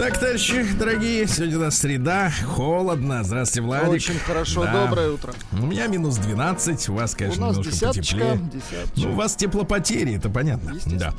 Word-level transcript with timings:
Так, 0.00 0.18
товарищи, 0.18 0.64
дорогие, 0.78 1.26
сегодня 1.26 1.58
у 1.58 1.60
нас 1.60 1.76
среда, 1.76 2.32
холодно. 2.46 3.22
Здравствуйте, 3.22 3.60
Владик. 3.66 3.90
Очень 3.92 4.18
хорошо, 4.18 4.64
Да. 4.64 4.86
доброе 4.86 5.10
утро. 5.10 5.34
У 5.52 5.66
меня 5.66 5.88
минус 5.88 6.16
12, 6.16 6.88
у 6.88 6.94
вас, 6.94 7.14
конечно, 7.14 7.44
У 7.44 7.46
нас 7.48 7.56
немножко 7.58 7.70
десяточка, 7.74 8.16
потеплее. 8.16 8.50
десяточка. 8.50 8.90
Ну, 9.08 9.12
у 9.12 9.14
вас 9.16 9.36
теплопотери, 9.36 10.16
это 10.16 10.30
понятно. 10.30 10.72
Да. 10.86 11.12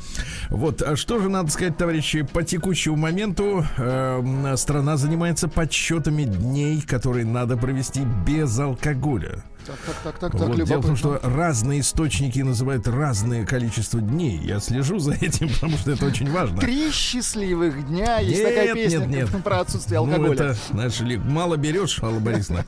Вот, 0.50 0.82
а 0.82 0.96
что 0.96 1.20
же 1.20 1.28
надо 1.28 1.52
сказать, 1.52 1.76
товарищи, 1.76 2.22
по 2.22 2.42
текущему 2.42 2.96
моменту 2.96 3.64
эм, 3.78 4.56
страна 4.56 4.96
занимается 4.96 5.46
подсчетами 5.46 6.24
дней, 6.24 6.80
которые 6.82 7.24
надо 7.24 7.56
провести 7.56 8.00
без 8.26 8.58
алкоголя. 8.58 9.44
Так, 9.64 9.76
так, 9.86 9.94
так, 10.02 10.18
так, 10.18 10.32
так, 10.32 10.48
Вот, 10.48 10.64
дело 10.64 10.80
в 10.80 10.86
том, 10.86 10.96
что 10.96 11.20
разные 11.22 11.80
источники 11.80 12.40
называют 12.40 12.88
разное 12.88 13.46
количество 13.46 14.00
дней. 14.00 14.38
Я 14.42 14.58
слежу 14.58 14.98
за 14.98 15.12
этим, 15.14 15.48
потому 15.54 15.76
что 15.78 15.92
это 15.92 16.06
очень 16.06 16.30
важно. 16.30 16.58
Три 16.60 16.90
счастливых 16.90 17.86
дня. 17.86 18.18
Есть 18.18 18.40
Нет, 18.40 18.48
такая 18.48 18.74
песня 18.74 18.98
нет, 19.06 19.32
нет. 19.32 19.44
про 19.44 19.60
отсутствие 19.60 20.00
Ну, 20.00 20.06
алкоголя. 20.06 20.32
это, 20.34 20.56
знаешь 20.72 20.98
ли, 21.00 21.16
мало 21.16 21.56
берешь, 21.56 22.02
Алла 22.02 22.18
Борисовна. 22.18 22.64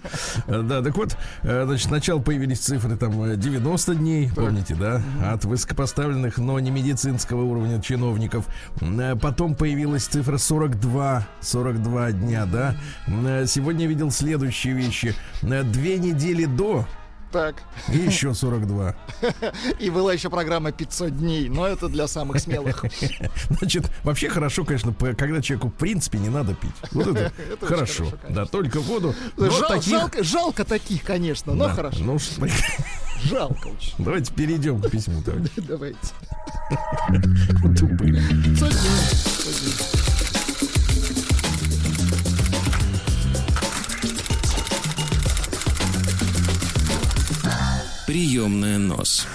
Э, 0.47 0.63
Да, 0.63 0.83
так 0.83 0.97
вот, 0.97 1.17
э, 1.43 1.65
значит, 1.67 1.89
сначала 1.89 2.21
появились 2.21 2.61
цифры 2.61 2.97
там 2.97 3.23
э, 3.25 3.37
90 3.37 3.95
дней, 3.97 4.31
помните, 4.35 4.77
да, 4.77 5.03
от 5.33 5.45
высокопоставленных, 5.45 6.39
но 6.39 6.61
не 6.61 6.71
медицинского 6.71 7.43
уровня 7.43 7.83
чиновников. 7.83 8.47
Э, 8.81 9.17
Потом 9.21 9.57
появилась 9.57 10.05
цифра 10.07 10.39
42, 10.39 11.27
42 11.41 12.13
дня, 12.13 12.47
да. 12.47 12.77
Э, 13.09 13.47
Сегодня 13.47 13.83
я 13.83 13.89
видел 13.89 14.11
следующие 14.13 14.75
вещи. 14.75 15.15
Э, 15.43 15.63
Две 15.65 15.99
недели 15.99 16.45
до 16.45 16.87
Так. 17.35 17.57
и 17.93 17.97
еще 17.99 18.33
42. 18.33 18.95
И 19.81 19.91
была 19.91 20.13
еще 20.13 20.31
программа 20.31 20.71
500 20.71 21.19
дней, 21.19 21.49
но 21.49 21.67
это 21.67 21.89
для 21.89 22.07
самых 22.07 22.39
смелых. 22.41 22.85
Значит, 23.51 23.91
вообще 24.05 24.29
хорошо, 24.29 24.65
конечно, 24.65 24.95
когда 24.95 25.43
человеку 25.43 25.67
в 25.69 25.73
принципе 25.75 26.19
не 26.19 26.29
надо 26.29 26.55
пить. 26.55 26.71
Вот 26.93 27.09
это, 27.09 27.33
очень 27.61 27.67
хорошо. 27.67 28.05
хорошо, 28.05 28.19
да, 28.29 28.47
только 28.47 28.79
воду. 28.79 29.17
Жал- 29.37 29.69
таких- 29.69 29.91
жалко, 29.91 30.23
жалко 30.23 30.65
таких, 30.65 31.03
конечно, 31.03 31.55
но 31.55 31.67
Да, 31.67 31.75
хорошо. 31.75 31.99
Ну, 32.05 32.19
что- 32.21 32.47
Жалко 33.25 33.69
очень. 33.69 33.95
давайте 33.99 34.33
перейдем 34.35 34.81
к 34.83 34.91
письму. 34.91 35.23
Давайте. 35.57 35.99
Тупые. 37.77 38.23
Приемная 48.07 48.77
нос. 48.77 49.27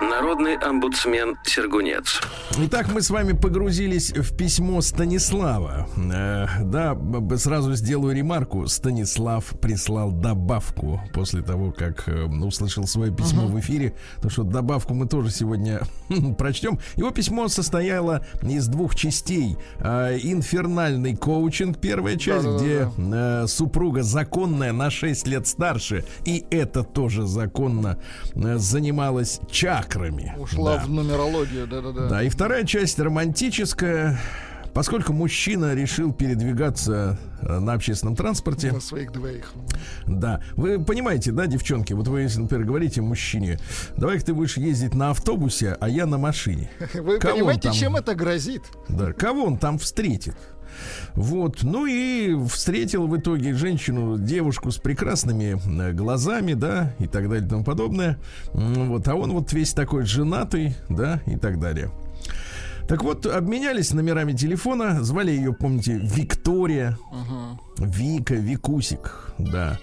Народный 0.00 0.56
омбудсмен 0.56 1.36
Сергунец. 1.44 2.20
Итак, 2.58 2.88
мы 2.92 3.00
с 3.00 3.08
вами 3.08 3.32
погрузились 3.32 4.12
в 4.12 4.36
письмо 4.36 4.82
Станислава. 4.82 5.88
Э, 5.96 6.46
да, 6.64 6.96
сразу 7.36 7.74
сделаю 7.74 8.14
ремарку. 8.14 8.66
Станислав 8.66 9.44
прислал 9.58 10.12
добавку 10.12 11.00
после 11.14 11.40
того, 11.40 11.72
как 11.72 12.08
э, 12.08 12.24
услышал 12.24 12.86
свое 12.86 13.10
письмо 13.10 13.46
в 13.46 13.58
эфире. 13.58 13.94
То, 14.20 14.28
что 14.28 14.42
добавку 14.42 14.92
мы 14.92 15.06
тоже 15.06 15.30
сегодня 15.30 15.80
прочтем. 16.38 16.78
Его 16.96 17.10
письмо 17.10 17.48
состояло 17.48 18.24
из 18.42 18.66
двух 18.68 18.94
частей. 18.96 19.56
Э, 19.80 20.18
инфернальный 20.22 21.16
коучинг, 21.16 21.78
первая 21.78 22.16
часть, 22.16 22.46
где 22.46 22.90
э, 22.98 23.46
супруга 23.46 24.02
законная 24.02 24.72
на 24.72 24.90
6 24.90 25.26
лет 25.26 25.46
старше, 25.46 26.04
и 26.26 26.44
это 26.50 26.82
тоже 26.82 27.26
законно, 27.26 27.98
э, 28.34 28.58
занималась 28.58 29.40
чакрами. 29.86 30.34
Ушла 30.38 30.76
Да. 30.78 30.84
в 30.84 30.90
нумерологию, 30.90 31.66
да-да-да. 31.66 32.08
Да, 32.08 32.22
и 32.22 32.28
вторая 32.28 32.64
часть 32.64 32.98
романтическая. 32.98 34.18
Поскольку 34.74 35.14
мужчина 35.14 35.74
решил 35.74 36.12
передвигаться 36.12 37.18
э, 37.40 37.58
на 37.60 37.72
общественном 37.72 38.14
транспорте, 38.14 38.72
На 38.72 38.80
своих 38.80 39.10
двоих. 39.10 39.50
да, 40.06 40.42
вы 40.54 40.78
понимаете, 40.84 41.32
да, 41.32 41.46
девчонки, 41.46 41.94
вот 41.94 42.08
вы, 42.08 42.20
если, 42.22 42.40
например, 42.42 42.66
говорите 42.66 43.00
мужчине, 43.00 43.58
давай 43.96 44.18
ты 44.20 44.34
будешь 44.34 44.58
ездить 44.58 44.92
на 44.94 45.10
автобусе, 45.12 45.78
а 45.80 45.88
я 45.88 46.04
на 46.04 46.18
машине. 46.18 46.68
Вы 46.92 47.18
Кого 47.18 47.32
он 47.32 47.38
понимаете, 47.38 47.62
там? 47.62 47.72
чем 47.72 47.96
это 47.96 48.14
грозит? 48.14 48.64
Да, 48.90 49.14
кого 49.14 49.44
он 49.44 49.56
там 49.56 49.78
встретит? 49.78 50.36
Вот, 51.14 51.62
ну 51.62 51.86
и 51.86 52.36
встретил 52.48 53.06
в 53.06 53.16
итоге 53.18 53.54
женщину, 53.54 54.18
девушку 54.18 54.70
с 54.70 54.78
прекрасными 54.78 55.56
э, 55.80 55.92
глазами, 55.92 56.54
да, 56.54 56.92
и 56.98 57.06
так 57.06 57.28
далее 57.28 57.46
и 57.46 57.48
тому 57.48 57.64
подобное. 57.64 58.18
Вот, 58.52 59.06
а 59.08 59.14
он 59.14 59.32
вот 59.32 59.52
весь 59.52 59.72
такой 59.72 60.04
женатый, 60.04 60.74
да, 60.88 61.20
и 61.26 61.36
так 61.36 61.58
далее. 61.58 61.90
Так 62.88 63.02
вот, 63.02 63.26
обменялись 63.26 63.92
номерами 63.92 64.32
телефона, 64.32 65.02
звали 65.02 65.32
ее, 65.32 65.52
помните, 65.52 65.98
Виктория, 66.00 66.96
Вика, 67.78 68.34
Викусик, 68.34 69.32
да. 69.38 69.78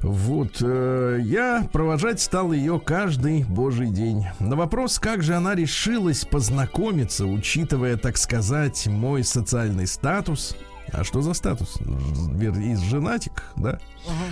Вот, 0.00 0.58
э, 0.60 1.18
я 1.22 1.68
провожать 1.72 2.20
стал 2.20 2.52
ее 2.52 2.78
каждый 2.78 3.42
божий 3.44 3.90
день. 3.90 4.26
На 4.38 4.54
вопрос, 4.54 5.00
как 5.00 5.24
же 5.24 5.34
она 5.34 5.56
решилась 5.56 6.24
познакомиться, 6.24 7.26
учитывая, 7.26 7.96
так 7.96 8.16
сказать, 8.16 8.86
мой 8.86 9.24
социальный 9.24 9.88
статус, 9.88 10.56
а 10.92 11.02
что 11.02 11.22
за 11.22 11.34
статус? 11.34 11.76
Из 11.80 12.80
женатик, 12.80 13.42
да? 13.56 13.80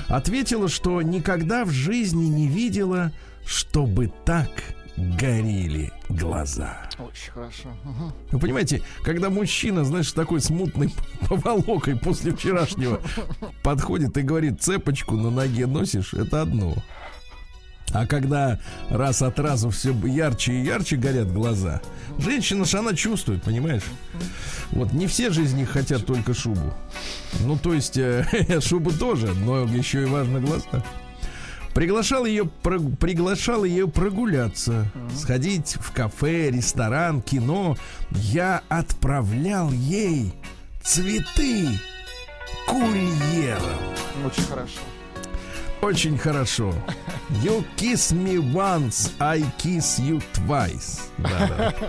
Ответила, 0.06 0.68
что 0.68 1.02
никогда 1.02 1.64
в 1.64 1.70
жизни 1.70 2.26
не 2.26 2.46
видела, 2.46 3.10
чтобы 3.44 4.12
так 4.24 4.50
горели 4.96 5.92
глаза. 6.08 6.88
Очень 6.98 7.32
хорошо. 7.32 7.68
Ага. 7.84 8.14
Вы 8.30 8.38
понимаете, 8.38 8.82
когда 9.02 9.30
мужчина, 9.30 9.84
знаешь, 9.84 10.12
такой 10.12 10.40
смутной 10.40 10.92
поволокой 11.28 11.96
после 11.96 12.34
вчерашнего 12.34 13.00
подходит 13.62 14.16
и 14.16 14.22
говорит, 14.22 14.62
цепочку 14.62 15.16
на 15.16 15.30
ноге 15.30 15.66
носишь, 15.66 16.14
это 16.14 16.42
одно. 16.42 16.74
А 17.92 18.06
когда 18.06 18.58
раз 18.90 19.22
от 19.22 19.38
разу 19.38 19.70
все 19.70 19.92
ярче 20.04 20.52
и 20.52 20.64
ярче 20.64 20.96
горят 20.96 21.32
глаза, 21.32 21.80
женщина 22.18 22.64
ж 22.64 22.74
она 22.74 22.94
чувствует, 22.94 23.42
понимаешь? 23.42 23.84
Вот 24.72 24.92
не 24.92 25.06
все 25.06 25.30
же 25.30 25.44
из 25.44 25.52
них 25.52 25.70
хотят 25.70 26.06
только 26.06 26.34
шубу. 26.34 26.74
Ну, 27.40 27.56
то 27.56 27.72
есть, 27.72 27.96
э, 27.96 28.26
шубу 28.60 28.90
тоже, 28.90 29.32
но 29.32 29.64
еще 29.64 30.02
и 30.02 30.06
важно 30.06 30.40
глаза. 30.40 30.84
Приглашал 31.74 32.24
ее, 32.24 32.44
про- 32.46 32.78
приглашал 32.78 33.64
ее 33.64 33.88
прогуляться, 33.88 34.86
сходить 35.14 35.76
в 35.80 35.92
кафе, 35.92 36.50
ресторан, 36.50 37.20
кино. 37.20 37.76
Я 38.12 38.62
отправлял 38.68 39.70
ей 39.72 40.32
цветы 40.82 41.66
курьером. 42.66 43.62
Очень 44.24 44.44
хорошо. 44.44 44.80
Очень 45.82 46.16
хорошо. 46.18 46.72
You 47.42 47.64
kiss 47.76 48.12
me 48.14 48.38
once, 48.52 49.10
I 49.18 49.40
kiss 49.58 49.98
you 49.98 50.22
twice. 50.32 51.00
Да-да. 51.18 51.74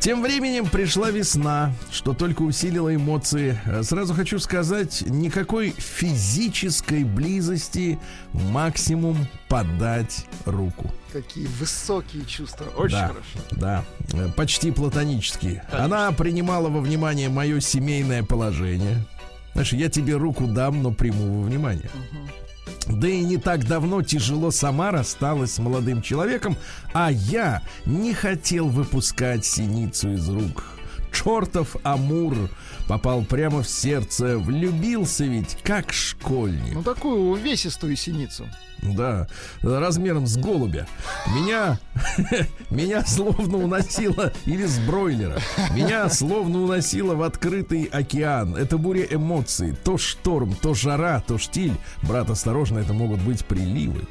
Тем 0.00 0.22
временем 0.22 0.66
пришла 0.66 1.10
весна, 1.10 1.74
что 1.92 2.14
только 2.14 2.40
усилило 2.40 2.94
эмоции. 2.94 3.60
Э, 3.66 3.82
Сразу 3.82 4.14
хочу 4.14 4.38
сказать, 4.38 5.02
никакой 5.02 5.74
физической 5.76 7.04
близости, 7.04 7.98
максимум 8.32 9.28
подать 9.50 10.24
руку. 10.46 10.90
Какие 11.12 11.46
высокие 11.46 12.24
чувства. 12.24 12.64
Очень 12.78 12.96
да, 12.96 13.08
хорошо. 13.08 13.38
Да, 13.50 13.84
э, 14.14 14.30
почти 14.34 14.70
платонические. 14.70 15.64
Она 15.70 16.10
принимала 16.12 16.70
во 16.70 16.80
внимание 16.80 17.28
мое 17.28 17.60
семейное 17.60 18.22
положение. 18.22 19.04
Знаешь, 19.52 19.74
я 19.74 19.90
тебе 19.90 20.16
руку 20.16 20.46
дам, 20.46 20.82
но 20.82 20.92
приму 20.92 21.42
во 21.42 21.46
внимание. 21.46 21.90
Да 22.86 23.08
и 23.08 23.20
не 23.20 23.36
так 23.36 23.66
давно 23.66 24.02
тяжело 24.02 24.50
сама 24.50 24.90
рассталась 24.90 25.54
с 25.54 25.58
молодым 25.58 26.02
человеком, 26.02 26.56
а 26.92 27.10
я 27.10 27.62
не 27.86 28.12
хотел 28.14 28.68
выпускать 28.68 29.44
синицу 29.44 30.12
из 30.12 30.28
рук. 30.28 30.64
Чертов 31.12 31.76
Амур 31.82 32.36
попал 32.90 33.22
прямо 33.22 33.62
в 33.62 33.68
сердце, 33.68 34.36
влюбился 34.36 35.22
ведь 35.22 35.56
как 35.62 35.92
школьник. 35.92 36.74
Ну, 36.74 36.82
такую 36.82 37.30
увесистую 37.30 37.94
синицу. 37.94 38.48
Да, 38.82 39.28
размером 39.62 40.26
с 40.26 40.36
голубя. 40.36 40.88
Меня, 41.28 41.78
меня 42.70 43.04
словно 43.04 43.58
уносило, 43.58 44.32
или 44.44 44.66
с 44.66 44.80
бройлера, 44.80 45.38
меня 45.72 46.08
словно 46.08 46.62
уносило 46.62 47.14
в 47.14 47.22
открытый 47.22 47.84
океан. 47.84 48.56
Это 48.56 48.76
буря 48.76 49.06
эмоций. 49.08 49.72
То 49.84 49.96
шторм, 49.96 50.56
то 50.60 50.74
жара, 50.74 51.22
то 51.24 51.38
штиль. 51.38 51.76
Брат, 52.02 52.28
осторожно, 52.28 52.80
это 52.80 52.92
могут 52.92 53.20
быть 53.20 53.44
приливы. 53.44 54.02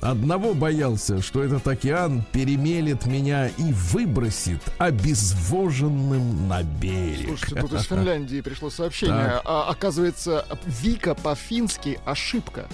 Одного 0.00 0.54
боялся, 0.54 1.22
что 1.22 1.42
этот 1.42 1.66
океан 1.66 2.24
перемелет 2.32 3.06
меня 3.06 3.48
и 3.48 3.72
выбросит 3.72 4.60
обезвоженным 4.78 6.46
на 6.48 6.62
берег. 6.62 7.28
Слушайте, 7.28 7.60
тут 7.60 7.72
из 7.72 7.82
Финляндии 7.84 8.40
пришло 8.40 8.70
сообщение. 8.70 9.40
А, 9.44 9.68
оказывается, 9.70 10.46
Вика 10.66 11.14
по-фински 11.14 11.98
ошибка. 12.04 12.66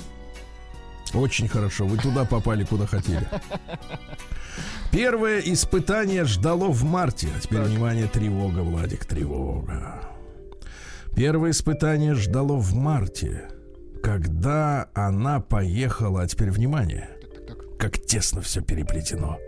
Очень 1.15 1.49
хорошо, 1.49 1.87
вы 1.87 1.99
туда 1.99 2.25
попали, 2.25 2.65
куда 2.65 2.87
хотели. 2.87 3.29
Первое 4.93 5.41
испытание 5.41 6.25
ждало 6.25 6.69
в 6.69 6.83
марте. 6.85 7.29
А 7.37 7.41
теперь, 7.41 7.59
Так. 7.61 7.69
внимание, 7.69 8.07
тревога, 8.07 8.61
Владик, 8.61 9.05
тревога. 9.05 10.01
Первое 11.15 11.51
испытание 11.51 12.15
ждало 12.15 12.55
в 12.55 12.75
марте, 12.75 13.49
когда 14.03 14.89
она 14.95 15.41
поехала... 15.41 16.23
А 16.23 16.27
теперь, 16.27 16.51
внимание, 16.51 17.11
как 17.79 17.99
тесно 17.99 18.41
все 18.41 18.61
переплетено. 18.61 19.39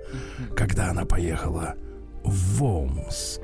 Когда 0.57 0.91
она 0.91 1.05
поехала 1.05 1.75
в 2.25 2.63
Омск. 2.63 3.41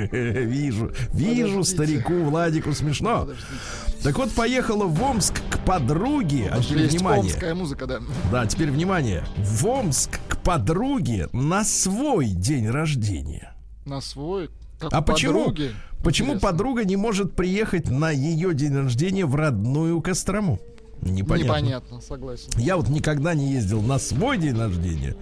Вижу, 0.00 0.92
вижу 1.12 1.64
старику 1.64 2.24
Владику 2.24 2.72
смешно. 2.72 3.28
Так 4.02 4.16
вот, 4.16 4.32
поехала 4.32 4.86
в 4.86 5.02
Омск 5.02 5.42
к 5.50 5.58
подруге. 5.64 6.48
А 6.50 6.62
теперь 6.62 6.88
внимание. 6.88 7.54
музыка, 7.54 7.86
да. 7.86 8.00
Да, 8.32 8.46
теперь 8.46 8.70
внимание. 8.70 9.24
В 9.36 9.66
Омск 9.66 10.18
к 10.28 10.38
подруге 10.38 11.28
на 11.32 11.64
свой 11.64 12.28
день 12.28 12.68
рождения. 12.68 13.54
На 13.84 14.00
свой. 14.00 14.50
Как 14.78 14.92
А 14.92 15.02
почему? 15.02 15.46
подруги. 15.46 15.72
Почему 16.04 16.28
Интересно. 16.34 16.48
подруга 16.48 16.84
не 16.84 16.96
может 16.96 17.34
приехать 17.34 17.90
на 17.90 18.10
ее 18.10 18.54
день 18.54 18.76
рождения 18.76 19.26
в 19.26 19.34
родную 19.34 20.00
Кострому? 20.00 20.60
Непонятно. 21.12 21.48
Непонятно, 21.58 22.00
согласен. 22.00 22.50
Я 22.56 22.76
вот 22.76 22.88
никогда 22.88 23.34
не 23.34 23.52
ездил 23.52 23.82
на 23.82 23.98
свой 23.98 24.38
день 24.38 24.58
рождения, 24.58 25.16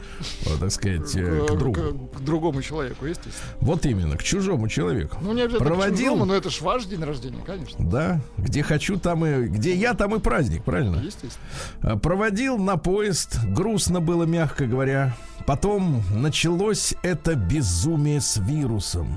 вот, 0.44 0.60
так 0.60 0.70
сказать, 0.72 1.14
э, 1.14 1.46
к 1.48 1.56
другу. 1.58 2.08
к 2.14 2.20
другому 2.20 2.62
человеку, 2.62 3.06
естественно. 3.06 3.34
Вот 3.60 3.86
именно, 3.86 4.16
к 4.16 4.22
чужому 4.22 4.68
человеку. 4.68 5.18
Ну, 5.20 5.32
не 5.32 5.42
обязательно 5.42 5.70
Проводил? 5.70 5.96
к 5.96 5.98
чужому, 5.98 6.24
но 6.24 6.34
это 6.34 6.50
ж 6.50 6.60
ваш 6.60 6.84
день 6.86 7.02
рождения, 7.02 7.42
конечно. 7.44 7.88
Да, 7.88 8.20
где 8.38 8.62
хочу, 8.62 8.98
там 8.98 9.24
и... 9.24 9.46
Где 9.46 9.74
я, 9.74 9.94
там 9.94 10.14
и 10.14 10.18
праздник, 10.18 10.64
правильно? 10.64 10.96
Естественно. 10.96 11.44
А, 11.82 11.96
Проводил 11.96 12.58
на 12.58 12.76
поезд, 12.76 13.38
грустно 13.46 14.00
было, 14.00 14.24
мягко 14.24 14.66
говоря. 14.66 15.16
Потом 15.46 16.02
началось 16.10 16.94
это 17.02 17.34
безумие 17.34 18.20
с 18.20 18.36
вирусом. 18.38 19.16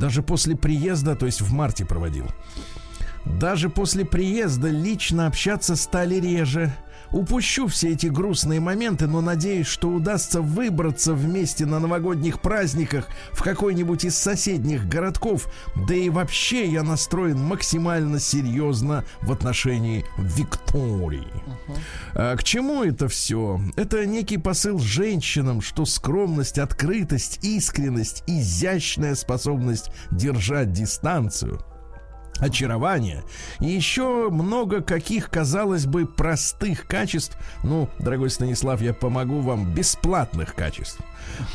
Даже 0.00 0.22
после 0.22 0.56
приезда, 0.56 1.14
то 1.14 1.26
есть 1.26 1.40
в 1.40 1.52
марте 1.52 1.84
проводил. 1.84 2.26
Даже 3.28 3.68
после 3.68 4.04
приезда 4.04 4.68
лично 4.68 5.26
общаться 5.26 5.76
стали 5.76 6.16
реже. 6.16 6.72
Упущу 7.10 7.68
все 7.68 7.92
эти 7.92 8.06
грустные 8.06 8.60
моменты, 8.60 9.06
но 9.06 9.20
надеюсь, 9.20 9.66
что 9.66 9.88
удастся 9.88 10.42
выбраться 10.42 11.14
вместе 11.14 11.64
на 11.64 11.78
новогодних 11.78 12.40
праздниках 12.40 13.08
в 13.32 13.42
какой-нибудь 13.42 14.04
из 14.04 14.16
соседних 14.16 14.86
городков. 14.88 15.46
Да 15.88 15.94
и 15.94 16.10
вообще 16.10 16.66
я 16.70 16.82
настроен 16.82 17.38
максимально 17.38 18.18
серьезно 18.18 19.04
в 19.22 19.32
отношении 19.32 20.04
Виктории. 20.18 21.32
А 22.14 22.36
к 22.36 22.44
чему 22.44 22.84
это 22.84 23.08
все? 23.08 23.58
Это 23.76 24.04
некий 24.04 24.36
посыл 24.36 24.78
женщинам, 24.78 25.62
что 25.62 25.86
скромность, 25.86 26.58
открытость, 26.58 27.38
искренность, 27.42 28.22
изящная 28.26 29.14
способность 29.14 29.90
держать 30.10 30.72
дистанцию 30.72 31.64
очарование 32.38 33.24
и 33.60 33.66
еще 33.66 34.30
много 34.30 34.80
каких, 34.82 35.30
казалось 35.30 35.86
бы, 35.86 36.06
простых 36.06 36.86
качеств. 36.86 37.36
Ну, 37.64 37.88
дорогой 37.98 38.30
Станислав, 38.30 38.80
я 38.80 38.94
помогу 38.94 39.40
вам 39.40 39.72
бесплатных 39.72 40.54
качеств. 40.54 41.00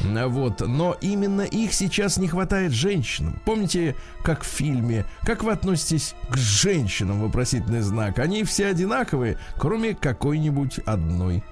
Вот, 0.02 0.62
но 0.62 0.96
именно 1.02 1.42
их 1.42 1.74
сейчас 1.74 2.18
не 2.18 2.28
хватает 2.28 2.72
женщинам. 2.72 3.42
Помните, 3.46 3.96
как 4.24 4.44
в 4.44 4.48
фильме, 4.48 5.06
как 5.24 5.44
вы 5.44 5.52
относитесь 5.52 6.16
к 6.30 6.38
женщинам, 6.38 7.22
вопросительный 7.22 7.82
знак? 7.82 8.20
Они 8.20 8.44
все 8.44 8.68
одинаковые, 8.68 9.38
кроме 9.58 9.96
какой-нибудь 9.96 10.80
одной. 10.80 11.44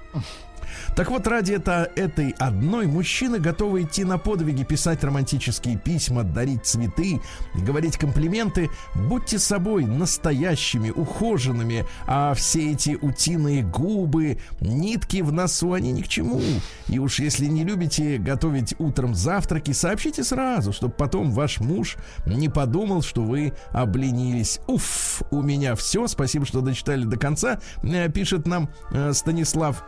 Так 0.96 1.10
вот, 1.10 1.26
ради 1.26 1.54
это, 1.54 1.90
этой 1.96 2.32
одной 2.38 2.86
мужчины 2.86 3.40
готовы 3.40 3.84
идти 3.84 4.04
на 4.04 4.18
подвиги, 4.18 4.64
писать 4.64 5.04
романтические 5.04 5.78
письма, 5.78 6.24
дарить 6.24 6.66
цветы, 6.66 7.22
говорить 7.56 7.98
комплименты. 7.98 8.70
Будьте 8.94 9.40
собой 9.40 9.86
настоящими, 9.86 10.90
ухоженными, 10.90 11.86
а 12.06 12.34
все 12.34 12.72
эти 12.72 12.98
утиные 13.02 13.64
губы, 13.64 14.38
нитки 14.60 15.22
в 15.22 15.32
носу, 15.32 15.74
они 15.74 15.92
ни 15.94 16.02
к 16.02 16.08
чему. 16.10 16.42
И 16.88 17.00
уж 17.00 17.20
если 17.20 17.46
не 17.46 17.64
любите 17.64 18.18
готовить 18.18 18.76
утром 18.78 19.16
завтраки, 19.16 19.72
сообщите 19.72 20.24
сразу, 20.24 20.74
чтобы 20.74 20.94
потом 20.94 21.32
ваш 21.32 21.62
муж 21.62 21.96
не 22.26 22.50
подумал, 22.50 23.02
что 23.02 23.24
вы 23.24 23.54
обленились. 23.72 24.60
Уф, 24.68 25.22
у 25.32 25.42
меня 25.42 25.76
все. 25.76 26.08
Спасибо, 26.08 26.46
что 26.46 26.62
дочитали 26.62 27.06
до 27.06 27.18
конца. 27.18 27.60
Э, 27.84 28.10
Пишет 28.10 28.46
нам 28.46 28.70
э, 28.92 29.14
Станислав. 29.14 29.84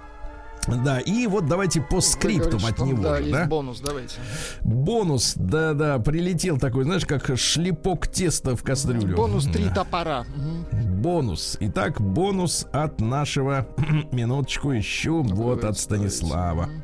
Да, 0.68 1.00
и 1.00 1.27
вот 1.27 1.45
давайте 1.48 1.81
по 1.81 2.00
говорите, 2.00 2.81
от 2.81 2.88
него. 2.88 3.04
Да, 3.04 3.21
же, 3.21 3.31
да? 3.31 3.45
бонус, 3.45 3.80
давайте. 3.81 4.15
Бонус, 4.62 5.33
да-да, 5.36 6.00
прилетел 6.00 6.57
такой, 6.57 6.83
знаешь, 6.86 7.06
как 7.06 7.38
шлепок 7.38 8.07
теста 8.07 8.56
в 8.56 8.63
кастрюлю. 8.63 9.15
Бонус 9.15 9.45
три 9.45 9.65
Да. 9.65 9.75
топора. 9.75 10.25
Бонус. 10.74 11.57
Итак, 11.60 12.00
бонус 12.00 12.65
от 12.71 13.01
нашего, 13.01 13.68
минуточку 14.12 14.71
еще, 14.71 15.12
вот 15.21 15.57
от 15.57 15.62
Давайте, 15.62 15.81
Станислава. 15.81 16.66
давайте. 16.66 16.83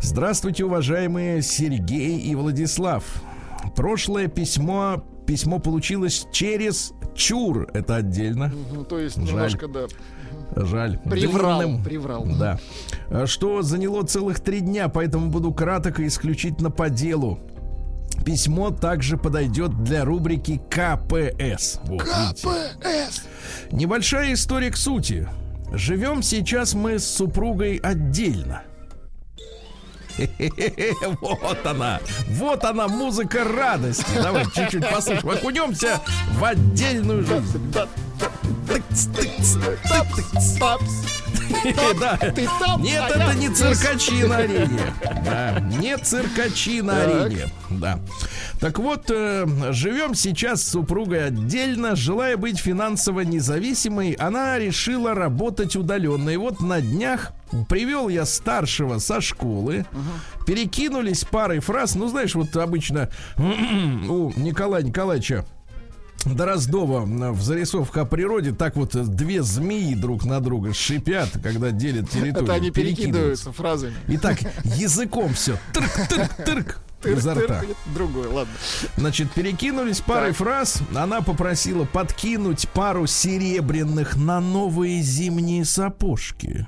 Здравствуйте, 0.00 0.64
уважаемые 0.64 1.42
Сергей 1.42 2.18
и 2.20 2.34
Владислав. 2.34 3.02
Прошлое 3.74 4.28
письмо, 4.28 5.02
письмо 5.26 5.58
получилось 5.58 6.26
через 6.32 6.92
Чур, 7.14 7.68
это 7.72 7.96
отдельно. 7.96 8.52
Мгм, 8.72 8.84
То 8.84 8.98
есть 8.98 9.16
Жаль. 9.16 9.24
немножко, 9.26 9.68
да, 9.68 9.86
Жаль. 10.54 10.98
приврал, 10.98 11.60
Длинным. 11.60 11.84
приврал. 11.84 12.26
Да. 12.38 12.58
А 13.10 13.26
Что 13.26 13.62
заняло 13.62 14.02
целых 14.04 14.40
три 14.40 14.60
дня, 14.60 14.88
поэтому 14.88 15.28
буду 15.30 15.52
краток 15.52 16.00
и 16.00 16.06
исключительно 16.06 16.70
по 16.70 16.88
делу. 16.88 17.40
Письмо 18.24 18.70
также 18.70 19.16
подойдет 19.18 19.84
для 19.84 20.04
рубрики 20.04 20.60
КПС. 20.70 21.80
Вот, 21.84 22.02
видите. 22.02 22.48
КПС! 22.80 23.22
Небольшая 23.70 24.32
история 24.32 24.70
к 24.70 24.76
сути. 24.76 25.28
Живем 25.72 26.22
сейчас 26.22 26.74
мы 26.74 26.98
с 26.98 27.06
супругой 27.06 27.76
отдельно. 27.76 28.62
Вот 31.20 31.66
она, 31.66 32.00
вот 32.30 32.64
она, 32.64 32.88
музыка 32.88 33.44
радости. 33.44 34.06
Давай 34.14 34.44
чуть-чуть 34.46 34.88
послушаем. 34.88 35.28
Окунемся 35.28 36.00
в 36.38 36.44
отдельную 36.44 37.22
жизнь. 37.24 37.60
Тыкс, 38.66 39.06
тыкс, 39.14 39.52
тыкс. 39.54 40.58
Тапс! 40.58 41.16
Да. 42.00 42.16
Ты 42.16 42.48
там, 42.60 42.82
Нет, 42.82 43.02
а 43.02 43.08
это 43.08 43.34
не 43.34 43.48
циркачи 43.48 44.24
на 44.24 44.38
арене. 44.38 44.80
Да, 45.24 45.60
не 45.60 45.96
циркачи 45.96 46.80
на 46.80 47.02
арене. 47.02 47.48
Да. 47.70 48.00
Так 48.60 48.78
вот, 48.78 49.10
э, 49.10 49.46
живем 49.72 50.14
сейчас 50.14 50.62
с 50.62 50.70
супругой 50.70 51.26
отдельно. 51.26 51.94
Желая 51.94 52.36
быть 52.36 52.58
финансово 52.58 53.20
независимой, 53.20 54.12
она 54.12 54.58
решила 54.58 55.14
работать 55.14 55.76
удаленно. 55.76 56.30
И 56.30 56.36
вот 56.36 56.60
на 56.60 56.80
днях 56.80 57.32
привел 57.68 58.08
я 58.08 58.24
старшего 58.24 58.98
со 58.98 59.20
школы. 59.20 59.86
Перекинулись 60.46 61.24
парой 61.24 61.60
фраз. 61.60 61.94
Ну, 61.94 62.08
знаешь, 62.08 62.34
вот 62.34 62.56
обычно 62.56 63.10
у 63.38 64.32
Николая 64.36 64.82
Николаевича 64.82 65.44
Дроздова 66.34 67.02
в 67.32 67.42
зарисовка 67.42 68.02
о 68.02 68.04
природе 68.04 68.52
так 68.52 68.76
вот 68.76 68.96
две 69.14 69.42
змеи 69.42 69.94
друг 69.94 70.24
на 70.24 70.40
друга 70.40 70.72
шипят, 70.74 71.30
когда 71.42 71.70
делят 71.70 72.10
территорию. 72.10 72.44
Это 72.44 72.52
они 72.54 72.70
перекидываются. 72.70 73.52
фразами. 73.52 73.94
Итак, 74.08 74.38
языком 74.64 75.32
все. 75.34 75.58
Тырк-тырк-тырк 75.72 76.76
изо 77.04 77.34
рта. 77.34 77.62
Другое, 77.94 78.28
ладно. 78.28 78.52
Значит, 78.96 79.30
перекинулись 79.32 80.00
парой 80.00 80.28
Так. 80.30 80.36
фраз. 80.38 80.82
Она 80.94 81.20
попросила 81.20 81.84
подкинуть 81.84 82.68
пару 82.70 83.06
серебряных 83.06 84.16
на 84.16 84.40
новые 84.40 85.02
зимние 85.02 85.64
сапожки. 85.64 86.66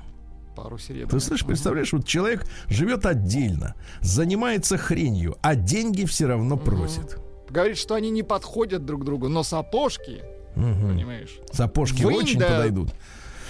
Пару 0.55 0.77
серебряных. 0.77 1.11
Ты 1.11 1.19
слышишь, 1.19 1.45
представляешь, 1.45 1.91
вот 1.93 2.05
человек 2.05 2.45
живет 2.67 3.05
отдельно, 3.05 3.75
занимается 4.01 4.77
хренью, 4.77 5.37
а 5.41 5.55
деньги 5.55 6.05
все 6.05 6.27
равно 6.27 6.57
просит. 6.57 7.17
Говорит, 7.49 7.77
что 7.77 7.95
они 7.95 8.09
не 8.09 8.23
подходят 8.23 8.85
друг 8.85 9.03
другу, 9.05 9.27
но 9.29 9.43
сапожки, 9.43 10.21
Мгм. 10.55 10.89
понимаешь, 10.93 11.39
Сапожки 11.51 12.03
Вынь, 12.03 12.17
очень 12.17 12.39
подойдут. 12.39 12.89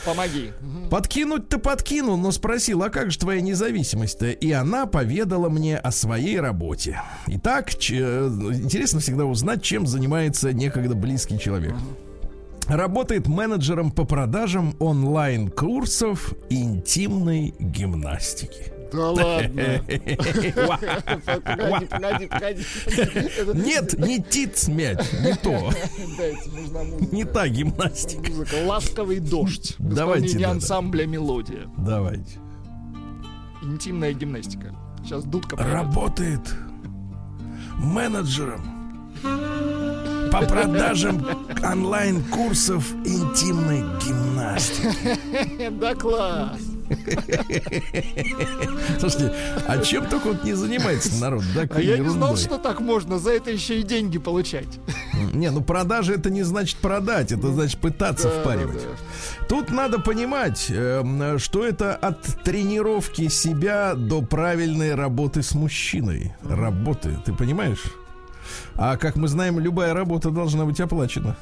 помоги. 0.05 0.51
Подкинуть-то 0.89 1.59
подкинул, 1.59 2.17
но 2.17 2.31
спросил, 2.31 2.83
а 2.83 2.89
как 2.89 3.11
же 3.11 3.19
твоя 3.19 3.41
независимость-то? 3.41 4.27
И 4.29 4.51
она 4.51 4.85
поведала 4.85 5.49
мне 5.49 5.77
о 5.77 5.91
своей 5.91 6.39
работе. 6.39 7.01
Итак, 7.27 7.71
э, 7.89 8.27
интересно 8.53 8.99
всегда 9.01 9.25
узнать, 9.25 9.61
чем 9.63 9.85
занимается 9.87 10.53
некогда 10.53 10.95
близкий 10.95 11.37
человек. 11.39 11.75
работает 12.67 13.27
менеджером 13.27 13.89
по 13.91 14.03
продажам 14.05 14.75
онлайн-курсов 14.79 16.33
интимной 16.51 17.55
гимнастики. 17.59 18.71
Да 18.91 19.09
ладно. 19.11 19.83
Погоди, 21.45 21.87
погоди, 21.87 22.27
погоди. 22.27 22.63
Нет, 23.53 23.97
не 23.99 24.21
тиц 24.21 24.67
мяч, 24.67 24.99
не 25.23 25.35
то. 25.35 25.71
Не 27.11 27.23
та 27.25 27.47
гимнастика. 27.47 28.31
Музыка 28.31 28.55
«Ласковый 28.65 29.19
дождь». 29.19 29.75
Давайте, 29.79 30.39
да. 30.39 30.51
ансамбля 30.51 31.05
«Мелодия». 31.05 31.69
Давайте. 31.77 32.39
Интимная 33.61 34.13
гимнастика. 34.13 34.73
Сейчас 35.03 35.23
дудка. 35.23 35.55
Работает 35.57 36.41
менеджером 37.75 38.61
по 40.31 40.45
продажам 40.45 41.25
онлайн-курсов 41.63 42.91
интимной 43.05 43.83
гимнастики. 44.05 45.69
Да 45.79 45.95
класс. 45.95 46.59
Слушайте, 48.99 49.33
а 49.67 49.77
чем 49.79 50.07
только 50.07 50.27
вот 50.29 50.43
не 50.43 50.53
занимается 50.53 51.19
народ, 51.21 51.43
да? 51.55 51.67
А 51.69 51.81
я 51.81 51.97
не 51.97 52.09
знал, 52.09 52.35
что 52.37 52.57
так 52.57 52.79
можно. 52.79 53.19
За 53.19 53.31
это 53.31 53.51
еще 53.51 53.79
и 53.79 53.83
деньги 53.83 54.17
получать. 54.17 54.79
Не, 55.33 55.51
ну 55.51 55.61
продажа 55.61 56.13
это 56.13 56.29
не 56.29 56.43
значит 56.43 56.77
продать, 56.77 57.31
это 57.31 57.51
значит 57.51 57.79
пытаться 57.79 58.29
Да, 58.29 58.41
впаривать. 58.41 58.83
да, 58.83 58.89
да. 58.89 59.45
Тут 59.47 59.71
надо 59.71 59.99
понимать, 59.99 60.67
эм, 60.69 61.39
что 61.39 61.65
это 61.65 61.95
от 61.95 62.21
тренировки 62.43 63.27
себя 63.29 63.93
до 63.95 64.21
правильной 64.21 64.95
работы 64.95 65.43
с 65.43 65.53
мужчиной. 65.53 66.33
Работы, 66.43 67.17
ты 67.25 67.33
понимаешь? 67.33 67.83
А 68.75 68.97
как 68.97 69.15
мы 69.15 69.27
знаем, 69.27 69.59
любая 69.59 69.93
работа 69.93 70.31
должна 70.31 70.65
быть 70.65 70.79
оплачена. 70.79 71.35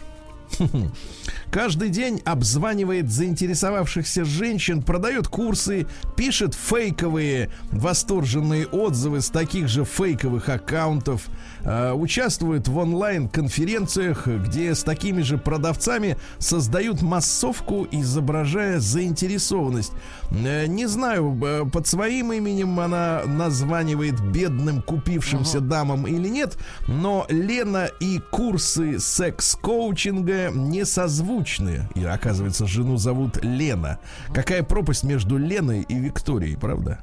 Каждый 1.51 1.89
день 1.89 2.22
обзванивает 2.25 3.12
заинтересовавшихся 3.12 4.25
женщин, 4.25 4.82
продает 4.82 5.27
курсы, 5.27 5.88
пишет 6.16 6.54
фейковые 6.54 7.50
восторженные 7.72 8.68
отзывы 8.68 9.22
с 9.22 9.30
таких 9.30 9.68
же 9.68 9.86
фейковых 9.86 10.50
аккаунтов, 10.50 11.27
э, 11.67 11.93
участвует 11.93 12.67
в 12.67 12.77
онлайн-конференциях, 12.77 14.27
где 14.27 14.74
с 14.74 14.83
такими 14.83 15.21
же 15.21 15.38
продавцами 15.38 16.17
создают 16.39 17.01
массовку, 17.01 17.88
изображая 17.91 18.79
заинтересованность. 18.79 19.91
Э, 20.31 20.65
не 20.67 20.88
знаю, 20.88 21.38
э, 21.43 21.65
под 21.71 21.86
своим 21.86 22.33
именем 22.33 22.79
она 22.79 23.21
названивает 23.25 24.19
бедным 24.19 24.81
купившимся 24.81 25.59
дамам 25.59 26.07
или 26.07 26.27
нет, 26.27 26.57
но 26.88 27.25
Лена 27.29 27.89
и 28.00 28.19
курсы 28.31 29.00
секс-коучинга 29.00 30.51
не 30.51 30.86
созвучны. 30.86 31.89
И 31.95 32.03
оказывается, 32.03 32.65
жену 32.65 32.97
зовут 32.97 33.43
Лена. 33.43 34.00
Какая 34.33 34.63
пропасть 34.63 35.03
между 35.03 35.38
Леной 35.38 35.81
и 35.81 35.95
Викторией, 35.95 36.57
правда? 36.57 37.00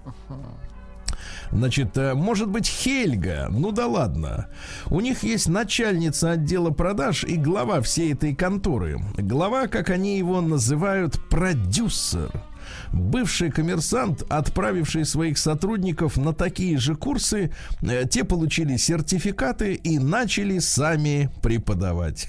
Значит, 1.54 1.96
э, 1.96 2.14
может 2.14 2.48
быть, 2.48 2.66
Хельга. 2.66 3.46
Ну 3.48 3.70
да 3.70 3.86
ладно. 3.86 4.48
У 4.86 5.00
них 5.00 5.22
есть 5.22 5.48
начальница 5.48 6.32
отдела 6.32 6.70
продаж 6.70 7.24
и 7.24 7.36
глава 7.36 7.80
всей 7.80 8.12
этой 8.12 8.34
конторы. 8.34 9.00
Глава, 9.16 9.68
как 9.68 9.90
они 9.90 10.18
его 10.18 10.40
называют, 10.40 11.20
продюсер. 11.30 12.30
Бывший 12.92 13.50
коммерсант, 13.50 14.24
отправивший 14.28 15.04
своих 15.04 15.38
сотрудников 15.38 16.16
на 16.16 16.32
такие 16.32 16.76
же 16.78 16.96
курсы, 16.96 17.52
э, 17.82 18.04
те 18.08 18.24
получили 18.24 18.76
сертификаты 18.76 19.74
и 19.74 20.00
начали 20.00 20.58
сами 20.58 21.30
преподавать. 21.40 22.28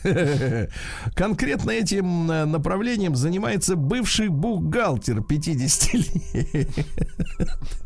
Конкретно 1.15 1.71
этим 1.71 2.29
э, 2.29 2.45
направлением 2.45 3.15
занимается 3.15 3.75
бывший 3.75 4.27
бухгалтер 4.27 5.23
50 5.23 5.93
лет. 5.93 6.69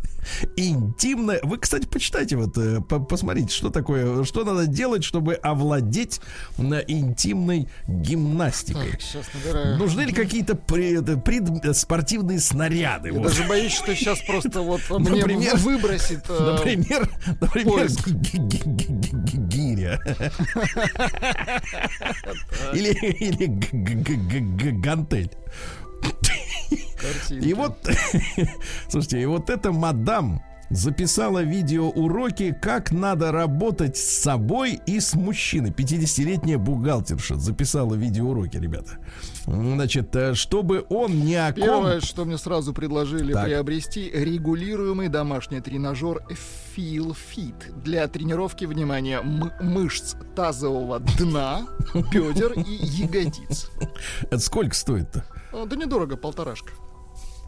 Интимная. 0.55 1.39
Вы, 1.43 1.57
кстати, 1.57 1.85
почитайте, 1.87 2.35
вот 2.35 2.57
э, 2.57 2.81
по- 2.81 2.99
посмотрите, 2.99 3.53
что 3.53 3.69
такое, 3.69 4.23
что 4.23 4.43
надо 4.43 4.67
делать, 4.67 5.03
чтобы 5.03 5.33
овладеть 5.35 6.21
интимной 6.87 7.67
гимнастикой. 7.87 8.91
Так, 8.91 9.01
сейчас 9.01 9.25
набираю. 9.33 9.77
Нужны 9.77 10.01
ли 10.01 10.13
какие-то 10.13 10.55
это, 10.55 11.17
пред- 11.17 11.65
э, 11.65 11.73
спортивные 11.73 12.39
снаряды? 12.39 13.09
Я 13.09 13.15
Вот. 13.15 13.23
даже 13.23 13.43
боюсь, 13.45 13.73
что 13.73 13.95
сейчас 13.95 14.19
просто 14.21 14.61
вот 14.61 14.81
мне 14.99 15.09
Например, 15.11 15.55
выбросит. 15.57 16.23
э, 16.29 16.53
Например, 16.53 17.09
например, 17.41 17.87
гиря. 19.49 19.99
Или, 22.73 22.93
гантель. 24.81 25.31
Картинки. 26.99 27.47
И 27.47 27.53
вот, 27.53 27.77
слушайте, 28.89 29.21
и 29.21 29.25
вот 29.25 29.49
эта 29.49 29.71
мадам 29.71 30.41
записала 30.69 31.41
видеоуроки, 31.41 32.55
как 32.61 32.91
надо 32.91 33.31
работать 33.31 33.97
с 33.97 34.21
собой 34.21 34.79
и 34.85 34.99
с 34.99 35.15
мужчиной. 35.15 35.71
50-летняя 35.71 36.57
бухгалтерша 36.57 37.35
записала 37.35 37.95
видеоуроки, 37.95 38.57
ребята. 38.57 38.99
Значит, 39.45 40.15
э, 40.15 40.35
чтобы 40.35 40.85
он 40.89 41.25
ни 41.25 41.33
о 41.33 41.51
ком... 41.53 41.63
Первое, 41.63 42.01
что 42.01 42.25
мне 42.25 42.37
сразу 42.37 42.73
предложили 42.73 43.33
Так. 43.33 43.45
приобрести, 43.45 44.11
регулируемый 44.13 45.07
домашний 45.09 45.59
тренажер 45.59 46.21
Feel 46.79 47.13
Fit 47.35 47.81
для 47.83 48.07
тренировки, 48.07 48.63
внимания, 48.63 49.19
мышц 49.21 50.15
тазового 50.33 50.99
дна, 50.99 51.67
бедер 51.93 52.53
и 52.53 52.71
ягодиц. 52.71 53.69
Это 54.23 54.39
сколько 54.39 54.73
стоит-то? 54.73 55.25
О, 55.51 55.65
Да 55.65 55.75
недорого, 55.75 56.15
полторашка. 56.15 56.71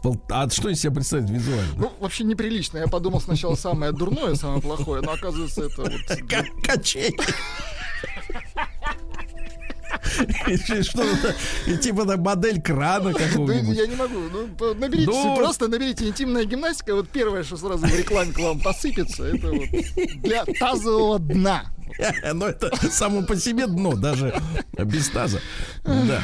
Пол- 0.02 0.20
А 0.30 0.50
что 0.50 0.68
из 0.68 0.80
себя 0.80 0.92
представляет 0.92 1.30
визуально? 1.30 1.72
Ну, 1.76 1.92
вообще 2.00 2.24
неприлично. 2.24 2.76
Я 2.78 2.88
подумал 2.88 3.20
сначала 3.22 3.54
самое 3.54 3.92
дурное, 3.92 4.34
самое 4.34 4.60
плохое, 4.60 5.00
но 5.00 5.12
оказывается 5.12 5.64
это 5.64 5.80
вот... 5.82 5.92
К- 6.28 6.62
Качель. 6.66 7.14
И 7.14 7.18
Что-то, 10.02 11.34
и 11.66 11.76
типа 11.76 12.04
да, 12.04 12.16
модель 12.16 12.60
крана 12.60 13.12
какого-нибудь. 13.12 13.76
я 13.76 13.86
не 13.86 13.96
могу. 13.96 14.18
Ну, 14.32 14.74
наберите, 14.74 15.10
Ну. 15.10 15.36
просто 15.36 15.68
наберите 15.68 16.08
интимная 16.08 16.44
гимнастика. 16.44 16.94
Вот 16.94 17.08
первое, 17.08 17.44
что 17.44 17.56
сразу 17.56 17.86
в 17.86 17.94
рекламе 17.98 18.32
к 18.32 18.38
вам 18.38 18.60
посыпется, 18.60 19.24
это 19.24 19.48
вот 19.48 19.68
для 20.22 20.44
тазового 20.44 21.18
дна. 21.18 21.66
Но 22.34 22.46
это 22.48 22.70
само 22.90 23.22
по 23.22 23.36
себе 23.36 23.66
дно, 23.66 23.94
даже 23.94 24.34
без 24.78 25.08
таза. 25.08 25.40
Да. 25.84 26.22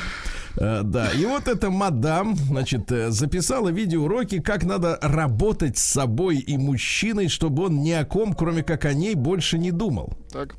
Э, 0.57 0.81
Да, 0.83 1.11
и 1.13 1.25
вот 1.27 1.47
эта 1.47 1.71
мадам, 1.71 2.35
значит, 2.35 2.91
э, 2.91 3.11
записала 3.11 3.69
видеоуроки, 3.69 4.41
как 4.41 4.65
надо 4.65 4.99
работать 5.03 5.79
с 5.79 5.85
собой 5.85 6.39
и 6.39 6.57
мужчиной, 6.57 7.29
чтобы 7.29 7.67
он 7.67 7.83
ни 7.83 7.93
о 7.93 8.05
ком, 8.05 8.35
кроме 8.35 8.63
как 8.65 8.85
о 8.87 8.93
ней, 8.93 9.15
больше 9.15 9.59
не 9.59 9.71
думал. 9.71 10.15
Так. 10.33 10.57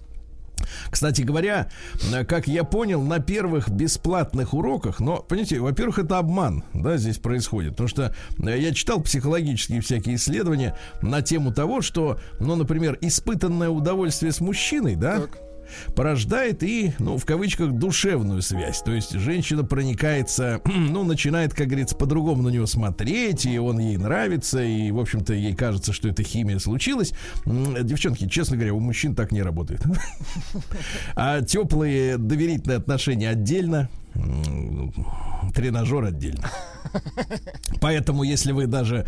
Кстати 0.89 1.21
говоря, 1.21 1.69
как 2.27 2.47
я 2.47 2.63
понял, 2.63 3.01
на 3.01 3.19
первых 3.19 3.69
бесплатных 3.69 4.53
уроках, 4.53 4.99
но, 4.99 5.17
понимаете, 5.17 5.59
во-первых, 5.59 5.99
это 5.99 6.17
обман, 6.17 6.63
да, 6.73 6.97
здесь 6.97 7.17
происходит, 7.17 7.71
потому 7.71 7.89
что 7.89 8.15
э, 8.43 8.59
я 8.59 8.73
читал 8.73 9.01
психологические 9.01 9.81
всякие 9.81 10.15
исследования 10.15 10.75
на 11.01 11.21
тему 11.21 11.53
того, 11.53 11.81
что, 11.81 12.19
ну, 12.39 12.55
например, 12.55 12.97
испытанное 13.01 13.69
удовольствие 13.69 14.31
с 14.31 14.41
мужчиной, 14.41 14.95
да, 14.95 15.21
Так. 15.21 15.48
Порождает 15.95 16.63
и, 16.63 16.93
ну, 16.99 17.17
в 17.17 17.25
кавычках, 17.25 17.71
душевную 17.71 18.41
связь. 18.41 18.81
То 18.81 18.91
есть 18.91 19.11
женщина 19.13 19.63
проникается, 19.63 20.61
ну, 20.65 21.03
начинает, 21.03 21.53
как 21.53 21.67
говорится, 21.67 21.95
по-другому 21.95 22.43
на 22.43 22.49
него 22.49 22.65
смотреть, 22.65 23.45
и 23.45 23.57
он 23.59 23.79
ей 23.79 23.97
нравится, 23.97 24.63
и, 24.63 24.91
в 24.91 24.99
общем-то, 24.99 25.33
ей 25.33 25.53
кажется, 25.53 25.93
что 25.93 26.09
эта 26.09 26.23
химия 26.23 26.59
случилась. 26.59 27.13
Девчонки, 27.45 28.27
честно 28.27 28.55
говоря, 28.57 28.73
у 28.73 28.79
мужчин 28.79 29.15
так 29.15 29.31
не 29.31 29.41
работает. 29.41 29.81
А 31.15 31.41
теплые 31.41 32.17
доверительные 32.17 32.77
отношения 32.77 33.29
отдельно, 33.29 33.89
тренажер 35.53 36.05
отдельно. 36.05 36.49
Поэтому, 37.81 38.23
если 38.23 38.51
вы 38.51 38.67
даже 38.67 39.07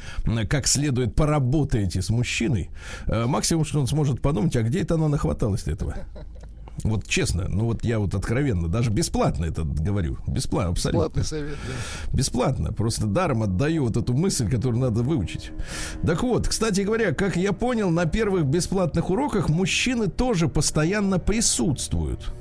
как 0.50 0.68
следует 0.68 1.16
поработаете 1.16 2.02
с 2.02 2.10
мужчиной, 2.10 2.70
э, 3.08 3.26
максимум, 3.26 3.66
что 3.66 3.80
он 3.80 3.88
сможет 3.88 4.22
подумать, 4.22 4.56
а 4.56 4.64
где 4.64 4.82
это 4.82 4.96
она 4.96 5.08
нахваталась 5.08 5.68
этого? 5.68 5.96
Вот 6.84 7.06
честно, 7.08 7.48
ну 7.48 7.66
вот 7.66 7.84
я 7.84 8.00
вот 8.00 8.16
откровенно, 8.16 8.68
даже 8.68 8.90
бесплатно 8.90 9.46
это 9.46 9.64
говорю. 9.64 10.18
Бесплатно, 10.28 10.72
абсолютно. 10.72 11.02
Платный 11.02 11.24
совет, 11.24 11.58
да. 11.68 12.18
Бесплатно. 12.18 12.74
Просто 12.74 13.06
даром 13.06 13.44
отдаю 13.44 13.86
вот 13.86 13.98
эту 13.98 14.14
мысль, 14.14 14.50
которую 14.50 14.80
надо 14.82 15.04
выучить. 15.04 15.52
Так 16.06 16.24
вот, 16.24 16.48
кстати 16.48 16.82
говоря, 16.82 17.14
как 17.14 17.36
я 17.36 17.54
понял, 17.54 17.90
на 17.90 18.06
первых 18.06 18.46
бесплатных 18.46 19.10
уроках 19.10 19.50
мужчины 19.50 20.08
тоже 20.08 20.48
постоянно 20.48 21.20
присутствуют. 21.20 22.32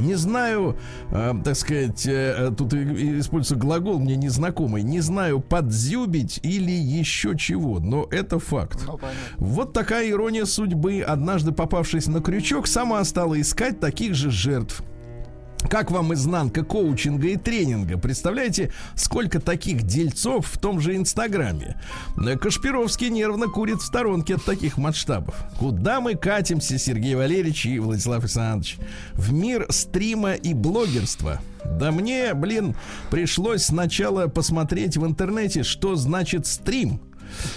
Не 0.00 0.14
знаю, 0.14 0.76
э, 1.10 1.34
так 1.44 1.56
сказать, 1.56 2.06
э, 2.06 2.34
э, 2.48 2.50
тут 2.56 2.72
используется 2.74 3.56
глагол 3.56 3.98
мне 3.98 4.16
незнакомый. 4.16 4.82
Не 4.82 5.00
знаю, 5.00 5.40
подзюбить 5.40 6.40
или 6.42 6.70
еще 6.70 7.36
чего, 7.36 7.80
но 7.80 8.06
это 8.10 8.38
факт. 8.38 8.80
Ну. 8.86 8.98
Вот 9.38 9.72
такая 9.72 10.08
ирония 10.08 10.44
судьбы. 10.44 11.00
Однажды 11.00 11.52
попавшись 11.52 12.06
на 12.06 12.20
крючок, 12.20 12.66
сама 12.66 13.02
стала 13.04 13.40
искать 13.40 13.80
таких 13.80 14.14
же 14.14 14.30
жертв. 14.30 14.82
Как 15.68 15.90
вам 15.90 16.14
изнанка 16.14 16.64
коучинга 16.64 17.28
и 17.28 17.36
тренинга? 17.36 17.98
Представляете, 17.98 18.72
сколько 18.94 19.40
таких 19.40 19.82
дельцов 19.82 20.46
в 20.46 20.58
том 20.58 20.80
же 20.80 20.96
Инстаграме? 20.96 21.80
Кашпировский 22.40 23.10
нервно 23.10 23.46
курит 23.46 23.78
в 23.78 23.86
сторонке 23.86 24.36
от 24.36 24.44
таких 24.44 24.78
масштабов. 24.78 25.34
Куда 25.58 26.00
мы 26.00 26.14
катимся, 26.14 26.78
Сергей 26.78 27.14
Валерьевич 27.14 27.66
и 27.66 27.78
Владислав 27.78 28.20
Александрович? 28.20 28.78
В 29.12 29.32
мир 29.32 29.66
стрима 29.68 30.32
и 30.32 30.54
блогерства. 30.54 31.40
Да 31.64 31.92
мне, 31.92 32.34
блин, 32.34 32.74
пришлось 33.10 33.64
сначала 33.64 34.26
посмотреть 34.28 34.96
в 34.96 35.06
интернете, 35.06 35.62
что 35.62 35.94
значит 35.94 36.46
стрим. 36.46 37.00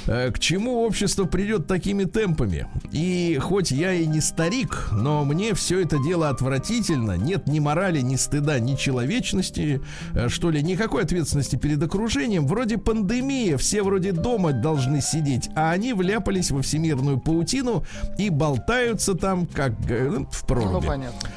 Э, 0.07 0.31
к 0.31 0.39
чему 0.39 0.83
общество 0.83 1.25
придет 1.25 1.67
такими 1.67 2.03
темпами? 2.03 2.67
И 2.91 3.37
хоть 3.41 3.71
я 3.71 3.93
и 3.93 4.05
не 4.05 4.21
старик, 4.21 4.89
но 4.91 5.23
мне 5.25 5.53
все 5.53 5.81
это 5.81 5.97
дело 6.03 6.29
отвратительно. 6.29 7.17
Нет 7.17 7.47
ни 7.47 7.59
морали, 7.59 8.01
ни 8.01 8.15
стыда, 8.15 8.59
ни 8.59 8.75
человечности, 8.75 9.81
э, 10.13 10.29
что 10.29 10.49
ли, 10.49 10.61
никакой 10.61 11.03
ответственности 11.03 11.55
перед 11.55 11.81
окружением. 11.81 12.47
Вроде 12.47 12.77
пандемия, 12.77 13.57
все 13.57 13.83
вроде 13.83 14.11
дома 14.11 14.51
должны 14.51 15.01
сидеть, 15.01 15.49
а 15.55 15.71
они 15.71 15.93
вляпались 15.93 16.51
во 16.51 16.61
всемирную 16.61 17.19
паутину 17.19 17.83
и 18.17 18.29
болтаются 18.29 19.13
там, 19.13 19.45
как 19.45 19.73
ну, 19.87 20.27
в 20.31 20.45
проруби. 20.45 20.73
Ну, 20.73 20.81
понятно. 20.81 21.29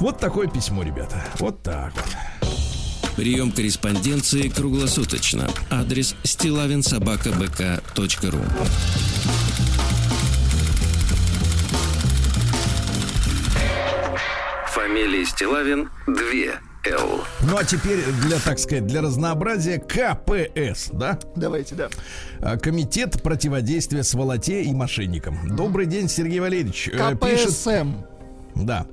Вот 0.00 0.18
такое 0.18 0.48
письмо, 0.48 0.82
ребята. 0.82 1.22
Вот 1.38 1.62
так 1.62 1.92
вот. 1.94 2.41
Прием 3.16 3.52
корреспонденции 3.52 4.48
круглосуточно. 4.48 5.48
Адрес 5.70 6.14
стилавинсобакабк.ру 6.22 8.40
Фамилия 14.68 15.26
Стилавин 15.26 15.90
2 16.06 16.14
Л. 16.84 17.24
Ну 17.42 17.56
а 17.56 17.64
теперь 17.64 18.00
для, 18.24 18.40
так 18.40 18.58
сказать, 18.58 18.86
для 18.86 19.02
разнообразия 19.02 19.78
КПС, 19.78 20.88
да? 20.92 21.18
Давайте, 21.36 21.76
да. 21.76 21.88
А, 22.40 22.56
Комитет 22.56 23.22
противодействия 23.22 24.02
сволоте 24.02 24.62
и 24.62 24.72
мошенникам. 24.72 25.54
Добрый 25.54 25.86
день, 25.86 26.08
Сергей 26.08 26.40
Валерьевич. 26.40 26.88
Э, 26.88 27.14
КПСМ. 27.14 27.26
Пишет... 27.26 27.52
Да. 28.54 28.86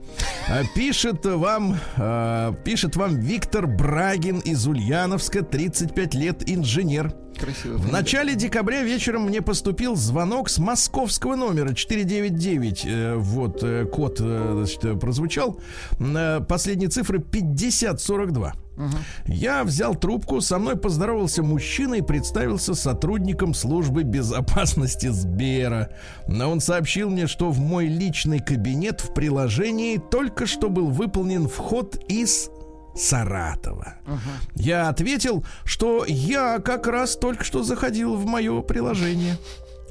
А, 0.49 0.63
пишет 0.75 1.25
вам, 1.25 1.77
э, 1.97 2.53
пишет 2.63 2.95
вам 2.95 3.19
Виктор 3.19 3.67
Брагин 3.67 4.39
из 4.39 4.65
Ульяновска, 4.67 5.43
35 5.43 6.13
лет, 6.15 6.49
инженер. 6.49 7.13
Красиво. 7.39 7.77
В 7.77 7.91
начале 7.91 8.35
декабря 8.35 8.83
вечером 8.83 9.23
мне 9.23 9.41
поступил 9.41 9.95
звонок 9.95 10.49
с 10.49 10.57
московского 10.57 11.35
номера 11.35 11.73
499. 11.73 12.83
Э, 12.85 13.15
вот 13.15 13.63
э, 13.63 13.85
код 13.85 14.17
э, 14.19 14.51
значит, 14.55 14.99
прозвучал. 14.99 15.59
Э, 15.99 16.41
последние 16.41 16.89
цифры 16.89 17.19
5042. 17.19 18.53
Я 19.25 19.63
взял 19.63 19.95
трубку, 19.95 20.41
со 20.41 20.57
мной 20.57 20.75
поздоровался 20.75 21.43
мужчина 21.43 21.95
и 21.95 22.01
представился 22.01 22.75
сотрудником 22.75 23.53
службы 23.53 24.03
безопасности 24.03 25.07
Сбера. 25.07 25.89
Он 26.27 26.59
сообщил 26.59 27.09
мне, 27.09 27.27
что 27.27 27.49
в 27.51 27.59
мой 27.59 27.87
личный 27.87 28.39
кабинет 28.39 29.01
в 29.01 29.13
приложении 29.13 29.97
только 29.97 30.45
что 30.45 30.69
был 30.69 30.89
выполнен 30.89 31.47
вход 31.47 31.97
из 32.07 32.49
Саратова. 32.95 33.95
Uh-huh. 34.05 34.19
Я 34.55 34.89
ответил, 34.89 35.45
что 35.63 36.05
я 36.07 36.59
как 36.59 36.87
раз 36.87 37.15
только 37.15 37.43
что 37.43 37.63
заходил 37.63 38.15
в 38.15 38.25
мое 38.25 38.61
приложение. 38.61 39.37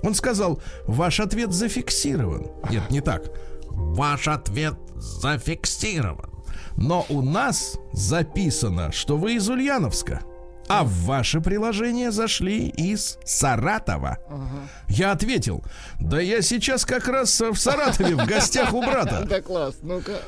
Он 0.03 0.15
сказал, 0.15 0.61
ваш 0.87 1.21
ответ 1.21 1.53
зафиксирован. 1.53 2.49
Нет, 2.71 2.91
не 2.91 3.01
так. 3.01 3.31
Ваш 3.71 4.29
ответ 4.29 4.75
зафиксирован. 4.95 6.38
Но 6.81 7.05
у 7.09 7.23
нас 7.23 7.81
записано, 7.93 8.93
что 8.93 9.17
вы 9.17 9.35
из 9.35 9.49
Ульяновска. 9.49 10.23
А 10.69 10.85
в 10.85 10.93
ваше 11.05 11.41
приложение 11.41 12.11
зашли 12.11 12.69
из 12.69 13.19
Саратова. 13.25 14.19
Ага. 14.29 14.69
Я 14.89 15.13
ответил, 15.13 15.65
да 15.99 16.21
я 16.21 16.43
сейчас 16.43 16.85
как 16.85 17.09
раз 17.09 17.41
в 17.41 17.57
Саратове 17.57 18.15
в 18.15 18.27
гостях 18.27 18.75
у 18.75 18.83
брата. 18.83 19.27
Да 19.29 19.41
класс, 19.41 19.77
ну-ка. 19.83 20.21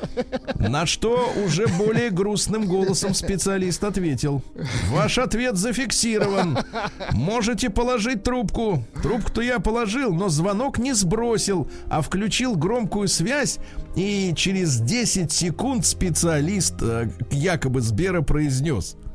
На 0.55 0.85
что 0.85 1.31
уже 1.45 1.67
более 1.67 2.09
грустным 2.09 2.65
голосом 2.67 3.13
специалист 3.13 3.83
ответил, 3.83 4.43
ваш 4.89 5.17
ответ 5.17 5.57
зафиксирован. 5.57 6.59
Можете 7.11 7.69
положить 7.69 8.23
трубку. 8.23 8.83
Трубку-то 9.01 9.41
я 9.41 9.59
положил, 9.59 10.13
но 10.13 10.29
звонок 10.29 10.77
не 10.77 10.93
сбросил, 10.93 11.69
а 11.89 12.01
включил 12.01 12.55
громкую 12.55 13.07
связь, 13.07 13.59
и 13.95 14.33
через 14.35 14.79
10 14.79 15.31
секунд 15.31 15.85
специалист 15.85 16.75
э, 16.81 17.09
якобы 17.31 17.81
Сбера 17.81 18.21
произнес– 18.21 18.95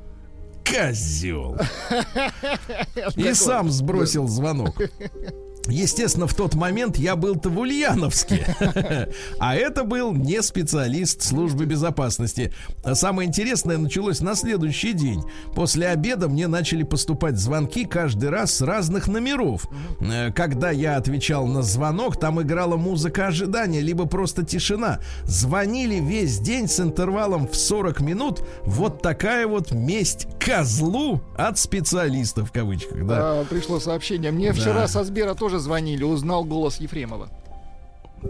Козел. 0.67 1.57
И 3.17 3.33
сам 3.35 3.71
сбросил 3.71 4.27
звонок. 4.29 4.75
Естественно, 5.69 6.27
в 6.27 6.35
тот 6.35 6.55
момент 6.55 6.97
я 6.97 7.17
был-то 7.17 7.49
в 7.49 7.59
Ульяновске. 7.59 8.47
А 9.39 9.55
это 9.55 9.85
был 9.85 10.13
не 10.13 10.43
специалист 10.43 11.23
службы 11.23 11.67
безопасности. 11.67 12.53
А 12.83 12.95
самое 12.95 13.29
интересное 13.29 13.79
началось 13.79 14.21
на 14.21 14.35
следующий 14.35 14.93
день. 14.93 15.23
После 15.55 15.89
обеда 15.89 16.29
мне 16.29 16.47
начали 16.47 16.83
поступать 16.83 17.39
звонки 17.39 17.85
каждый 17.85 18.31
раз 18.31 18.55
с 18.55 18.61
разных 18.63 19.09
номеров. 19.09 19.69
Э, 20.01 20.33
когда 20.33 20.71
я 20.71 20.97
отвечал 20.97 21.47
на 21.47 21.63
звонок, 21.63 22.19
там 22.19 22.41
играла 22.41 22.77
музыка 22.77 23.27
ожидания, 23.29 23.81
либо 23.81 24.07
просто 24.07 24.45
тишина. 24.45 25.01
Звонили 25.25 25.97
весь 25.97 26.39
день 26.39 26.69
с 26.69 26.81
интервалом 26.81 27.49
в 27.49 27.57
40 27.57 28.01
минут. 28.01 28.43
Вот 28.65 29.03
такая 29.03 29.47
вот 29.47 29.73
месть 29.73 30.27
козлу 30.39 31.21
от 31.37 31.59
специалистов 31.59 32.51
в 32.51 32.53
кавычках. 32.53 33.07
Да. 33.07 33.41
А, 33.41 33.45
пришло 33.45 33.81
сообщение. 33.81 34.31
Мне 34.31 34.53
да. 34.53 34.61
вчера 34.61 34.89
со 34.89 35.05
Сбера 35.05 35.35
тоже 35.35 35.56
тоже 35.57 35.65
звонили, 35.65 36.05
узнал 36.05 36.45
голос 36.45 36.81
Ефремова. 36.81 37.29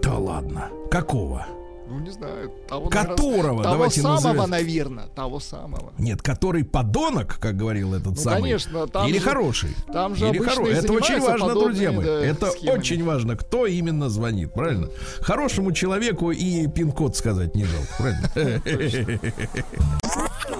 Да 0.03 0.15
ладно. 0.15 0.71
Какого? 0.91 1.47
Ну, 1.89 2.01
не 2.01 2.11
знаю. 2.11 2.51
Того, 2.69 2.89
Которого, 2.89 3.62
наверное, 3.62 3.62
давайте 3.62 4.03
Того 4.03 4.17
самого, 4.19 4.35
назовем. 4.35 4.51
наверное. 4.51 5.07
Того 5.07 5.41
самого. 5.41 5.93
Нет, 5.99 6.21
который 6.21 6.65
подонок, 6.65 7.39
как 7.39 7.57
говорил 7.57 7.95
этот 7.95 8.17
ну, 8.17 8.17
самый. 8.17 8.43
конечно. 8.43 8.87
Там 8.89 9.07
Или 9.09 9.19
же, 9.19 9.25
хороший. 9.25 9.77
Там 9.93 10.17
же 10.17 10.29
Или 10.29 10.39
хороший. 10.39 10.75
Это 10.75 10.93
очень 10.93 11.21
важно, 11.21 11.55
друзья 11.55 11.93
мои. 11.93 12.05
Да, 12.05 12.25
Это 12.25 12.51
схемами. 12.51 12.79
очень 12.79 13.05
важно, 13.05 13.37
кто 13.37 13.67
именно 13.67 14.09
звонит, 14.09 14.53
правильно? 14.53 14.89
Хорошему 15.21 15.71
человеку 15.73 16.33
и 16.33 16.67
пин-код 16.67 17.17
сказать 17.17 17.55
не 17.55 17.65
жалко, 17.65 17.95
правильно? 17.99 18.31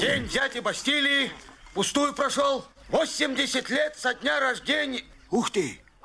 День 0.01 0.29
дяди 0.29 0.61
Бастилии 0.61 1.31
пустую 1.75 2.13
прошел. 2.15 2.65
80 2.91 3.69
лет 3.71 3.97
со 3.97 4.15
дня 4.15 4.39
рождения. 4.39 5.03
Ух 5.33 5.51
ты! 5.51 5.81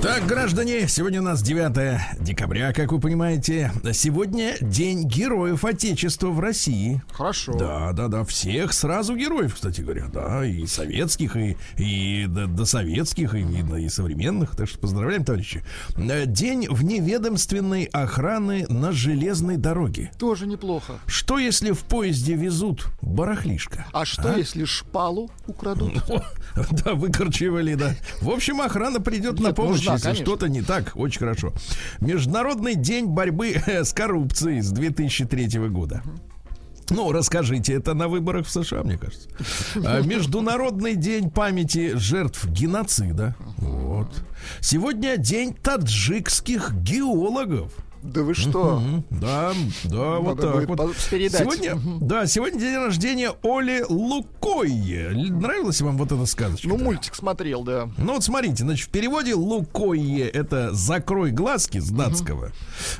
Так, 0.00 0.26
граждане, 0.26 0.86
сегодня 0.86 1.20
у 1.20 1.24
нас 1.24 1.42
9 1.42 2.20
декабря, 2.20 2.72
как 2.72 2.92
вы 2.92 3.00
понимаете. 3.00 3.72
Сегодня 3.92 4.54
День 4.60 5.02
Героев 5.02 5.64
Отечества 5.64 6.28
в 6.28 6.38
России. 6.38 7.02
Хорошо. 7.10 7.54
Да, 7.54 7.92
да, 7.92 8.06
да, 8.06 8.22
всех 8.22 8.72
сразу 8.74 9.16
героев, 9.16 9.56
кстати 9.56 9.80
говоря, 9.80 10.06
да, 10.06 10.46
и 10.46 10.66
советских, 10.66 11.34
и, 11.36 11.56
и 11.76 12.26
до, 12.28 12.46
до 12.46 12.64
советских, 12.64 13.34
и, 13.34 13.42
видно, 13.42 13.74
и 13.74 13.88
современных. 13.88 14.54
Так 14.54 14.68
что 14.68 14.78
поздравляем, 14.78 15.24
товарищи. 15.24 15.64
День 15.96 16.68
вневедомственной 16.70 17.84
охраны 17.86 18.66
на 18.68 18.92
железной 18.92 19.56
дороге. 19.56 20.12
Тоже 20.16 20.46
неплохо. 20.46 21.00
Что, 21.06 21.38
если 21.38 21.72
в 21.72 21.80
поезде 21.80 22.34
везут 22.34 22.86
барахлишко? 23.02 23.84
А 23.92 24.04
что, 24.04 24.32
а? 24.32 24.38
если 24.38 24.64
шпалу 24.64 25.28
украдут? 25.48 26.04
Да, 26.84 26.94
выкорчевали, 26.94 27.74
да. 27.74 27.94
В 28.20 28.30
общем, 28.30 28.60
охрана 28.60 29.00
придет 29.00 29.38
на 29.38 29.52
помощь 29.52 29.87
если 29.94 30.14
что-то 30.14 30.48
не 30.48 30.62
так, 30.62 30.92
очень 30.94 31.20
хорошо. 31.20 31.52
Международный 32.00 32.74
день 32.74 33.06
борьбы 33.06 33.56
с 33.66 33.92
коррупцией 33.92 34.60
с 34.60 34.70
2003 34.70 35.58
года. 35.68 36.02
Ну, 36.90 37.12
расскажите 37.12 37.74
это 37.74 37.94
на 37.94 38.08
выборах 38.08 38.46
в 38.46 38.50
США, 38.50 38.82
мне 38.82 38.96
кажется. 38.96 39.28
А, 39.84 40.00
Международный 40.00 40.96
день 40.96 41.30
памяти 41.30 41.92
жертв 41.96 42.46
геноцида. 42.46 43.36
Вот. 43.58 44.08
Сегодня 44.60 45.16
день 45.16 45.54
таджикских 45.54 46.72
геологов. 46.74 47.72
Да 48.02 48.22
вы 48.22 48.34
что? 48.34 48.82
Да, 49.10 49.52
да, 49.84 50.18
вот 50.18 50.40
так 50.40 50.68
вот. 50.68 50.78
Сегодня, 51.38 51.78
да, 52.00 52.26
сегодня 52.26 52.60
день 52.60 52.76
рождения 52.76 53.32
Оли 53.42 53.84
Лукойе. 53.88 55.10
Л- 55.12 55.38
Нравилась 55.40 55.80
вам 55.80 55.96
вот 55.98 56.12
эта 56.12 56.24
сказочка? 56.26 56.68
Ну, 56.68 56.78
мультик 56.78 57.14
смотрел, 57.14 57.62
да. 57.64 57.88
Ну 57.98 58.14
вот 58.14 58.24
смотрите, 58.24 58.64
значит, 58.64 58.88
в 58.88 58.90
переводе 58.90 59.34
Лукойе 59.34 60.28
это 60.28 60.72
закрой 60.72 61.30
глазки 61.32 61.78
с 61.78 61.90
датского. 61.90 62.52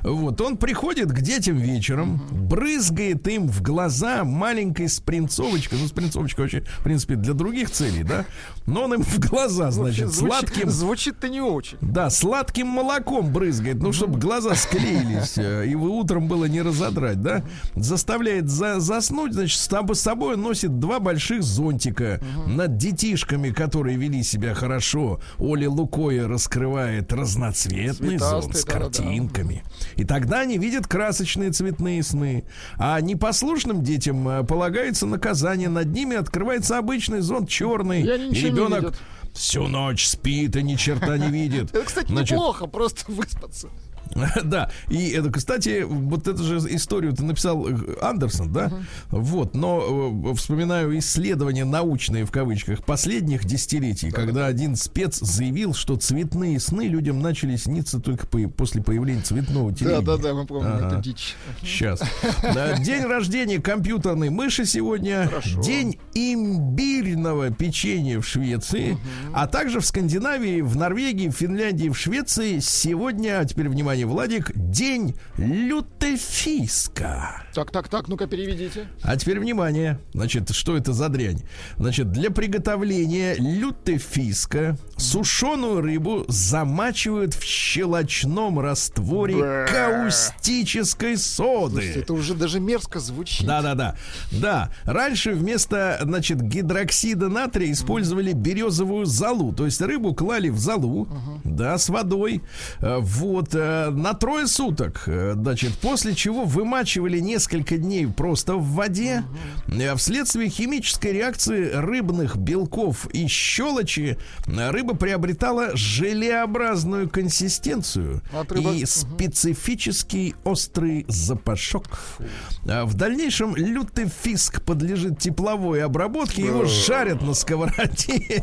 Вот, 0.03 0.41
он 0.41 0.57
приходит 0.57 1.11
к 1.13 1.21
детям 1.21 1.57
вечером, 1.57 2.21
брызгает 2.31 3.27
им 3.29 3.49
в 3.49 3.63
глаза 3.63 4.25
маленькой 4.25 4.89
спринцовочкой. 4.89 5.79
Ну, 5.81 5.87
спринцовочка 5.89 6.41
вообще, 6.41 6.61
в 6.63 6.83
принципе, 6.85 7.15
для 7.17 7.35
других 7.35 7.71
целей, 7.71 8.03
да? 8.03 8.25
Но 8.69 8.85
он 8.85 8.95
им 8.95 9.03
в 9.03 9.19
глаза, 9.19 9.71
значит, 9.71 10.09
Звучит- 10.13 10.29
сладким... 10.51 10.71
Звучит-то 10.71 11.29
не 11.29 11.41
очень. 11.41 11.79
Да, 11.81 12.11
сладким 12.11 12.67
молоком 12.67 13.33
брызгает, 13.33 13.77
ну, 13.83 13.93
чтобы 13.93 14.19
глаза 14.19 14.55
склеились, 14.55 15.39
э, 15.39 15.67
и 15.67 15.75
вы 15.75 15.89
утром 15.89 16.29
было 16.29 16.45
не 16.45 16.61
разодрать, 16.63 17.23
да? 17.23 17.43
Заставляет 17.75 18.49
за- 18.51 18.79
заснуть, 18.81 19.33
значит, 19.33 19.59
с 19.59 20.01
собой 20.01 20.37
носит 20.37 20.79
два 20.79 21.01
больших 21.01 21.43
зонтика 21.43 22.21
над 22.47 22.77
детишками, 22.77 23.51
которые 23.51 23.97
вели 23.97 24.23
себя 24.23 24.55
хорошо. 24.55 25.21
Оля 25.39 25.71
Лукоя 25.71 26.29
раскрывает 26.29 27.13
разноцветный 27.13 28.19
зонт 28.19 28.55
с 28.55 28.61
Цветастый, 28.61 28.65
да-да-да. 28.75 29.03
картинками. 29.03 29.63
И 29.97 30.05
тогда 30.05 30.41
они 30.41 30.59
видят 30.59 30.87
красочные 30.87 31.51
цветные 31.53 32.03
сны. 32.03 32.45
А 32.77 33.01
непослушным 33.01 33.83
детям 33.83 34.29
э, 34.29 34.45
полагается 34.45 35.07
наказание. 35.07 35.69
Над 35.69 35.87
ними 35.89 36.17
открывается 36.17 36.77
обычный 36.79 37.21
зонт 37.21 37.49
черный. 37.49 38.03
Не 38.03 38.51
ребенок 38.67 38.95
всю 39.35 39.69
ночь 39.69 40.07
спит 40.07 40.57
и 40.57 40.63
ни 40.63 40.75
черта 40.75 41.17
не 41.17 41.31
видит. 41.31 41.71
Это, 41.75 41.85
кстати, 41.85 42.09
Значит, 42.09 42.33
неплохо, 42.33 42.67
просто 42.67 43.11
выспаться. 43.11 43.69
Да, 44.45 44.71
и 44.89 45.09
это, 45.11 45.31
кстати, 45.31 45.83
вот 45.87 46.27
эту 46.29 46.43
же 46.43 46.59
историю 46.75 47.13
ты 47.13 47.23
написал 47.25 47.67
э, 47.69 47.75
Андерсон, 48.01 48.53
да? 48.53 48.73
Вот, 49.11 49.55
но 49.55 50.31
э, 50.31 50.35
вспоминаю 50.35 50.99
исследования 50.99 51.65
научные 51.65 52.25
в 52.25 52.31
кавычках 52.31 52.85
последних 52.85 53.45
десятилетий, 53.45 54.11
когда 54.11 54.47
один 54.47 54.77
спец 54.77 55.19
заявил, 55.21 55.75
что 55.75 55.97
цветные 55.97 56.59
сны 56.61 56.89
людям 56.89 57.21
начали 57.21 57.57
сниться 57.57 58.01
только 58.01 58.27
по- 58.27 58.49
после 58.49 58.83
появления 58.83 59.23
цветного 59.23 59.73
телевидения. 59.75 60.03
Да-да-да, 60.05 60.35
мы 60.35 60.47
помним 60.47 60.73
Ага. 60.75 60.87
эту 60.87 61.03
дичь. 61.03 61.35
Сейчас. 61.63 62.01
Да, 62.43 62.77
День 62.79 63.05
рождения 63.05 63.61
компьютерной 63.61 64.31
мыши 64.31 64.65
сегодня. 64.65 65.27
Хорошо. 65.27 65.61
День 65.63 65.99
имбирного 66.15 67.51
печенья 67.51 68.21
в 68.21 68.27
Швеции. 68.27 68.97
А 69.33 69.47
также 69.47 69.81
в 69.81 69.87
Скандинавии, 69.87 70.61
в 70.61 70.77
Норвегии, 70.77 71.29
в 71.29 71.33
Финляндии, 71.33 71.89
в 71.89 71.97
Швеции 71.99 72.59
сегодня, 72.61 73.41
а 73.41 73.45
теперь 73.45 73.69
внимание, 73.69 73.98
Владик, 74.05 74.53
День 74.55 75.17
лютефиска. 75.37 77.43
Так, 77.55 77.71
так, 77.71 77.89
так, 77.89 78.09
ну-ка 78.09 78.27
переведите. 78.27 78.89
А 79.03 79.17
теперь 79.17 79.41
внимание. 79.41 79.99
Значит, 80.13 80.51
что 80.51 80.77
это 80.77 80.93
за 80.93 81.09
дрянь? 81.09 81.43
Значит, 81.77 82.13
для 82.13 82.31
приготовления 82.31 83.35
лютефиска 83.35 84.77
сушеную 84.99 85.81
рыбу 85.81 86.25
замачивают 86.29 87.35
в 87.35 87.43
щелочном 87.45 88.59
растворе 88.61 89.37
Бэ. 89.37 89.67
каустической 89.71 91.17
соды. 91.17 91.75
Слушайте, 91.77 92.01
это 92.01 92.13
уже 92.15 92.35
даже 92.35 92.61
мерзко 92.61 93.01
звучит. 93.01 93.47
Да, 93.47 93.63
да, 93.63 93.75
да. 93.75 93.97
Да. 94.33 94.71
Раньше 94.85 95.33
вместо, 95.33 95.99
значит, 96.03 96.41
гидроксида 96.43 97.29
натрия 97.29 97.73
использовали 97.73 98.33
березовую 98.33 99.07
золу. 99.07 99.53
То 99.53 99.65
есть 99.65 99.81
рыбу 99.81 100.15
клали 100.15 100.49
в 100.49 100.59
золу, 100.59 101.09
да, 101.45 101.79
с 101.79 101.89
водой. 101.89 102.43
Э, 102.81 102.99
Вот, 103.01 103.55
э, 103.55 103.91
на 103.91 104.15
трое 104.15 104.47
суток. 104.47 105.05
Э, 105.07 105.35
Значит, 105.39 105.73
после 105.79 106.15
чего 106.15 106.45
вымачивали 106.45 107.19
несколько 107.21 107.79
дней 107.79 108.07
просто 108.07 108.55
в 108.57 108.65
воде. 108.73 109.23
Э, 109.69 109.95
Вследствие 109.97 110.49
химической 110.51 111.13
реакции 111.13 111.71
рыбных 111.73 112.37
белков 112.37 113.07
и 113.13 113.27
щелочи 113.29 114.19
э, 114.47 114.71
рыба 114.89 114.99
приобретала 114.99 115.77
желеобразную 115.77 117.09
консистенцию 117.09 118.23
От 118.33 118.53
рыбы- 118.53 118.77
и 118.77 118.87
специфический 118.87 120.35
острый 120.45 121.05
запашок. 121.09 122.19
А 122.67 122.85
В 122.85 122.95
дальнейшем 122.95 123.55
лютый 123.57 124.09
фиск 124.09 124.63
подлежит 124.63 125.19
тепловой 125.19 125.83
обработке, 125.83 126.43
его 126.43 126.65
жарят 126.65 127.23
на 127.23 127.35
сковороде, 127.35 128.43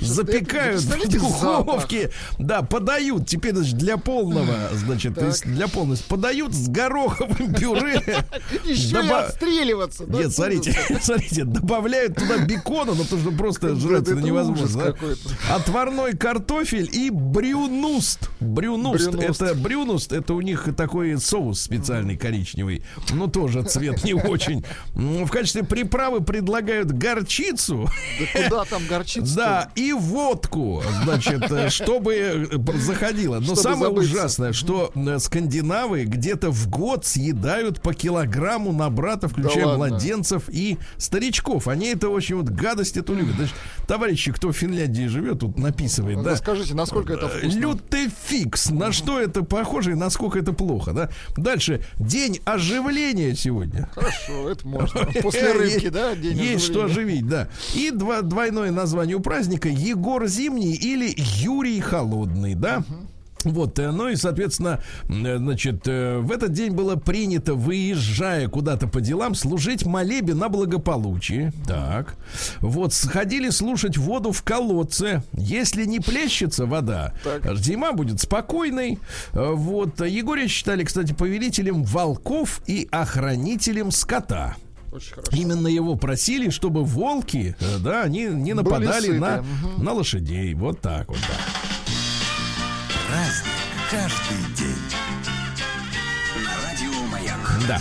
запекают 0.00 0.80
в 0.80 1.08
духовке, 1.08 2.10
да, 2.38 2.62
подают, 2.62 3.26
теперь 3.28 3.54
значит, 3.54 3.76
для 3.76 3.96
полного, 3.96 4.54
значит, 4.72 5.14
для 5.44 5.68
полностью, 5.68 6.08
подают 6.08 6.54
с 6.54 6.68
гороховым 6.68 7.54
пюре. 7.54 8.02
Еще 8.64 9.04
и 9.04 9.08
отстреливаться. 9.08 10.04
Нет, 10.04 10.32
смотрите, 10.32 10.76
смотрите, 11.02 11.44
добавляют 11.44 12.16
туда 12.16 12.38
бекона, 12.38 12.94
но 12.94 13.04
то, 13.04 13.18
что 13.18 13.30
просто 13.32 13.74
жрать 13.76 14.08
невозможно. 14.08 14.92
какой-то. 14.92 15.28
Отварной 15.82 16.16
картофель 16.16 16.88
и 16.92 17.10
брюнуст. 17.10 18.30
Брюнуст. 18.38 19.10
Брюнуст. 19.10 19.42
Это 19.42 19.54
брюнуст, 19.56 20.12
это 20.12 20.34
у 20.34 20.40
них 20.40 20.68
такой 20.76 21.18
соус 21.18 21.60
специальный 21.60 22.16
коричневый. 22.16 22.84
Ну, 23.10 23.26
тоже 23.26 23.64
цвет 23.64 24.04
не 24.04 24.14
очень. 24.14 24.64
В 24.94 25.28
качестве 25.28 25.64
приправы 25.64 26.20
предлагают 26.20 26.92
горчицу. 26.92 27.88
Да 28.20 28.42
куда 28.44 28.64
там 28.64 28.86
горчица? 28.86 29.34
Да, 29.34 29.70
и 29.74 29.92
водку, 29.92 30.84
значит, 31.02 31.50
чтобы 31.72 32.48
заходило. 32.76 33.40
Но 33.40 33.46
Чтобы 33.56 33.60
самое 33.62 33.84
забыться. 33.86 34.12
ужасное, 34.14 34.52
что 34.52 34.92
скандинавы 35.18 36.04
где-то 36.04 36.52
в 36.52 36.68
год 36.70 37.04
съедают 37.06 37.82
по 37.82 37.92
килограмму 37.92 38.72
на 38.72 38.88
брата, 38.88 39.26
включая 39.26 39.66
ладно. 39.66 39.88
младенцев 39.88 40.44
и 40.48 40.78
старичков. 40.96 41.66
Они 41.66 41.86
это 41.88 42.08
очень 42.08 42.36
вот 42.36 42.50
гадость 42.50 42.96
эту 42.96 43.14
любят. 43.14 43.34
Значит, 43.34 43.54
товарищи, 43.88 44.30
кто 44.30 44.52
в 44.52 44.56
Финляндии 44.56 45.08
живет, 45.08 45.40
тут 45.40 45.58
написывает, 45.72 46.22
да. 46.22 46.32
Расскажите, 46.32 46.74
насколько 46.74 47.14
это 47.14 47.28
вкусно? 47.28 47.58
Лютый 47.58 48.08
фикс. 48.08 48.70
На 48.70 48.92
что 48.92 49.18
это 49.20 49.42
похоже 49.42 49.92
и 49.92 49.94
насколько 49.94 50.38
это 50.38 50.52
плохо, 50.52 50.92
да? 50.92 51.10
Дальше. 51.36 51.82
День 51.98 52.40
оживления 52.44 53.34
сегодня. 53.34 53.88
Хорошо, 53.94 54.50
это 54.50 54.66
можно. 54.66 55.06
После 55.22 55.52
рыбки, 55.52 55.88
да? 55.88 56.14
день 56.14 56.36
Есть 56.36 56.66
что 56.66 56.84
оживить, 56.84 57.26
да. 57.26 57.48
И 57.74 57.90
два, 57.90 58.22
двойное 58.22 58.70
название 58.70 59.16
у 59.16 59.20
праздника 59.20 59.68
Егор 59.68 60.26
Зимний 60.26 60.74
или 60.74 61.12
Юрий 61.16 61.80
Холодный, 61.80 62.54
да? 62.54 62.84
Вот, 63.44 63.78
э, 63.78 63.90
ну 63.90 64.08
и, 64.08 64.16
соответственно, 64.16 64.80
э, 65.08 65.36
значит, 65.38 65.86
э, 65.86 66.18
в 66.18 66.30
этот 66.30 66.52
день 66.52 66.72
было 66.72 66.96
принято, 66.96 67.54
выезжая 67.54 68.48
куда-то 68.48 68.86
по 68.86 69.00
делам, 69.00 69.34
служить 69.34 69.84
молебе 69.84 70.34
на 70.34 70.48
благополучие. 70.48 71.52
Так. 71.66 72.14
Вот, 72.60 72.92
сходили 72.92 73.50
слушать 73.50 73.96
воду 73.96 74.32
в 74.32 74.42
колодце. 74.42 75.22
Если 75.32 75.84
не 75.84 76.00
плещется 76.00 76.66
вода, 76.66 77.14
Так. 77.24 77.56
зима 77.58 77.92
будет 77.92 78.20
спокойной. 78.20 78.98
Вот, 79.32 80.00
Егоря 80.00 80.46
считали, 80.48 80.84
кстати, 80.84 81.12
повелителем 81.12 81.82
волков 81.82 82.60
и 82.66 82.88
охранителем 82.90 83.90
скота. 83.90 84.56
Очень 84.92 85.14
хорошо. 85.14 85.30
Именно 85.32 85.68
его 85.68 85.96
просили, 85.96 86.50
чтобы 86.50 86.84
волки, 86.84 87.56
да, 87.80 88.02
они 88.02 88.26
не 88.26 88.52
нападали 88.52 89.16
на, 89.18 89.42
на 89.78 89.92
лошадей. 89.92 90.52
Вот 90.54 90.80
так 90.80 91.08
вот, 91.08 91.16
да. 91.16 91.34
Праздник 93.12 93.52
каждый 93.90 94.54
день. 94.56 94.74
Радио 96.64 97.06
Маяк. 97.08 97.60
Да. 97.68 97.78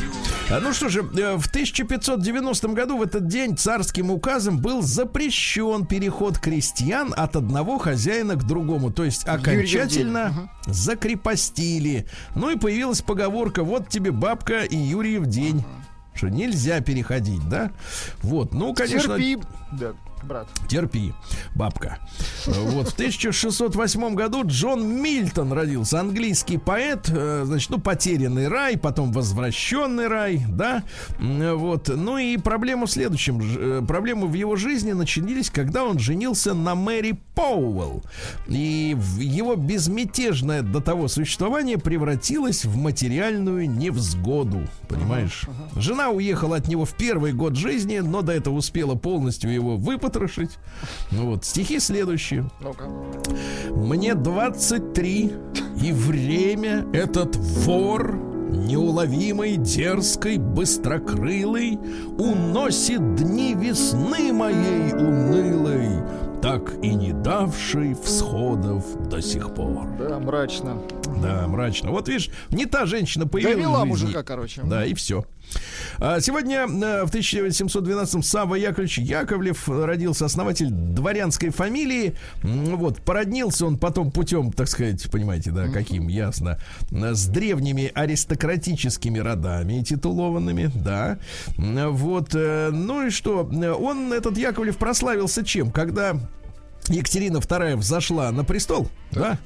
А, 0.49 0.59
Ну 0.59 0.73
что 0.73 0.89
же, 0.89 0.99
э, 0.99 1.37
в 1.37 1.47
1590 1.47 2.73
году 2.73 2.97
в 2.97 3.01
этот 3.01 3.27
день 3.27 3.55
царским 3.55 4.11
указом 4.11 4.59
был 4.59 4.81
запрещен 4.81 5.85
переход 5.85 6.37
крестьян 6.37 7.13
от 7.15 7.37
одного 7.37 7.77
хозяина 7.77 8.35
к 8.35 8.43
другому. 8.43 8.91
То 8.91 9.05
есть 9.05 9.25
окончательно 9.25 10.51
закрепостили. 10.65 12.07
Ну 12.35 12.49
и 12.49 12.57
появилась 12.57 13.01
поговорка 13.01 13.63
«Вот 13.63 13.87
тебе 13.87 14.11
бабка 14.11 14.63
и 14.63 14.75
Юрьев 14.75 15.27
день». 15.27 15.63
Что 16.13 16.27
нельзя 16.27 16.81
переходить, 16.81 17.47
да? 17.47 17.71
Вот, 18.21 18.53
ну, 18.53 18.73
конечно... 18.73 19.17
Терпи, 19.17 19.41
да, 19.71 19.93
брат. 20.23 20.47
Терпи, 20.67 21.13
бабка. 21.55 21.99
Вот 22.45 22.89
в 22.89 22.93
1608 22.93 24.15
году 24.15 24.43
Джон 24.45 25.01
Мильтон 25.01 25.53
родился, 25.53 25.99
английский 25.99 26.57
поэт, 26.57 27.10
э, 27.10 27.43
значит, 27.45 27.69
ну 27.69 27.79
потерянный 27.79 28.47
рай, 28.47 28.77
потом 28.77 29.12
возвращенный 29.12 30.07
рай, 30.07 30.45
да, 30.49 30.84
вот. 31.19 31.89
Ну 31.89 32.17
и 32.17 32.38
проблема 32.38 32.86
в 32.86 32.91
следующем, 32.91 33.41
э, 33.41 33.81
проблемы 33.86 34.27
в 34.27 34.34
его 34.34 34.55
жизни 34.55 34.91
начались, 34.91 35.49
когда 35.49 35.84
он 35.84 35.99
женился 35.99 36.53
на 36.53 36.75
Мэри 36.75 37.19
Пауэлл, 37.36 38.03
и 38.47 38.95
его 39.17 39.55
безмятежное 39.55 40.62
до 40.62 40.81
того 40.81 41.07
существование 41.07 41.77
превратилось 41.77 42.65
в 42.65 42.77
материальную 42.77 43.69
невзгоду, 43.69 44.67
понимаешь? 44.88 45.45
Жена 45.75 46.10
уехала 46.10 46.57
от 46.57 46.67
него 46.67 46.86
в 46.86 46.93
первый 46.95 47.34
год 47.34 47.55
жизни, 47.55 47.99
но 47.99 48.21
до 48.21 48.34
этого 48.34 48.55
успела 48.55 48.95
полностью 48.95 49.51
его 49.51 49.77
выпотрошить. 49.77 50.11
Выпотрошить. 50.12 50.60
Ну 51.12 51.28
вот, 51.28 51.45
стихи 51.45 51.80
следующие. 51.80 52.50
Ну-ка. 52.60 52.86
Мне 53.69 54.15
23, 54.15 55.34
и 55.82 55.91
время 55.91 56.86
этот 56.93 57.36
вор 57.36 58.15
неуловимой, 58.50 59.56
дерзкой, 59.56 60.38
быстрокрылой 60.38 61.80
Уносит 62.17 63.15
дни 63.15 63.56
весны 63.56 64.34
моей 64.34 64.91
унылой 64.91 66.04
Так 66.41 66.74
и 66.84 66.93
не 66.93 67.13
давшей 67.13 67.95
всходов 67.95 68.84
до 69.08 69.21
сих 69.21 69.54
пор 69.54 69.88
Да, 69.97 70.19
мрачно. 70.19 70.82
Да, 71.21 71.47
мрачно 71.47 71.91
Вот 71.91 72.10
видишь, 72.10 72.30
не 72.50 72.65
та 72.65 72.86
женщина 72.86 73.26
появилась 73.26 73.56
Довела 73.56 73.86
мужика, 73.86 74.21
короче. 74.24 74.62
Да, 74.65 74.86
и 74.86 74.93
все. 74.95 75.24
Сегодня 76.19 76.61
э, 76.61 77.05
в 77.05 77.11
1712-м 77.11 78.23
Савва 78.23 78.55
Яковлевич 78.55 78.99
Яковлев 78.99 79.67
родился 79.67 80.25
основатель 80.25 80.69
дворянской 80.69 81.49
фамилии. 81.49 82.15
Вот, 82.43 83.01
породнился 83.01 83.65
он 83.65 83.77
потом 83.77 84.11
путем, 84.11 84.51
так 84.51 84.67
сказать, 84.67 85.09
понимаете, 85.11 85.51
да, 85.51 85.67
каким, 85.67 86.07
ясно, 86.07 86.59
с 86.91 87.27
древними 87.27 87.91
аристократическими 87.93 89.19
родами 89.19 89.83
титулованными, 89.83 90.71
да. 90.73 91.19
Вот, 91.57 92.29
э, 92.33 92.69
ну 92.71 93.07
и 93.07 93.09
что, 93.09 93.41
Э, 93.51 93.71
он, 93.71 94.13
этот 94.13 94.37
Яковлев, 94.37 94.77
прославился 94.77 95.43
чем? 95.43 95.71
Когда 95.71 96.15
Екатерина 96.87 97.37
II 97.37 97.75
взошла 97.77 98.31
на 98.31 98.43
престол, 98.43 98.89
да? 99.11 99.37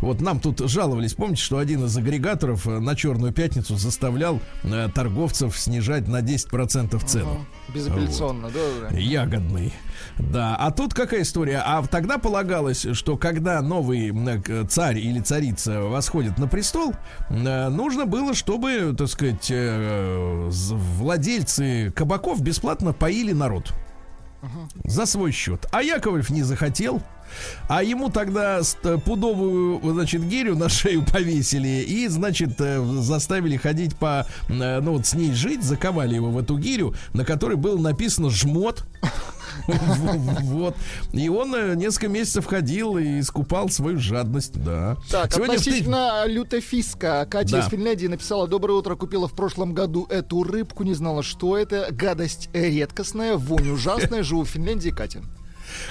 Вот 0.00 0.20
нам 0.20 0.40
тут 0.40 0.58
жаловались, 0.68 1.14
помните, 1.14 1.42
что 1.42 1.58
один 1.58 1.84
из 1.84 1.96
агрегаторов 1.96 2.66
э, 2.66 2.80
на 2.80 2.96
Черную 2.96 3.32
пятницу 3.32 3.76
заставлял 3.76 4.40
э, 4.64 4.88
торговцев 4.94 5.56
снижать 5.56 6.08
на 6.08 6.20
10% 6.22 7.04
цену. 7.06 7.30
Ага. 7.30 7.40
Безапелляционно, 7.74 8.50
да, 8.50 8.88
да. 8.90 8.96
Ягодный. 8.98 9.72
Да, 10.18 10.56
а 10.56 10.72
тут 10.72 10.92
какая 10.92 11.22
история? 11.22 11.62
А 11.64 11.86
тогда 11.86 12.18
полагалось, 12.18 12.84
что 12.94 13.16
когда 13.16 13.62
новый 13.62 14.10
к- 14.42 14.66
царь 14.68 14.98
или 14.98 15.20
царица 15.20 15.82
восходит 15.82 16.38
на 16.38 16.48
престол, 16.48 16.92
э, 17.28 17.68
нужно 17.68 18.06
было, 18.06 18.34
чтобы, 18.34 18.94
так 18.98 19.08
сказать, 19.08 19.46
э, 19.50 20.48
владельцы 20.50 21.92
кабаков 21.94 22.40
бесплатно 22.42 22.92
поили 22.92 23.32
народ. 23.32 23.72
За 24.84 25.06
свой 25.06 25.32
счет. 25.32 25.66
А 25.72 25.82
Яковлев 25.82 26.30
не 26.30 26.42
захотел. 26.42 27.02
А 27.68 27.82
ему 27.84 28.10
тогда 28.10 28.60
ст- 28.64 29.02
пудовую, 29.04 29.80
значит, 29.92 30.26
гирю 30.26 30.56
на 30.56 30.68
шею 30.68 31.04
повесили 31.04 31.84
и, 31.86 32.08
значит, 32.08 32.60
э, 32.60 32.84
заставили 33.00 33.56
ходить 33.56 33.94
по, 33.96 34.26
э, 34.48 34.80
ну 34.80 34.92
вот 34.94 35.06
с 35.06 35.14
ней 35.14 35.32
жить, 35.32 35.62
заковали 35.62 36.16
его 36.16 36.30
в 36.30 36.38
эту 36.38 36.58
гирю, 36.58 36.94
на 37.14 37.24
которой 37.24 37.56
было 37.56 37.78
написано 37.78 38.30
«жмот». 38.30 38.84
Вот. 40.42 40.76
И 41.12 41.28
он 41.28 41.54
э, 41.54 41.74
несколько 41.74 42.08
месяцев 42.08 42.46
ходил 42.46 42.96
и 42.98 43.20
искупал 43.20 43.68
свою 43.68 43.98
жадность, 43.98 44.62
да. 44.62 44.96
Так, 45.10 45.32
Сегодня 45.32 45.58
в 45.58 45.62
ты- 45.62 45.70
относительно 45.70 46.24
лютофиска. 46.26 47.26
Катя 47.30 47.52
Да. 47.52 47.60
из 47.60 47.68
Финляндии 47.68 48.06
написала 48.06 48.46
«Доброе 48.48 48.74
утро, 48.74 48.96
купила 48.96 49.28
в 49.28 49.32
прошлом 49.34 49.74
году 49.74 50.06
эту 50.10 50.42
рыбку, 50.42 50.82
не 50.84 50.94
знала, 50.94 51.22
что 51.22 51.56
это. 51.56 51.88
Гадость 51.90 52.48
редкостная, 52.52 53.36
вонь 53.36 53.70
ужасная. 53.70 54.22
Живу 54.22 54.44
в 54.44 54.48
Финляндии, 54.48 54.90
Катя». 54.90 55.20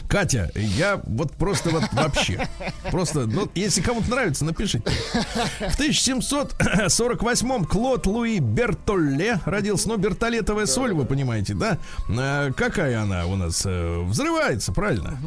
Катя, 0.07 0.51
я 0.55 1.01
вот 1.05 1.33
просто 1.33 1.69
вот 1.69 1.83
вообще. 1.91 2.47
Просто, 2.91 3.25
ну, 3.27 3.49
если 3.55 3.81
кому-то 3.81 4.09
нравится, 4.09 4.45
напишите. 4.45 4.83
В 5.59 5.79
1748-м 5.79 7.65
Клод 7.65 8.05
Луи 8.07 8.39
Бертолле 8.39 9.39
родился. 9.45 9.87
Ну, 9.89 9.97
бертолетовая 9.97 10.65
соль, 10.65 10.93
вы 10.93 11.05
понимаете, 11.05 11.53
да? 11.53 11.77
Э, 12.09 12.51
Какая 12.55 13.01
она 13.01 13.25
у 13.25 13.35
нас? 13.35 13.63
э, 13.65 14.01
Взрывается, 14.03 14.71
правильно? 14.71 15.19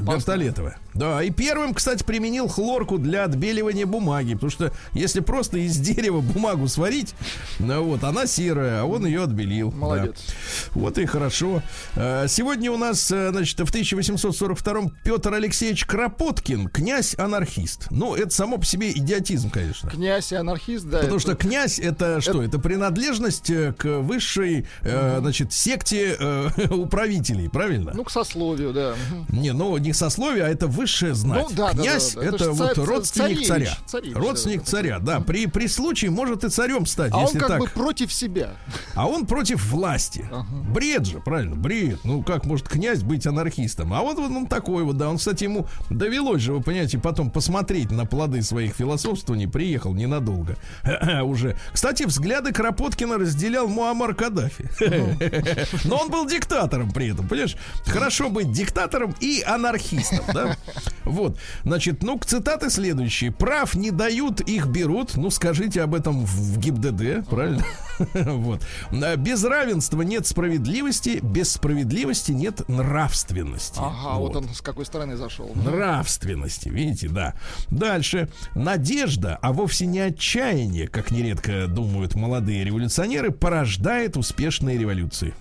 Бертолетовая. 0.00 0.78
Да, 0.94 1.22
и 1.22 1.30
первым, 1.30 1.74
кстати, 1.74 2.02
применил 2.04 2.48
хлорку 2.48 2.98
для 2.98 3.24
отбеливания 3.24 3.86
бумаги. 3.86 4.34
Потому 4.34 4.50
что 4.50 4.72
если 4.92 5.20
просто 5.20 5.58
из 5.58 5.76
дерева 5.78 6.20
бумагу 6.20 6.68
сварить, 6.68 7.14
ну, 7.58 7.82
вот, 7.84 8.04
она 8.04 8.26
серая, 8.26 8.82
а 8.82 8.84
он 8.84 9.04
ее 9.06 9.24
отбелил. 9.24 9.70
да. 9.70 9.76
Молодец. 9.76 10.24
Вот 10.72 10.98
и 10.98 11.06
хорошо. 11.06 11.62
Э, 11.96 12.26
Сегодня 12.28 12.70
у 12.70 12.76
нас, 12.76 13.10
э, 13.10 13.30
значит, 13.30 13.58
в 13.60 13.64
1842-м 13.72 14.90
Петр 15.04 15.32
Алексеевич 15.34 15.84
Кропоткин, 15.84 16.68
князь-анархист. 16.68 17.86
Ну, 17.90 18.14
это 18.14 18.30
само 18.30 18.58
по 18.58 18.64
себе 18.64 18.92
идиотизм, 18.92 19.50
конечно. 19.50 19.90
Князь 19.90 20.32
и 20.32 20.36
анархист, 20.36 20.84
да. 20.86 20.98
Потому 20.98 21.16
это- 21.16 21.20
что 21.20 21.34
князь 21.36 21.78
это 21.78 22.20
что? 22.20 22.42
Это 22.42 22.58
принадлежность 22.58 23.50
э, 23.50 23.72
к 23.76 24.00
высшей, 24.00 24.66
э, 24.82 25.18
значит, 25.20 25.52
секте 25.52 26.16
э, 26.18 26.48
управителей, 26.70 27.48
правильно? 27.48 27.92
Ну, 27.94 28.04
к 28.04 28.10
сословию, 28.10 28.72
да. 28.72 28.94
Не, 29.28 29.52
ну 29.52 29.76
не 29.78 29.92
сословие, 29.92 30.44
а 30.44 30.48
это 30.48 30.66
высшая 30.84 31.14
знать. 31.14 31.46
Ну, 31.48 31.54
да, 31.56 31.70
Князь 31.70 32.14
да, 32.14 32.20
да. 32.20 32.26
Это 32.26 32.36
это 32.36 32.52
вот 32.52 32.74
ца- 32.74 32.84
родственник 32.84 33.46
царевич, 33.46 33.48
царя. 33.48 33.78
царевич, 33.86 34.16
родственник 34.16 34.58
да, 34.60 34.64
царя, 34.66 34.98
да. 34.98 35.20
При, 35.20 35.46
при 35.46 35.66
случае 35.66 36.10
может 36.10 36.44
и 36.44 36.50
царем 36.50 36.84
стать, 36.84 37.10
А 37.12 37.18
он 37.18 37.24
если 37.24 37.38
как 37.38 37.48
так. 37.48 37.60
бы 37.60 37.66
против 37.68 38.12
себя. 38.12 38.50
А 38.94 39.06
он 39.08 39.24
против 39.26 39.64
власти. 39.70 40.26
Бред 40.68 41.06
же, 41.06 41.20
правильно, 41.20 41.56
бред. 41.56 42.00
Ну, 42.04 42.22
как 42.22 42.44
может 42.44 42.68
князь 42.68 43.02
быть 43.02 43.26
анархистом? 43.26 43.94
А 43.94 44.00
вот 44.02 44.18
он, 44.18 44.36
он 44.36 44.46
такой 44.46 44.84
вот, 44.84 44.98
да. 44.98 45.08
Он, 45.08 45.16
кстати, 45.16 45.44
ему 45.44 45.66
довелось 45.88 46.42
же, 46.42 46.52
вы 46.52 46.60
понимаете, 46.62 46.98
потом 46.98 47.30
посмотреть 47.30 47.90
на 47.90 48.04
плоды 48.04 48.42
своих 48.42 48.74
философствований. 48.74 49.46
Приехал 49.48 49.94
ненадолго 49.94 50.56
уже. 51.24 51.56
Кстати, 51.72 52.02
взгляды 52.02 52.52
Кропоткина 52.52 53.16
разделял 53.16 53.68
Муаммар 53.68 54.14
Каддафи. 54.14 54.68
Но 55.84 55.96
он 55.96 56.10
был 56.10 56.26
диктатором 56.26 56.90
при 56.92 57.10
этом, 57.12 57.26
понимаешь? 57.26 57.56
Хорошо 57.86 58.28
быть 58.28 58.52
диктатором 58.52 59.14
и 59.20 59.42
анархистом, 59.46 60.24
да? 60.34 60.56
Вот, 61.04 61.38
значит, 61.64 62.02
ну, 62.02 62.18
цитаты 62.24 62.70
следующие. 62.70 63.30
Прав 63.30 63.74
не 63.74 63.90
дают, 63.90 64.40
их 64.40 64.66
берут. 64.66 65.16
Ну, 65.16 65.30
скажите 65.30 65.82
об 65.82 65.94
этом 65.94 66.24
в 66.24 66.58
ГИБДД, 66.58 67.28
правильно? 67.28 67.64
Вот. 68.14 68.60
А, 68.90 69.14
Без 69.16 69.44
равенства 69.44 70.02
нет 70.02 70.26
справедливости, 70.26 71.20
без 71.22 71.52
справедливости 71.52 72.32
нет 72.32 72.68
нравственности. 72.68 73.78
Ага, 73.80 74.18
вот 74.18 74.34
он 74.34 74.48
с 74.52 74.60
какой 74.60 74.84
стороны 74.84 75.16
зашел. 75.16 75.50
Нравственности, 75.54 76.68
видите, 76.68 77.08
да. 77.08 77.34
Дальше. 77.70 78.28
Надежда, 78.54 79.38
а 79.40 79.52
вовсе 79.52 79.86
не 79.86 80.00
отчаяние, 80.00 80.88
как 80.88 81.10
нередко 81.12 81.68
думают 81.68 82.14
молодые 82.16 82.64
революционеры, 82.64 83.30
порождает 83.30 84.16
успешные 84.16 84.76
революции. 84.78 85.34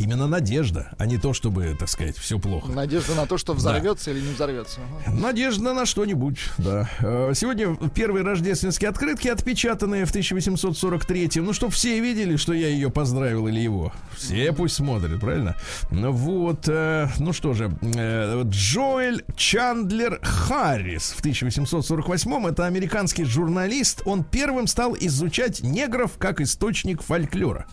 Именно 0.00 0.26
надежда, 0.28 0.92
а 0.96 1.04
не 1.04 1.18
то, 1.18 1.34
чтобы, 1.34 1.76
так 1.78 1.86
сказать, 1.90 2.16
все 2.16 2.38
плохо. 2.38 2.72
Надежда 2.72 3.14
на 3.14 3.26
то, 3.26 3.36
что 3.36 3.52
взорвется 3.52 4.10
или 4.10 4.20
не 4.20 4.32
взорвется. 4.32 4.80
Надежда 5.06 5.74
на 5.74 5.84
что-нибудь, 5.84 6.38
да. 6.56 6.88
Э, 7.00 7.32
Сегодня 7.34 7.76
первые 7.94 8.24
рождественские 8.24 8.88
открытки 8.88 9.28
отпечатанные 9.28 10.06
в 10.06 10.08
1843 10.08 11.42
Ну, 11.42 11.52
чтобы 11.52 11.72
все 11.72 12.00
видели, 12.00 12.36
что 12.36 12.54
я 12.54 12.68
ее 12.68 12.88
поздравил 12.90 13.46
или 13.48 13.60
его. 13.60 13.92
Все 14.16 14.54
пусть 14.54 14.76
смотрят, 14.76 15.20
правильно? 15.20 15.54
Ну, 15.90 16.12
Вот, 16.12 16.66
э, 16.66 17.08
ну 17.18 17.34
что 17.34 17.52
же, 17.52 17.70
э, 17.82 18.42
Джоэль 18.46 19.22
Чандлер 19.36 20.18
Харрис 20.22 21.12
в 21.12 21.20
1848 21.20 22.48
это 22.48 22.64
американский 22.64 23.24
журналист. 23.24 24.00
Он 24.06 24.24
первым 24.24 24.66
стал 24.66 24.96
изучать 24.98 25.62
негров 25.62 26.12
как 26.16 26.40
источник 26.40 27.02
фольклора. 27.02 27.66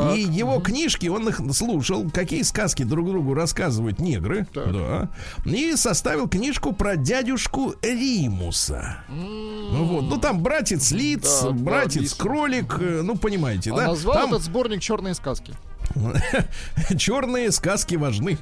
Так. 0.00 0.16
И 0.16 0.22
его 0.22 0.58
книжки, 0.60 1.06
он 1.08 1.28
их 1.28 1.40
слушал, 1.52 2.10
какие 2.10 2.42
сказки 2.42 2.82
друг 2.82 3.08
другу 3.08 3.34
рассказывают 3.34 3.98
негры. 3.98 4.46
Так. 4.52 4.72
Да. 4.72 5.08
И 5.44 5.76
составил 5.76 6.28
книжку 6.28 6.72
про 6.72 6.96
дядюшку 6.96 7.74
Римуса. 7.82 8.98
Ну 9.08 9.84
вот. 9.84 10.04
Ну 10.04 10.18
там 10.18 10.42
братец 10.42 10.90
Лиц, 10.92 11.42
Да, 11.42 11.50
да, 11.50 11.54
братец 11.56 12.00
Лис. 12.00 12.14
Кролик, 12.14 12.78
э, 12.80 13.02
ну 13.02 13.16
понимаете, 13.16 13.72
А 13.72 13.76
да? 13.76 13.86
назвал 13.88 14.14
Там 14.14 14.30
этот 14.30 14.42
сборник 14.44 14.80
черные 14.80 15.14
сказки. 15.14 15.52
черные 16.96 17.52
сказки 17.52 17.96
важны. 17.96 18.38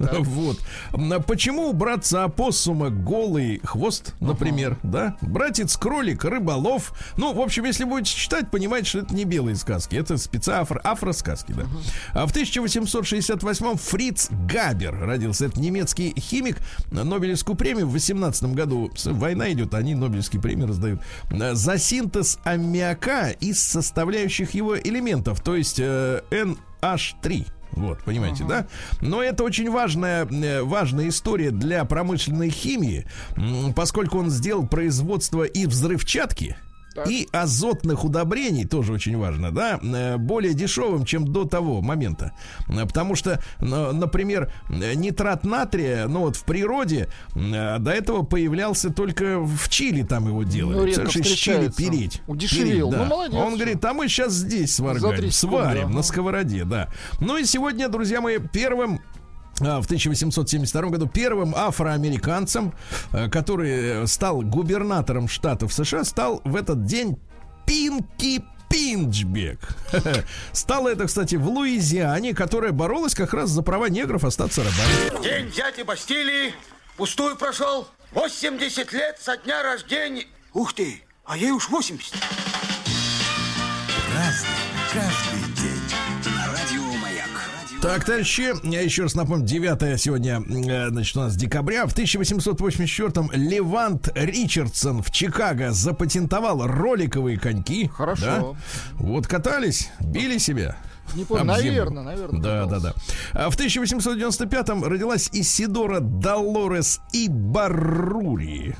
Вот. 0.20 0.58
М, 0.92 1.22
Почему 1.22 1.68
у 1.68 1.72
братца 1.72 2.24
опоссума 2.24 2.90
голый 2.90 3.60
хвост, 3.64 4.14
например, 4.20 4.78
да? 4.82 5.16
Братец 5.20 5.76
кролик, 5.76 6.24
рыболов. 6.24 6.92
Ну, 7.16 7.32
в 7.32 7.40
общем, 7.40 7.64
если 7.64 7.84
будете 7.84 8.14
читать, 8.16 8.50
понимаете, 8.50 8.88
что 8.88 8.98
это 9.00 9.14
не 9.14 9.24
белые 9.24 9.56
сказки, 9.56 9.96
это 9.96 10.16
спеца 10.18 10.60
афро, 10.60 10.80
афросказки, 10.80 11.52
да. 11.52 11.64
А 12.14 12.26
в 12.26 12.34
1868-м 12.34 13.76
Фриц 13.76 14.28
Габер 14.30 14.98
родился. 14.98 15.46
Это 15.46 15.60
немецкий 15.60 16.14
химик. 16.18 16.58
Нобелевскую 16.90 17.56
премию 17.56 17.86
в 17.86 17.92
18 17.92 18.44
году, 18.54 18.90
война 19.04 19.52
идет, 19.52 19.74
они 19.74 19.94
Нобелевские 19.94 20.40
премии 20.40 20.64
раздают, 20.64 21.00
э, 21.30 21.54
за 21.54 21.78
синтез 21.78 22.38
аммиака 22.44 23.30
из 23.30 23.62
составляющих 23.62 24.52
его 24.54 24.78
элементов, 24.78 25.40
то 25.40 25.56
есть 25.56 25.78
э, 25.78 26.22
NH3. 26.30 27.46
Вот, 27.72 28.02
понимаете, 28.02 28.44
да? 28.44 28.66
Но 29.00 29.22
это 29.22 29.44
очень 29.44 29.70
важная, 29.70 30.26
э, 30.26 30.62
важная 30.62 31.08
история 31.08 31.50
для 31.50 31.84
промышленной 31.84 32.50
химии, 32.50 33.06
поскольку 33.74 34.18
он 34.18 34.30
сделал 34.30 34.66
производство 34.66 35.44
и 35.44 35.66
взрывчатки, 35.66 36.56
и 37.08 37.28
азотных 37.32 38.04
удобрений, 38.04 38.64
тоже 38.64 38.92
очень 38.92 39.16
важно, 39.16 39.50
да, 39.50 39.78
э, 39.82 40.16
более 40.16 40.54
дешевым, 40.54 41.04
чем 41.04 41.26
до 41.26 41.44
того 41.44 41.80
момента. 41.80 42.32
Э, 42.68 42.86
Потому 42.86 43.14
что, 43.14 43.42
например, 43.60 44.52
нитрат 44.68 45.44
натрия, 45.44 46.06
ну 46.06 46.20
вот 46.20 46.36
в 46.36 46.44
природе 46.44 47.08
э, 47.34 47.78
до 47.78 47.90
этого 47.90 48.22
появлялся 48.22 48.90
только 48.90 49.38
в 49.38 49.68
Чили, 49.68 50.02
там 50.02 50.28
его 50.28 50.42
делали. 50.42 50.76
Ну, 50.76 50.84
редко 50.84 51.18
из 51.18 51.26
Чили 51.26 51.68
переть. 51.68 52.22
Удешевил. 52.26 52.90
Переть, 52.90 52.98
да. 52.98 52.98
Ну, 52.98 53.04
молодец. 53.04 53.34
Он 53.34 53.54
говорит, 53.56 53.84
а 53.84 53.92
мы 53.92 54.08
сейчас 54.08 54.32
здесь 54.32 54.74
сварганим, 54.74 55.16
30 55.16 55.34
сварим 55.34 55.88
да. 55.88 55.96
на 55.96 56.02
сковороде, 56.02 56.64
да. 56.64 56.88
Ну 57.20 57.36
и 57.36 57.44
сегодня, 57.44 57.88
друзья 57.88 58.20
мои, 58.20 58.38
первым 58.38 59.00
в 59.60 59.84
1872 59.84 60.82
году 60.82 61.06
первым 61.06 61.54
афроамериканцем, 61.54 62.72
э, 63.12 63.28
который 63.28 63.70
э, 64.02 64.06
стал 64.06 64.40
губернатором 64.42 65.28
штатов 65.28 65.72
США, 65.72 66.04
стал 66.04 66.40
в 66.44 66.56
этот 66.56 66.84
день 66.84 67.18
Пинки 67.66 68.42
Пинчбек. 68.70 69.58
Стало 70.52 70.88
это, 70.88 71.06
кстати, 71.06 71.34
в 71.34 71.48
Луизиане, 71.48 72.34
которая 72.34 72.70
боролась 72.70 73.14
как 73.16 73.34
раз 73.34 73.50
за 73.50 73.62
права 73.62 73.88
негров 73.88 74.24
остаться 74.24 74.62
рабами. 74.62 75.22
День 75.22 75.48
взятия 75.48 75.84
Бастилии 75.84 76.54
пустую 76.96 77.36
прошел. 77.36 77.88
80 78.12 78.92
лет 78.92 79.18
со 79.20 79.36
дня 79.36 79.62
рождения. 79.62 80.26
Ух 80.52 80.72
ты, 80.72 81.02
а 81.24 81.36
ей 81.36 81.50
уж 81.50 81.68
80. 81.68 82.14
Разный, 84.14 84.48
каждый 84.92 85.29
Так, 87.82 88.04
товарищи, 88.04 88.52
я 88.62 88.82
еще 88.82 89.04
раз 89.04 89.14
напомню, 89.14 89.46
9 89.46 89.98
сегодня, 89.98 90.42
э, 90.42 90.90
значит, 90.90 91.16
у 91.16 91.20
нас 91.20 91.34
декабря. 91.34 91.86
В 91.86 91.94
1884-м 91.94 93.30
Левант 93.32 94.10
Ричардсон 94.14 95.02
в 95.02 95.10
Чикаго 95.10 95.72
запатентовал 95.72 96.66
роликовые 96.66 97.38
коньки. 97.38 97.88
Хорошо. 97.88 98.24
Да? 98.26 98.42
Вот 98.96 99.26
катались, 99.26 99.90
били 99.98 100.36
себя. 100.36 100.76
Не 101.14 101.24
помню, 101.24 101.44
наверное, 101.44 102.02
наверное. 102.02 102.40
Да, 102.40 102.66
да, 102.66 102.78
да. 102.80 102.94
А 103.32 103.50
в 103.50 103.56
1895-м 103.58 104.84
родилась 104.84 105.28
Исидора 105.32 106.00
Долорес 106.00 107.00
Ибаррури. 107.12 108.74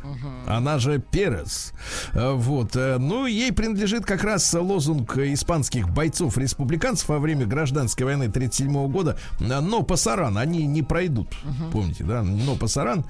Она 0.46 0.78
же 0.78 0.98
Перес. 1.00 1.72
А, 2.12 2.34
Вот. 2.34 2.76
э, 2.76 2.98
Ну, 2.98 3.26
ей 3.26 3.52
принадлежит 3.52 4.04
как 4.06 4.22
раз 4.24 4.52
лозунг 4.54 5.16
испанских 5.18 5.88
бойцов-республиканцев 5.88 7.08
во 7.08 7.18
время 7.18 7.46
гражданской 7.46 8.04
войны 8.06 8.24
1937 8.24 8.88
года. 8.90 9.18
А, 9.40 9.60
Но 9.60 9.82
пасаран, 9.82 10.38
они 10.38 10.66
не 10.66 10.82
пройдут. 10.82 11.28
Помните, 11.72 12.04
да? 12.04 12.22
Но 12.22 12.56
пасаран. 12.56 13.04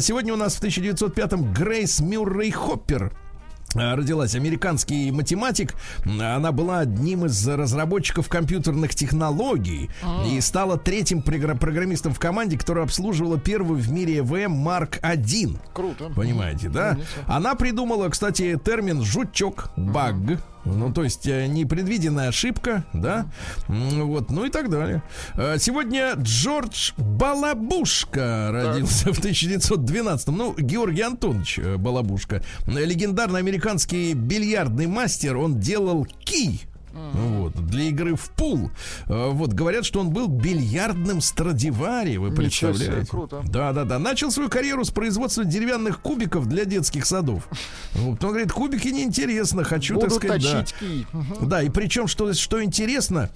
Сегодня 0.00 0.32
у 0.32 0.36
нас 0.36 0.54
в 0.56 0.62
1905-м 0.62 1.52
Грейс 1.52 2.00
Мюррей 2.00 2.50
Хоппер 2.50 3.12
родилась 3.76 4.34
американский 4.34 5.10
математик. 5.10 5.74
Она 6.04 6.52
была 6.52 6.80
одним 6.80 7.26
из 7.26 7.46
разработчиков 7.46 8.28
компьютерных 8.28 8.94
технологий 8.94 9.90
и 10.30 10.40
стала 10.40 10.78
третьим 10.78 11.20
програ- 11.20 11.58
программистом 11.58 12.12
в 12.14 12.18
команде, 12.18 12.58
которая 12.58 12.84
обслуживала 12.84 13.38
первую 13.38 13.80
в 13.80 13.90
мире 13.90 14.18
ЭВМ 14.20 14.52
Марк 14.52 14.98
1. 15.02 15.58
Круто. 15.72 16.10
Понимаете, 16.14 16.68
да? 16.68 16.98
Она 17.26 17.54
придумала, 17.54 18.08
кстати, 18.08 18.58
термин 18.62 19.02
жучок, 19.02 19.70
баг. 19.76 20.16
Ну, 20.66 20.92
то 20.92 21.04
есть 21.04 21.26
э, 21.26 21.46
непредвиденная 21.46 22.28
ошибка, 22.28 22.84
да, 22.92 23.26
вот, 23.68 24.30
ну 24.30 24.44
и 24.44 24.50
так 24.50 24.68
далее. 24.68 25.02
Э, 25.34 25.56
Сегодня 25.58 26.14
Джордж 26.16 26.92
Балабушка 26.96 28.50
родился 28.52 29.12
в 29.12 29.18
1912 29.18 30.28
Ну, 30.28 30.54
Георгий 30.58 31.02
Антонович 31.02 31.58
э, 31.58 31.76
Балабушка. 31.76 32.42
Легендарный 32.66 33.38
американский 33.38 34.12
бильярдный 34.14 34.86
мастер, 34.86 35.36
он 35.36 35.60
делал 35.60 36.04
ки. 36.04 36.60
Вот, 37.12 37.54
для 37.66 37.84
игры 37.84 38.14
в 38.16 38.30
пул. 38.30 38.70
Э, 39.06 39.30
Вот, 39.30 39.52
говорят, 39.52 39.84
что 39.84 40.00
он 40.00 40.10
был 40.10 40.28
бильярдным 40.28 41.20
Страдивари, 41.20 42.16
вы 42.16 42.30
Ничего 42.30 42.42
себе, 42.48 42.68
представляете? 42.72 43.10
круто. 43.10 43.42
Да, 43.46 43.72
да, 43.72 43.84
да. 43.84 43.98
Начал 43.98 44.30
свою 44.30 44.48
карьеру 44.48 44.84
с 44.84 44.90
производства 44.90 45.44
деревянных 45.44 46.00
кубиков 46.00 46.46
для 46.46 46.64
детских 46.64 47.06
садов. 47.06 47.48
Вот, 47.94 48.22
он 48.24 48.30
говорит, 48.30 48.52
кубики 48.52 48.88
неинтересно, 48.88 49.64
хочу, 49.64 49.94
Буду 49.94 50.06
так 50.08 50.16
сказать, 50.16 50.42
да. 50.42 50.60
точить 50.60 50.74
ки. 50.78 51.06
Мгм. 51.12 51.48
Да, 51.48 51.62
и 51.62 51.68
причем, 51.70 52.06
что, 52.06 52.32
что 52.34 52.62
интересно, 52.62 53.30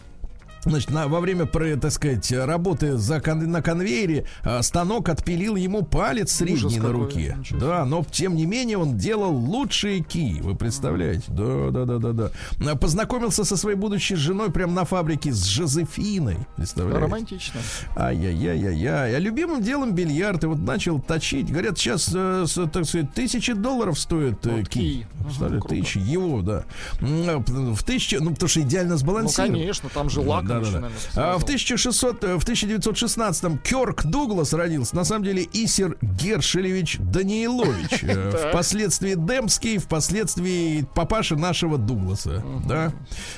Значит, 0.64 0.90
на- 0.90 1.09
во 1.09 1.20
время, 1.20 1.46
так 1.46 1.90
сказать, 1.90 2.31
работы 2.33 2.96
за 2.99 3.20
кон- 3.20 3.51
на 3.51 3.62
конвейере 3.62 4.27
а, 4.42 4.62
станок 4.62 5.09
отпилил 5.09 5.57
ему 5.57 5.83
палец 5.83 6.33
средний 6.33 6.57
Ужас 6.57 6.77
на 6.77 6.81
какой, 6.83 6.92
руке. 7.01 7.37
ничего 7.38 7.59
Да, 7.61 7.85
но 7.85 8.05
тем 8.11 8.35
не 8.35 8.44
менее 8.46 8.77
он 8.79 8.96
делал 8.99 9.33
лучшие 9.35 10.01
ки. 10.03 10.38
Вы 10.42 10.55
представляете? 10.55 11.25
Да, 11.29 11.70
да, 11.70 11.85
да, 11.85 11.99
да, 11.99 12.12
да. 12.12 12.31
А, 12.73 12.77
Познакомился 12.77 13.44
со 13.44 13.57
своей 13.57 13.77
будущей 13.77 14.16
женой 14.16 14.51
прямо 14.51 14.73
на 14.73 14.85
фабрике 14.85 15.33
с 15.33 15.44
Жозефиной. 15.44 16.37
Представляете? 16.57 17.01
Романтично. 17.01 17.61
Ай-яй-яй-яй-яй. 17.96 19.14
А 19.16 19.18
любимым 19.18 19.62
делом 19.62 19.94
бильярд. 19.94 20.44
И 20.44 20.46
вот 20.46 20.59
начал 20.59 21.01
точить. 21.01 21.51
Говорят, 21.51 21.79
сейчас, 21.79 22.11
э, 22.14 22.44
с, 22.46 22.55
так 22.68 22.85
сказать, 22.85 23.12
тысячи 23.14 23.53
долларов 23.53 23.99
стоит 23.99 24.44
э, 24.46 24.57
Вот 24.59 24.68
ки. 24.68 24.79
ки. 24.79 25.07
Круто. 25.38 25.68
тысячи 25.68 25.99
его, 25.99 26.42
да. 26.42 26.64
А, 27.01 27.38
В 27.46 27.83
тысячи, 27.85 28.16
ну, 28.16 28.31
потому 28.33 28.49
что 28.49 28.61
идеально 28.61 28.92
Ну, 28.92 28.99
сбалансирован. 28.99 29.53
конечно, 29.53 29.88
там 29.92 30.11
же 30.11 30.20
лаком 30.20 30.50
Да, 30.51 30.81
да, 30.81 30.87
А 31.35 31.39
в 31.39 31.41
смазал. 31.41 31.43
1600, 31.43 32.25
э, 32.25 32.37
в 32.37 32.45
1916-м 32.45 33.59
Кёрк 33.59 34.05
Дуглас 34.05 34.53
родился. 34.53 34.97
На 34.97 35.05
самом 35.05 35.25
деле 35.25 35.47
Исер 35.53 35.97
Гершелевич 36.03 36.97
Даниилович. 36.99 38.03
Э. 38.03 38.49
Впоследствии 38.51 39.15
Демский, 39.15 39.79
впоследствии 39.79 40.87
папаша 40.95 41.37
нашего 41.37 41.79
Дугласа. 41.79 42.43
Да. 42.67 42.93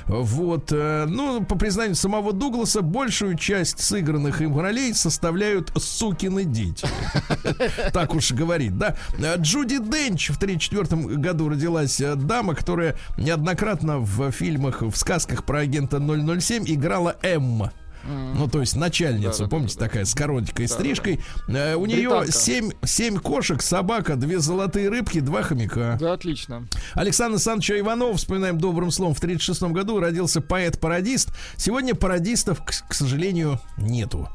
Вот. 0.07 0.70
э, 0.72 1.07
Ну, 1.09 1.44
по 1.44 1.57
признанию 1.57 1.94
самого 1.96 2.33
Дугласа, 2.33 2.83
большую 2.83 3.37
часть 3.37 3.81
сыгранных 3.81 4.40
им 4.42 4.59
ролей 4.59 4.94
составляют 4.94 5.72
сукины 5.77 6.44
дети. 6.44 6.87
Так 7.92 8.14
уж 8.14 8.33
говорит, 8.33 8.79
да. 8.79 8.96
Джуди 9.37 9.79
Денч 9.79 10.31
в 10.31 10.37
1934 10.37 11.16
году 11.16 11.48
родилась 11.48 12.01
дама, 12.16 12.55
которая 12.55 12.96
неоднократно 13.18 13.98
в 13.98 14.31
фильмах, 14.31 14.83
в 14.83 14.94
сказках 14.96 15.44
про 15.44 15.61
агента 15.61 15.98
007 15.98 16.64
играла 16.66 17.01
ela 17.02 17.18
é 17.22 17.36
uma. 17.36 17.81
Ну, 18.04 18.48
то 18.48 18.60
есть 18.60 18.76
начальницу, 18.76 19.22
Да-да-да-да-да. 19.24 19.50
помните, 19.50 19.78
такая 19.78 20.04
с 20.04 20.14
коротенькой 20.14 20.68
стрижкой. 20.68 21.20
Э, 21.48 21.74
У 21.76 21.86
нее 21.86 22.08
Британка. 22.08 22.32
семь, 22.32 22.70
семь 22.84 23.18
кошек, 23.18 23.62
собака, 23.62 24.16
две 24.16 24.38
золотые 24.40 24.88
рыбки, 24.88 25.20
два 25.20 25.42
хомяка. 25.42 25.96
Да, 26.00 26.12
отлично. 26.14 26.66
Александр 26.94 27.34
Александрович 27.34 27.70
Иванов, 27.80 28.16
вспоминаем 28.16 28.58
добрым 28.58 28.90
словом, 28.90 29.14
в 29.14 29.18
1936 29.18 29.72
году 29.74 30.00
родился 30.00 30.40
поэт-пародист. 30.40 31.30
Сегодня 31.56 31.94
пародистов, 31.94 32.62
к, 32.64 32.72
к 32.88 32.94
сожалению, 32.94 33.60
нету. 33.78 34.28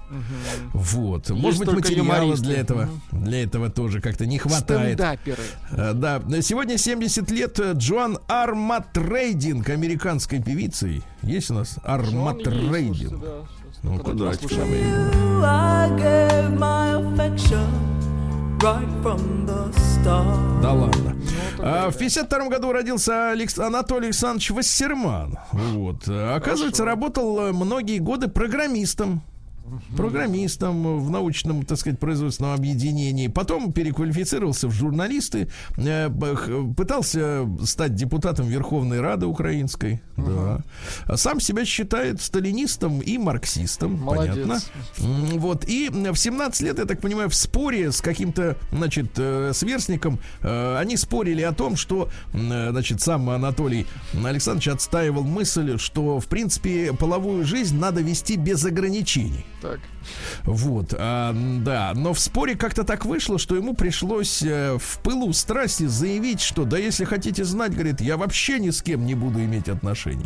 Вот. 0.73 1.29
Может 1.29 1.59
быть, 1.65 1.71
материала 1.73 2.21
юмористы. 2.23 2.45
для 2.45 2.57
этого, 2.57 2.89
для 3.11 3.43
этого 3.43 3.69
тоже 3.69 4.01
как-то 4.01 4.25
не 4.25 4.37
хватает. 4.39 4.95
Стендаперы. 4.99 5.43
Э, 5.71 5.93
Да, 5.93 6.21
сегодня 6.41 6.77
70 6.77 7.29
лет 7.31 7.59
э, 7.59 7.73
Джоан 7.73 8.19
Арматрейдинг, 8.27 9.69
американской 9.69 10.41
певицей. 10.41 11.03
Есть 11.23 11.51
у 11.51 11.55
нас 11.55 11.69
есть, 11.71 11.79
Арматрейдинг? 11.83 12.97
слушайте, 12.97 13.15
да, 13.17 13.41
сейчас 13.47 13.56
Ну, 13.83 13.97
куда. 13.99 14.31
Да 20.61 20.73
ладно. 20.73 21.15
А, 21.59 21.89
в 21.91 21.97
52 21.97 22.49
году 22.49 22.71
родился 22.71 23.31
Алекс- 23.31 23.59
Анатолий 23.59 24.07
Александрович 24.07 24.51
Вассерман. 24.51 25.37
Вот. 25.51 26.07
Оказывается, 26.07 26.85
работал 26.85 27.39
э, 27.47 27.51
многие 27.51 27.99
годы 27.99 28.27
программистом. 28.27 29.21
Программистом 29.95 30.99
в 30.99 31.09
научном, 31.09 31.65
так 31.65 31.77
сказать, 31.77 31.99
производственном 31.99 32.53
объединении. 32.53 33.27
Потом 33.27 33.71
переквалифицировался 33.73 34.67
в 34.67 34.71
журналисты. 34.71 35.49
э, 35.77 36.09
Пытался 36.75 37.47
стать 37.63 37.95
депутатом 37.95 38.47
Верховной 38.47 39.01
Рады 39.01 39.25
Украинской. 39.25 40.01
Да. 40.15 40.63
А 41.05 41.17
Сам 41.17 41.39
себя 41.39 41.65
считает 41.65 42.21
сталинистом 42.21 43.01
и 43.01 43.17
марксистом. 43.17 43.99
Молодец. 44.01 44.35
Понятно. 44.35 44.59
Вот. 44.97 45.65
И 45.67 45.89
в 45.89 46.15
17 46.15 46.61
лет, 46.61 46.79
я 46.79 46.85
так 46.85 47.01
понимаю, 47.01 47.29
в 47.29 47.35
споре 47.35 47.91
с 47.91 48.01
каким-то, 48.01 48.57
значит, 48.71 49.11
э, 49.17 49.51
сверстником, 49.53 50.19
э, 50.41 50.77
они 50.77 50.97
спорили 50.97 51.41
о 51.41 51.51
том, 51.51 51.75
что, 51.75 52.09
значит, 52.33 53.01
сам 53.01 53.29
Анатолий 53.29 53.85
Александрович 54.13 54.69
отстаивал 54.69 55.23
мысль, 55.23 55.77
что, 55.77 56.19
в 56.19 56.27
принципе, 56.27 56.93
половую 56.93 57.45
жизнь 57.45 57.77
надо 57.77 58.01
вести 58.01 58.35
без 58.35 58.63
ограничений. 58.65 59.45
Так. 59.61 59.79
Вот, 60.43 60.93
а, 60.97 61.33
да, 61.33 61.91
но 61.95 62.13
в 62.13 62.19
споре 62.19 62.55
как-то 62.55 62.83
так 62.83 63.05
вышло, 63.05 63.39
что 63.39 63.55
ему 63.55 63.73
пришлось 63.73 64.41
э, 64.43 64.77
в 64.79 64.99
пылу 64.99 65.33
страсти 65.33 65.85
заявить, 65.87 66.41
что 66.41 66.63
да 66.63 66.77
если 66.77 67.03
хотите 67.05 67.43
знать, 67.43 67.73
говорит, 67.73 67.99
я 67.99 68.17
вообще 68.17 68.59
ни 68.59 68.69
с 68.69 68.81
кем 68.81 69.05
не 69.05 69.15
буду 69.15 69.39
иметь 69.43 69.67
отношений. 69.67 70.25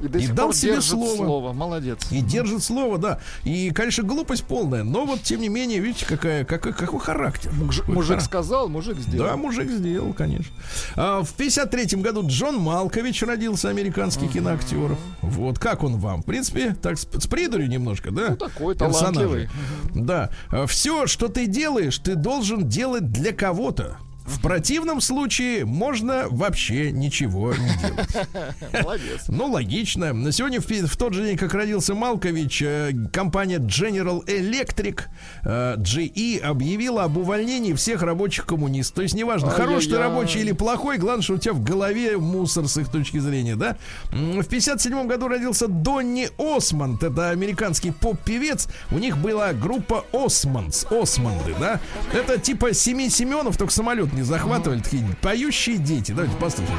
И 0.00 0.08
до 0.08 0.18
И 0.18 0.26
дал 0.26 0.52
себе 0.52 0.80
слово. 0.80 1.16
слово. 1.16 1.52
Молодец. 1.52 2.00
И 2.10 2.20
держит 2.20 2.62
слово, 2.62 2.98
да. 2.98 3.20
И, 3.44 3.70
конечно, 3.70 4.02
глупость 4.02 4.44
полная, 4.44 4.82
но 4.82 5.06
вот 5.06 5.22
тем 5.22 5.40
не 5.40 5.48
менее, 5.48 5.78
видите, 5.80 6.04
какая, 6.04 6.44
какой, 6.44 6.72
какой 6.72 7.00
характер. 7.00 7.52
Мужик, 7.52 7.82
Какой 7.82 7.94
мужик 7.94 8.08
характер. 8.10 8.28
сказал, 8.28 8.68
мужик 8.68 8.98
сделал. 8.98 9.28
Да, 9.30 9.36
мужик 9.36 9.70
сделал, 9.70 10.12
конечно. 10.12 10.52
А, 10.96 11.22
в 11.22 11.34
53-м 11.36 12.02
году 12.02 12.26
Джон 12.26 12.58
Малкович 12.58 13.22
родился, 13.22 13.68
американский 13.70 14.28
киноактер. 14.28 14.96
Вот, 15.22 15.58
как 15.58 15.82
он 15.84 15.96
вам? 15.98 16.22
В 16.22 16.26
принципе, 16.26 16.74
так 16.82 16.98
с, 16.98 17.02
с 17.06 17.26
придурью 17.26 17.68
немножко, 17.68 18.10
да? 18.10 18.30
Ну, 18.30 18.36
такой 18.36 18.71
Персонажа. 18.74 19.14
талантливый. 19.14 19.48
Да. 19.94 20.30
Все, 20.66 21.06
что 21.06 21.28
ты 21.28 21.46
делаешь, 21.46 21.98
ты 21.98 22.14
должен 22.14 22.68
делать 22.68 23.10
для 23.12 23.32
кого-то. 23.32 23.98
В 24.32 24.40
противном 24.40 25.00
случае 25.00 25.66
можно 25.66 26.24
вообще 26.30 26.90
ничего 26.90 27.52
не 27.54 27.68
делать. 27.80 28.28
Молодец. 28.82 29.24
Ну, 29.28 29.46
логично. 29.46 30.12
На 30.12 30.32
сегодня, 30.32 30.60
в, 30.60 30.66
в 30.66 30.96
тот 30.96 31.12
же 31.12 31.24
день, 31.24 31.36
как 31.36 31.52
родился 31.52 31.94
Малкович, 31.94 32.62
э, 32.62 32.92
компания 33.12 33.58
General 33.58 34.24
Electric, 34.24 35.02
э, 35.44 35.76
GE, 35.76 36.40
объявила 36.40 37.04
об 37.04 37.18
увольнении 37.18 37.74
всех 37.74 38.02
рабочих 38.02 38.46
коммунистов. 38.46 38.96
То 38.96 39.02
есть, 39.02 39.14
неважно, 39.14 39.50
хороший 39.50 39.90
ты 39.90 39.98
рабочий 39.98 40.40
или 40.40 40.52
плохой, 40.52 40.96
главное, 40.96 41.22
что 41.22 41.34
у 41.34 41.38
тебя 41.38 41.52
в 41.52 41.62
голове 41.62 42.16
мусор 42.16 42.66
с 42.68 42.76
их 42.78 42.88
точки 42.88 43.18
зрения, 43.18 43.56
да? 43.56 43.76
В 44.10 44.44
57 44.44 45.06
году 45.06 45.28
родился 45.28 45.68
Донни 45.68 46.30
Осмонд. 46.38 47.02
Это 47.02 47.30
американский 47.30 47.90
поп-певец. 47.90 48.68
У 48.90 48.98
них 48.98 49.18
была 49.18 49.52
группа 49.52 50.04
Осмондс, 50.12 50.86
Осмонды, 50.90 51.54
да? 51.60 51.80
Это 52.14 52.38
типа 52.38 52.72
Семи 52.72 53.10
Семенов, 53.10 53.56
только 53.58 53.72
самолет 53.72 54.12
не 54.12 54.21
захватывали. 54.24 54.80
Такие 54.80 55.04
поющие 55.20 55.76
дети. 55.76 56.12
Давайте 56.12 56.36
послушаем. 56.36 56.78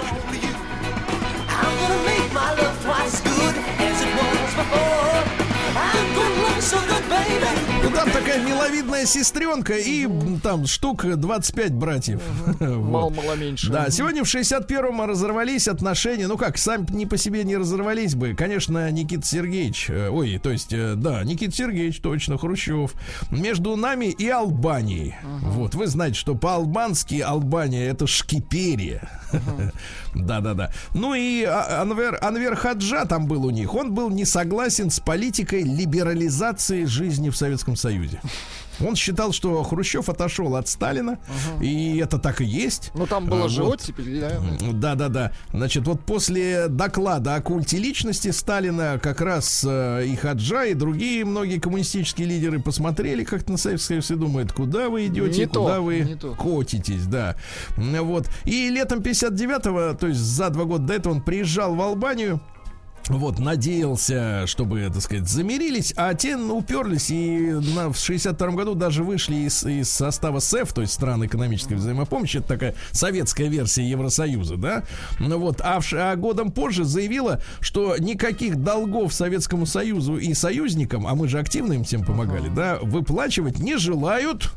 Ну, 7.84 7.92
там 7.92 8.10
такая 8.12 8.40
миловидная 8.42 9.06
сестренка 9.06 9.74
и 9.74 10.08
там 10.42 10.66
штук 10.68 11.06
25 11.06 11.74
братьев. 11.74 12.22
Мало, 12.62 12.76
Вот. 13.10 13.16
мало 13.18 13.36
меньше. 13.36 13.70
Да, 13.70 13.90
сегодня 13.90 14.24
в 14.24 14.28
61-м 14.34 15.02
разорвались 15.02 15.68
отношения. 15.68 16.28
Ну 16.28 16.38
как, 16.38 16.58
сами 16.58 16.88
не 16.92 17.06
по 17.06 17.18
себе 17.18 17.44
не 17.44 17.58
разорвались 17.58 18.16
бы. 18.16 18.36
Конечно, 18.36 18.90
Никита 18.90 19.26
Сергеевич, 19.26 19.90
э, 19.90 20.08
ой, 20.10 20.40
то 20.42 20.50
есть, 20.52 20.72
э, 20.72 20.94
да, 20.96 21.24
Никита 21.26 21.54
Сергеевич, 21.54 22.00
точно, 22.00 22.38
Хрущев. 22.38 22.94
Между 23.32 23.76
нами 23.76 24.06
и 24.06 24.30
Албанией. 24.30 25.16
Вот, 25.42 25.76
вы 25.76 25.88
знаете, 25.88 26.16
что 26.18 26.36
по-албански 26.36 27.20
Албания 27.20 27.90
это 27.90 28.08
Шкиперия. 28.08 29.10
Да-да-да. 30.16 30.72
Ну 30.94 31.16
и 31.16 31.44
а, 31.44 31.82
Анвер, 31.82 32.18
Анвер 32.22 32.56
Хаджа 32.56 33.06
там 33.06 33.26
был 33.28 33.46
у 33.46 33.50
них. 33.50 33.74
Он 33.76 33.94
был 33.94 34.10
не 34.10 34.26
согласен 34.26 34.90
с 34.90 35.00
политикой 35.00 35.64
либерализации 35.64 36.86
жизни 36.86 37.30
в 37.30 37.36
Советском 37.36 37.73
Союзе. 37.76 38.22
Он 38.80 38.96
считал, 38.96 39.34
что 39.34 39.62
Хрущев 39.64 40.10
отошел 40.10 40.56
от 40.56 40.68
Сталина, 40.68 41.20
и 41.62 41.98
это 41.98 42.18
так 42.18 42.42
и 42.42 42.46
есть. 42.46 42.92
Ну 42.96 43.06
там 43.06 43.28
была 43.28 43.46
А, 43.46 43.50
же 43.50 43.64
вот. 43.64 43.82
оттепель, 43.82 44.20
да. 44.20 44.42
Да, 44.72 44.96
да, 44.96 45.10
да. 45.10 45.32
Значит, 45.52 45.86
вот 45.86 46.02
после 46.02 46.68
доклада 46.70 47.36
о 47.36 47.42
культе 47.42 47.78
личности 47.78 48.32
Сталина 48.32 49.00
как 49.02 49.22
раз 49.22 49.64
э, 49.68 50.06
и 50.08 50.16
Хаджа, 50.16 50.66
и 50.66 50.74
другие 50.74 51.24
многие 51.24 51.60
коммунистические 51.60 52.28
лидеры 52.28 52.60
посмотрели 52.60 53.24
как 53.24 53.48
на 53.48 53.58
Советский 53.58 53.88
Союз 53.90 54.10
и 54.12 54.16
думают, 54.16 54.52
куда 54.54 54.90
вы 54.90 55.06
идете, 55.06 55.42
Не 55.42 55.46
то, 55.46 55.62
куда 55.62 55.80
вы 55.82 56.18
котитесь, 56.40 57.06
да. 57.06 57.36
Вот. 57.78 58.28
И 58.46 58.70
летом 58.70 59.00
59-го, 59.02 59.94
то 59.98 60.08
есть 60.08 60.20
за 60.20 60.50
два 60.50 60.64
года 60.64 60.86
до 60.88 60.94
этого 60.96 61.14
он 61.14 61.22
приезжал 61.22 61.76
в 61.76 61.82
Албанию, 61.82 62.42
вот, 63.10 63.40
надеялся, 63.40 64.48
чтобы, 64.48 64.90
так 64.94 65.02
сказать, 65.02 65.28
замирились, 65.28 65.94
а 65.98 66.14
те 66.14 66.38
ну, 66.38 66.58
уперлись 66.58 67.10
и 67.10 67.52
на, 67.76 67.92
в 67.92 67.98
62 67.98 68.48
году 68.52 68.76
даже 68.76 69.04
вышли 69.04 69.36
из, 69.36 69.66
из 69.66 69.90
состава 69.90 70.40
СЭФ, 70.40 70.74
то 70.74 70.82
есть 70.82 70.94
стран 70.94 71.26
экономической 71.26 71.74
взаимопомощи, 71.76 72.38
это 72.38 72.48
такая 72.48 72.76
советская 72.92 73.48
версия 73.48 73.84
Евросоюза, 73.84 74.58
да, 74.58 74.84
ну 75.20 75.38
вот, 75.38 75.62
а, 75.62 75.80
в 75.80 75.94
а 75.94 76.16
годом 76.16 76.52
позже 76.52 76.86
заявила, 76.86 77.42
что 77.60 77.98
никаких 77.98 78.58
долгов 78.58 79.14
Советскому 79.14 79.66
Союзу 79.66 80.18
и 80.18 80.34
союзникам, 80.34 81.08
а 81.08 81.16
мы 81.16 81.28
же 81.28 81.40
активно 81.40 81.74
им 81.74 81.84
всем 81.84 82.04
помогали, 82.04 82.50
да, 82.50 82.80
выплачивать 82.82 83.60
не 83.60 83.78
желают, 83.78 84.50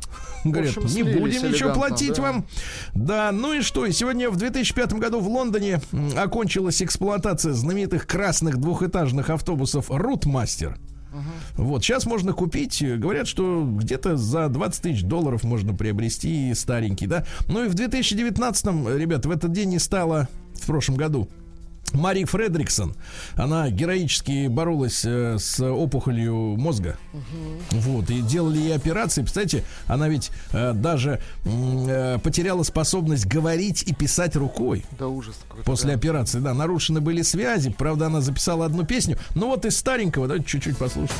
говорят, 0.51 0.75
не 0.77 1.03
будем 1.03 1.49
ничего 1.51 1.73
платить 1.73 2.15
да. 2.15 2.21
вам, 2.21 2.45
да, 2.93 3.31
ну 3.31 3.53
и 3.53 3.61
что? 3.61 3.85
И 3.85 3.91
сегодня 3.91 4.29
в 4.29 4.35
2005 4.37 4.93
году 4.93 5.19
в 5.19 5.27
Лондоне 5.27 5.81
окончилась 6.15 6.81
эксплуатация 6.81 7.53
знаменитых 7.53 8.07
красных 8.07 8.57
двухэтажных 8.57 9.29
автобусов 9.29 9.85
Рутмастер. 9.89 10.77
Вот, 11.55 11.83
сейчас 11.83 12.05
можно 12.05 12.33
купить, 12.33 12.81
э, 12.81 12.95
говорят, 12.95 13.27
что 13.27 13.65
где-то 13.65 14.17
за 14.17 14.49
20 14.49 14.81
тысяч 14.81 15.03
долларов 15.03 15.43
можно 15.43 15.73
приобрести 15.73 16.53
старенький, 16.53 17.07
да. 17.07 17.25
Ну 17.47 17.65
и 17.65 17.69
в 17.69 17.75
2019-м, 17.75 18.95
ребят, 18.95 19.25
в 19.25 19.31
этот 19.31 19.51
день 19.51 19.69
не 19.69 19.79
стало, 19.79 20.27
в 20.53 20.65
прошлом 20.67 20.95
году, 20.95 21.27
Мари 21.93 22.25
Фредриксон, 22.25 22.95
она 23.35 23.69
героически 23.69 24.47
боролась 24.47 25.03
э, 25.05 25.37
с 25.39 25.59
опухолью 25.59 26.57
мозга. 26.57 26.97
Вот, 27.71 28.09
и 28.09 28.21
делали 28.21 28.57
ей 28.57 28.75
операции. 28.75 29.21
Представляете, 29.21 29.63
она 29.87 30.09
ведь 30.09 30.31
э, 30.51 30.73
даже 30.73 31.21
э, 31.45 32.19
потеряла 32.21 32.63
способность 32.63 33.25
говорить 33.25 33.83
и 33.83 33.93
писать 33.93 34.35
рукой. 34.35 34.85
Да 34.99 35.07
ужас 35.07 35.35
какой-то. 35.47 35.65
После 35.65 35.91
да. 35.91 35.97
операции, 35.97 36.39
да, 36.39 36.53
нарушены 36.53 37.01
были 37.01 37.21
связи. 37.21 37.71
Правда, 37.71 38.07
она 38.07 38.21
записала 38.21 38.65
одну 38.65 38.85
песню. 38.85 39.17
Ну 39.35 39.47
вот 39.47 39.65
из 39.65 39.77
старенького, 39.77 40.27
давайте 40.27 40.47
чуть-чуть 40.47 40.77
послушаем. 40.77 41.19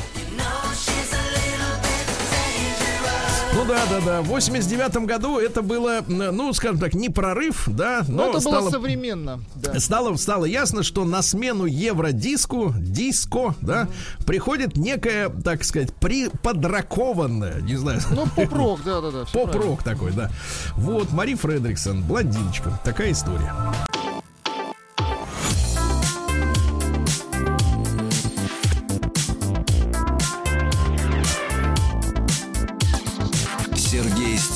Ну 3.58 3.64
да, 3.64 3.84
да, 3.90 4.00
да. 4.00 4.22
В 4.22 4.26
89 4.28 4.98
году 5.04 5.38
это 5.40 5.62
было, 5.62 6.04
ну, 6.06 6.52
скажем 6.52 6.78
так, 6.78 6.94
не 6.94 7.08
прорыв, 7.08 7.64
да, 7.66 8.04
но, 8.06 8.26
Но 8.26 8.30
это 8.30 8.40
стало 8.40 8.60
было 8.60 8.70
современно. 8.70 9.40
Да. 9.56 9.80
Стало, 9.80 10.14
стало 10.14 10.44
ясно, 10.44 10.84
что 10.84 11.04
на 11.04 11.22
смену 11.22 11.64
евродиску, 11.64 12.72
диско, 12.78 13.56
да, 13.60 13.88
приходит 14.26 14.76
некая, 14.76 15.28
так 15.28 15.64
сказать, 15.64 15.92
при, 15.92 16.28
подракованная, 16.28 17.60
не 17.60 17.74
знаю, 17.74 18.00
Ну, 18.12 18.26
поп-рок, 18.36 18.84
да-да-да. 18.84 19.24
всё 19.24 19.32
правильно. 19.32 19.52
поп-рок 19.52 19.82
такой, 19.82 20.12
да. 20.12 20.30
Вот, 20.76 21.10
Мари 21.10 21.34
Фредриксон, 21.34 22.02
блондиночка, 22.04 22.78
такая 22.84 23.10
история. 23.10 23.52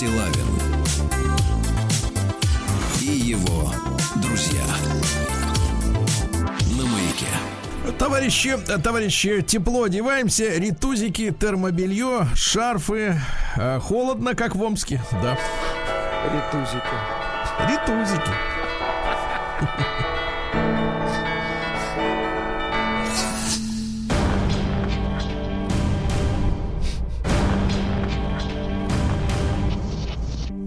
Сергей 0.03 0.09
Стилавин 0.09 0.47
и 3.01 3.05
его 3.05 3.73
друзья 4.17 4.65
на 6.77 6.85
маяке. 6.87 7.29
Товарищи, 7.99 8.57
товарищи, 8.83 9.43
тепло 9.43 9.85
одеваемся, 9.85 10.59
ритузики, 10.59 11.31
термобелье, 11.31 12.27
шарфы. 12.35 13.17
Э, 13.57 13.79
Холодно, 13.79 14.35
как 14.35 14.57
в 14.57 14.63
Омске, 14.63 15.01
да. 15.23 15.39
Ритузика. 16.25 16.97
Ритузики. 17.69 18.52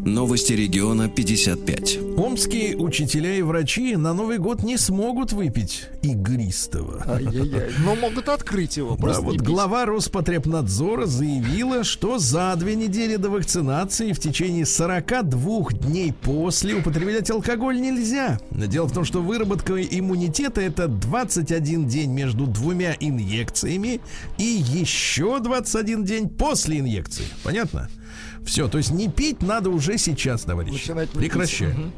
Новости 0.05 0.53
региона 0.53 1.09
55. 1.09 1.97
Омские 2.15 2.77
учителя 2.77 3.37
и 3.37 3.41
врачи 3.41 3.95
на 3.95 4.13
Новый 4.13 4.37
год 4.37 4.61
не 4.61 4.77
смогут 4.77 5.33
выпить 5.33 5.85
игристого. 6.03 7.03
Ай-яй-яй. 7.07 7.71
Но 7.83 7.95
могут 7.95 8.29
открыть 8.29 8.77
его. 8.77 8.91
Да, 8.91 8.97
Просто 8.97 9.21
вот 9.23 9.31
не 9.31 9.39
пить. 9.39 9.47
глава 9.47 9.85
Роспотребнадзора 9.87 11.07
заявила, 11.07 11.83
что 11.83 12.19
за 12.19 12.53
две 12.55 12.75
недели 12.75 13.15
до 13.15 13.31
вакцинации 13.31 14.13
в 14.13 14.19
течение 14.19 14.67
42 14.67 15.71
дней 15.71 16.13
после 16.13 16.75
употреблять 16.75 17.31
алкоголь 17.31 17.81
нельзя. 17.81 18.39
Дело 18.51 18.85
в 18.85 18.93
том, 18.93 19.05
что 19.05 19.23
выработка 19.23 19.73
иммунитета 19.81 20.61
это 20.61 20.87
21 20.87 21.87
день 21.87 22.11
между 22.11 22.45
двумя 22.45 22.95
инъекциями 22.99 24.01
и 24.37 24.43
еще 24.43 25.39
21 25.39 26.03
день 26.03 26.29
после 26.29 26.77
инъекции. 26.77 27.25
Понятно? 27.43 27.89
Все, 28.45 28.67
то 28.67 28.77
есть 28.77 28.91
не 28.91 29.09
пить 29.09 29.41
надо 29.41 29.69
уже 29.69 29.97
сейчас, 29.97 30.43
товарищи. 30.43 30.73
Прекращаем. 31.19 31.91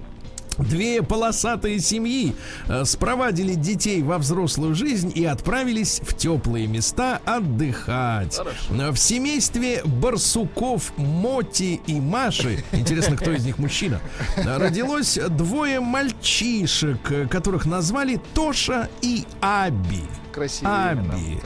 Две 0.57 1.03
полосатые 1.03 1.79
семьи 1.79 2.33
э, 2.67 2.83
спровадили 2.83 3.53
детей 3.53 4.01
во 4.01 4.17
взрослую 4.17 4.73
жизнь 4.73 5.11
и 5.13 5.23
отправились 5.23 6.01
в 6.03 6.15
теплые 6.17 6.65
места 6.65 7.21
отдыхать. 7.25 8.39
Э, 8.71 8.89
В 8.91 8.97
семействе 8.97 9.83
барсуков 9.85 10.93
Моти 10.97 11.79
и 11.85 12.01
Маши, 12.01 12.63
интересно, 12.71 13.17
кто 13.17 13.33
из 13.33 13.45
них 13.45 13.59
мужчина, 13.59 13.99
э, 14.35 14.57
родилось 14.57 15.19
двое 15.29 15.79
мальчишек, 15.79 17.11
э, 17.11 17.27
которых 17.27 17.67
назвали 17.67 18.19
Тоша 18.33 18.89
и 19.03 19.25
Аби. 19.41 20.01
Красивые 20.37 20.93
имена. 20.93 21.13
Аби. 21.15 21.39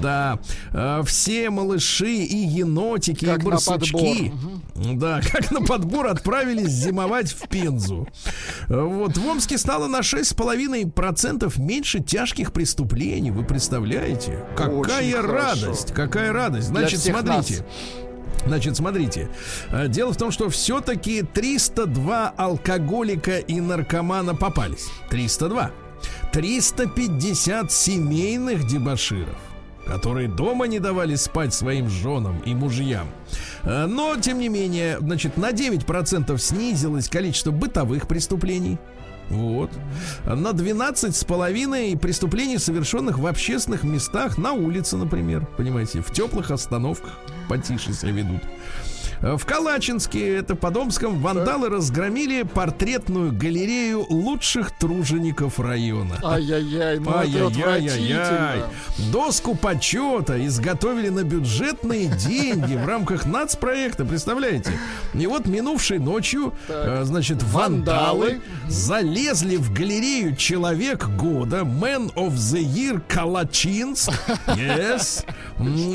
Да. 0.00 0.38
Э, 0.72 1.02
Все 1.04 1.50
малыши 1.50 2.10
и 2.14 2.36
енотики, 2.36 3.26
Как 3.26 3.42
и 3.42 3.46
барсучки. 3.46 4.32
Да, 4.94 5.20
как 5.32 5.50
на 5.50 5.60
подбор 5.60 6.06
отправились 6.06 6.70
зимовать 6.70 7.30
в 7.32 7.46
Пензу. 7.48 8.08
Э, 8.70 8.80
Вот, 8.80 9.18
в 9.18 9.26
Омске 9.26 9.58
стало 9.58 9.88
на 9.88 10.00
6,5% 10.00 11.60
меньше 11.60 12.00
тяжких 12.00 12.52
преступлений. 12.52 13.30
Вы 13.30 13.44
представляете? 13.44 14.38
Какая 14.56 14.74
Очень 14.74 15.12
хорошо. 15.12 15.32
радость, 15.66 15.92
какая 15.92 16.32
радость. 16.32 16.68
Значит, 16.68 17.00
смотрите. 17.00 17.58
нас. 17.58 17.62
Значит, 18.46 18.76
смотрите. 18.76 19.28
Э, 19.70 19.88
Дело 19.88 20.12
в 20.12 20.16
том, 20.16 20.30
что 20.30 20.48
все-таки 20.48 21.22
302 21.22 22.32
алкоголика 22.36 23.38
и 23.38 23.60
наркомана 23.60 24.34
попались. 24.34 24.86
302. 25.10 25.70
350 26.34 27.70
семейных 27.70 28.66
дебоширов 28.66 29.36
которые 29.86 30.28
дома 30.28 30.66
не 30.66 30.80
давали 30.80 31.14
спать 31.14 31.52
своим 31.52 31.90
женам 31.90 32.40
и 32.46 32.54
мужьям. 32.54 33.06
Э, 33.64 33.84
Но, 33.84 34.16
тем 34.16 34.38
не 34.38 34.48
менее, 34.48 34.96
значит, 34.98 35.36
на 35.36 35.52
9% 35.52 36.36
снизилось 36.38 37.10
количество 37.10 37.50
бытовых 37.50 38.08
преступлений. 38.08 38.78
Вот. 39.28 39.70
На 40.24 40.52
12,5 40.52 41.98
преступлений, 41.98 42.58
совершенных 42.58 43.18
в 43.18 43.26
общественных 43.26 43.84
местах, 43.84 44.38
на 44.38 44.52
улице, 44.52 44.96
например, 44.96 45.46
понимаете, 45.58 46.00
в 46.00 46.10
теплых 46.12 46.50
остановках 46.50 47.12
потише 47.48 47.92
себя 47.92 48.12
ведут. 48.12 48.42
Э, 49.20 49.36
В 49.36 49.44
Калачинске, 49.46 50.36
это 50.36 50.54
по 50.54 50.70
Домском, 50.70 51.18
вандалы 51.20 51.68
разгромили 51.68 52.42
портретную 52.42 53.32
галерею 53.32 54.04
лучших 54.08 54.70
тружеников 54.72 55.58
района. 55.60 56.16
Ай-яй-яй, 56.22 56.98
ну 56.98 57.10
отвратительно. 57.10 58.66
Доску 59.12 59.54
почета 59.54 60.44
изготовили 60.46 61.08
на 61.08 61.22
бюджетные 61.24 62.06
деньги 62.08 62.74
в 62.74 62.86
рамках 62.86 63.26
нацпроекта, 63.26 64.04
представляете? 64.04 64.72
И 65.14 65.26
вот 65.26 65.46
минувшей 65.46 65.98
ночью, 65.98 66.52
э, 66.68 67.02
значит, 67.04 67.42
вандалы, 67.42 67.84
Вандалы. 68.26 68.40
залезли 68.68 69.56
в 69.56 69.72
галерею 69.72 70.36
Человек 70.36 71.06
года 71.16 71.60
Man 71.60 72.12
of 72.14 72.32
the 72.34 72.62
Year 72.62 73.00
Калачинск. 73.08 74.12
Yes. 74.54 75.24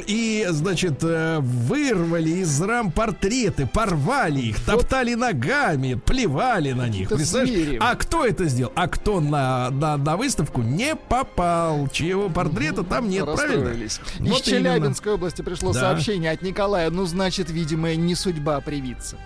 И, 0.07 0.45
значит, 0.49 0.99
э, 1.03 1.39
вырвали 1.39 2.29
из 2.29 2.61
рам 2.61 2.91
портреты, 3.13 3.65
порвали 3.65 4.39
их, 4.41 4.59
топтали 4.65 5.15
ногами, 5.15 5.95
плевали 5.95 6.71
на 6.73 6.87
них. 6.87 7.09
Представляешь? 7.09 7.77
А 7.81 7.95
кто 7.95 8.25
это 8.25 8.45
сделал? 8.45 8.71
А 8.75 8.87
кто 8.87 9.19
на, 9.19 9.69
на, 9.71 9.97
на 9.97 10.17
выставку 10.17 10.61
не 10.61 10.95
попал? 10.95 11.87
Чьего 11.91 12.29
портрета 12.29 12.83
там 12.83 13.09
нет, 13.09 13.25
правильно? 13.25 13.69
Из 13.69 13.99
Вот. 14.19 14.43
Челябинской 14.43 15.13
области 15.13 15.41
пришло 15.41 15.73
Да. 15.73 15.79
сообщение 15.79 16.31
от 16.31 16.41
Николая. 16.41 16.89
Ну, 16.89 17.05
значит, 17.05 17.49
видимо, 17.49 17.95
не 17.95 18.15
судьба 18.15 18.59
привиться. 18.61 19.17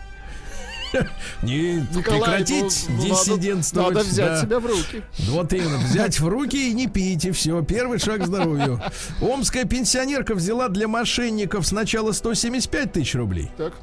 Не 1.44 1.86
прекратить 1.94 2.86
ну, 2.90 2.96
надо- 2.96 3.10
диссидентствовать. 3.10 3.96
Надо, 3.96 4.08
взять 4.08 4.42
себя 4.42 4.60
в 4.60 4.66
руки. 4.66 5.04
Вот 5.30 5.54
именно, 5.54 5.78
взять 5.78 6.20
в 6.20 6.28
руки 6.28 6.70
и 6.70 6.74
не 6.74 6.88
пить, 6.88 7.26
и 7.26 7.32
все. 7.32 7.62
Первый 7.64 8.00
шаг 8.00 8.22
к 8.22 8.26
здоровью. 8.26 8.82
Омская 9.22 9.66
пенсионерка 9.66 10.36
взяла 10.36 10.70
для 10.70 10.88
мошенников 10.88 11.66
сначала 11.68 12.12
175 12.12 12.92
тысяч 12.94 13.16
рублей, 13.16 13.50
Так. 13.58 13.74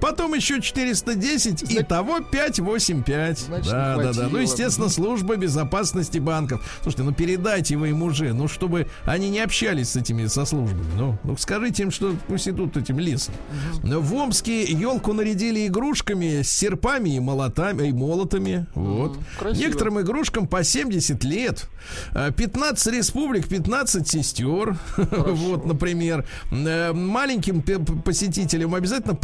Потом 0.00 0.34
еще 0.34 0.60
410, 0.60 1.70
и 1.70 1.82
того 1.82 2.20
585. 2.20 3.38
Значит, 3.38 3.70
да, 3.70 3.96
да, 3.96 4.12
да. 4.12 4.28
Ну, 4.30 4.38
естественно, 4.38 4.88
служба 4.88 5.36
безопасности 5.36 6.18
банков. 6.18 6.62
Слушайте, 6.82 7.02
ну 7.04 7.12
передайте 7.12 7.76
вы 7.76 7.90
им 7.90 8.02
уже, 8.02 8.32
ну, 8.32 8.48
чтобы 8.48 8.86
они 9.04 9.30
не 9.30 9.40
общались 9.40 9.90
с 9.90 9.96
этими 9.96 10.26
со 10.26 10.44
службами. 10.44 10.84
Ну, 10.96 11.18
ну 11.24 11.36
скажите 11.36 11.84
им, 11.84 11.90
что 11.90 12.14
пусть 12.28 12.48
идут 12.48 12.76
этим 12.76 12.98
лесом. 12.98 13.34
В 13.82 14.14
Омске 14.14 14.64
елку 14.64 15.12
нарядили 15.12 15.66
игрушками 15.66 16.42
с 16.42 16.50
серпами 16.50 17.16
и 17.16 17.20
молотами, 17.20 17.88
и 17.88 17.92
молотами. 17.92 18.66
Вот. 18.74 19.18
красиво. 19.38 19.62
Некоторым 19.62 20.00
игрушкам 20.00 20.46
по 20.46 20.62
70 20.62 21.24
лет. 21.24 21.68
А, 22.12 22.30
15 22.30 22.92
республик, 22.92 23.48
15 23.48 24.08
сестер. 24.08 24.76
Вот, 25.36 25.66
например. 25.66 26.26
Э, 26.50 26.92
Маленьким 26.92 27.62
посетителям 28.02 28.74
обязательно 28.74 29.14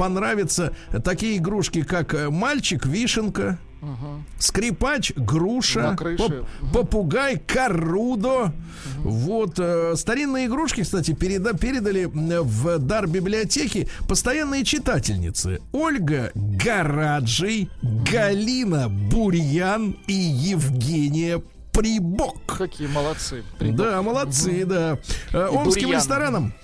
понравятся 0.70 1.00
такие 1.02 1.36
игрушки, 1.38 1.82
как 1.82 2.14
э, 2.14 2.30
мальчик 2.30 2.86
вишенка. 2.86 3.58
Скрипач, 4.38 5.12
груша, 5.16 5.96
поп- 6.16 6.46
попугай, 6.72 7.36
корудо. 7.36 8.52
Вот 8.98 9.58
э, 9.58 9.94
старинные 9.96 10.46
игрушки, 10.46 10.82
кстати, 10.82 11.10
переда- 11.10 11.58
передали 11.58 12.04
в 12.04 12.78
дар 12.78 13.08
библиотеки 13.08 13.88
постоянные 14.08 14.64
читательницы 14.64 15.60
Ольга 15.72 16.30
Гараджий, 16.36 17.70
Галина 17.82 18.88
Бурьян 18.88 19.96
и 20.06 20.12
Евгения 20.14 21.42
Прибок. 21.72 22.36
Какие 22.58 22.86
молодцы. 22.86 23.42
Да, 23.58 24.00
молодцы, 24.02 24.64
да. 24.64 24.98
Э, 25.32 25.46
Омским 25.48 25.86
бурьяном. 25.88 25.92
ресторанам 25.94 26.54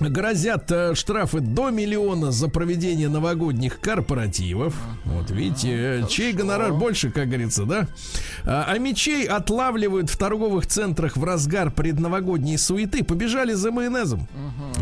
грозят 0.00 0.70
э, 0.70 0.94
штрафы 0.94 1.40
до 1.40 1.70
миллиона 1.70 2.30
за 2.32 2.48
проведение 2.48 3.08
новогодних 3.08 3.80
корпоративов. 3.80 4.74
Вот 5.04 5.30
видите, 5.30 5.68
э, 6.02 6.02
чей 6.08 6.32
гонорар 6.32 6.72
больше, 6.72 7.10
как 7.10 7.26
говорится, 7.28 7.64
да? 7.64 7.88
А, 8.44 8.66
а 8.68 8.78
мечей 8.78 9.24
отлавливают 9.26 10.10
в 10.10 10.16
торговых 10.16 10.66
центрах 10.66 11.16
в 11.16 11.24
разгар 11.24 11.70
предновогодней 11.70 12.58
суеты. 12.58 13.02
Побежали 13.04 13.54
за 13.54 13.70
майонезом. 13.72 14.28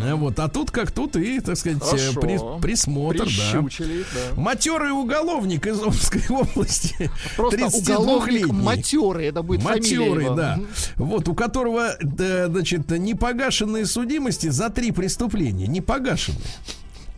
Э, 0.05 0.15
Вот, 0.15 0.39
а 0.39 0.49
тут 0.49 0.71
как 0.71 0.91
тут 0.93 1.17
и, 1.17 1.41
так 1.41 1.57
сказать, 1.57 1.79
при- 2.21 2.61
присмотр, 2.61 3.19
да. 3.21 3.25
Прищучили, 3.25 4.05
да. 4.15 4.41
Матерый 4.41 4.91
уголовник 4.91 5.67
из 5.67 5.81
Омской 5.81 6.23
области. 6.29 7.11
Просто 7.37 7.57
32-летний. 7.59 7.95
уголовник 7.95 8.49
матерый, 8.53 9.27
это 9.27 9.43
будет 9.43 9.63
Матерый, 9.63 10.27
да. 10.37 10.57
Мгм. 10.57 10.67
Вот, 10.97 11.29
у 11.29 11.35
которого, 11.35 11.91
да, 12.03 12.49
значит, 12.49 12.91
непогашенные 12.91 13.87
судимости 13.87 14.49
за 14.49 14.71
три 14.71 14.93
преступления. 15.07 15.69
Непогашенные. 15.69 16.41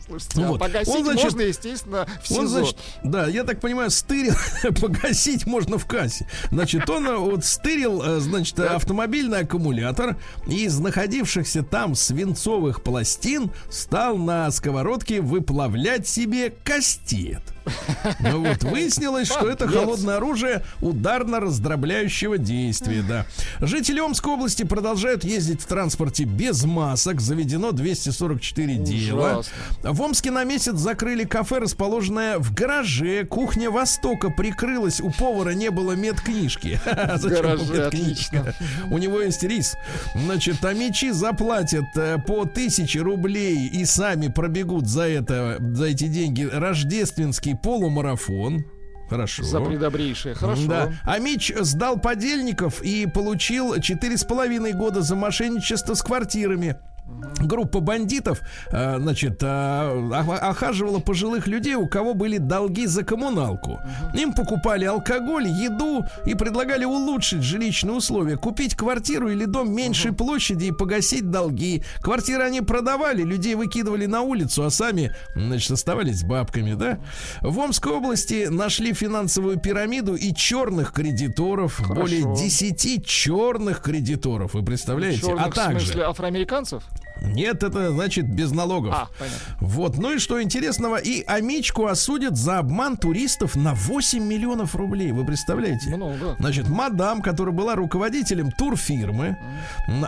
Слушайте, 0.07 0.43
а 0.43 0.49
Вот. 0.49 0.61
погасить 0.61 0.95
Он, 0.95 1.05
значит, 1.05 1.25
можно, 1.25 1.41
естественно, 1.43 2.09
в 2.23 2.29
СИЗО. 2.29 2.41
Он, 2.41 2.49
значит, 2.49 2.77
да, 3.05 3.27
я 3.27 3.45
так 3.45 3.61
понимаю, 3.61 3.91
стырил, 3.91 4.35
погасить 4.81 5.47
можно 5.47 5.77
в 5.77 5.87
кассе. 5.87 6.27
Значит, 6.51 6.89
он 6.89 7.07
э, 7.07 7.17
вот 7.17 7.45
стырил, 7.45 8.03
э, 8.03 8.21
значит, 8.21 8.59
автомобильный 8.59 9.41
аккумулятор 9.41 10.17
и 10.47 10.65
из 10.65 10.79
находившихся 10.79 11.63
там 11.63 11.95
свинцовых 11.95 12.83
пластин 12.83 13.51
стал 13.71 14.17
на 14.17 14.51
сковородке 14.51 15.21
выплавлять 15.21 16.09
себе 16.09 16.55
кастет. 16.65 17.43
Ну 18.21 18.45
вот, 18.45 18.63
выяснилось, 18.65 19.29
что 19.29 19.49
это 19.49 19.69
холодное 19.69 20.17
оружие 20.17 20.63
ударно-раздробляющего 20.81 22.39
действия, 22.39 23.03
да. 23.03 23.27
Жители 23.61 24.01
Омской 24.01 24.33
области 24.33 24.65
продолжают 24.65 25.25
ездить 25.25 25.63
в 25.63 25.67
транспорте 25.67 26.25
без 26.25 26.65
масок. 26.65 27.21
Заведено 27.21 27.73
244 27.73 28.77
дела. 28.77 29.43
В 29.83 30.01
Омске 30.03 30.31
на 30.31 30.45
месяц 30.45 30.77
закрыли 30.77 31.25
кафе, 31.25 31.59
расположенное 31.59 32.39
в 32.39 32.55
гараже. 32.55 33.25
Кухня 33.25 33.71
Востока 33.71 34.31
прикрылась. 34.31 35.01
У 35.01 35.11
повара 35.11 35.51
не 35.51 35.71
было 35.71 35.93
медкнижки. 35.93 36.81
Зачем 37.17 37.43
гараже, 37.43 37.63
ему 37.65 37.75
медкнижка? 37.75 38.55
У 38.91 38.99
него 38.99 39.21
есть 39.21 39.43
рис. 39.43 39.77
Значит, 40.15 40.65
а 40.65 40.73
мечи 40.73 41.11
заплатят 41.11 41.85
э, 41.97 42.19
по 42.27 42.45
тысяче 42.45 43.01
рублей 43.01 43.69
и 43.69 43.85
сами 43.85 44.29
пробегут 44.29 44.87
за 44.87 45.03
это, 45.03 45.59
за 45.61 45.87
эти 45.87 46.07
деньги 46.07 46.43
рождественский 46.43 47.57
полумарафон. 47.63 48.65
Хорошо. 49.09 49.43
За 49.43 49.61
предобрейшее. 49.61 50.35
Хорошо. 50.35 50.67
Да. 50.67 50.93
А 51.05 51.19
Мич 51.19 51.53
сдал 51.59 51.99
подельников 51.99 52.83
и 52.83 53.07
получил 53.07 53.81
четыре 53.81 54.19
с 54.19 54.25
половиной 54.25 54.73
года 54.75 55.01
за 55.01 55.17
мошенничество 55.17 55.95
с 55.95 56.03
квартирами. 56.03 56.77
Группа 57.41 57.81
бандитов, 57.81 58.41
э, 58.71 58.99
значит, 58.99 59.43
э, 59.43 60.11
ох- 60.13 60.43
охаживала 60.43 60.99
пожилых 60.99 61.47
людей, 61.47 61.75
у 61.75 61.87
кого 61.87 62.15
были 62.15 62.39
долги 62.39 62.87
за 62.87 63.05
коммуналку. 63.05 63.79
Им 64.15 64.33
покупали 64.33 64.85
алкоголь, 64.85 65.47
еду 65.47 66.05
и 66.27 66.35
предлагали 66.35 66.85
улучшить 66.85 67.43
жилищные 67.43 67.95
условия, 67.97 68.37
купить 68.37 68.75
квартиру 68.75 69.31
или 69.31 69.45
дом 69.45 69.73
меньшей 69.73 70.13
площади 70.13 70.67
и 70.67 70.73
погасить 70.73 71.31
долги. 71.31 71.83
Квартиры 72.01 72.43
они 72.45 72.61
продавали, 72.61 73.23
людей 73.23 73.55
выкидывали 73.55 74.07
на 74.07 74.23
улицу, 74.23 74.65
а 74.65 74.71
сами, 74.71 75.13
значит, 75.35 75.71
оставались 75.71 76.21
с 76.21 76.25
бабками, 76.25 76.75
да? 76.75 76.99
В 77.41 77.59
Омской 77.59 77.93
области 77.93 78.49
нашли 78.49 78.93
финансовую 78.93 79.59
пирамиду 79.59 80.15
и 80.15 80.35
черных 80.35 80.93
кредиторов, 80.93 81.81
более 81.89 82.35
10 82.37 83.07
черных 83.07 83.81
кредиторов, 83.81 84.55
вы 84.55 84.65
представляете? 84.65 85.21
Чёрных 85.21 85.47
а 85.47 85.51
также 85.51 85.79
в 85.79 85.83
смысле 85.85 86.05
афроамериканцев? 86.05 86.83
Нет, 87.23 87.63
это 87.63 87.93
значит 87.93 88.29
без 88.29 88.51
налогов. 88.53 88.95
А, 88.95 89.09
понятно. 89.19 89.39
Вот, 89.61 89.99
ну 89.99 90.15
и 90.15 90.19
что 90.19 90.43
интересного, 90.43 90.97
и 90.97 91.23
Амичку 91.25 91.87
осудят 91.87 92.37
за 92.37 92.59
обман 92.59 92.97
туристов 92.97 93.57
на 93.57 93.75
8 93.75 94.23
миллионов 94.23 94.75
рублей. 94.75 95.13
Вы 95.13 95.25
представляете? 95.25 95.95
Много. 95.95 96.37
Значит, 96.39 96.69
мадам, 96.69 97.23
которая 97.23 97.55
была 97.55 97.75
руководителем 97.75 98.51
турфирмы, 98.53 99.37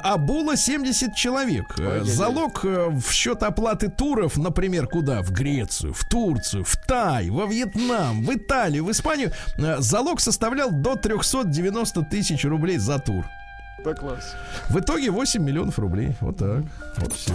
обула 0.02 0.56
70 0.56 1.14
человек. 1.14 1.74
Э, 1.78 2.02
Залог 2.04 2.64
э, 2.64 2.88
в 2.90 3.10
счет 3.12 3.42
оплаты 3.42 3.88
туров, 3.88 4.36
например, 4.36 4.86
куда? 4.86 5.22
В 5.22 5.32
Грецию, 5.32 5.92
в 5.92 6.04
Турцию, 6.04 6.64
в 6.64 6.76
Тай, 6.76 7.30
во 7.30 7.46
Вьетнам, 7.46 8.22
в 8.22 8.34
Италию, 8.34 8.84
в 8.84 8.90
Испанию. 8.90 9.32
э, 9.58 9.76
Залог 9.78 10.20
составлял 10.20 10.70
до 10.70 10.96
390 10.96 12.02
тысяч 12.02 12.44
рублей 12.44 12.78
за 12.78 12.98
тур. 12.98 13.24
Да 13.84 13.94
класс. 13.94 14.34
В 14.68 14.78
итоге 14.78 15.10
8 15.10 15.42
миллионов 15.42 15.78
рублей. 15.78 16.14
Вот 16.20 16.36
так. 16.36 16.62
Вот 16.98 17.12
все. 17.12 17.32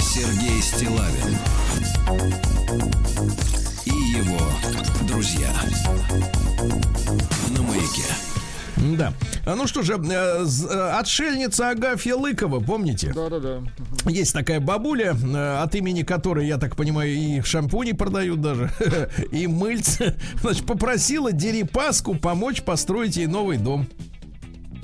Сергей 0.00 0.60
Стилавин 0.60 1.11
Да. 8.96 9.12
А 9.46 9.54
ну 9.54 9.66
что 9.66 9.82
же, 9.82 9.94
э, 9.94 10.44
э, 10.44 10.90
отшельница 10.98 11.70
Агафья 11.70 12.16
Лыкова, 12.16 12.60
помните? 12.60 13.12
Да-да-да. 13.14 13.60
Есть 14.10 14.32
такая 14.32 14.60
бабуля, 14.60 15.14
э, 15.14 15.62
от 15.62 15.74
имени 15.74 16.02
которой, 16.02 16.46
я 16.46 16.58
так 16.58 16.76
понимаю, 16.76 17.12
и 17.12 17.40
шампуни 17.42 17.92
продают 17.92 18.40
даже, 18.40 18.70
и 19.30 19.46
мыльцы. 19.46 20.14
Значит, 20.40 20.66
попросила 20.66 21.32
Дерипаску 21.32 22.14
помочь 22.14 22.62
построить 22.62 23.16
ей 23.16 23.26
новый 23.26 23.58
дом. 23.58 23.86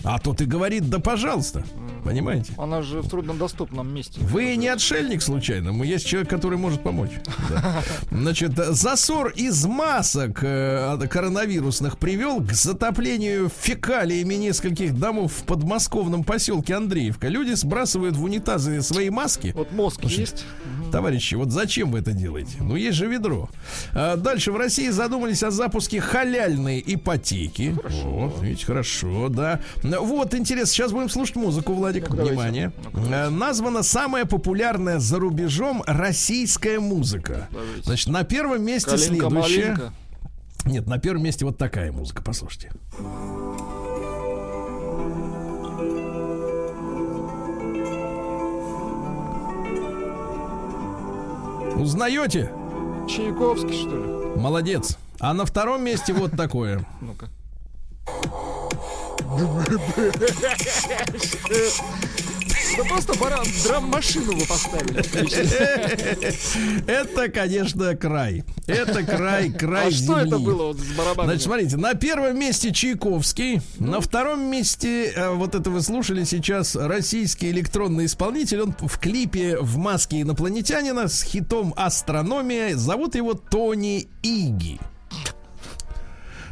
А 0.04 0.18
тот 0.18 0.40
и 0.40 0.44
говорит, 0.44 0.88
да 0.88 0.98
пожалуйста. 1.00 1.64
Понимаете? 2.04 2.52
Она 2.56 2.82
же 2.82 3.00
в 3.00 3.08
труднодоступном 3.08 3.92
месте. 3.92 4.20
Вы 4.20 4.56
не 4.56 4.68
отшельник 4.68 5.22
случайно, 5.22 5.82
есть 5.82 6.06
человек, 6.06 6.30
который 6.30 6.58
может 6.58 6.82
помочь. 6.82 7.10
Да. 7.48 7.82
Значит, 8.10 8.52
засор 8.56 9.28
из 9.28 9.64
масок 9.64 10.40
э, 10.42 10.98
коронавирусных 11.08 11.96
привел 11.98 12.40
к 12.40 12.52
затоплению 12.52 13.48
фекалиями 13.48 14.34
нескольких 14.34 14.98
домов 14.98 15.32
в 15.32 15.42
подмосковном 15.44 16.24
поселке 16.24 16.74
Андреевка. 16.74 17.28
Люди 17.28 17.52
сбрасывают 17.52 18.16
в 18.16 18.22
унитазы 18.22 18.82
свои 18.82 19.08
маски. 19.08 19.52
Вот 19.56 19.72
мозг 19.72 20.04
есть. 20.04 20.44
Товарищи, 20.90 21.34
вот 21.34 21.50
зачем 21.50 21.90
вы 21.92 22.00
это 22.00 22.12
делаете? 22.12 22.56
Ну, 22.60 22.76
есть 22.76 22.96
же 22.96 23.06
ведро. 23.06 23.48
А 23.92 24.16
дальше 24.16 24.52
в 24.52 24.56
России 24.56 24.88
задумались 24.88 25.42
о 25.42 25.50
запуске 25.50 26.00
халяльной 26.00 26.82
ипотеки. 26.86 27.76
Вот, 28.04 28.42
видите, 28.42 28.66
хорошо, 28.66 29.28
да. 29.28 29.60
Вот, 29.82 30.34
интересно, 30.34 30.66
сейчас 30.74 30.92
будем 30.92 31.08
слушать 31.08 31.36
музыку, 31.36 31.72
Владик. 31.74 32.08
давайте. 32.08 32.32
Внимание. 32.32 32.72
Э, 32.94 33.28
Названа 33.28 33.82
самая 33.82 34.24
популярная 34.24 34.98
за 34.98 35.18
рубежом 35.18 35.82
российская 35.86 36.80
музыка. 36.80 37.48
Давайте. 37.50 37.82
Значит, 37.82 38.08
на 38.08 38.24
первом 38.24 38.62
месте 38.64 38.96
следующая. 38.96 39.28
Калинка-малинка. 39.28 39.92
Нет, 40.64 40.86
на 40.86 40.98
первом 40.98 41.22
месте 41.22 41.44
вот 41.44 41.56
такая 41.56 41.92
музыка, 41.92 42.22
послушайте. 42.22 42.70
Узнаете? 51.78 52.50
Чайковский, 53.08 53.72
что 53.72 53.96
ли? 53.96 54.40
Молодец. 54.40 54.98
А 55.20 55.32
на 55.32 55.44
втором 55.44 55.84
месте 55.84 56.12
вот 56.12 56.32
такое. 56.36 56.84
Ну-ка. 57.00 57.28
Да 62.78 62.84
просто 62.84 63.12
драм-машину 63.64 64.36
вы 64.36 64.46
поставили. 64.46 65.02
Это, 66.88 67.28
конечно, 67.28 67.96
край. 67.96 68.44
Это 68.68 69.02
край, 69.02 69.50
край 69.50 69.88
А 69.88 69.90
что 69.90 70.18
это 70.18 70.36
земли. 70.38 70.44
было 70.44 70.72
с 70.74 70.96
барабанами? 70.96 71.26
Значит, 71.26 71.42
смотрите, 71.42 71.76
на 71.76 71.94
первом 71.94 72.38
месте 72.38 72.72
Чайковский, 72.72 73.60
на 73.80 74.00
втором 74.00 74.48
месте, 74.48 75.06
э, 75.10 75.30
вот 75.30 75.56
это 75.56 75.70
вы 75.70 75.82
слушали 75.82 76.22
сейчас, 76.22 76.76
российский 76.76 77.50
электронный 77.50 78.04
исполнитель, 78.06 78.60
он 78.60 78.76
в 78.78 78.98
клипе 79.00 79.58
в 79.58 79.76
маске 79.78 80.20
инопланетянина 80.20 81.08
с 81.08 81.22
хитом 81.22 81.74
«Астрономия», 81.76 82.76
зовут 82.76 83.16
его 83.16 83.34
Тони 83.34 84.06
Иги. 84.22 84.78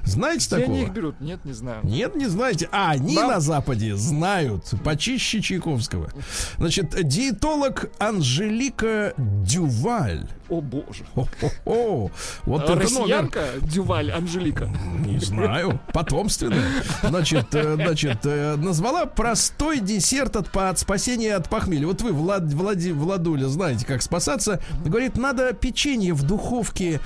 Знаете 0.06 0.46
Где 0.56 0.64
они 0.64 0.74
их 0.78 0.86
такого? 0.86 0.94
берут? 0.96 1.20
Нет, 1.20 1.44
не 1.44 1.52
знаю. 1.52 1.80
Нет, 1.84 2.14
не 2.14 2.26
знаете. 2.26 2.68
А 2.72 2.92
они 2.92 3.16
Нам- 3.16 3.28
на 3.32 3.40
Западе 3.40 3.96
знают. 3.96 4.72
Почище 4.84 5.42
Чайковского. 5.42 6.10
Значит, 6.58 6.94
диетолог 7.06 7.90
Анжелика 7.98 9.12
Дюваль. 9.18 10.26
О 10.48 10.60
боже. 10.60 11.04
О-хо-хо. 11.14 12.10
Вот 12.44 12.62
это 12.62 12.72
номер. 12.72 12.82
Россиянка 12.82 13.44
Дюваль 13.62 14.12
Анжелика. 14.12 14.70
Не 15.04 15.18
знаю, 15.18 15.80
потомственная. 15.92 16.68
Значит, 17.02 17.54
э, 17.54 17.74
значит, 17.74 18.18
э, 18.24 18.56
назвала 18.56 19.06
простой 19.06 19.80
десерт 19.80 20.36
от, 20.36 20.56
от 20.56 20.78
спасения 20.78 21.34
от 21.34 21.48
похмелья. 21.48 21.86
Вот 21.86 22.02
вы, 22.02 22.12
Влад, 22.12 22.44
Влади, 22.52 22.90
Владуля, 22.90 23.48
знаете, 23.48 23.84
как 23.86 24.02
спасаться. 24.02 24.60
Говорит, 24.84 25.16
надо 25.16 25.52
печенье 25.52 26.14
в 26.14 26.22
духовке, 26.22 27.00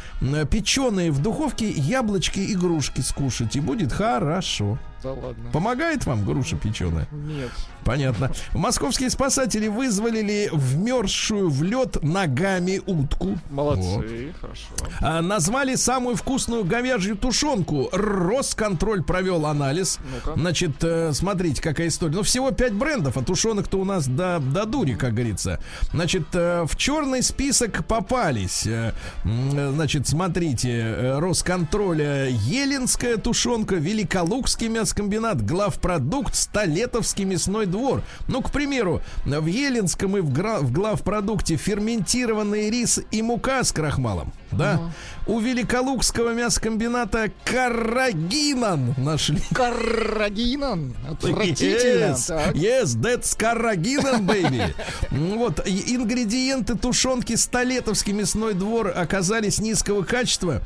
печеные 0.50 1.10
в 1.10 1.20
духовке, 1.20 1.70
яблочки 1.70 2.40
и 2.40 2.54
грушки 2.54 3.00
скушать, 3.00 3.56
и 3.56 3.60
будет 3.60 3.92
хорошо. 3.92 4.78
Да 5.02 5.12
ладно. 5.12 5.50
Помогает 5.52 6.04
вам 6.06 6.24
груша 6.24 6.56
печеная? 6.56 7.06
Нет. 7.10 7.50
Понятно. 7.84 8.30
Московские 8.52 9.08
спасатели 9.10 9.68
вызволили 9.68 10.50
вмерзшую 10.52 11.48
в 11.48 11.62
лед 11.62 12.02
ногами 12.02 12.80
утку. 12.86 13.38
Вот. 13.50 13.78
Молодцы, 13.78 14.34
хорошо. 14.40 14.66
А, 15.00 15.22
назвали 15.22 15.74
самую 15.76 16.16
вкусную 16.16 16.64
говяжью 16.64 17.16
тушенку. 17.16 17.88
Росконтроль 17.92 19.02
провел 19.02 19.46
анализ. 19.46 19.98
Ну-ка. 20.24 20.38
Значит, 20.38 20.72
э, 20.82 21.12
смотрите, 21.14 21.62
какая 21.62 21.88
история. 21.88 22.14
Ну, 22.14 22.22
всего 22.22 22.50
5 22.50 22.74
брендов, 22.74 23.16
а 23.16 23.22
тушенок-то 23.22 23.78
у 23.78 23.84
нас 23.84 24.06
до, 24.06 24.38
до 24.40 24.66
дури, 24.66 24.94
как 24.94 25.14
говорится. 25.14 25.60
Значит, 25.92 26.24
э, 26.34 26.64
в 26.68 26.76
черный 26.76 27.22
список 27.22 27.84
попались. 27.86 28.66
э, 28.66 28.92
значит, 29.24 30.06
смотрите, 30.06 31.14
Росконтроля 31.18 32.28
Еленская 32.28 33.16
тушенка, 33.16 33.76
Великолукский 33.76 34.68
мясокомбинат, 34.90 35.44
главпродукт, 35.46 36.34
Столетовский 36.34 37.24
мясной 37.24 37.66
двор. 37.66 38.02
Ну, 38.28 38.42
к 38.42 38.50
примеру, 38.50 39.00
в 39.24 39.46
Еленском 39.46 40.16
и 40.16 40.20
в, 40.20 40.32
гра- 40.32 40.58
в 40.60 40.72
главпродукте 40.72 41.56
ферментированный 41.56 42.70
рис 42.70 43.00
и 43.12 43.22
мука 43.22 43.62
с 43.62 43.72
крахмалом. 43.72 44.32
Да? 44.52 44.92
У 45.28 45.38
Великолукского 45.38 46.34
мясокомбината 46.34 47.30
Карагинан 47.44 48.94
нашли. 48.98 49.38
Каррагинан. 49.54 50.94
Отвратительно. 51.08 52.14
Yes, 52.14 52.26
Так. 52.26 52.54
yes, 52.56 52.84
that's 52.96 53.36
Карагинан, 53.38 54.26
baby. 54.28 54.74
М, 55.12 55.38
Вот, 55.38 55.60
ингредиенты 55.66 56.74
тушенки 56.76 57.36
Столетовский 57.36 58.12
мясной 58.12 58.54
двор 58.54 58.92
оказались 58.94 59.60
низкого 59.60 60.02
качества. 60.02 60.62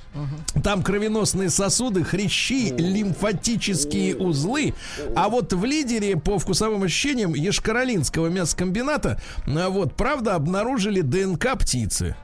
Там 0.63 0.83
кровеносные 0.83 1.51
сосуды, 1.51 2.05
хрящи, 2.05 2.71
лимфатические 2.75 4.14
узлы. 4.17 4.75
А 5.17 5.29
вот 5.29 5.53
в 5.53 5.65
лидере 5.65 6.17
по 6.17 6.39
вкусовым 6.39 6.83
ощущениям 6.83 7.35
Ешкаролинского 7.35 8.29
мясокомбината, 8.29 9.21
а 9.47 9.69
вот, 9.69 9.95
правда, 9.95 10.35
обнаружили 10.35 11.01
ДНК 11.01 11.59
птицы. 11.59 12.17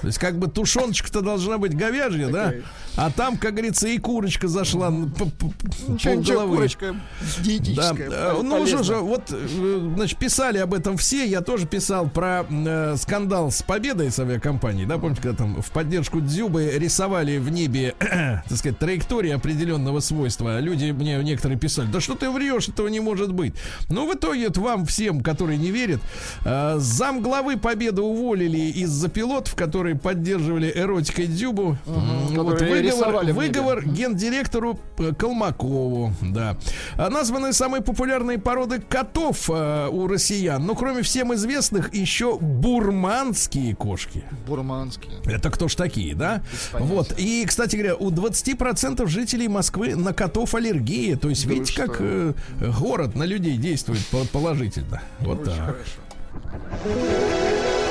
То 0.00 0.06
есть 0.08 0.18
как 0.18 0.38
бы 0.38 0.48
тушеночка-то 0.48 1.20
должна 1.20 1.58
быть 1.58 1.76
говяжья, 1.76 2.28
да? 2.28 2.54
А 2.96 3.10
там, 3.10 3.36
как 3.36 3.52
говорится, 3.54 3.88
и 3.88 3.98
курочка 3.98 4.48
зашла 4.48 4.90
Ничего, 4.90 6.14
ничего, 6.14 6.46
курочка 6.46 6.92
Да, 7.20 7.42
диетическая. 7.42 8.10
э, 8.10 8.32
пол- 8.34 8.42
ну 8.42 8.66
что 8.66 8.82
же, 8.82 8.96
вот, 8.96 9.22
э, 9.30 9.90
значит, 9.96 10.18
писали 10.18 10.58
об 10.58 10.74
этом 10.74 10.96
все. 10.96 11.26
Я 11.26 11.40
тоже 11.40 11.66
писал 11.66 12.08
про 12.08 12.44
э, 12.48 12.96
скандал 12.96 13.50
с 13.50 13.62
победой 13.62 14.10
с 14.10 14.18
авиакомпанией. 14.18 14.86
Да, 14.86 14.98
помните, 14.98 15.22
когда 15.22 15.36
там 15.36 15.60
в 15.62 15.70
поддержку 15.70 16.20
Дзюбы 16.20 16.72
рисовали 16.76 17.38
в 17.38 17.50
небе, 17.50 17.94
так 18.00 18.56
сказать, 18.58 18.78
траектории 18.78 19.30
определенного 19.30 20.00
свойства. 20.00 20.58
Люди 20.60 20.90
мне 20.90 21.16
некоторые 21.22 21.58
писали, 21.58 21.88
да 21.88 22.00
что 22.00 22.14
ты 22.14 22.30
врешь, 22.30 22.68
этого 22.68 22.88
не 22.88 23.00
может 23.00 23.32
быть. 23.32 23.54
Ну, 23.88 24.10
в 24.10 24.14
итоге, 24.16 24.48
вам 24.56 24.86
всем, 24.86 25.20
которые 25.20 25.58
не 25.58 25.70
верят, 25.70 26.00
э, 26.44 26.76
зам 26.78 27.20
главы 27.22 27.56
победы 27.58 28.00
уволили 28.02 28.58
из-за 28.58 29.08
пилотов, 29.08 29.54
которые 29.54 29.96
поддерживали 29.96 30.72
эротикой 30.74 31.26
Дзюбу. 31.26 31.76
М, 31.86 32.34
Вот 32.36 32.58
выговор, 32.92 33.24
выговор 33.32 33.84
гендиректору 33.84 34.78
Колмакову, 35.18 36.12
да. 36.22 36.56
А 36.96 37.10
Названы 37.10 37.52
самые 37.52 37.82
популярные 37.82 38.38
породы 38.38 38.80
котов 38.80 39.50
э, 39.50 39.88
у 39.90 40.06
россиян. 40.06 40.64
Ну, 40.64 40.74
кроме 40.74 41.02
всем 41.02 41.34
известных, 41.34 41.94
еще 41.94 42.38
бурманские 42.38 43.74
кошки. 43.74 44.24
Бурманские. 44.46 45.14
Это 45.26 45.50
кто 45.50 45.68
ж 45.68 45.74
такие, 45.74 46.14
да? 46.14 46.42
Вот. 46.72 47.14
И, 47.18 47.44
кстати 47.46 47.76
говоря, 47.76 47.96
у 47.96 48.10
20% 48.10 49.06
жителей 49.06 49.48
Москвы 49.48 49.94
на 49.96 50.12
котов 50.12 50.54
аллергия. 50.54 51.16
То 51.16 51.28
есть, 51.28 51.46
Да 51.46 51.54
видите, 51.54 51.74
как 51.74 51.96
э, 52.00 52.32
город 52.80 53.14
на 53.14 53.24
людей 53.24 53.56
действует 53.56 54.04
по- 54.06 54.24
положительно. 54.26 55.02
Вот 55.20 55.42
Очень 55.42 55.52
так. 55.52 55.66
хорошо. 55.66 57.85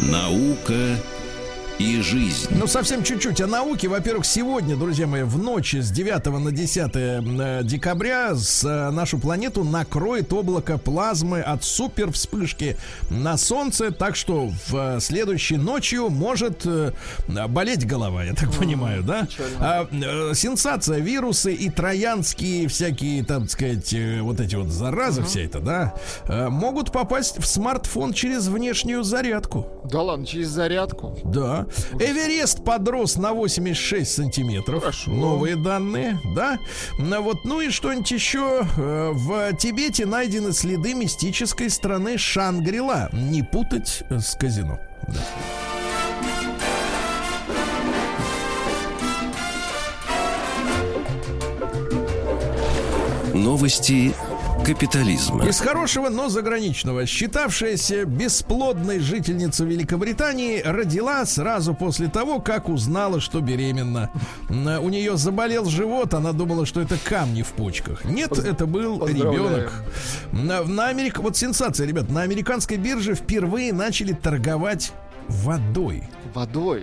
Наука 0.00 0.98
и 1.78 2.00
жизнь. 2.00 2.48
Ну, 2.52 2.66
совсем 2.66 3.02
чуть-чуть 3.02 3.40
о 3.42 3.46
науке. 3.46 3.88
Во-первых, 3.88 4.24
сегодня, 4.24 4.76
друзья 4.76 5.06
мои, 5.06 5.22
в 5.22 5.38
ночь 5.38 5.74
с 5.74 5.90
9 5.90 6.26
на 6.26 6.50
10 6.50 6.90
э, 6.94 7.60
декабря 7.64 8.34
с, 8.34 8.64
э, 8.64 8.90
нашу 8.90 9.18
планету 9.18 9.62
накроет 9.62 10.32
облако 10.32 10.78
плазмы 10.78 11.40
от 11.40 11.64
супер 11.64 12.12
вспышки 12.12 12.78
на 13.10 13.36
Солнце. 13.36 13.90
Так 13.90 14.16
что 14.16 14.50
в 14.68 14.96
э, 14.96 15.00
следующей 15.00 15.58
ночью 15.58 16.08
может 16.08 16.66
болеть 17.48 17.86
голова, 17.86 18.24
я 18.24 18.32
так 18.32 18.50
понимаю, 18.52 19.02
да? 19.02 19.28
А, 19.58 19.86
сенсация. 20.34 20.98
Вирусы 20.98 21.52
и 21.52 21.68
троянские 21.68 22.68
всякие, 22.68 23.22
так 23.22 23.50
сказать, 23.50 23.94
вот 24.20 24.40
эти 24.40 24.56
вот 24.56 24.68
заразы, 24.68 25.22
вся 25.24 25.42
это, 25.42 25.60
да, 25.60 25.94
могут 26.48 26.90
попасть 26.90 27.38
в 27.38 27.46
смартфон 27.46 28.12
через 28.12 28.48
внешнюю 28.48 29.04
зарядку. 29.04 29.66
Да 29.84 30.02
ладно, 30.02 30.26
через 30.26 30.48
зарядку. 30.48 31.18
Да. 31.24 31.65
Эверест 31.94 32.64
подрос 32.64 33.16
на 33.16 33.32
86 33.32 34.10
сантиметров. 34.10 34.80
Хорошо. 34.80 35.10
Новые 35.10 35.56
данные, 35.56 36.18
да. 36.34 36.58
Ну, 36.98 37.22
вот, 37.22 37.44
ну 37.44 37.60
и 37.60 37.70
что-нибудь 37.70 38.10
еще. 38.10 38.66
Э, 38.76 39.10
В 39.12 39.52
Тибете 39.56 40.06
найдены 40.06 40.52
следы 40.52 40.94
мистической 40.94 41.70
страны 41.70 42.18
Шангрила. 42.18 43.08
Не 43.12 43.42
путать 43.42 44.02
с 44.10 44.36
казино. 44.36 44.78
Да. 45.08 45.20
Новости 53.34 54.14
капитализма. 54.66 55.46
Из 55.46 55.60
хорошего, 55.60 56.08
но 56.08 56.28
заграничного. 56.28 57.06
Считавшаяся 57.06 58.04
бесплодной 58.04 58.98
жительница 58.98 59.64
Великобритании 59.64 60.60
родила 60.60 61.24
сразу 61.24 61.72
после 61.72 62.08
того, 62.08 62.40
как 62.40 62.68
узнала, 62.68 63.20
что 63.20 63.40
беременна. 63.40 64.10
У 64.48 64.88
нее 64.88 65.16
заболел 65.16 65.66
живот, 65.66 66.14
она 66.14 66.32
думала, 66.32 66.66
что 66.66 66.80
это 66.80 66.98
камни 66.98 67.42
в 67.42 67.52
почках. 67.52 68.04
Нет, 68.04 68.36
это 68.38 68.66
был 68.66 69.06
ребенок. 69.06 69.72
На, 70.32 70.64
на 70.64 70.88
Америк... 70.88 71.20
Вот 71.20 71.36
сенсация, 71.36 71.86
ребят. 71.86 72.10
На 72.10 72.22
американской 72.22 72.76
бирже 72.76 73.14
впервые 73.14 73.72
начали 73.72 74.14
торговать 74.14 74.92
водой. 75.28 76.08
Водой. 76.34 76.82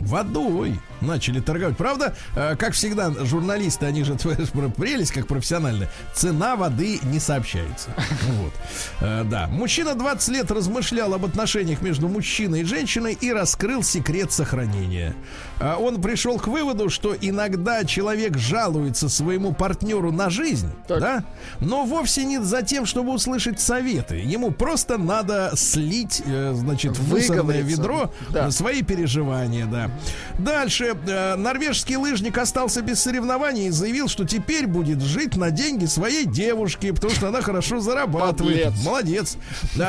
Водой 0.00 0.80
начали 1.00 1.40
торговать. 1.40 1.76
Правда, 1.76 2.14
э, 2.36 2.56
как 2.56 2.72
всегда, 2.74 3.10
журналисты, 3.24 3.86
они 3.86 4.04
же 4.04 4.14
прелесть 4.76 5.12
как 5.12 5.26
профессиональная. 5.26 5.88
Цена 6.14 6.56
воды 6.56 6.98
не 7.02 7.18
сообщается. 7.20 7.90
Вот. 8.40 8.52
Э, 9.00 9.24
Да. 9.24 9.46
Мужчина 9.48 9.94
20 9.94 10.28
лет 10.28 10.50
размышлял 10.50 11.12
об 11.14 11.24
отношениях 11.24 11.82
между 11.82 12.08
мужчиной 12.08 12.60
и 12.60 12.64
женщиной 12.64 13.16
и 13.20 13.32
раскрыл 13.32 13.82
секрет 13.82 14.32
сохранения. 14.32 15.14
А 15.60 15.76
Он 15.76 16.00
пришел 16.00 16.38
к 16.38 16.46
выводу, 16.46 16.88
что 16.90 17.14
иногда 17.20 17.84
человек 17.84 18.36
жалуется 18.38 19.08
своему 19.08 19.52
партнеру 19.52 20.12
на 20.12 20.30
жизнь, 20.30 20.70
Так. 20.88 21.00
да, 21.00 21.24
но 21.60 21.84
вовсе 21.84 22.24
не 22.24 22.38
за 22.40 22.62
тем, 22.62 22.86
чтобы 22.86 23.12
услышать 23.12 23.60
советы. 23.60 24.16
Ему 24.16 24.50
просто 24.50 24.96
надо 24.98 25.52
слить, 25.54 26.22
э, 26.24 26.52
значит, 26.54 26.96
в 26.96 27.08
мусорное 27.12 27.60
ведро 27.62 28.12
Да. 28.30 28.50
свои 28.50 28.82
переживания, 28.82 29.66
да. 29.66 29.90
Дальше 30.38 30.89
э, 31.06 31.36
норвежский 31.36 31.96
лыжник 31.96 32.38
остался 32.38 32.82
без 32.82 33.00
соревнований 33.00 33.68
и 33.68 33.70
заявил, 33.70 34.08
что 34.08 34.24
теперь 34.24 34.66
будет 34.66 35.00
жить 35.00 35.36
на 35.36 35.50
деньги 35.50 35.86
своей 35.86 36.24
девушки, 36.26 36.90
потому 36.90 37.12
что 37.12 37.28
она 37.28 37.42
хорошо 37.42 37.80
зарабатывает. 37.80 38.64
Подлец. 38.64 38.84
Молодец. 38.84 39.36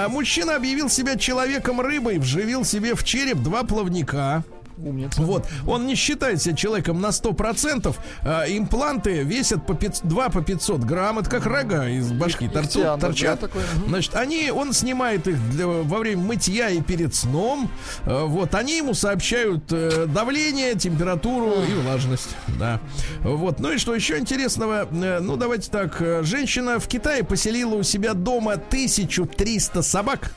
Мужчина 0.10 0.56
объявил 0.56 0.90
себя 0.90 1.16
человеком-рыбой, 1.18 2.20
вживил 2.20 2.66
себе 2.66 2.96
в 2.96 3.04
череп 3.04 3.38
два 3.38 3.64
плавника. 3.64 4.44
Умница. 4.84 5.22
Вот, 5.22 5.46
он 5.68 5.86
не 5.86 5.96
считает 5.96 6.42
себя 6.42 6.56
человеком 6.56 7.02
на 7.02 7.08
100%. 7.12 7.96
А, 8.24 8.46
импланты 8.48 9.22
весят 9.24 9.66
по 9.66 9.74
500, 9.74 10.08
2 10.08 10.30
по 10.30 10.42
500 10.42 10.82
грамм. 10.82 11.20
Это 11.20 11.30
как 11.30 11.46
рога 11.46 11.88
из 11.88 12.12
башки 12.12 12.46
их 12.46 12.52
торцут- 12.52 12.82
тянут, 12.84 13.02
торчат. 13.02 13.40
да, 13.42 13.48
такое? 13.48 13.64
Мгм. 13.78 13.90
Значит, 13.90 14.16
они, 14.16 14.52
он 14.52 14.74
снимает 14.74 15.28
их 15.28 15.38
для- 15.52 15.68
во 15.68 16.00
время 16.00 16.22
мытья 16.24 16.70
и 16.70 16.82
перед 16.82 17.14
сном. 17.16 17.70
Э, 18.06 18.26
Вот, 18.26 18.56
они 18.56 18.78
ему 18.78 18.94
сообщают 18.94 19.72
э, 19.72 20.06
давление, 20.08 20.76
температуру 20.76 21.54
и 21.70 21.74
влажность. 21.74 22.30
Да. 22.60 22.80
Вот, 23.22 23.60
ну 23.60 23.72
и 23.72 23.78
что 23.78 23.94
еще 23.96 24.18
интересного? 24.18 24.88
Э, 24.92 25.20
Ну, 25.20 25.36
давайте 25.38 25.70
так. 25.70 26.02
э, 26.02 26.24
Женщина 26.24 26.80
в 26.80 26.88
Китае 26.88 27.24
поселила 27.24 27.76
у 27.76 27.84
себя 27.84 28.14
дома 28.14 28.58
1300 28.58 29.82
собак, 29.82 30.32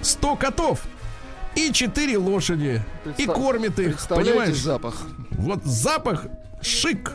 100 0.00 0.36
котов 0.36 0.80
и 1.54 1.72
4 1.72 2.18
лошади. 2.18 2.82
И 3.04 3.08
Представ- 3.08 3.34
кормит 3.34 3.78
их, 3.78 4.08
понимаешь? 4.08 4.56
запах? 4.56 5.06
Вот 5.30 5.64
запах 5.64 6.26
шик. 6.60 7.12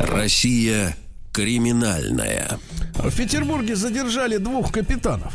Россия 0.00 0.96
криминальная. 1.32 2.58
В 2.94 3.14
Петербурге 3.16 3.76
задержали 3.76 4.36
двух 4.36 4.72
капитанов. 4.72 5.34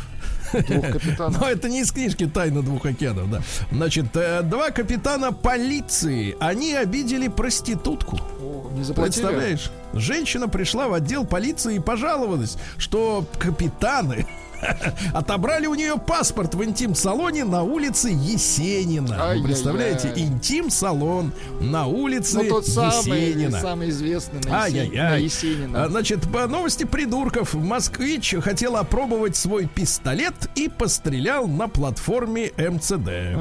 Двух 0.52 0.90
капитанов. 0.92 1.40
Но 1.40 1.48
это 1.48 1.68
не 1.68 1.80
из 1.80 1.92
книжки 1.92 2.26
«Тайна 2.26 2.62
двух 2.62 2.86
океанов», 2.86 3.30
да. 3.30 3.42
Значит, 3.70 4.06
э, 4.14 4.42
два 4.42 4.70
капитана 4.70 5.32
полиции, 5.32 6.36
они 6.40 6.74
обидели 6.74 7.28
проститутку. 7.28 8.18
О, 8.40 8.70
не 8.72 8.82
заплатили? 8.82 9.22
Представляешь? 9.22 9.70
Женщина 9.92 10.48
пришла 10.48 10.88
в 10.88 10.94
отдел 10.94 11.24
полиции 11.24 11.76
и 11.76 11.78
пожаловалась, 11.80 12.56
что 12.78 13.24
капитаны 13.38 14.26
отобрали 15.14 15.66
у 15.66 15.74
нее 15.74 15.96
паспорт 15.98 16.54
в 16.54 16.64
интим-салоне 16.64 17.44
на 17.44 17.62
улице 17.62 18.08
Есенина. 18.10 19.34
Вы 19.36 19.44
представляете? 19.44 20.12
Интим-салон 20.16 21.32
на 21.60 21.86
улице 21.86 22.38
Ну, 22.42 22.48
тот 22.48 22.66
самый, 22.66 23.28
Есенина. 23.28 23.60
самый 23.60 23.90
известный 23.90 24.40
на, 24.40 24.44
Есен- 24.44 24.50
на 24.50 24.62
Ай-яй-яй. 24.62 25.22
Есенина. 25.22 25.84
А, 25.84 25.88
Значит, 25.88 26.30
по 26.32 26.46
новости 26.46 26.84
придурков, 26.84 27.54
москвич 27.54 28.34
хотел 28.42 28.76
опробовать 28.76 29.36
свой 29.36 29.66
пистолет 29.66 30.34
и 30.54 30.68
пострелял 30.68 31.46
на 31.46 31.68
платформе 31.68 32.50
МЦД. 32.56 33.36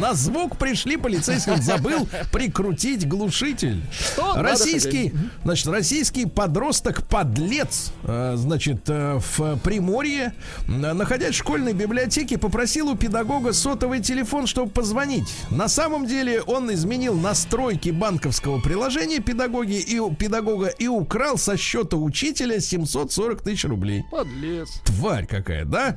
На 0.00 0.14
звук 0.14 0.56
пришли 0.56 0.96
полицейские, 0.96 1.56
он 1.56 1.62
забыл 1.62 2.08
прикрутить 2.32 3.06
глушитель. 3.08 3.82
Надо 4.16 4.42
Российский, 4.42 5.12
значит, 5.44 5.66
российский 5.68 6.26
подросток 6.26 7.06
подлец, 7.06 7.92
э, 8.04 8.34
значит, 8.36 8.82
э, 8.88 9.18
в 9.36 9.56
Приморье 9.58 10.32
находясь 10.66 11.34
в 11.34 11.38
школьной 11.38 11.72
библиотеке, 11.72 12.38
попросил 12.38 12.90
у 12.90 12.96
педагога 12.96 13.52
сотовый 13.52 14.00
телефон, 14.00 14.46
чтобы 14.46 14.70
позвонить. 14.70 15.24
На 15.50 15.68
самом 15.68 16.06
деле 16.06 16.42
он 16.42 16.72
изменил 16.72 17.14
настройки 17.14 17.90
банковского 17.90 18.60
приложения 18.60 19.20
педагоги 19.20 19.78
и 19.80 19.98
у 19.98 20.14
педагога 20.14 20.66
и 20.66 20.88
украл 20.88 21.38
со 21.38 21.56
счета 21.56 21.96
учителя 21.96 22.60
740 22.60 23.42
тысяч 23.42 23.64
рублей. 23.64 24.04
Подлец. 24.10 24.80
Тварь 24.84 25.26
какая, 25.26 25.64
да? 25.64 25.96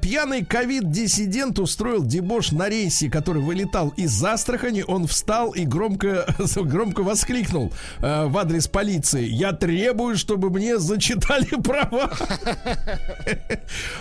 Пьяный 0.00 0.44
ковид-диссидент 0.44 1.58
устроил 1.58 2.04
дебош 2.04 2.52
на 2.52 2.68
рейсе, 2.68 3.10
который 3.10 3.42
вылетал 3.42 3.90
из 3.96 4.22
Астрахани. 4.22 4.84
Он 4.86 5.06
встал 5.06 5.52
и 5.52 5.64
громко, 5.64 6.26
громко 6.56 7.02
воскликнул 7.02 7.72
э, 7.98 8.26
в 8.26 8.36
адрес 8.38 8.68
полиции. 8.68 9.24
Я 9.26 9.52
требую, 9.52 10.16
чтобы 10.16 10.50
мне 10.50 10.78
зачитали 10.78 11.48
права. 11.62 12.10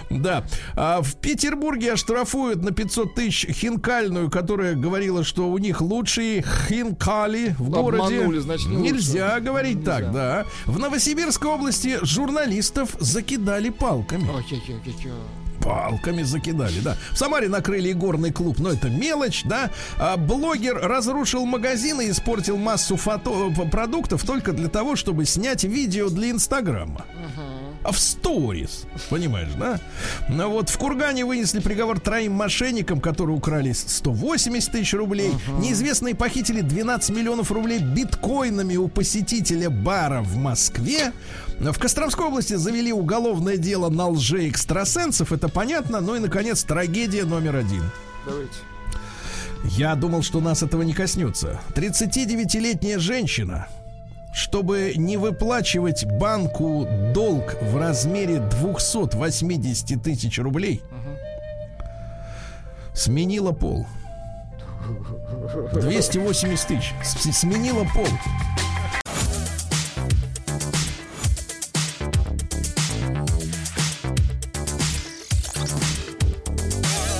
Да. 0.09 0.43
А 0.75 1.01
в 1.01 1.15
Петербурге 1.15 1.93
оштрафуют 1.93 2.63
на 2.63 2.71
500 2.71 3.15
тысяч 3.15 3.47
хинкальную, 3.51 4.29
которая 4.29 4.75
говорила, 4.75 5.23
что 5.23 5.49
у 5.49 5.57
них 5.57 5.81
лучшие 5.81 6.43
хинкали 6.67 7.55
в 7.59 7.69
городе. 7.69 8.19
Нельзя 8.81 9.39
говорить 9.39 9.83
так, 9.83 10.11
да. 10.11 10.45
В 10.65 10.79
Новосибирской 10.79 11.49
области 11.49 11.97
журналистов 12.03 12.95
закидали 12.99 13.69
палками. 13.69 14.23
Палками 15.61 16.23
закидали, 16.23 16.79
да. 16.79 16.95
В 17.11 17.17
Самаре 17.17 17.49
накрыли 17.49 17.91
игорный 17.91 18.31
клуб, 18.31 18.59
но 18.59 18.69
это 18.71 18.89
мелочь, 18.89 19.43
да. 19.43 19.69
А 19.97 20.15
блогер 20.15 20.75
разрушил 20.81 21.45
магазин 21.45 21.99
и 21.99 22.09
испортил 22.11 22.55
массу 22.57 22.95
фото 22.95 23.49
п- 23.55 23.67
продуктов 23.69 24.23
только 24.23 24.53
для 24.53 24.69
того, 24.69 24.95
чтобы 24.95 25.25
снять 25.25 25.65
видео 25.65 26.09
для 26.09 26.31
Инстаграма. 26.31 27.05
А 27.37 27.68
в 27.83 27.97
сторис, 27.97 28.85
понимаешь, 29.09 29.51
да? 29.57 29.79
Ну 30.29 30.49
вот 30.49 30.69
в 30.69 30.77
Кургане 30.77 31.25
вынесли 31.25 31.59
приговор 31.59 31.99
троим 31.99 32.33
мошенникам, 32.33 32.99
которые 32.99 33.37
украли 33.37 33.71
180 33.71 34.71
тысяч 34.71 34.93
рублей. 34.93 35.31
Неизвестные 35.59 36.15
похитили 36.15 36.61
12 36.61 37.15
миллионов 37.15 37.51
рублей 37.51 37.79
биткоинами 37.79 38.75
у 38.75 38.87
посетителя 38.87 39.69
бара 39.69 40.21
в 40.21 40.35
Москве. 40.35 41.13
В 41.59 41.77
Костромской 41.77 42.25
области 42.25 42.53
завели 42.53 42.93
уголовное 42.93 43.57
дело 43.57 43.89
на 43.89 44.07
лже-экстрасенсов, 44.09 45.31
это 45.31 45.49
понятно. 45.49 45.99
Ну 45.99 46.15
и, 46.15 46.19
наконец, 46.19 46.63
трагедия 46.63 47.25
номер 47.25 47.55
один. 47.57 47.83
Давайте. 48.25 48.53
Я 49.63 49.95
думал, 49.95 50.23
что 50.23 50.39
нас 50.39 50.63
этого 50.63 50.83
не 50.83 50.93
коснется. 50.93 51.59
39-летняя 51.75 52.97
женщина, 52.97 53.67
чтобы 54.33 54.93
не 54.95 55.17
выплачивать 55.17 56.05
банку 56.05 56.87
долг 57.13 57.57
в 57.61 57.77
размере 57.77 58.39
280 58.39 60.01
тысяч 60.01 60.39
рублей, 60.39 60.81
сменила 62.93 63.51
пол. 63.51 63.85
280 65.73 66.67
тысяч. 66.67 66.93
Сменила 67.03 67.85
пол. 67.93 68.07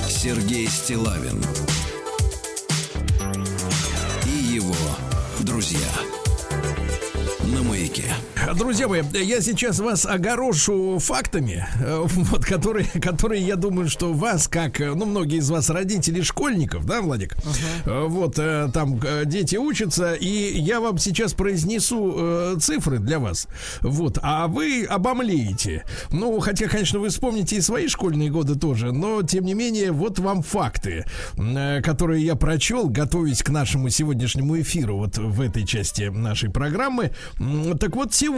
Сергей 0.08 0.68
Стилавин 0.68 1.42
и 4.26 4.54
его 4.54 4.74
друзья 5.40 5.88
на 7.90 7.96
маяке. 7.96 8.39
Друзья 8.56 8.88
мои, 8.88 9.02
я 9.12 9.40
сейчас 9.42 9.80
вас 9.80 10.06
огорошу 10.06 10.98
фактами, 10.98 11.66
э, 11.80 12.00
вот, 12.04 12.44
которые, 12.44 12.86
которые, 12.86 13.42
я 13.42 13.56
думаю, 13.56 13.88
что 13.88 14.12
вас, 14.12 14.48
как, 14.48 14.80
э, 14.80 14.94
ну, 14.94 15.04
многие 15.04 15.38
из 15.38 15.50
вас 15.50 15.68
родители 15.68 16.22
школьников, 16.22 16.86
да, 16.86 17.02
Владик? 17.02 17.36
Э, 17.84 18.06
Вот, 18.08 18.36
там 18.36 19.00
дети 19.24 19.56
учатся, 19.56 20.14
и 20.14 20.58
я 20.58 20.80
вам 20.80 20.98
сейчас 20.98 21.34
произнесу 21.34 22.56
цифры 22.58 22.98
для 22.98 23.18
вас. 23.18 23.46
Вот, 23.82 24.18
а 24.22 24.46
вы 24.48 24.84
обомлеете. 24.84 25.84
Ну, 26.10 26.40
хотя, 26.40 26.66
конечно, 26.66 26.98
вы 26.98 27.10
вспомните 27.10 27.56
и 27.56 27.60
свои 27.60 27.88
школьные 27.88 28.30
годы 28.30 28.54
тоже, 28.58 28.92
но, 28.92 29.22
тем 29.22 29.44
не 29.44 29.54
менее, 29.54 29.92
вот 29.92 30.18
вам 30.18 30.42
факты, 30.42 31.04
которые 31.82 32.24
я 32.24 32.36
прочел, 32.36 32.88
готовясь 32.88 33.42
к 33.42 33.50
нашему 33.50 33.90
сегодняшнему 33.90 34.60
эфиру, 34.60 34.96
вот 34.96 35.18
в 35.18 35.40
этой 35.40 35.66
части 35.66 36.04
нашей 36.04 36.50
программы. 36.50 37.10
Так 37.78 37.96
вот, 37.96 38.14
сегодня, 38.14 38.29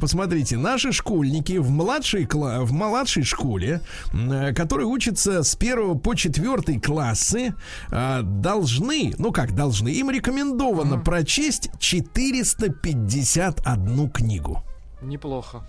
посмотрите, 0.00 0.56
наши 0.56 0.92
школьники 0.92 1.58
в 1.58 1.70
младшей, 1.70 2.24
кла- 2.24 2.62
в 2.64 2.72
младшей 2.72 3.24
школе, 3.24 3.80
э, 4.12 4.52
которые 4.54 4.86
учатся 4.86 5.42
с 5.42 5.54
1 5.56 5.98
по 5.98 6.14
4 6.14 6.80
классы, 6.80 7.54
э, 7.90 8.22
должны, 8.22 9.14
ну 9.18 9.32
как 9.32 9.54
должны, 9.54 9.88
им 9.90 10.10
рекомендовано 10.10 10.98
прочесть 10.98 11.70
451 11.78 14.08
книгу 14.10 14.62
Неплохо. 15.02 15.62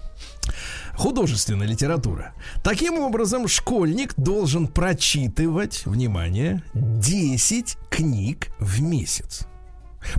художественная 0.95 1.67
литература. 1.67 2.34
Таким 2.63 2.99
образом, 2.99 3.47
школьник 3.47 4.13
должен 4.17 4.67
прочитывать, 4.67 5.84
внимание, 5.86 6.63
10 6.74 7.78
книг 7.89 8.49
в 8.59 8.82
месяц. 8.82 9.47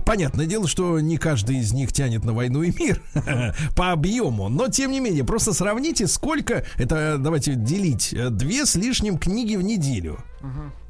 Понятное 0.05 0.45
дело, 0.45 0.67
что 0.67 0.99
не 0.99 1.17
каждый 1.17 1.57
из 1.57 1.73
них 1.73 1.91
тянет 1.91 2.25
на 2.25 2.33
войну 2.33 2.63
и 2.63 2.71
мир 2.77 3.01
по 3.75 3.91
объему, 3.91 4.49
но 4.49 4.67
тем 4.67 4.91
не 4.91 4.99
менее, 4.99 5.23
просто 5.23 5.53
сравните, 5.53 6.07
сколько 6.07 6.65
это, 6.77 7.17
давайте 7.19 7.55
делить, 7.55 8.13
э, 8.13 8.29
две 8.29 8.65
с 8.65 8.75
лишним 8.75 9.17
книги 9.17 9.55
в 9.55 9.61
неделю. 9.63 10.19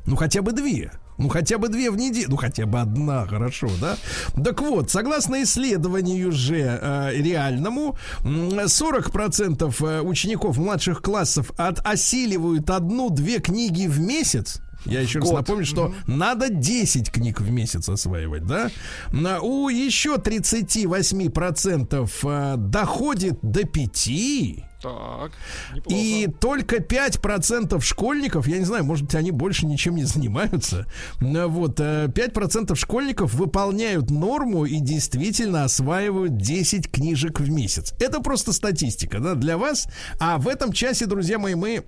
Ну, 0.05 0.15
хотя 0.15 0.41
бы 0.41 0.51
две. 0.51 0.91
Ну, 1.17 1.29
хотя 1.29 1.57
бы 1.57 1.69
две 1.69 1.91
в 1.91 1.95
неделю. 1.95 2.27
Ну, 2.31 2.37
хотя 2.37 2.65
бы 2.65 2.79
одна, 2.81 3.25
хорошо, 3.27 3.69
да? 3.79 3.97
Так 4.43 4.61
вот, 4.61 4.89
согласно 4.89 5.43
исследованию 5.43 6.31
же 6.31 6.57
э, 6.57 7.11
реальному, 7.15 7.95
м, 8.23 8.49
40% 8.67 9.75
э, 9.81 10.01
учеников 10.01 10.57
младших 10.57 11.01
классов 11.01 11.51
от, 11.55 11.79
осиливают 11.85 12.69
одну-две 12.69 13.39
книги 13.39 13.87
в 13.87 13.99
месяц. 13.99 14.59
Я 14.85 15.01
еще 15.01 15.19
раз 15.19 15.29
год. 15.29 15.37
напомню, 15.39 15.65
что 15.65 15.93
надо 16.07 16.49
10 16.49 17.11
книг 17.11 17.39
в 17.41 17.49
месяц 17.49 17.87
осваивать, 17.89 18.45
да? 18.45 18.69
На- 19.11 19.39
У 19.41 19.69
еще 19.69 20.17
38% 20.17 22.09
э, 22.23 22.55
доходит 22.57 23.39
до 23.41 23.63
5. 23.65 24.65
Так. 24.81 25.31
Неплохо. 25.73 25.95
И 25.97 26.27
только 26.41 26.77
5% 26.81 27.79
школьников, 27.81 28.47
я 28.47 28.57
не 28.59 28.65
знаю, 28.65 28.83
может 28.83 29.05
быть, 29.05 29.15
они 29.15 29.31
больше 29.31 29.65
ничем 29.65 29.95
не 29.95 30.03
занимаются. 30.03 30.85
Вот, 31.21 31.79
э, 31.79 32.09
5% 32.13 32.75
школьников 32.75 33.33
выполняют 33.33 34.09
норму 34.11 34.65
и 34.65 34.79
действительно 34.81 35.63
осваивают 35.63 36.35
10 36.35 36.91
книжек 36.91 37.39
в 37.39 37.49
месяц. 37.49 37.93
Это 38.01 38.19
просто 38.19 38.51
статистика, 38.51 39.19
да, 39.19 39.35
для 39.35 39.57
вас. 39.57 39.87
А 40.19 40.37
в 40.37 40.49
этом 40.49 40.73
часе, 40.73 41.05
друзья 41.05 41.39
мои, 41.39 41.55
мы 41.55 41.85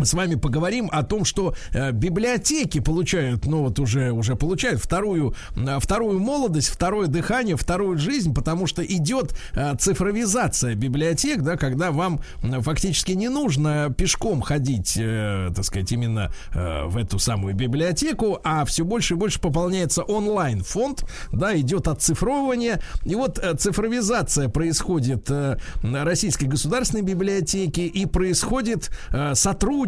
с 0.00 0.14
вами 0.14 0.36
поговорим 0.36 0.88
о 0.90 1.02
том, 1.02 1.24
что 1.24 1.54
э, 1.72 1.92
библиотеки 1.92 2.80
получают, 2.80 3.44
ну 3.44 3.64
вот 3.64 3.78
уже 3.78 4.10
уже 4.12 4.36
получают 4.36 4.80
вторую 4.80 5.34
э, 5.54 5.78
вторую 5.80 6.18
молодость, 6.18 6.68
второе 6.68 7.08
дыхание, 7.08 7.56
вторую 7.56 7.98
жизнь, 7.98 8.34
потому 8.34 8.66
что 8.66 8.82
идет 8.82 9.34
э, 9.52 9.74
цифровизация 9.78 10.74
библиотек, 10.74 11.42
да, 11.42 11.56
когда 11.56 11.90
вам 11.90 12.22
э, 12.42 12.60
фактически 12.62 13.12
не 13.12 13.28
нужно 13.28 13.94
пешком 13.96 14.40
ходить, 14.40 14.96
э, 14.96 15.50
так 15.54 15.64
сказать, 15.64 15.92
именно 15.92 16.32
э, 16.54 16.84
в 16.86 16.96
эту 16.96 17.18
самую 17.18 17.54
библиотеку, 17.54 18.40
а 18.44 18.64
все 18.64 18.84
больше 18.84 19.14
и 19.14 19.16
больше 19.18 19.40
пополняется 19.40 20.02
онлайн 20.02 20.62
фонд, 20.62 21.04
да, 21.32 21.54
идет 21.58 21.86
отцифровывание, 21.86 22.80
и 23.04 23.14
вот 23.14 23.38
э, 23.38 23.54
цифровизация 23.56 24.48
происходит 24.48 25.30
э, 25.30 25.58
на 25.82 26.04
Российской 26.04 26.46
государственной 26.46 27.02
библиотеке 27.02 27.86
и 27.86 28.06
происходит 28.06 28.90
э, 29.10 29.34
сотрудничество, 29.34 29.81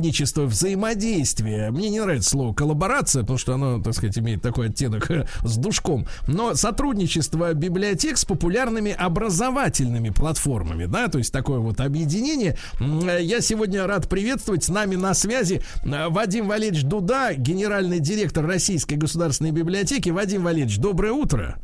взаимодействие. 0.47 1.70
Мне 1.70 1.90
не 1.90 2.01
нравится 2.01 2.30
слово 2.30 2.55
коллаборация, 2.55 3.22
потому 3.22 3.38
что 3.38 3.55
оно, 3.55 3.82
так 3.82 3.95
сказать, 3.95 4.18
имеет 4.18 4.42
такой 4.42 4.68
оттенок 4.68 5.11
э, 5.11 5.26
с 5.42 5.57
душком. 5.57 6.07
Но 6.26 6.55
сотрудничество 6.55 7.53
библиотек 7.55 8.16
с 8.16 8.24
популярными 8.24 8.92
образовательными 8.92 10.11
платформами, 10.11 10.86
да, 10.86 11.09
то 11.09 11.18
есть 11.18 11.32
такое 11.32 11.59
вот 11.59 11.80
объединение. 11.80 12.57
Э, 12.80 13.18
Я 13.20 13.40
сегодня 13.40 13.86
рад 13.86 14.09
приветствовать 14.09 14.64
с 14.64 14.68
нами 14.68 14.97
на 14.97 15.14
связи 15.14 15.62
э, 15.84 16.09
Вадим 16.09 16.49
Валерьевич 16.49 16.84
Дуда, 16.84 17.34
генеральный 17.34 18.01
директор 18.01 18.47
Российской 18.47 18.95
государственной 18.95 19.53
библиотеки. 19.53 20.11
Вадим 20.11 20.45
Валерьевич, 20.45 20.78
доброе 20.78 21.12
утро. 21.12 21.57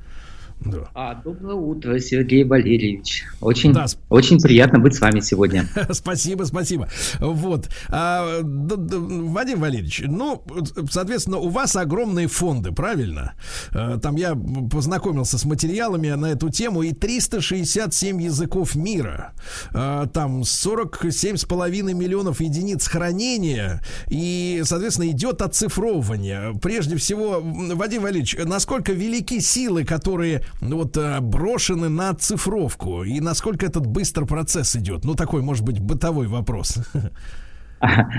Да. 0.65 0.91
А, 0.95 1.15
доброе 1.15 1.55
утро, 1.55 1.99
Сергей 2.01 2.45
Валерьевич. 2.45 3.25
Очень, 3.41 3.73
Да, 3.73 3.87
очень 4.11 4.39
приятно 4.41 4.79
быть 4.79 4.95
с 4.95 5.01
вами 5.01 5.21
сегодня. 5.21 5.67
Спасибо, 5.91 6.45
спасибо. 6.45 6.89
Вот. 7.19 7.69
А, 7.89 8.41
д- 8.43 8.77
д- 8.77 8.97
Вадим 8.99 9.61
Валерьевич, 9.61 10.03
ну, 10.07 10.43
соответственно, 10.91 11.39
у 11.39 11.49
вас 11.49 11.77
огромные 11.77 12.29
фонды, 12.29 12.73
правильно? 12.73 13.33
А, 13.73 13.99
Там 13.99 14.17
я 14.17 14.35
познакомился 14.35 15.39
с 15.39 15.45
материалами 15.47 16.09
на 16.11 16.27
эту 16.27 16.51
тему, 16.51 16.83
и 16.83 16.93
367 16.93 18.21
языков 18.21 18.75
мира. 18.75 19.33
А, 19.73 20.07
Там 20.09 20.43
47,5 20.43 21.95
миллионов 21.95 22.41
единиц 22.41 22.87
хранения, 22.87 23.83
и, 24.09 24.61
соответственно, 24.65 25.09
идет 25.11 25.41
оцифровывание. 25.43 26.55
Прежде 26.61 26.97
всего, 26.97 27.41
Вадим 27.43 28.03
Валерьевич, 28.03 28.37
насколько 28.45 28.93
велики 28.93 29.41
силы, 29.41 29.85
которые 29.85 30.43
вот 30.61 30.97
а, 30.97 31.21
брошены 31.21 31.89
на 31.89 32.15
цифровку, 32.15 33.03
и 33.03 33.21
насколько 33.21 33.67
этот 33.67 33.87
быстро 33.87 34.27
процесс 34.27 34.77
идет? 34.77 35.05
Ну, 35.05 35.15
такой, 35.15 35.43
может 35.43 35.65
быть, 35.65 35.81
бытовой 35.81 36.27
вопрос. 36.27 36.79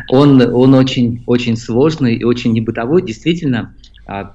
Он, 0.09 0.41
он 0.41 0.73
очень, 0.73 1.23
очень 1.27 1.55
сложный 1.55 2.15
и 2.15 2.23
очень 2.23 2.51
небытовой. 2.51 3.03
Действительно, 3.03 3.59
а, 3.59 3.80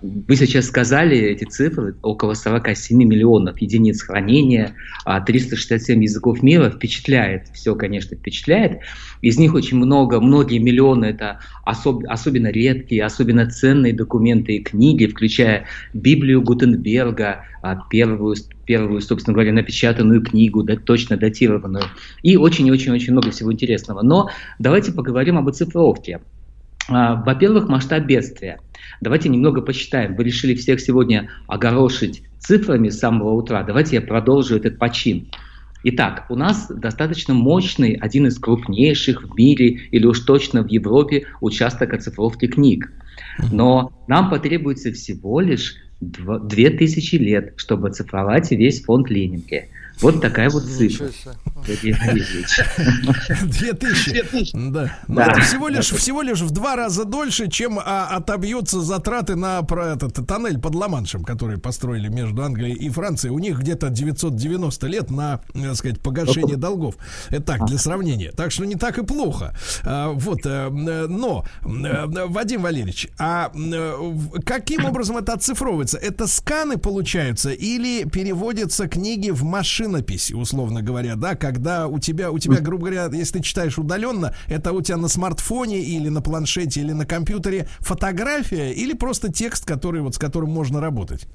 вы 0.00 0.36
сейчас 0.36 0.66
сказали 0.66 1.18
эти 1.18 1.44
цифры, 1.44 1.96
около 2.02 2.34
47 2.34 2.96
миллионов 3.02 3.60
единиц 3.60 4.02
хранения, 4.02 4.74
а, 5.04 5.20
367 5.20 6.02
языков 6.02 6.42
мира, 6.42 6.70
впечатляет, 6.70 7.48
все, 7.52 7.74
конечно, 7.74 8.16
впечатляет. 8.16 8.80
Из 9.22 9.38
них 9.38 9.54
очень 9.54 9.76
много, 9.76 10.20
многие 10.20 10.58
миллионы 10.58 11.06
это 11.06 11.40
особ- 11.66 12.04
особенно 12.06 12.48
редкие, 12.48 13.04
особенно 13.04 13.50
ценные 13.50 13.92
документы 13.92 14.56
и 14.56 14.62
книги, 14.62 15.06
включая 15.06 15.66
Библию 15.92 16.42
Гутенберга, 16.42 17.44
а, 17.62 17.76
первую, 17.90 18.36
первую, 18.64 19.00
собственно 19.00 19.34
говоря, 19.34 19.52
напечатанную 19.52 20.22
книгу, 20.22 20.62
да, 20.62 20.76
точно 20.76 21.16
датированную, 21.16 21.84
и 22.22 22.36
очень-очень-очень 22.36 23.12
много 23.12 23.30
всего 23.30 23.52
интересного. 23.52 24.02
Но 24.02 24.30
давайте 24.58 24.92
поговорим 24.92 25.38
об 25.38 25.48
оцифровке. 25.48 26.20
А, 26.88 27.16
Во-первых, 27.16 27.68
масштаб 27.68 28.04
бедствия. 28.04 28.60
Давайте 29.01 29.28
немного 29.28 29.61
посчитаем. 29.61 30.16
Вы 30.16 30.24
решили 30.24 30.55
всех 30.55 30.80
сегодня 30.80 31.28
огорошить 31.47 32.22
цифрами 32.38 32.88
с 32.88 32.99
самого 32.99 33.32
утра. 33.32 33.62
Давайте 33.62 33.97
я 33.97 34.03
продолжу 34.03 34.57
этот 34.57 34.78
почин. 34.78 35.28
Итак, 35.84 36.26
у 36.30 36.34
нас 36.34 36.66
достаточно 36.68 37.34
мощный, 37.34 37.94
один 37.94 38.26
из 38.26 38.38
крупнейших 38.38 39.22
в 39.22 39.36
мире 39.36 39.68
или 39.90 40.07
уж 40.07 40.20
точно 40.20 40.62
в 40.62 40.68
Европе 40.68 41.26
участок 41.40 41.92
оцифровки 41.92 42.47
книг. 42.47 42.90
Но 43.53 43.92
нам 44.09 44.30
потребуется 44.30 44.92
всего 44.92 45.40
лишь 45.40 45.76
дво- 46.01 46.44
2000 46.44 47.16
лет, 47.16 47.53
чтобы 47.57 47.88
оцифровать 47.88 48.51
весь 48.51 48.82
фонд 48.82 49.11
Ленинки. 49.11 49.68
Вот 50.01 50.20
такая 50.20 50.51
вот 50.51 50.64
цифра. 50.64 51.07
Ничего 51.07 51.09
себе. 51.09 51.34
Сергей 51.66 51.92
Валерьевич. 51.94 52.61
Две 53.44 53.72
тысячи. 53.72 54.51
Да. 54.53 54.99
Ну, 55.09 55.14
Да. 55.16 55.26
это 55.26 55.40
всего 55.40 55.68
лишь, 55.68 55.90
всего 55.90 56.22
лишь 56.22 56.40
в 56.40 56.51
два 56.51 56.76
раза 56.76 57.05
дольше, 57.05 57.49
чем 57.49 57.78
а, 57.78 58.09
отобьются 58.16 58.80
затраты 58.82 59.36
на 59.36 59.62
про 59.62 59.94
этот 59.94 60.14
тоннель 60.26 60.59
под 60.59 60.74
Ла-Маншем, 60.74 61.24
который 61.24 61.59
построили 61.59 62.09
между 62.09 62.42
Англией 62.42 62.74
и 62.74 62.90
Францией. 62.90 63.32
У 63.34 63.38
них 63.38 63.59
где-то 63.59 63.88
990 63.88 64.86
лет 64.86 65.11
на, 65.11 65.40
э, 65.55 65.62
так 65.62 65.76
сказать, 65.76 66.01
погашение 66.01 66.57
долгов. 66.57 66.94
Это 67.30 67.42
так, 67.42 67.66
для 67.66 67.78
сравнения. 67.78 68.32
Так 68.32 68.53
что 68.53 68.64
не 68.64 68.74
так 68.76 68.99
и 68.99 69.05
плохо. 69.05 69.57
А, 69.82 70.11
вот, 70.12 70.40
э, 70.44 70.49
э, 70.49 71.07
но, 71.09 71.44
э, 71.64 72.26
Вадим 72.26 72.62
Валерьевич, 72.62 73.09
а 73.18 73.51
э, 73.55 73.94
каким 74.44 74.84
образом 74.84 75.16
это 75.16 75.32
оцифровывается? 75.32 75.99
Это 75.99 76.26
сканы 76.26 76.76
получаются 76.76 77.51
или 77.51 78.05
переводятся 78.05 78.88
книги 78.88 79.30
в 79.30 79.42
машинопись, 79.87 80.32
условно 80.32 80.82
говоря, 80.82 81.16
да, 81.16 81.34
когда 81.34 81.87
у 81.87 81.99
тебя, 81.99 82.30
у 82.30 82.39
тебя, 82.39 82.61
грубо 82.61 82.87
говоря, 82.87 83.09
если 83.12 83.39
ты 83.39 83.45
читаешь 83.45 83.78
удаленно, 83.78 84.34
это 84.49 84.72
у 84.72 84.82
тебя 84.82 84.97
на 84.97 85.09
смартфоне 85.09 85.80
или 85.80 86.09
на 86.09 86.20
планшете 86.20 86.80
или 86.80 86.93
на 86.93 87.07
компьютере 87.07 87.68
фотография 87.78 88.72
или 88.72 88.93
просто 88.93 89.32
текст, 89.32 89.64
который 89.64 90.01
вот 90.01 90.14
с 90.14 90.18
которым 90.18 90.51
можно 90.51 90.80
работать? 90.80 91.28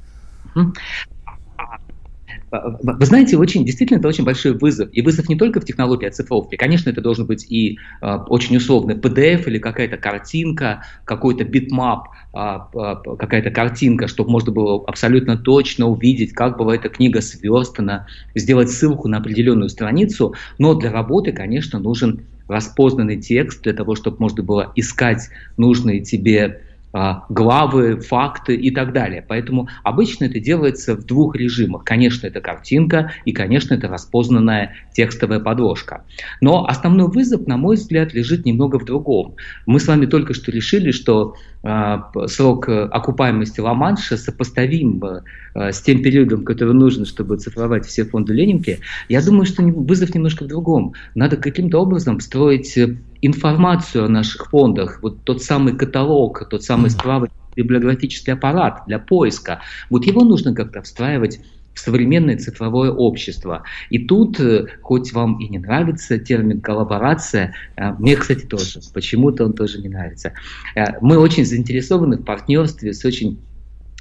Вы 2.52 2.94
вы 2.98 3.06
знаете, 3.06 3.38
очень, 3.38 3.66
действительно, 3.66 4.00
это 4.00 4.08
очень 4.10 4.26
большой 4.26 4.54
вызов. 4.54 4.90
И 4.92 5.02
вызов 5.02 5.30
не 5.30 5.36
только 5.36 5.62
в 5.62 5.66
технологии 5.66 6.08
оцифровки. 6.08 6.56
Конечно, 6.56 6.90
это 6.90 7.02
должен 7.02 7.26
быть 7.26 7.46
и 7.50 7.78
э, 8.02 8.16
очень 8.28 8.58
условный 8.58 8.96
PDF 8.96 9.48
или 9.48 9.58
какая-то 9.58 9.98
картинка, 9.98 10.84
какой-то 11.06 11.46
bitmap, 11.46 12.10
а, 12.34 12.70
а, 12.74 12.96
какая-то 12.96 13.52
картинка, 13.52 14.08
чтобы 14.08 14.32
можно 14.32 14.52
было 14.52 14.84
абсолютно 14.86 15.38
точно 15.38 15.88
увидеть, 15.88 16.34
как 16.34 16.58
была 16.58 16.76
эта 16.76 16.88
книга 16.90 17.22
сверстана, 17.22 18.08
сделать 18.36 18.70
ссылку 18.70 19.08
на 19.08 19.18
определенную 19.18 19.70
страницу. 19.70 20.34
Но 20.58 20.74
для 20.74 20.92
работы, 20.92 21.32
конечно, 21.32 21.80
нужен 21.80 22.22
распознанный 22.48 23.18
текст 23.20 23.64
для 23.64 23.74
того, 23.74 23.96
чтобы 23.96 24.18
можно 24.20 24.44
было 24.44 24.72
искать 24.76 25.30
нужные 25.58 26.02
тебе 26.02 26.46
а, 26.46 26.71
главы, 26.94 28.00
факты 28.02 28.56
и 28.56 28.72
так 28.72 28.94
далее. 28.94 29.24
Поэтому 29.28 29.70
обычно 29.84 30.26
это 30.26 30.40
делается 30.40 30.96
в 30.96 31.06
двух 31.06 31.36
режимах. 31.36 31.84
Конечно, 31.84 32.28
это 32.28 32.42
картинка 32.42 33.12
и, 33.26 33.32
конечно, 33.32 33.74
это 33.74 33.88
распознанная 33.88 34.76
текстовая 34.94 35.40
подложка. 35.40 36.04
Но 36.42 36.66
основной 36.68 37.08
вызов, 37.08 37.48
на 37.48 37.58
мой 37.58 37.76
взгляд, 37.76 38.14
лежит 38.14 38.46
немного 38.46 38.78
в 38.80 38.86
другом. 38.86 39.36
Мы 39.66 39.80
с 39.80 39.88
вами 39.88 40.06
только 40.06 40.34
что 40.34 40.52
решили, 40.52 40.92
что 40.92 41.36
а, 41.64 41.98
п- 41.98 42.28
срок 42.28 42.68
э, 42.70 42.86
окупаемости 42.86 43.60
Ла-Манша 43.60 44.18
сопоставим 44.18 45.04
э, 45.04 45.22
с 45.54 45.82
тем 45.82 46.02
периодом, 46.02 46.44
который 46.46 46.74
нужен, 46.74 47.06
чтобы 47.06 47.38
цифровать 47.38 47.86
все 47.86 48.06
фонды 48.06 48.34
Ленинки. 48.34 48.80
Я 49.10 49.22
думаю, 49.22 49.46
что 49.46 49.64
вызов 49.64 50.14
немножко 50.14 50.44
в 50.44 50.48
другом. 50.48 50.94
Надо 51.16 51.38
каким-то 51.38 51.80
образом 51.80 52.20
строить 52.20 52.78
э, 52.78 52.98
информацию 53.22 54.06
о 54.06 54.10
наших 54.10 54.50
фондах, 54.50 55.00
вот 55.02 55.24
тот 55.24 55.44
самый 55.44 55.76
каталог, 55.76 56.48
тот 56.50 56.64
самый 56.64 56.90
справочный 56.90 57.38
библиографический 57.56 58.34
аппарат 58.34 58.84
для 58.88 59.00
поиска. 59.00 59.62
Вот 59.90 60.06
его 60.06 60.24
нужно 60.24 60.54
как-то 60.54 60.82
встраивать 60.82 61.40
в 61.74 61.80
современное 61.80 62.38
цифровое 62.38 62.92
общество. 62.92 63.64
И 63.90 64.00
тут, 64.00 64.40
э, 64.40 64.68
хоть 64.82 65.14
вам 65.14 65.40
и 65.40 65.48
не 65.48 65.60
нравится 65.60 66.18
термин 66.18 66.62
коллаборация, 66.62 67.54
э, 67.76 67.92
мне, 67.94 68.16
кстати, 68.16 68.46
тоже, 68.46 68.82
почему-то 68.94 69.46
он 69.46 69.54
тоже 69.54 69.82
не 69.82 69.90
нравится. 69.90 70.34
Э, 70.76 71.00
Мы 71.02 71.18
очень 71.18 71.46
заинтересованы 71.46 72.18
в 72.18 72.24
партнерстве 72.24 72.94
с 72.94 73.06
очень 73.06 73.40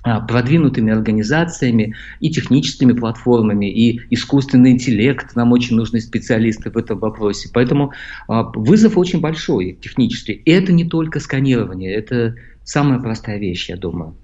продвинутыми 0.02 0.92
организациями 0.92 1.94
и 2.20 2.30
техническими 2.30 2.92
платформами, 2.92 3.70
и 3.70 4.00
искусственный 4.10 4.72
интеллект. 4.72 5.36
Нам 5.36 5.52
очень 5.52 5.76
нужны 5.76 6.00
специалисты 6.00 6.70
в 6.70 6.76
этом 6.76 6.98
вопросе. 6.98 7.50
Поэтому 7.52 7.92
а, 8.26 8.44
вызов 8.54 8.96
очень 8.96 9.20
большой 9.20 9.78
технический. 9.80 10.32
И 10.32 10.50
это 10.50 10.72
не 10.72 10.84
только 10.84 11.20
сканирование, 11.20 11.94
это 11.94 12.36
самая 12.64 12.98
простая 13.00 13.38
вещь, 13.38 13.68
я 13.68 13.76
думаю. 13.76 14.14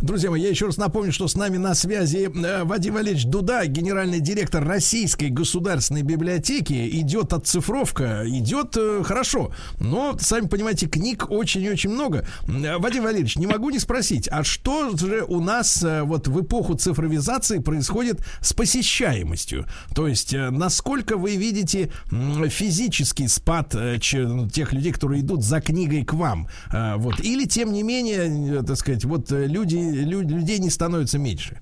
Друзья 0.00 0.30
мои, 0.30 0.42
я 0.42 0.48
еще 0.48 0.66
раз 0.66 0.76
напомню, 0.76 1.12
что 1.12 1.28
с 1.28 1.36
нами 1.36 1.56
на 1.56 1.74
связи 1.74 2.30
э, 2.34 2.64
Вадим 2.64 2.94
Валерьевич 2.94 3.26
Дуда, 3.26 3.66
генеральный 3.66 4.20
директор 4.20 4.64
Российской 4.64 5.28
государственной 5.28 6.02
библиотеки. 6.02 6.88
Идет 7.00 7.32
отцифровка, 7.32 8.22
идет 8.26 8.76
э, 8.76 9.02
хорошо. 9.04 9.52
Но, 9.78 10.16
сами 10.18 10.46
понимаете, 10.46 10.86
книг 10.88 11.30
очень-очень 11.30 11.90
много. 11.90 12.26
Э, 12.48 12.78
Вадим 12.78 13.04
Валерьевич, 13.04 13.36
не 13.36 13.46
могу 13.46 13.70
не 13.70 13.78
спросить, 13.78 14.28
а 14.30 14.44
что 14.44 14.96
же 14.96 15.24
у 15.26 15.40
нас 15.40 15.84
вот 16.02 16.28
в 16.28 16.40
эпоху 16.40 16.74
цифровизации 16.74 17.58
происходит 17.58 18.24
с 18.40 18.52
посещаемостью? 18.52 19.66
То 19.94 20.08
есть, 20.08 20.34
насколько 20.34 21.16
вы 21.16 21.36
видите 21.36 21.90
физический 22.48 23.28
спад 23.28 23.74
тех 24.00 24.72
людей, 24.72 24.92
которые 24.92 25.20
идут 25.20 25.44
за 25.44 25.60
книгой 25.60 26.04
к 26.04 26.12
вам? 26.14 26.48
Вот. 26.96 27.20
Или, 27.20 27.44
тем 27.44 27.72
не 27.72 27.82
менее, 27.82 28.62
так 28.62 28.76
сказать, 28.76 29.04
вот 29.12 29.32
э, 29.32 29.46
люди, 29.46 29.76
лю- 29.76 30.22
людей 30.22 30.58
не 30.58 30.70
становится 30.70 31.18
меньше? 31.18 31.58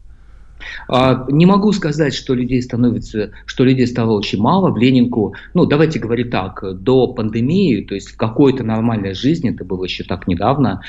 А, 0.88 1.26
Не 1.30 1.46
могу 1.46 1.72
сказать, 1.72 2.14
что 2.14 2.34
людей 2.34 2.62
становится, 2.62 3.30
что 3.46 3.64
людей 3.64 3.86
стало 3.86 4.12
очень 4.12 4.40
мало 4.40 4.70
в 4.70 4.76
Ленинку. 4.76 5.34
Ну, 5.54 5.66
давайте 5.66 5.98
говорить 5.98 6.30
так, 6.30 6.62
до 6.82 7.06
пандемии, 7.08 7.82
то 7.82 7.94
есть 7.94 8.10
в 8.10 8.16
какой-то 8.16 8.64
нормальной 8.64 9.14
жизни, 9.14 9.50
это 9.50 9.64
было 9.64 9.84
еще 9.84 10.04
так 10.04 10.28
недавно, 10.28 10.80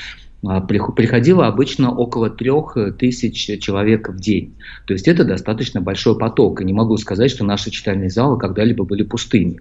а, 0.44 0.60
прих- 0.60 0.94
приходило 0.94 1.46
обычно 1.46 1.94
около 1.94 2.28
трех 2.28 2.76
тысяч 2.98 3.60
человек 3.60 4.08
в 4.08 4.20
день. 4.20 4.54
То 4.86 4.92
есть 4.92 5.08
это 5.08 5.24
достаточно 5.24 5.80
большой 5.80 6.18
поток. 6.18 6.60
И 6.60 6.64
не 6.64 6.72
могу 6.72 6.96
сказать, 6.96 7.30
что 7.30 7.44
наши 7.44 7.70
читальные 7.70 8.10
залы 8.10 8.38
когда-либо 8.38 8.84
были 8.84 9.04
пустыми. 9.04 9.60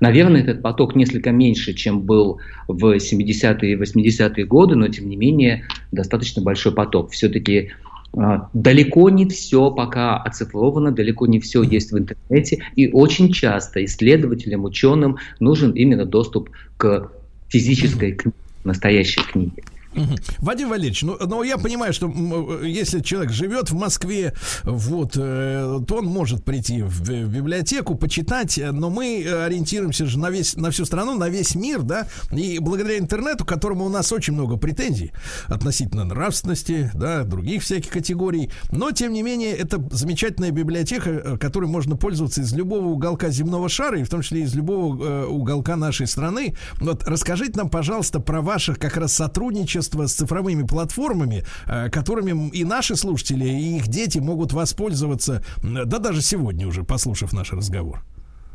Наверное, 0.00 0.42
этот 0.42 0.62
поток 0.62 0.96
несколько 0.96 1.30
меньше, 1.30 1.74
чем 1.74 2.00
был 2.00 2.40
в 2.66 2.96
70-е 2.96 3.72
и 3.72 3.76
80-е 3.76 4.44
годы, 4.44 4.74
но 4.74 4.88
тем 4.88 5.08
не 5.08 5.16
менее 5.16 5.64
достаточно 5.92 6.42
большой 6.42 6.72
поток. 6.72 7.12
Все-таки 7.12 7.70
а, 8.14 8.48
Далеко 8.52 9.08
не 9.10 9.28
все 9.28 9.70
пока 9.70 10.16
оцифровано, 10.16 10.92
далеко 10.92 11.26
не 11.26 11.40
все 11.40 11.62
есть 11.62 11.92
в 11.92 11.98
интернете, 11.98 12.62
и 12.76 12.88
очень 12.88 13.32
часто 13.32 13.84
исследователям, 13.84 14.64
ученым 14.64 15.18
нужен 15.40 15.72
именно 15.72 16.04
доступ 16.04 16.50
к 16.76 17.10
физической 17.48 18.12
книге, 18.12 18.36
настоящей 18.64 19.22
книге. 19.22 19.62
Вадим 20.38 20.70
Валерьевич, 20.70 21.02
ну, 21.02 21.16
ну 21.20 21.42
я 21.42 21.58
понимаю, 21.58 21.92
что 21.92 22.06
м, 22.06 22.64
если 22.64 23.00
человек 23.00 23.32
живет 23.32 23.70
в 23.70 23.74
Москве, 23.74 24.34
вот, 24.64 25.12
э, 25.16 25.80
то 25.86 25.96
он 25.96 26.06
может 26.06 26.44
прийти 26.44 26.82
в, 26.82 27.02
в 27.02 27.28
библиотеку, 27.28 27.94
почитать, 27.94 28.58
э, 28.58 28.72
но 28.72 28.90
мы 28.90 29.22
э, 29.22 29.44
ориентируемся 29.44 30.06
же 30.06 30.18
на 30.18 30.30
весь, 30.30 30.56
на 30.56 30.70
всю 30.70 30.84
страну, 30.84 31.16
на 31.16 31.28
весь 31.28 31.54
мир, 31.54 31.82
да, 31.82 32.06
и 32.30 32.58
благодаря 32.58 32.98
интернету, 32.98 33.44
которому 33.44 33.84
у 33.84 33.88
нас 33.88 34.12
очень 34.12 34.32
много 34.32 34.56
претензий 34.56 35.12
относительно 35.46 36.04
нравственности, 36.04 36.90
да, 36.94 37.24
других 37.24 37.62
всяких 37.62 37.90
категорий, 37.90 38.50
но 38.70 38.92
тем 38.92 39.12
не 39.12 39.22
менее 39.22 39.52
это 39.52 39.82
замечательная 39.90 40.50
библиотека, 40.50 41.10
э, 41.10 41.38
которой 41.38 41.66
можно 41.66 41.96
пользоваться 41.96 42.40
из 42.40 42.52
любого 42.54 42.86
уголка 42.86 43.30
земного 43.30 43.68
шара, 43.68 43.98
и 44.00 44.04
в 44.04 44.08
том 44.08 44.22
числе 44.22 44.42
из 44.42 44.54
любого 44.54 45.04
э, 45.04 45.26
уголка 45.26 45.76
нашей 45.76 46.06
страны. 46.06 46.56
Вот 46.80 47.04
расскажите 47.04 47.52
нам, 47.56 47.68
пожалуйста, 47.68 48.20
про 48.20 48.40
ваше 48.40 48.74
как 48.74 48.96
раз 48.96 49.12
сотрудничество 49.12 49.81
с 49.82 50.12
цифровыми 50.12 50.66
платформами, 50.66 51.44
э, 51.66 51.90
которыми 51.90 52.50
и 52.50 52.64
наши 52.64 52.96
слушатели, 52.96 53.44
и 53.44 53.76
их 53.76 53.88
дети 53.88 54.18
могут 54.18 54.52
воспользоваться, 54.52 55.42
да 55.62 55.98
даже 55.98 56.22
сегодня 56.22 56.66
уже, 56.66 56.84
послушав 56.84 57.32
наш 57.32 57.52
разговор. 57.52 58.02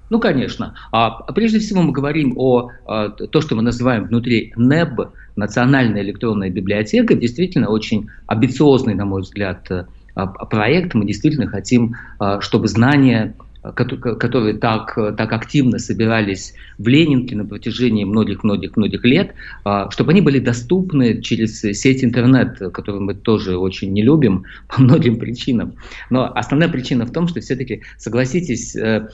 Ну, 0.10 0.20
конечно. 0.20 0.74
А, 0.92 1.12
прежде 1.34 1.60
всего 1.60 1.82
мы 1.82 1.92
говорим 1.92 2.34
о 2.38 2.70
а, 2.86 3.10
то, 3.10 3.42
что 3.42 3.56
мы 3.56 3.62
называем 3.62 4.06
внутри 4.06 4.54
НЭБ, 4.56 5.12
Национальная 5.36 6.02
электронная 6.02 6.50
библиотека, 6.50 7.14
действительно 7.14 7.70
очень 7.70 8.10
амбициозный, 8.26 8.96
на 8.96 9.06
мой 9.06 9.22
взгляд, 9.22 9.70
э, 9.70 9.86
а, 10.16 10.26
проект. 10.26 10.94
Мы 10.94 11.06
действительно 11.06 11.48
хотим, 11.48 11.96
чтобы 12.40 12.68
знания 12.68 13.36
которые 13.74 14.56
так, 14.56 14.98
э, 14.98 15.14
так 15.18 15.34
активно 15.34 15.80
собирались 15.80 16.54
в 16.78 16.88
Ленинке 16.88 17.36
на 17.36 17.46
протяжении 17.46 18.04
многих-многих-многих 18.04 19.04
лет, 19.04 19.34
а, 19.64 19.90
чтобы 19.92 20.12
они 20.12 20.22
были 20.22 20.40
доступны 20.40 21.22
через 21.22 21.62
сеть 21.62 22.04
интернет, 22.04 22.58
которую 22.74 23.04
мы 23.04 23.16
тоже 23.16 23.58
очень 23.58 23.92
не 23.94 24.04
любим 24.04 24.46
по 24.68 24.82
многим 24.82 25.18
причинам. 25.18 25.74
Но 26.10 26.32
основная 26.34 26.70
причина 26.70 27.06
в 27.06 27.12
том, 27.12 27.28
что 27.28 27.40
все-таки, 27.42 27.82
согласитесь, 27.98 28.76
э, 28.76 29.10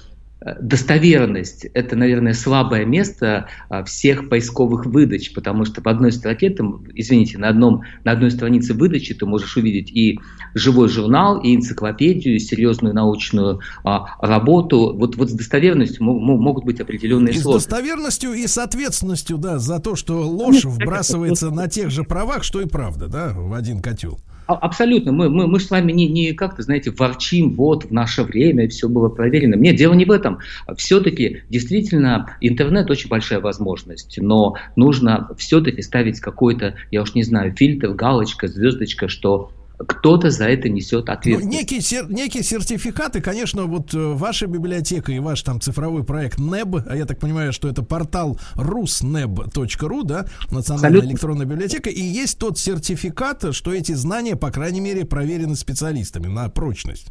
достоверность– 0.59 1.65
это, 1.73 1.95
наверное, 1.95 2.33
слабое 2.33 2.85
место 2.85 3.47
а, 3.69 3.83
всех 3.83 4.29
поисковых 4.29 4.85
выдач, 4.85 5.33
потому 5.33 5.65
что 5.65 5.81
в 5.81 5.87
одной 5.87 6.11
строке, 6.11 6.49
там, 6.49 6.83
извините, 6.93 7.37
на, 7.37 7.49
одном, 7.49 7.83
на 8.03 8.11
одной 8.11 8.31
странице 8.31 8.73
выдачи 8.73 9.13
ты 9.13 9.25
можешь 9.25 9.55
увидеть 9.57 9.91
и 9.91 10.19
живой 10.53 10.89
журнал, 10.89 11.39
и 11.39 11.55
энциклопедию, 11.55 12.35
и 12.35 12.39
серьезную 12.39 12.93
научную 12.93 13.59
а, 13.83 14.15
работу. 14.19 14.95
Вот, 14.97 15.15
вот 15.15 15.29
с 15.29 15.33
достоверностью 15.33 16.03
мо- 16.03 16.19
мо- 16.19 16.37
могут 16.37 16.65
быть 16.65 16.79
определенные 16.79 17.33
И 17.33 17.37
с 17.37 17.41
сложности. 17.43 17.69
достоверностью 17.69 18.33
и 18.33 18.47
с 18.47 18.57
ответственностью, 18.57 19.37
да, 19.37 19.59
за 19.59 19.79
то, 19.79 19.95
что 19.95 20.27
ложь 20.27 20.65
вбрасывается 20.65 21.51
на 21.51 21.67
тех 21.67 21.89
же 21.89 22.03
правах, 22.03 22.43
что 22.43 22.61
и 22.61 22.65
правда, 22.65 23.07
да, 23.07 23.33
в 23.33 23.53
один 23.53 23.81
котел. 23.81 24.19
А- 24.53 24.57
Абсолютно. 24.57 25.11
Мы, 25.11 25.29
мы, 25.29 25.47
мы 25.47 25.59
с 25.59 25.69
вами 25.69 25.91
не, 25.91 26.07
не 26.07 26.33
как-то, 26.33 26.61
знаете, 26.61 26.91
ворчим, 26.91 27.53
вот, 27.55 27.85
в 27.85 27.91
наше 27.91 28.23
время 28.23 28.67
все 28.69 28.87
было 28.87 29.09
проверено. 29.09 29.55
Нет, 29.55 29.75
дело 29.75 29.93
не 29.93 30.05
в 30.05 30.11
этом. 30.11 30.39
Все-таки, 30.77 31.43
действительно, 31.49 32.37
интернет 32.41 32.89
очень 32.89 33.09
большая 33.09 33.39
возможность, 33.39 34.17
но 34.21 34.55
нужно 34.75 35.29
все-таки 35.37 35.81
ставить 35.81 36.19
какой-то, 36.19 36.75
я 36.91 37.01
уж 37.01 37.15
не 37.15 37.23
знаю, 37.23 37.53
фильтр, 37.55 37.89
галочка, 37.89 38.47
звездочка, 38.47 39.07
что 39.07 39.51
кто-то 39.77 40.29
за 40.29 40.45
это 40.45 40.69
несет 40.69 41.07
Ну, 41.07 41.13
ответственность. 41.13 41.59
некие, 41.59 41.81
сер- 41.81 42.09
некие 42.11 42.43
сертификаты, 42.43 43.21
конечно, 43.21 43.63
вот 43.65 43.93
э, 43.93 43.97
ваша 43.97 44.47
библиотека 44.47 45.11
и 45.11 45.19
ваш 45.19 45.41
там 45.43 45.59
цифровой 45.59 46.03
проект 46.03 46.39
НЭБ, 46.39 46.83
а 46.87 46.95
я 46.95 47.05
так 47.05 47.19
понимаю, 47.19 47.51
что 47.53 47.67
это 47.67 47.81
портал 47.83 48.39
rusneb.ru, 48.55 50.03
да, 50.03 50.25
Национальная 50.51 50.89
Абсолютно. 50.89 51.09
электронная 51.09 51.45
библиотека, 51.45 51.89
и 51.89 52.01
есть 52.01 52.37
тот 52.37 52.57
сертификат, 52.57 53.53
что 53.55 53.73
эти 53.73 53.93
знания, 53.93 54.35
по 54.35 54.51
крайней 54.51 54.79
мере, 54.81 55.05
проверены 55.05 55.55
специалистами 55.55 56.27
на 56.27 56.49
прочность. 56.49 57.07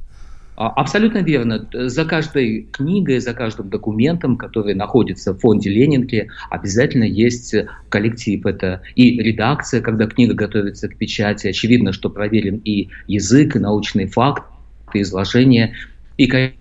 А, 0.54 0.68
Абсолютно 0.68 1.18
верно. 1.18 1.66
За 1.72 2.04
каждой 2.04 2.68
книгой, 2.72 3.20
за 3.20 3.32
каждым 3.32 3.70
документом, 3.70 4.36
который 4.36 4.74
находится 4.74 5.32
в 5.32 5.38
фонде 5.38 5.70
Ленинки, 5.70 6.30
обязательно 6.50 7.04
есть 7.04 7.54
коллектив. 7.88 8.44
Это 8.44 8.82
и 8.94 9.18
редакция, 9.18 9.80
когда 9.80 10.06
книга 10.06 10.34
готовится 10.34 10.88
к 10.88 10.96
печати. 10.96 11.48
Очевидно, 11.48 11.92
что 11.92 12.10
проверен 12.10 12.60
и 12.64 12.88
язык, 13.06 13.56
и 13.56 13.58
научный 13.58 14.06
факт, 14.06 14.44
и 14.92 15.00
изложение. 15.00 15.74
И, 16.18 16.26
конечно, 16.26 16.56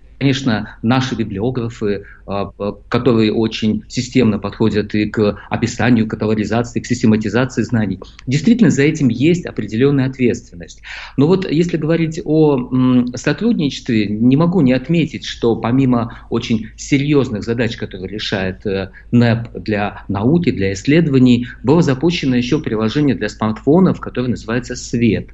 наши 0.82 1.14
библиографы, 1.14 2.04
а, 2.26 2.52
а, 2.58 2.72
которые 2.88 3.32
очень 3.32 3.84
системно 3.88 4.38
подходят 4.38 4.94
и 4.94 5.06
к 5.06 5.38
описанию, 5.50 6.06
каталогизации, 6.06 6.80
к 6.80 6.86
систематизации 6.86 7.62
знаний. 7.62 8.00
Действительно, 8.26 8.70
за 8.70 8.82
этим 8.82 9.08
есть 9.08 9.44
определенная 9.46 10.06
ответственность. 10.06 10.82
Но 11.16 11.26
вот 11.26 11.50
если 11.50 11.76
говорить 11.76 12.20
о 12.24 12.70
сотрудничестве, 13.14 14.06
не 14.06 14.36
могу 14.36 14.60
не 14.60 14.72
отметить, 14.72 15.24
что 15.24 15.56
помимо 15.56 16.18
очень 16.30 16.68
серьезных 16.76 17.42
задач, 17.42 17.76
которые 17.76 18.08
решает 18.08 18.64
э, 18.66 18.90
НЭП 19.10 19.48
для 19.54 20.04
науки, 20.08 20.50
для 20.50 20.72
исследований, 20.72 21.46
было 21.62 21.82
запущено 21.82 22.36
еще 22.36 22.60
приложение 22.60 23.14
для 23.14 23.28
смартфонов, 23.28 24.00
которое 24.00 24.28
называется 24.28 24.76
«Свет». 24.76 25.28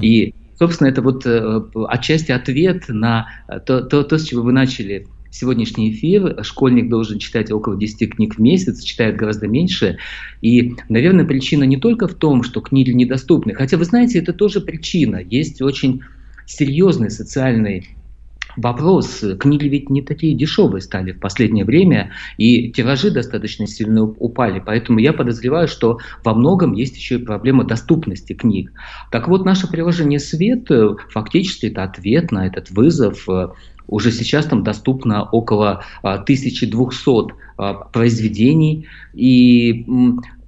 И, 0.00 0.34
собственно, 0.62 0.86
это 0.86 1.02
вот 1.02 1.26
э, 1.26 1.60
отчасти 1.88 2.30
ответ 2.30 2.84
на 2.88 3.26
э, 3.48 3.58
то, 3.58 3.80
то, 3.80 4.04
то, 4.04 4.16
с 4.16 4.22
чего 4.22 4.42
вы 4.42 4.52
начали 4.52 5.08
сегодняшний 5.28 5.90
эфир. 5.90 6.38
Школьник 6.44 6.88
должен 6.88 7.18
читать 7.18 7.50
около 7.50 7.76
10 7.76 8.14
книг 8.14 8.36
в 8.36 8.38
месяц, 8.38 8.80
читает 8.84 9.16
гораздо 9.16 9.48
меньше. 9.48 9.98
И, 10.40 10.76
наверное, 10.88 11.24
причина 11.24 11.64
не 11.64 11.78
только 11.78 12.06
в 12.06 12.14
том, 12.14 12.44
что 12.44 12.60
книги 12.60 12.92
недоступны. 12.92 13.54
Хотя, 13.54 13.76
вы 13.76 13.84
знаете, 13.84 14.20
это 14.20 14.32
тоже 14.32 14.60
причина. 14.60 15.16
Есть 15.16 15.60
очень 15.62 16.02
серьезный 16.46 17.10
социальный 17.10 17.88
вопрос. 18.56 19.24
Книги 19.38 19.66
ведь 19.66 19.90
не 19.90 20.02
такие 20.02 20.34
дешевые 20.34 20.80
стали 20.80 21.12
в 21.12 21.20
последнее 21.20 21.64
время, 21.64 22.12
и 22.36 22.70
тиражи 22.72 23.10
достаточно 23.10 23.66
сильно 23.66 24.00
уп- 24.00 24.16
упали. 24.18 24.62
Поэтому 24.64 24.98
я 24.98 25.12
подозреваю, 25.12 25.68
что 25.68 25.98
во 26.24 26.34
многом 26.34 26.72
есть 26.72 26.96
еще 26.96 27.16
и 27.16 27.24
проблема 27.24 27.64
доступности 27.64 28.32
книг. 28.32 28.72
Так 29.10 29.28
вот, 29.28 29.44
наше 29.44 29.68
приложение 29.68 30.18
«Свет» 30.18 30.70
э, 30.70 30.90
фактически 31.10 31.66
это 31.66 31.84
ответ 31.84 32.32
на 32.32 32.46
этот 32.46 32.70
вызов. 32.70 33.28
Э, 33.28 33.48
Уже 33.88 34.12
сейчас 34.12 34.46
там 34.46 34.62
доступно 34.62 35.24
около 35.24 35.82
а, 36.02 36.14
1200 36.14 37.34
а, 37.58 37.74
произведений, 37.74 38.86
и 39.12 39.84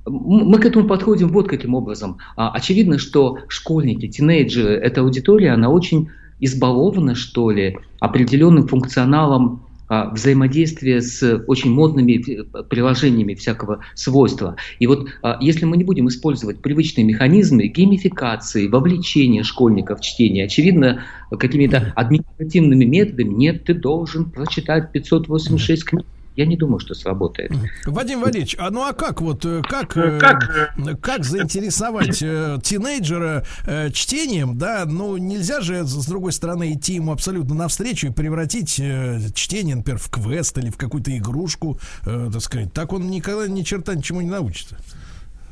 мы 0.07 0.59
к 0.59 0.65
этому 0.67 0.87
подходим 0.87 1.29
вот 1.29 1.49
каким 1.49 1.75
образом. 1.75 2.19
А, 2.37 2.51
Очевидно, 2.51 2.99
что 2.99 3.39
школьники, 3.49 4.07
тинейджеры, 4.09 4.75
эта 4.75 5.01
аудитория, 5.01 5.53
она 5.53 5.71
очень 5.71 6.09
избалована, 6.41 7.15
что 7.15 7.51
ли, 7.51 7.79
определенным 8.01 8.69
функционалом 8.69 9.65
а, 9.87 10.09
взаимодействия 10.11 11.03
с 11.03 11.45
очень 11.47 11.71
модными 11.71 12.15
э, 12.15 12.63
приложениями 12.65 13.35
всякого 13.35 13.81
свойства. 13.95 14.57
И 14.79 14.87
вот 14.87 15.09
а, 15.23 15.37
если 15.43 15.67
мы 15.67 15.77
не 15.77 15.85
будем 15.85 16.09
использовать 16.09 16.61
привычные 16.61 17.05
механизмы 17.05 17.67
геймификации, 17.67 18.67
вовлечения 18.67 19.43
школьников 19.43 20.01
в 20.01 20.03
чтение, 20.03 20.47
очевидно, 20.47 21.05
какими-то 21.31 21.93
административными 21.97 22.87
методами, 22.87 23.35
нет, 23.35 23.65
ты 23.65 23.75
должен 23.75 24.31
прочитать 24.31 24.91
586 24.91 25.85
книг. 25.85 26.07
Я 26.37 26.47
не 26.47 26.57
думаю, 26.57 26.81
что 26.81 26.95
сработает. 26.95 27.53
Вадим 27.87 28.21
Валерьевич, 28.21 28.57
а 28.59 28.71
ну 28.71 28.83
а 28.83 28.93
как 28.93 29.21
вот, 29.21 29.45
э, 29.45 29.63
как, 29.63 29.97
э, 29.97 30.19
как, 31.01 31.25
заинтересовать 31.25 32.23
э, 32.23 32.59
тинейджера 32.63 33.45
э, 33.67 33.91
чтением, 33.91 34.59
да, 34.59 34.85
ну 34.85 35.17
нельзя 35.17 35.61
же, 35.61 35.85
с 35.85 36.07
другой 36.07 36.33
стороны, 36.33 36.73
идти 36.73 36.95
ему 36.95 37.13
абсолютно 37.13 37.55
навстречу 37.55 38.09
и 38.09 38.11
превратить 38.11 38.81
э, 38.81 39.21
чтение, 39.33 39.77
например, 39.77 40.01
в 40.01 40.11
квест 40.11 40.59
или 40.59 40.71
в 40.71 40.77
какую-то 40.77 41.17
игрушку, 41.17 41.79
э, 42.05 42.31
так 42.33 42.43
сказать, 42.43 42.73
так 42.73 42.93
он 42.93 43.09
никогда 43.11 43.47
ни 43.47 43.63
черта 43.63 43.95
ничему 43.95 44.21
не 44.21 44.31
научится. 44.31 44.77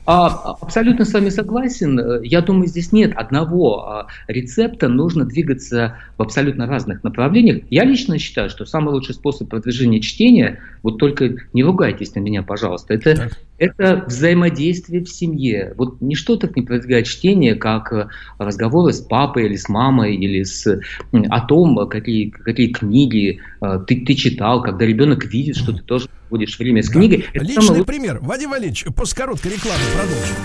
А, 0.04 0.56
абсолютно 0.60 1.04
с 1.04 1.12
вами 1.12 1.28
согласен. 1.28 1.98
Э, 1.98 2.20
Я 2.24 2.40
думаю, 2.40 2.66
здесь 2.66 2.92
нет 2.92 3.12
одного 3.14 3.86
а, 3.86 4.06
рецепта. 4.26 4.88
Нужно 4.88 5.24
двигаться 5.24 5.96
в 6.18 6.22
абсолютно 6.22 6.66
разных 6.66 7.04
направлениях. 7.04 7.62
Я 7.70 7.84
лично 7.84 8.18
считаю, 8.18 8.50
что 8.50 8.64
самый 8.64 8.92
лучший 8.92 9.14
способ 9.14 9.48
продвижения 9.48 10.00
чтения, 10.00 10.60
вот 10.82 10.98
только 10.98 11.36
не 11.52 11.62
ругайтесь 11.62 12.14
на 12.14 12.20
меня, 12.20 12.42
пожалуйста, 12.42 12.94
это, 12.94 13.16
Так. 13.16 13.38
Это 13.62 14.04
взаимодействие 14.08 15.04
в 15.04 15.08
семье. 15.08 15.72
Вот 15.76 16.00
ничто 16.00 16.36
так 16.36 16.56
не 16.56 16.62
продвигает 16.62 17.06
чтение, 17.06 17.54
как 17.54 17.92
э, 17.92 18.08
разговоры 18.38 18.92
с 18.92 19.00
папой 19.00 19.46
или 19.46 19.54
с 19.54 19.68
мамой, 19.68 20.16
или 20.16 20.42
с, 20.42 20.80
о 21.12 21.40
том, 21.42 21.88
какие, 21.88 22.30
какие 22.30 22.72
книги 22.72 23.40
э, 23.60 23.78
ты, 23.86 24.04
ты 24.04 24.14
читал, 24.14 24.62
когда 24.62 24.84
ребенок 24.84 25.24
видит, 25.26 25.56
что 25.56 25.72
ты 25.72 25.80
тоже 25.80 26.08
проводишь 26.28 26.58
время 26.58 26.82
с 26.82 26.88
книгой. 26.88 27.24
Это 27.32 27.44
самый 27.44 27.46
Личный 27.46 27.68
лучший 27.68 27.84
пример. 27.84 28.18
Вадим 28.20 28.50
Валерьевич, 28.50 28.84
после 28.96 29.22
короткой 29.22 29.52
рекламы 29.52 29.78
продолжим. 29.94 30.36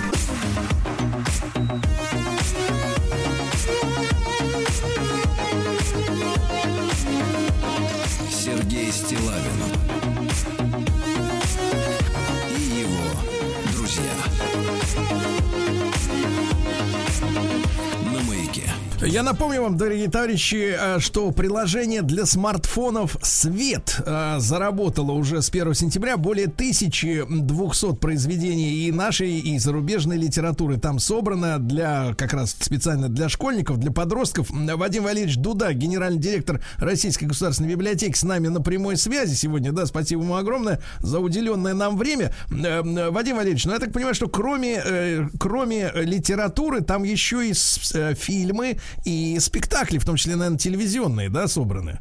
Сергей 8.30 8.92
Стилавин 8.92 9.77
Я 19.10 19.22
напомню 19.22 19.62
вам, 19.62 19.78
дорогие 19.78 20.10
товарищи, 20.10 20.76
э, 20.78 20.98
что 21.00 21.30
приложение 21.30 22.02
для 22.02 22.26
смартфонов 22.26 23.16
«Свет» 23.22 24.02
э, 24.04 24.36
заработало 24.38 25.12
уже 25.12 25.40
с 25.40 25.48
1 25.48 25.72
сентября 25.72 26.18
более 26.18 26.44
1200 26.44 27.94
произведений 27.94 28.86
и 28.86 28.92
нашей, 28.92 29.38
и 29.38 29.58
зарубежной 29.58 30.18
литературы 30.18 30.76
там 30.76 30.98
собрано 30.98 31.58
для, 31.58 32.14
как 32.18 32.34
раз 32.34 32.54
специально 32.60 33.08
для 33.08 33.30
школьников, 33.30 33.78
для 33.78 33.90
подростков. 33.90 34.48
Вадим 34.50 35.04
Валерьевич 35.04 35.38
Дуда, 35.38 35.72
генеральный 35.72 36.20
директор 36.20 36.60
Российской 36.76 37.24
государственной 37.24 37.70
библиотеки, 37.70 38.14
с 38.14 38.24
нами 38.24 38.48
на 38.48 38.60
прямой 38.60 38.98
связи 38.98 39.32
сегодня. 39.32 39.72
Да, 39.72 39.86
спасибо 39.86 40.22
ему 40.22 40.36
огромное 40.36 40.82
за 41.00 41.18
уделенное 41.18 41.72
нам 41.72 41.96
время. 41.96 42.34
Э, 42.50 42.82
Вадим 43.08 43.36
Валерьевич, 43.36 43.64
ну 43.64 43.72
я 43.72 43.78
так 43.78 43.90
понимаю, 43.90 44.14
что 44.14 44.28
кроме, 44.28 45.30
кроме 45.40 45.92
литературы 45.94 46.82
там 46.82 47.04
еще 47.04 47.48
и 47.48 47.54
фильмы 47.54 48.76
и 49.04 49.38
спектакли, 49.40 49.98
в 49.98 50.04
том 50.04 50.16
числе, 50.16 50.36
наверное, 50.36 50.58
телевизионные, 50.58 51.30
да, 51.30 51.48
собраны? 51.48 52.00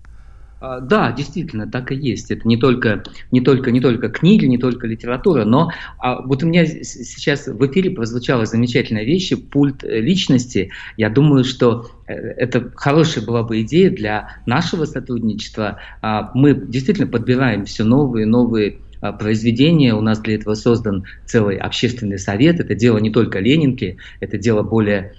А, 0.60 0.80
Да, 0.80 1.12
действительно, 1.12 1.70
так 1.70 1.92
и 1.92 1.96
есть. 1.96 2.32
Это 2.32 2.48
не 2.48 2.58
только, 2.58 3.04
не 3.32 3.42
только, 3.42 3.72
не 3.72 3.80
только 3.80 4.10
книги, 4.10 4.46
не 4.46 4.58
только 4.58 4.88
литература, 4.88 5.46
но 5.46 5.72
а, 6.00 6.22
вот 6.22 6.44
у 6.44 6.48
меня 6.48 6.66
сейчас 6.66 7.48
в 7.48 7.66
эфире 7.68 7.92
прозвучала 7.92 8.46
замечательная 8.46 9.04
вещь, 9.04 9.34
пульт 9.52 9.84
э, 9.84 10.00
личности. 10.00 10.72
Я 10.98 11.10
думаю, 11.10 11.44
что 11.44 11.92
э, 12.08 12.14
это 12.14 12.72
хорошая 12.76 13.24
была 13.24 13.44
бы 13.44 13.62
идея 13.62 13.92
для 13.92 14.42
нашего 14.46 14.86
сотрудничества. 14.86 15.80
А, 16.02 16.32
Мы 16.34 16.56
действительно 16.56 17.08
подбираем 17.08 17.66
все 17.66 17.84
новые, 17.84 18.26
новые 18.26 18.78
а, 19.00 19.12
произведения. 19.12 19.94
У 19.94 20.02
нас 20.02 20.20
для 20.20 20.36
этого 20.36 20.56
создан 20.56 21.06
целый 21.26 21.58
общественный 21.58 22.18
совет. 22.18 22.60
Это 22.60 22.74
дело 22.74 22.98
не 22.98 23.12
только 23.12 23.40
Ленинки, 23.40 23.98
это 24.22 24.40
дело 24.40 24.64
более 24.64 25.14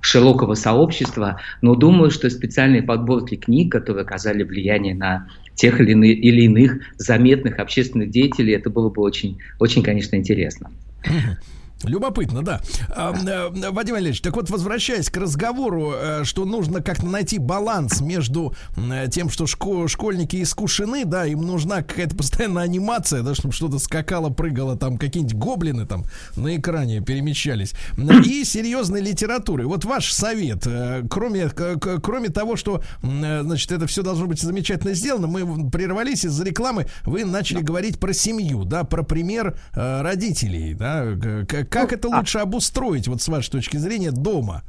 широкого 0.00 0.54
сообщества, 0.54 1.40
но 1.62 1.74
думаю, 1.74 2.10
что 2.10 2.28
специальные 2.30 2.82
подборки 2.82 3.36
книг, 3.36 3.72
которые 3.72 4.02
оказали 4.02 4.42
влияние 4.42 4.94
на 4.94 5.28
тех 5.54 5.80
или, 5.80 5.92
или 5.92 6.42
иных 6.42 6.78
заметных 6.98 7.58
общественных 7.58 8.10
деятелей, 8.10 8.54
это 8.54 8.70
было 8.70 8.90
бы 8.90 9.02
очень, 9.02 9.38
очень, 9.58 9.82
конечно, 9.82 10.16
интересно. 10.16 10.70
Любопытно, 11.84 12.42
да. 12.42 12.60
Э, 12.96 13.50
Вадим 13.70 13.94
Валерьевич, 13.94 14.20
так 14.20 14.36
вот, 14.36 14.50
возвращаясь 14.50 15.10
к 15.10 15.16
разговору, 15.16 15.92
э, 15.94 16.24
что 16.24 16.44
нужно 16.44 16.80
как-то 16.82 17.06
найти 17.06 17.38
баланс 17.38 18.00
между 18.00 18.54
э, 18.76 19.08
тем, 19.10 19.30
что 19.30 19.44
шко- 19.44 19.88
школьники 19.88 20.42
искушены, 20.42 21.04
да, 21.04 21.26
им 21.26 21.42
нужна 21.42 21.82
какая-то 21.82 22.16
постоянная 22.16 22.64
анимация, 22.64 23.22
да, 23.22 23.34
чтобы 23.34 23.52
что-то 23.54 23.78
скакало, 23.78 24.30
прыгало, 24.30 24.76
там 24.76 24.98
какие-нибудь 24.98 25.36
гоблины 25.36 25.86
там 25.86 26.04
на 26.36 26.56
экране 26.56 27.00
перемещались, 27.00 27.74
и 27.96 28.44
серьезной 28.44 29.00
литературы. 29.00 29.66
Вот 29.66 29.84
ваш 29.84 30.12
совет, 30.12 30.66
кроме, 31.10 31.48
кроме 31.48 32.28
того, 32.28 32.56
что, 32.56 32.82
значит, 33.02 33.72
это 33.72 33.86
все 33.86 34.02
должно 34.02 34.26
быть 34.26 34.40
замечательно 34.40 34.94
сделано, 34.94 35.26
мы 35.26 35.70
прервались 35.70 36.24
из-за 36.24 36.44
рекламы, 36.44 36.86
вы 37.04 37.24
начали 37.24 37.60
говорить 37.60 37.98
про 37.98 38.12
семью, 38.12 38.64
да, 38.64 38.84
про 38.84 39.02
пример 39.02 39.56
родителей, 39.74 40.74
да, 40.74 41.04
к- 41.46 41.64
как 41.74 41.92
это 41.92 42.08
лучше 42.08 42.38
обустроить, 42.38 43.08
вот 43.08 43.20
с 43.20 43.28
вашей 43.28 43.50
точки 43.50 43.76
зрения, 43.76 44.10
дома? 44.10 44.62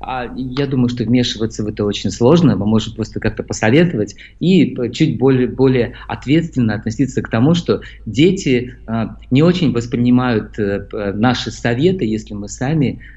А, 0.00 0.26
Я 0.36 0.66
думаю, 0.66 0.88
что 0.88 1.04
вмешиваться 1.04 1.64
в 1.64 1.68
это 1.68 1.84
очень 1.84 2.10
сложно. 2.10 2.56
Мы 2.56 2.66
можем 2.66 2.94
просто 2.94 3.20
как-то 3.20 3.42
посоветовать 3.42 4.16
и 4.40 4.76
чуть 4.92 5.18
более, 5.18 5.48
более 5.48 5.94
ответственно 6.08 6.74
относиться 6.74 7.22
к 7.22 7.30
тому, 7.30 7.54
что 7.54 7.80
дети 8.04 8.76
а, 8.86 9.16
не 9.30 9.42
очень 9.42 9.72
воспринимают 9.72 10.58
э, 10.58 11.12
наши 11.14 11.50
советы, 11.50 12.04
если 12.04 12.34
мы 12.34 12.48
сами 12.48 13.00
а, 13.00 13.15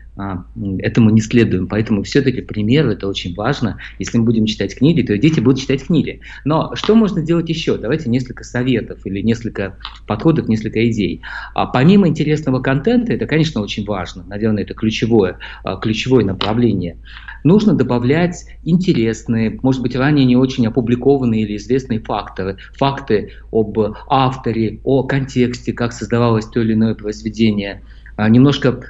этому 0.80 1.10
не 1.10 1.22
следуем. 1.22 1.68
Поэтому 1.68 2.04
все-таки 2.04 2.42
пример 2.42 2.88
это 2.88 3.08
очень 3.08 3.34
важно. 3.36 3.78
Если 4.00 4.18
мы 4.18 4.26
будем 4.26 4.46
читать 4.46 4.76
книги, 4.76 5.02
то 5.02 5.18
дети 5.18 5.40
будут 5.40 5.60
читать 5.60 5.86
книги. 5.86 6.22
Но 6.46 6.76
что 6.76 6.96
можно 6.96 7.22
делать 7.22 7.50
еще? 7.50 7.78
Давайте 7.78 8.10
несколько 8.10 8.44
советов 8.44 9.00
или 9.06 9.22
несколько 9.22 9.78
подходов, 10.08 10.48
несколько 10.50 10.88
идей. 10.90 11.22
А 11.54 11.66
помимо 11.68 12.08
интересного 12.08 12.60
контента, 12.60 13.14
это, 13.14 13.28
конечно, 13.28 13.62
очень 13.62 13.86
важно. 13.86 14.24
Наверное, 14.28 14.64
это 14.64 14.74
ключевое, 14.74 15.38
а, 15.64 15.78
ключевое 15.78 16.26
направление. 16.26 16.98
Нужно 17.44 17.74
добавлять 17.74 18.46
интересные, 18.64 19.58
может 19.64 19.82
быть, 19.82 19.96
ранее 19.96 20.26
не 20.26 20.36
очень 20.36 20.68
опубликованные 20.68 21.44
или 21.44 21.56
известные 21.56 22.02
факторы, 22.02 22.58
факты 22.78 23.32
об 23.52 23.80
авторе, 24.10 24.82
о 24.84 25.04
контексте, 25.04 25.72
как 25.72 25.94
создавалось 25.94 26.46
то 26.46 26.60
или 26.60 26.74
иное 26.74 26.96
произведение. 26.96 27.82
А, 28.18 28.28
Немножко 28.28 28.82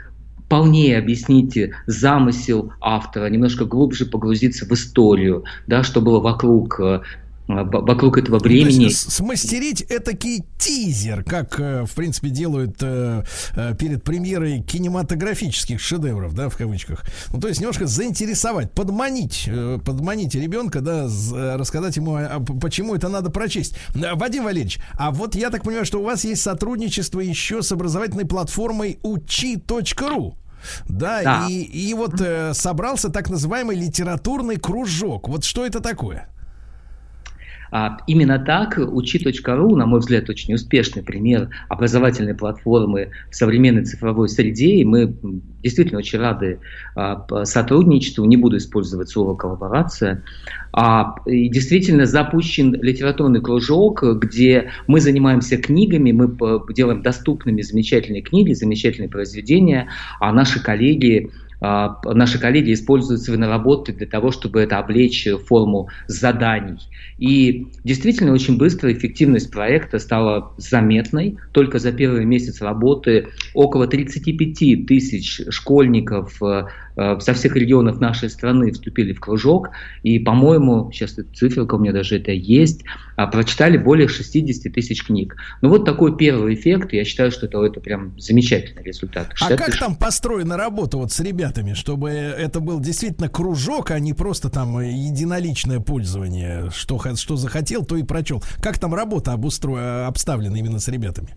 полнее 0.49 0.97
объясните 0.97 1.75
замысел 1.85 2.73
автора, 2.81 3.27
немножко 3.27 3.65
глубже 3.65 4.05
погрузиться 4.05 4.65
в 4.65 4.71
историю, 4.71 5.45
да, 5.67 5.83
что 5.83 6.01
было 6.01 6.19
вокруг, 6.19 6.79
э, 6.79 7.01
вокруг 7.49 8.17
этого 8.17 8.39
То 8.39 8.45
времени. 8.45 8.83
есть 8.85 9.09
с- 9.11 9.15
смастерить 9.15 9.81
этакий 9.81 10.45
тизер, 10.59 11.23
как, 11.23 11.59
э, 11.59 11.83
в 11.85 11.91
принципе, 11.95 12.29
делают 12.29 12.77
э, 12.81 13.23
э, 13.55 13.75
перед 13.77 14.03
премьерой 14.03 14.61
кинематографических 14.61 15.79
шедевров, 15.79 16.33
да, 16.35 16.49
в 16.49 16.55
кавычках. 16.57 17.03
Ну, 17.33 17.39
то 17.39 17.47
есть 17.47 17.59
немножко 17.59 17.87
заинтересовать, 17.87 18.71
подманить, 18.71 19.49
подманить 19.83 20.35
ребенка, 20.35 20.81
да, 20.81 21.07
рассказать 21.57 21.95
ему, 21.97 22.15
а, 22.15 22.35
а, 22.35 22.39
почему 22.39 22.93
это 22.95 23.09
надо 23.09 23.31
прочесть. 23.31 23.75
Вадим 23.95 24.43
Валерьевич, 24.43 24.79
а 24.93 25.09
вот 25.11 25.35
я 25.35 25.49
так 25.49 25.63
понимаю, 25.63 25.85
что 25.85 25.99
у 25.99 26.03
вас 26.03 26.23
есть 26.25 26.41
сотрудничество 26.43 27.19
еще 27.19 27.63
с 27.63 27.71
образовательной 27.71 28.25
платформой 28.25 28.99
учи.ру. 29.01 30.35
Да, 30.87 31.21
Да. 31.23 31.47
И, 31.49 31.61
и 31.61 31.93
вот 31.93 32.19
э, 32.19 32.53
собрался 32.53 33.09
так 33.09 33.29
называемый 33.29 33.77
литературный 33.77 34.57
кружок. 34.57 35.29
Вот 35.29 35.45
что 35.45 35.65
это 35.65 35.79
такое? 35.79 36.29
А, 37.71 37.97
Именно 38.07 38.39
так 38.39 38.77
учи.ру, 38.77 39.75
на 39.75 39.85
мой 39.85 39.99
взгляд, 39.99 40.29
очень 40.29 40.53
успешный 40.53 41.03
пример 41.03 41.49
образовательной 41.67 42.35
платформы 42.35 43.11
в 43.29 43.35
современной 43.35 43.85
цифровой 43.85 44.29
среде, 44.29 44.75
и 44.75 44.85
мы 44.85 45.13
действительно 45.63 45.99
очень 45.99 46.19
рады 46.19 46.59
а, 46.95 47.25
сотрудничеству, 47.45 48.25
не 48.25 48.37
буду 48.37 48.57
использовать 48.57 49.09
слово 49.09 49.35
коллаборация. 49.35 50.23
А, 50.71 51.15
и 51.25 51.49
действительно 51.49 52.05
запущен 52.05 52.73
литературный 52.81 53.41
кружок, 53.41 54.03
где 54.19 54.71
мы 54.87 55.01
занимаемся 55.01 55.57
книгами, 55.57 56.11
мы 56.11 56.35
делаем 56.73 57.01
доступными 57.01 57.61
замечательные 57.61 58.21
книги, 58.21 58.53
замечательные 58.53 59.09
произведения, 59.09 59.89
а 60.19 60.31
наши 60.31 60.61
коллеги 60.61 61.31
наши 61.61 62.39
коллеги 62.39 62.73
используют 62.73 63.21
свои 63.21 63.37
наработки 63.37 63.91
для 63.91 64.07
того, 64.07 64.31
чтобы 64.31 64.61
это 64.61 64.79
облечь 64.79 65.27
форму 65.47 65.89
заданий. 66.07 66.79
И 67.17 67.67
действительно 67.83 68.31
очень 68.31 68.57
быстро 68.57 68.91
эффективность 68.93 69.51
проекта 69.51 69.99
стала 69.99 70.53
заметной. 70.57 71.37
Только 71.51 71.79
за 71.79 71.91
первый 71.91 72.25
месяц 72.25 72.61
работы 72.61 73.27
около 73.53 73.87
35 73.87 74.85
тысяч 74.87 75.41
школьников 75.49 76.41
э, 76.41 76.67
со 77.19 77.33
всех 77.33 77.55
регионов 77.55 77.99
нашей 77.99 78.29
страны 78.29 78.71
вступили 78.71 79.13
в 79.13 79.19
кружок. 79.19 79.69
И, 80.03 80.19
по-моему, 80.19 80.91
сейчас 80.91 81.17
циферка 81.33 81.75
у 81.75 81.79
меня 81.79 81.93
даже 81.93 82.17
это 82.17 82.31
есть, 82.31 82.83
а, 83.15 83.27
прочитали 83.27 83.77
более 83.77 84.07
60 84.07 84.73
тысяч 84.73 85.03
книг. 85.03 85.35
Ну 85.61 85.69
вот 85.69 85.85
такой 85.85 86.15
первый 86.17 86.55
эффект. 86.55 86.93
Я 86.93 87.05
считаю, 87.05 87.31
что 87.31 87.45
это, 87.45 87.63
это 87.63 87.79
прям 87.79 88.19
замечательный 88.19 88.83
результат. 88.83 89.27
А 89.31 89.35
60 89.35 89.57
как 89.57 89.67
тысяч 89.67 89.79
там 89.79 89.95
построена 89.95 90.57
работа 90.57 90.97
вот 90.97 91.11
с 91.11 91.19
ребятами, 91.19 91.73
чтобы 91.73 92.09
это 92.09 92.59
был 92.59 92.79
действительно 92.79 93.29
кружок, 93.29 93.91
а 93.91 93.99
не 93.99 94.13
просто 94.13 94.49
там 94.49 94.79
единоличное 94.79 95.79
пользование, 95.79 96.69
что, 96.73 97.01
что 97.15 97.35
захотел, 97.35 97.85
то 97.85 97.95
и 97.95 98.03
прочел. 98.03 98.43
Как 98.61 98.77
там 98.77 98.93
работа 98.93 99.33
обустроена, 99.33 100.07
обставлена 100.07 100.55
именно 100.55 100.79
с 100.79 100.87
ребятами? 100.87 101.35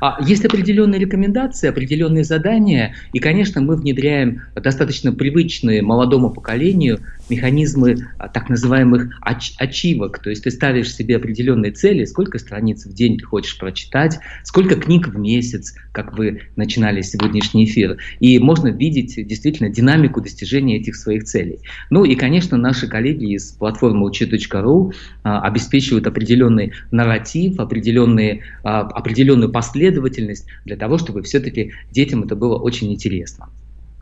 А 0.00 0.16
Есть 0.22 0.44
определенные 0.44 0.98
рекомендации, 0.98 1.68
определенные 1.68 2.24
задания, 2.24 2.94
и, 3.12 3.18
конечно, 3.18 3.60
мы 3.60 3.76
внедряем 3.76 4.42
достаточно 4.54 5.12
привычные 5.12 5.82
молодому 5.82 6.30
поколению 6.30 7.02
механизмы 7.32 7.96
а, 8.18 8.28
так 8.28 8.48
называемых 8.48 9.18
ач- 9.22 9.54
ачивок, 9.58 10.20
то 10.20 10.30
есть 10.30 10.44
ты 10.44 10.50
ставишь 10.50 10.94
себе 10.94 11.16
определенные 11.16 11.72
цели, 11.72 12.04
сколько 12.04 12.38
страниц 12.38 12.84
в 12.84 12.92
день 12.94 13.18
ты 13.18 13.24
хочешь 13.24 13.58
прочитать, 13.58 14.18
сколько 14.44 14.76
книг 14.76 15.08
в 15.08 15.18
месяц, 15.18 15.74
как 15.92 16.16
вы 16.16 16.42
начинали 16.56 17.00
сегодняшний 17.02 17.64
эфир, 17.64 17.98
и 18.20 18.38
можно 18.38 18.68
видеть 18.68 19.14
действительно 19.26 19.70
динамику 19.70 20.20
достижения 20.20 20.76
этих 20.76 20.96
своих 20.96 21.24
целей. 21.24 21.60
Ну 21.90 22.04
и, 22.04 22.14
конечно, 22.14 22.56
наши 22.56 22.86
коллеги 22.86 23.34
из 23.34 23.52
платформы 23.52 24.04
учи.ру 24.06 24.92
а, 25.22 25.40
обеспечивают 25.42 26.06
определенный 26.06 26.72
нарратив, 26.90 27.58
определенные, 27.60 28.42
а, 28.62 28.80
определенную 28.80 29.50
последовательность 29.50 30.46
для 30.64 30.76
того, 30.76 30.98
чтобы 30.98 31.22
все-таки 31.22 31.72
детям 31.90 32.24
это 32.24 32.36
было 32.36 32.58
очень 32.58 32.92
интересно. 32.92 33.48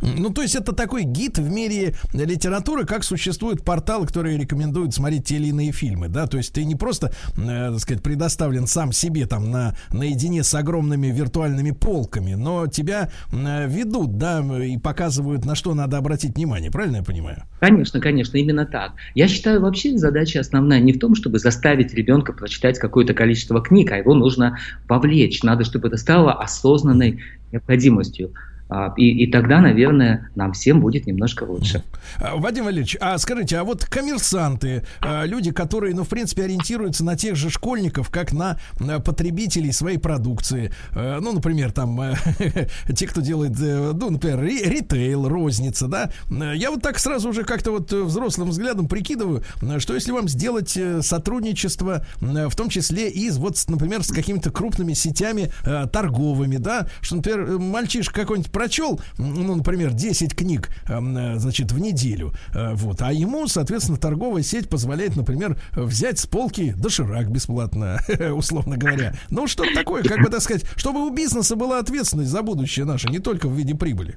Ну, 0.03 0.31
то 0.31 0.43
есть 0.43 0.57
это 0.57 0.73
такой 0.73 1.05
гид 1.05 1.39
в 1.39 1.51
мире 1.51 1.95
литературы, 2.13 2.87
как 2.87 3.05
существуют 3.05 3.65
порталы, 3.65 4.07
которые 4.07 4.39
рекомендуют 4.39 4.95
смотреть 4.95 5.25
те 5.25 5.37
или 5.37 5.49
иные 5.49 5.73
фильмы, 5.73 6.09
да, 6.09 6.27
то 6.27 6.37
есть 6.37 6.53
ты 6.53 6.65
не 6.65 6.75
просто, 6.75 7.13
э, 7.37 7.71
так 7.71 7.79
сказать, 7.81 8.03
предоставлен 8.03 8.67
сам 8.67 8.93
себе 8.93 9.27
там 9.27 9.51
на, 9.51 9.75
наедине 9.93 10.43
с 10.43 10.55
огромными 10.55 11.09
виртуальными 11.09 11.73
полками, 11.73 12.35
но 12.35 12.67
тебя 12.67 13.11
э, 13.33 13.69
ведут, 13.69 14.17
да, 14.19 14.41
и 14.65 14.79
показывают, 14.79 15.45
на 15.45 15.55
что 15.55 15.75
надо 15.75 15.99
обратить 15.99 16.37
внимание, 16.37 16.71
правильно 16.71 16.97
я 16.97 17.03
понимаю? 17.03 17.45
Конечно, 17.61 18.01
конечно, 18.01 18.37
именно 18.37 18.67
так. 18.67 18.93
Я 19.15 19.29
считаю, 19.29 19.61
вообще 19.61 19.97
задача 19.99 20.41
основная 20.41 20.81
не 20.81 20.93
в 20.93 20.99
том, 20.99 21.15
чтобы 21.15 21.39
заставить 21.39 21.95
ребенка 21.95 22.33
прочитать 22.33 22.79
какое-то 22.79 23.15
количество 23.15 23.63
книг, 23.63 23.93
а 23.93 23.97
его 23.97 24.15
нужно 24.15 24.59
вовлечь. 24.89 25.43
Надо, 25.43 25.65
чтобы 25.65 25.89
это 25.89 25.97
стало 25.97 26.33
осознанной 26.33 27.21
необходимостью. 27.53 28.33
А, 28.71 28.95
И, 28.97 29.25
и 29.25 29.31
тогда, 29.31 29.61
наверное, 29.61 30.31
нам 30.37 30.53
всем 30.53 30.81
будет 30.81 31.07
немножко 31.07 31.45
лучше. 31.45 31.83
А, 32.19 32.37
Вадим 32.37 32.65
Валерьевич, 32.65 32.97
а 33.01 33.19
скажите, 33.19 33.59
а 33.59 33.65
вот 33.65 33.85
коммерсанты, 33.85 34.85
а, 35.01 35.25
люди, 35.25 35.51
которые, 35.51 35.95
ну, 35.95 36.05
в 36.05 36.09
принципе, 36.09 36.45
ориентируются 36.45 37.05
на 37.05 37.17
тех 37.17 37.37
же 37.37 37.51
школьников, 37.51 38.11
как 38.11 38.33
на 38.33 38.59
на 38.79 39.01
потребителей 39.01 39.73
своей 39.73 39.99
продукции, 39.99 40.73
э, 40.93 41.19
ну, 41.21 41.33
например, 41.33 41.73
там, 41.73 42.01
э, 42.01 42.15
те, 42.95 43.07
кто 43.07 43.21
делает, 43.21 43.53
э, 43.61 43.93
ну, 43.95 44.11
например, 44.11 44.41
ри- 44.43 44.63
ритейл, 44.65 45.29
розница, 45.29 45.89
да, 45.89 46.11
Э, 46.31 46.53
я 46.57 46.71
вот 46.71 46.83
так 46.83 46.99
сразу 46.99 47.29
уже 47.29 47.45
как-то 47.45 47.73
вот 47.73 47.93
э, 47.93 48.03
взрослым 48.03 48.51
взглядом 48.51 48.89
прикидываю, 48.89 49.43
э, 49.63 49.79
что 49.81 49.95
если 49.95 50.13
вам 50.13 50.29
сделать 50.29 50.77
э, 50.77 51.03
сотрудничество, 51.03 52.05
э, 52.21 52.49
в 52.49 52.55
том 52.57 52.69
числе 52.69 53.09
и, 53.11 53.31
вот, 53.31 53.57
например, 53.69 54.03
с 54.03 54.09
какими-то 54.13 54.51
крупными 54.51 54.93
сетями 54.95 55.51
э, 55.65 55.87
торговыми, 55.93 56.57
да, 56.57 56.89
что, 57.01 57.17
например, 57.17 57.41
э, 57.43 57.59
мальчишка 57.59 58.21
какой-нибудь 58.21 58.53
прочел, 58.61 59.01
ну, 59.17 59.57
например, 59.57 59.95
10 59.95 60.35
книг, 60.35 60.69
эм, 60.87 61.17
э, 61.17 61.39
значит, 61.39 61.73
в 61.73 61.79
неделю, 61.79 62.35
э, 62.55 62.75
вот, 62.75 63.01
а 63.01 63.11
ему, 63.11 63.49
соответственно, 63.49 63.97
торговая 63.97 64.43
сеть 64.43 64.69
позволяет, 64.69 65.17
например, 65.17 65.57
взять 65.73 66.19
с 66.19 66.27
полки 66.27 66.75
доширак 66.77 67.31
бесплатно, 67.31 68.01
условно 68.35 68.77
говоря. 68.77 69.15
Ну, 69.31 69.47
что-то 69.47 69.73
такое, 69.75 70.03
как 70.03 70.23
бы, 70.23 70.29
так 70.29 70.43
сказать, 70.43 70.67
чтобы 70.77 71.07
у 71.07 71.11
бизнеса 71.11 71.57
была 71.57 71.79
ответственность 71.79 72.29
за 72.29 72.43
будущее 72.43 72.85
наше, 72.85 73.09
не 73.09 73.19
только 73.19 73.49
в 73.49 73.57
виде 73.57 73.75
прибыли. 73.75 74.17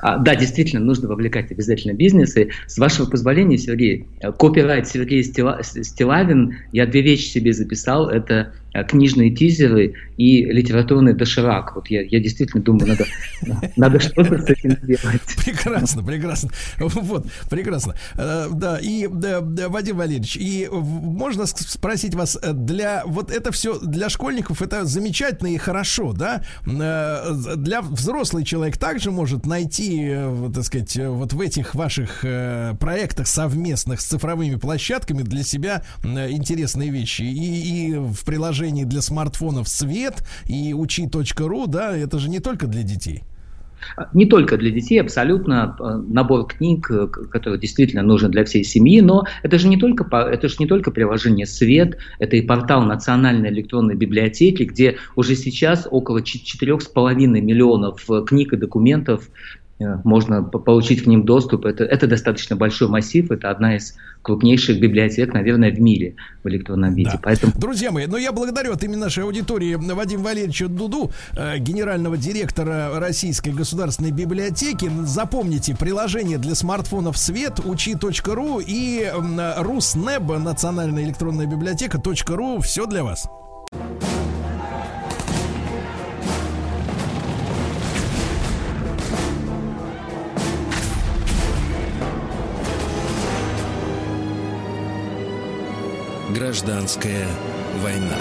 А, 0.00 0.18
да, 0.18 0.36
действительно, 0.36 0.84
нужно 0.84 1.08
вовлекать 1.08 1.50
обязательно 1.50 1.94
бизнес. 1.94 2.36
И 2.36 2.50
с 2.66 2.76
вашего 2.76 3.08
позволения, 3.08 3.56
Сергей, 3.56 4.06
э, 4.20 4.30
копирайт 4.32 4.88
Сергей 4.88 5.22
Стила- 5.22 5.62
Стилавин, 5.62 6.58
я 6.72 6.86
две 6.86 7.00
вещи 7.00 7.28
себе 7.28 7.54
записал. 7.54 8.10
Это 8.10 8.52
книжные 8.82 9.30
тизеры 9.30 9.94
и 10.16 10.44
литературный 10.44 11.14
доширак. 11.14 11.76
Вот 11.76 11.88
я, 11.88 12.02
я 12.02 12.18
действительно 12.20 12.62
думаю, 12.62 12.88
надо, 12.88 13.06
надо 13.76 14.00
что-то 14.00 14.38
с 14.38 14.50
этим 14.50 14.72
сделать. 14.82 15.20
Прекрасно, 15.44 16.02
прекрасно. 16.02 16.50
Вот, 16.78 17.26
прекрасно. 17.48 17.94
Э, 18.16 18.48
Да, 18.50 18.78
и 18.80 19.06
да, 19.08 19.40
Вадим 19.40 19.96
Валерьевич, 19.98 20.36
и 20.36 20.68
можно 20.70 21.46
спросить 21.46 22.14
вас, 22.14 22.36
э, 22.42 22.52
для 22.52 23.02
вот 23.06 23.30
это 23.30 23.52
все 23.52 23.78
для 23.78 24.08
школьников 24.08 24.62
это 24.62 24.84
замечательно 24.84 25.48
и 25.48 25.58
хорошо, 25.58 26.12
да? 26.12 26.42
Э, 26.66 27.54
Для 27.56 27.82
взрослый 27.82 28.44
человек 28.44 28.76
также 28.78 29.10
может 29.10 29.46
найти, 29.46 30.00
э, 30.08 30.50
так 30.54 30.64
сказать, 30.64 30.96
э, 30.96 31.08
вот 31.08 31.32
в 31.32 31.40
этих 31.40 31.74
ваших 31.74 32.20
э, 32.24 32.74
проектах 32.80 33.26
совместных 33.26 34.00
с 34.00 34.04
цифровыми 34.06 34.56
площадками 34.56 35.22
для 35.22 35.42
себя 35.42 35.82
э, 36.02 36.30
интересные 36.30 36.90
вещи. 36.90 37.22
И, 37.22 37.88
и 37.90 37.94
в 37.94 38.24
приложении 38.24 38.63
для 38.70 39.02
смартфонов 39.02 39.68
Свет 39.68 40.24
и 40.46 40.74
учи.ру, 40.74 41.66
да, 41.66 41.96
это 41.96 42.18
же 42.18 42.28
не 42.28 42.40
только 42.40 42.66
для 42.66 42.82
детей. 42.82 43.22
Не 44.12 44.26
только 44.26 44.56
для 44.56 44.70
детей, 44.70 45.00
абсолютно 45.00 45.76
э, 45.78 46.02
набор 46.08 46.46
книг, 46.46 46.90
э, 46.90 47.06
который 47.06 47.58
действительно 47.58 48.02
нужен 48.02 48.30
для 48.30 48.44
всей 48.44 48.64
семьи, 48.64 49.00
но 49.00 49.24
это 49.42 49.58
же 49.58 49.68
не 49.68 49.76
только, 49.76 50.04
это 50.16 50.48
же 50.48 50.56
не 50.58 50.66
только 50.66 50.90
приложение 50.90 51.46
«Свет», 51.46 51.98
это 52.18 52.36
и 52.36 52.42
портал 52.42 52.82
Национальной 52.82 53.50
электронной 53.50 53.94
библиотеки, 53.94 54.64
где 54.64 54.96
уже 55.16 55.36
сейчас 55.36 55.86
около 55.90 56.22
чет- 56.22 56.44
4,5 56.44 57.40
миллионов 57.40 58.10
э, 58.10 58.22
книг 58.26 58.52
и 58.52 58.56
документов 58.56 59.28
можно 59.78 60.42
по- 60.42 60.58
получить 60.58 61.02
к 61.04 61.06
ним 61.06 61.24
доступ. 61.24 61.66
Это, 61.66 61.84
это 61.84 62.06
достаточно 62.06 62.56
большой 62.56 62.88
массив, 62.88 63.30
это 63.30 63.50
одна 63.50 63.76
из 63.76 63.94
крупнейших 64.22 64.80
библиотек, 64.80 65.34
наверное, 65.34 65.70
в 65.70 65.80
мире 65.80 66.14
в 66.42 66.48
электронном 66.48 66.94
виде. 66.94 67.10
Да. 67.12 67.20
Поэтому 67.22 67.52
Друзья 67.56 67.90
мои, 67.90 68.06
ну 68.06 68.16
я 68.16 68.32
благодарю 68.32 68.72
от 68.72 68.82
имени 68.84 68.96
нашей 68.96 69.24
аудитории 69.24 69.74
Вадима 69.74 70.22
Валерьевича 70.24 70.68
Дуду, 70.68 71.10
э, 71.36 71.58
генерального 71.58 72.16
директора 72.16 72.98
Российской 72.98 73.50
государственной 73.50 74.12
библиотеки. 74.12 74.90
Запомните, 75.02 75.76
приложение 75.76 76.38
для 76.38 76.54
смартфонов 76.54 77.18
Свет, 77.18 77.60
учи.ру 77.64 78.60
и 78.60 79.02
м, 79.12 79.40
Руснеб, 79.58 80.22
Национальная 80.38 81.04
электронная 81.04 81.46
библиотека 81.46 82.00
.ру. 82.34 82.60
Все 82.60 82.86
для 82.86 83.04
вас. 83.04 83.28
Гражданская 96.34 97.28
война. 97.80 98.18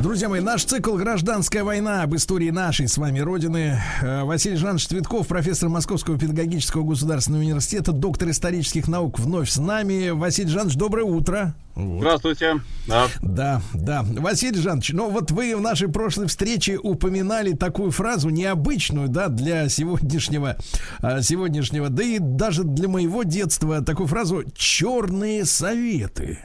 Друзья 0.00 0.28
мои, 0.28 0.40
наш 0.40 0.62
цикл 0.62 0.96
«Гражданская 0.96 1.64
война» 1.64 2.04
об 2.04 2.14
истории 2.14 2.50
нашей 2.50 2.86
с 2.86 2.98
вами 2.98 3.18
Родины. 3.18 3.82
Э, 4.00 4.22
Василий 4.22 4.54
Жанович 4.54 4.86
Цветков, 4.86 5.26
профессор 5.26 5.70
Московского 5.70 6.16
педагогического 6.16 6.84
государственного 6.84 7.42
университета, 7.42 7.90
доктор 7.90 8.30
исторических 8.30 8.86
наук, 8.86 9.18
вновь 9.18 9.50
с 9.50 9.58
нами. 9.58 10.10
Василий 10.10 10.50
Жанович, 10.50 10.76
доброе 10.76 11.02
утро. 11.02 11.52
Вот. 11.74 11.98
Здравствуйте. 11.98 12.60
Да. 12.86 13.08
Да, 13.22 13.60
да. 13.74 14.04
Василий 14.04 14.60
Жанович, 14.60 14.92
ну 14.92 15.10
вот 15.10 15.32
вы 15.32 15.56
в 15.56 15.60
нашей 15.60 15.88
прошлой 15.88 16.28
встрече 16.28 16.78
упоминали 16.78 17.54
такую 17.54 17.90
фразу 17.90 18.28
необычную, 18.30 19.08
да, 19.08 19.26
для 19.26 19.68
сегодняшнего, 19.68 20.56
а, 21.00 21.22
сегодняшнего, 21.22 21.88
да 21.88 22.04
и 22.04 22.20
даже 22.20 22.62
для 22.62 22.86
моего 22.86 23.24
детства, 23.24 23.82
такую 23.82 24.06
фразу 24.06 24.44
«черные 24.54 25.44
советы». 25.44 26.38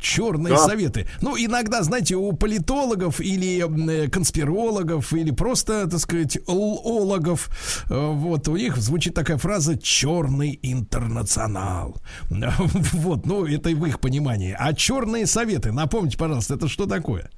Черные 0.00 0.54
Да. 0.54 0.66
советы. 0.66 1.06
Ну, 1.20 1.36
иногда, 1.36 1.82
знаете, 1.82 2.16
у 2.16 2.32
политологов 2.32 3.20
или 3.20 3.64
э, 3.90 4.08
конспирологов, 4.08 5.12
или 5.12 5.30
просто, 5.30 5.86
так 5.88 6.00
сказать, 6.00 6.38
лологов, 6.46 7.50
э, 7.90 8.12
вот, 8.12 8.48
у 8.48 8.56
них 8.56 8.76
звучит 8.78 9.14
такая 9.14 9.36
фраза 9.36 9.76
«черный 9.78 10.58
интернационал». 10.62 11.96
Вот, 12.92 13.26
ну, 13.26 13.46
это 13.46 13.70
и 13.70 13.74
в 13.74 13.84
их 13.86 14.00
понимании. 14.00 14.54
А 14.58 14.72
черные 14.72 15.26
советы, 15.26 15.72
напомните, 15.72 16.16
пожалуйста, 16.18 16.54
это 16.54 16.68
что 16.68 16.86
такое? 16.86 17.30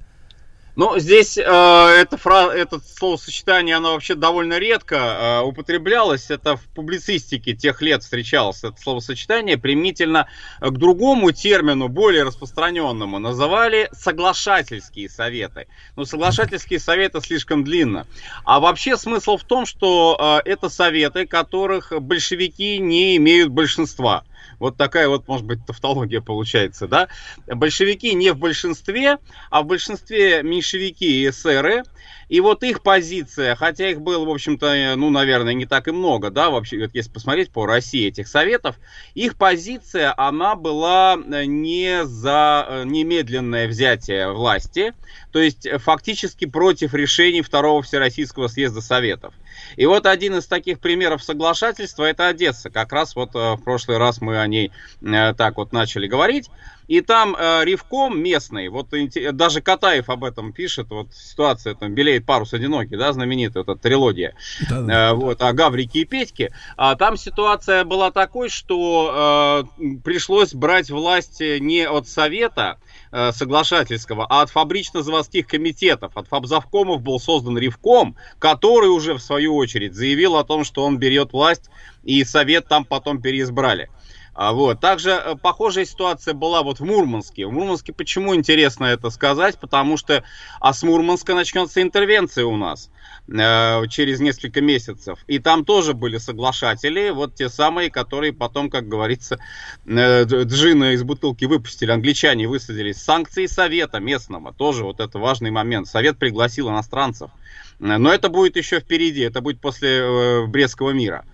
Ну, 0.74 0.99
здесь 0.99 1.36
э, 1.36 1.43
это, 1.43 2.16
фра... 2.16 2.51
это 2.51 2.81
словосочетание, 2.81 3.77
оно 3.77 3.93
вообще 3.93 4.15
довольно 4.15 4.59
редко 4.59 4.97
э, 4.97 5.40
употреблялось. 5.43 6.31
Это 6.31 6.57
в 6.57 6.62
публицистике 6.74 7.55
тех 7.55 7.82
лет 7.82 8.03
встречалось 8.03 8.65
это 8.65 8.81
словосочетание 8.81 9.59
применительно 9.59 10.28
к 10.61 10.70
другому 10.70 11.31
термину, 11.32 11.89
более 11.89 12.23
распространенному. 12.23 13.19
Называли 13.19 13.90
соглашательские 13.93 15.11
советы. 15.11 15.66
Но 15.94 16.07
соглашательские 16.07 16.81
советы 16.81 17.20
слишком 17.20 17.65
длинно. 17.65 18.07
А 18.44 18.59
вообще 18.59 18.97
смысл 18.97 19.36
в 19.36 19.44
том, 19.44 19.66
что 19.66 20.40
э, 20.47 20.49
это 20.49 20.70
советы, 20.70 21.27
которых 21.27 21.93
большевики 22.01 22.78
не 22.78 23.16
имеют 23.16 23.51
большинства. 23.51 24.24
Вот 24.62 24.76
такая 24.76 25.09
вот, 25.09 25.26
может 25.26 25.44
быть, 25.44 25.66
тавтология 25.66 26.20
получается, 26.20 26.86
да? 26.86 27.09
Большевики 27.47 28.14
не 28.14 28.30
в 28.32 28.39
большинстве, 28.39 29.18
а 29.51 29.62
в 29.62 29.66
большинстве 29.66 30.44
меньшевики 30.44 31.22
и 31.24 31.28
эсеры. 31.30 31.82
И 32.29 32.41
вот 32.41 32.62
их 32.62 32.83
позиция, 32.83 33.55
хотя 33.55 33.91
их 33.91 34.01
было, 34.01 34.24
в 34.24 34.31
общем-то, 34.31 34.95
ну, 34.97 35.11
наверное, 35.11 35.53
не 35.53 35.66
так 35.66 35.89
и 35.89 35.93
много, 35.93 36.31
да, 36.31 36.51
вообще, 36.51 36.81
вот 36.81 36.95
если 36.95 37.11
посмотреть 37.11 37.51
по 37.51 37.66
России 37.66 38.09
этих 38.09 38.27
советов, 38.29 38.77
их 39.15 39.37
позиция, 39.37 40.15
она 40.16 40.55
была 40.55 41.16
э, 41.16 41.45
не 41.45 42.05
за 42.05 42.66
э, 42.66 42.85
немедленное 42.85 43.69
взятие 43.69 44.33
власти, 44.33 44.95
то 45.31 45.41
есть 45.41 45.66
э, 45.66 45.79
фактически 45.79 46.47
против 46.47 46.95
решений 46.95 47.43
Второго 47.43 47.83
Всероссийского 47.83 48.49
съезда 48.49 48.81
Советов. 48.81 49.35
И 49.77 49.87
вот 49.87 50.07
один 50.07 50.37
из 50.37 50.47
таких 50.47 50.81
примеров 50.81 51.23
соглашательства 51.23 52.05
это 52.05 52.29
Одесса. 52.29 52.70
Как 52.70 52.93
раз 52.93 53.16
вот 53.16 53.35
э, 53.35 53.55
в 53.55 53.62
прошлый 53.62 53.99
раз 53.99 54.20
мы 54.20 54.41
о 54.41 54.47
ней 54.47 54.70
э, 55.03 55.35
так 55.35 55.57
вот 55.57 55.73
начали 55.73 56.07
говорить. 56.07 56.51
И 56.93 57.01
там 57.01 57.35
э, 57.35 57.64
Ревком 57.64 58.20
местный, 58.20 58.69
вот 58.69 58.89
даже 59.32 59.62
Катаев 59.62 60.10
об 60.10 60.24
этом 60.24 60.52
пишет, 60.52 60.90
вот 60.90 61.06
ситуация 61.14 61.74
там 61.74 61.94
белеет 61.94 62.27
парус 62.27 62.52
одинокий, 62.52 62.98
да, 62.98 63.14
знаменитая 63.14 63.62
эта 63.62 63.77
трилогия, 63.77 64.35
э, 64.70 65.12
вот, 65.14 65.40
о 65.40 65.55
Гаврике 65.55 66.01
и 66.01 66.05
Петьке. 66.05 66.52
А 66.77 66.94
там 66.94 67.16
ситуация 67.16 67.85
была 67.85 68.10
такой, 68.10 68.51
что 68.51 69.64
э, 69.81 69.94
пришлось 70.05 70.52
брать 70.52 70.90
власть 70.90 71.40
не 71.40 71.89
от 71.89 72.09
Совета, 72.09 72.77
э, 73.10 73.32
соглашательского, 73.32 74.27
а 74.28 74.43
от 74.43 74.51
фабрично-заводских 74.51 75.47
комитетов, 75.47 76.14
от 76.14 76.28
фабзавкомов 76.28 77.01
был 77.01 77.19
создан 77.19 77.56
Ревком, 77.56 78.16
который 78.39 78.90
уже 78.90 79.14
в 79.14 79.20
свою 79.20 79.56
очередь 79.56 79.94
заявил 79.94 80.36
о 80.36 80.44
том, 80.44 80.62
что 80.62 80.85
он 80.85 80.98
берет 80.98 81.32
власть, 81.32 81.70
и 82.02 82.23
совет 82.24 82.69
там 82.69 82.85
потом 82.85 83.23
переизбрали. 83.23 83.89
А 84.34 84.52
вот. 84.52 84.80
Также 84.80 85.10
э, 85.10 85.36
похожая 85.36 85.84
ситуация 85.84 86.32
была 86.32 86.62
вот 86.62 86.80
в 86.80 86.84
Мурманске. 86.84 87.46
В 87.46 87.52
Мурманске 87.52 87.92
почему 87.92 88.34
интересно 88.34 88.86
это 88.86 89.10
сказать? 89.10 89.59
Потому 89.59 89.96
что 89.96 90.24
а 90.59 90.72
с 90.72 90.82
Мурманска 90.82 91.34
начнется 91.34 91.82
интервенция 91.82 92.46
у 92.46 92.56
нас 92.56 92.90
э, 93.28 93.86
через 93.88 94.20
несколько 94.20 94.62
месяцев. 94.62 95.18
И 95.26 95.38
там 95.38 95.66
тоже 95.66 95.92
были 95.92 96.16
соглашатели, 96.16 97.10
вот 97.10 97.34
те 97.34 97.50
самые, 97.50 97.90
которые 97.90 98.32
потом, 98.32 98.70
как 98.70 98.88
говорится, 98.88 99.38
э, 99.84 100.24
джина 100.24 100.92
из 100.92 101.02
бутылки 101.02 101.44
выпустили, 101.44 101.90
англичане 101.90 102.48
высадились. 102.48 103.02
Санкции 103.02 103.44
Совета 103.44 104.00
местного, 104.00 104.54
тоже 104.54 104.84
вот 104.84 105.00
это 105.00 105.18
важный 105.18 105.50
момент. 105.50 105.88
Совет 105.88 106.16
пригласил 106.16 106.70
иностранцев. 106.70 107.30
Но 107.78 108.12
это 108.12 108.28
будет 108.28 108.56
еще 108.56 108.78
впереди, 108.78 109.22
это 109.22 109.40
будет 109.40 109.60
после 109.60 110.46
Брестского 110.46 110.90
мира. 110.90 111.24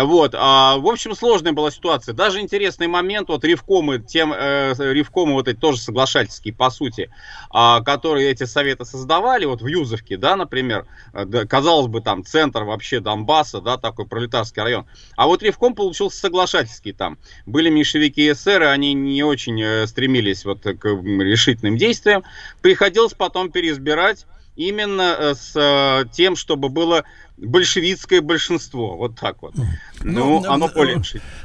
Вот, 0.00 0.32
а, 0.36 0.76
в 0.76 0.86
общем, 0.86 1.16
сложная 1.16 1.52
была 1.52 1.72
ситуация. 1.72 2.14
Даже 2.14 2.40
интересный 2.40 2.86
момент, 2.86 3.28
вот 3.28 3.44
ревкомы, 3.44 3.98
тем, 3.98 4.32
э, 4.32 4.72
ревкомы 4.78 5.32
вот 5.32 5.48
эти 5.48 5.56
тоже 5.56 5.80
соглашательские, 5.80 6.54
по 6.54 6.70
сути, 6.70 7.10
а, 7.50 7.80
которые 7.80 8.30
эти 8.30 8.44
советы 8.44 8.84
создавали, 8.84 9.44
вот 9.44 9.60
в 9.60 9.66
Юзовке, 9.66 10.16
да, 10.16 10.36
например, 10.36 10.86
э, 11.12 11.24
да, 11.24 11.46
казалось 11.46 11.88
бы, 11.88 12.00
там 12.00 12.24
центр 12.24 12.62
вообще 12.62 13.00
Донбасса, 13.00 13.60
да, 13.60 13.76
такой 13.76 14.06
пролетарский 14.06 14.62
район. 14.62 14.86
А 15.16 15.26
вот 15.26 15.42
ревком 15.42 15.74
получился 15.74 16.20
соглашательский 16.20 16.92
там. 16.92 17.18
Были 17.44 17.68
меньшевики 17.68 18.28
и 18.28 18.32
они 18.52 18.94
не 18.94 19.24
очень 19.24 19.60
э, 19.60 19.86
стремились 19.88 20.44
вот 20.44 20.62
к 20.62 20.86
решительным 20.86 21.76
действиям. 21.76 22.22
Приходилось 22.62 23.14
потом 23.14 23.50
переизбирать 23.50 24.26
именно 24.54 25.16
э, 25.18 25.34
с 25.34 26.08
тем, 26.12 26.36
чтобы 26.36 26.68
было 26.68 27.04
большевистское 27.38 28.20
большинство. 28.20 28.96
Вот 28.96 29.18
так 29.18 29.42
вот. 29.42 29.54
Ну, 29.56 30.40
ну 30.40 30.44
оно 30.50 30.68
более 30.68 31.02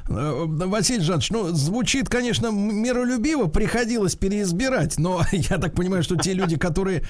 э, 0.07 0.45
Василий 0.47 1.01
Жанович, 1.01 1.31
ну, 1.31 1.49
звучит, 1.51 2.09
конечно, 2.09 2.47
миролюбиво, 2.51 3.47
приходилось 3.47 4.15
переизбирать, 4.15 4.97
но 4.97 5.21
я 5.31 5.57
так 5.57 5.73
понимаю, 5.75 6.03
что 6.03 6.15
те 6.15 6.33
люди, 6.33 6.57
которые, 6.57 7.03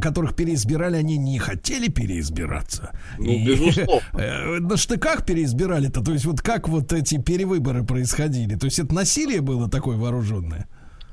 которых 0.00 0.34
переизбирали, 0.34 0.96
они 0.96 1.16
не 1.16 1.38
хотели 1.38 1.88
переизбираться. 1.88 2.92
Ну, 3.18 3.44
безусловно. 3.44 4.00
На 4.60 4.76
штыках 4.76 5.24
переизбирали-то, 5.24 6.02
то 6.02 6.12
есть 6.12 6.24
вот 6.24 6.40
как 6.40 6.68
вот 6.68 6.92
эти 6.92 7.20
перевыборы 7.20 7.84
происходили? 7.84 8.56
То 8.56 8.66
есть 8.66 8.78
это 8.78 8.94
насилие 8.94 9.40
было 9.40 9.68
такое 9.68 9.96
вооруженное? 9.96 10.66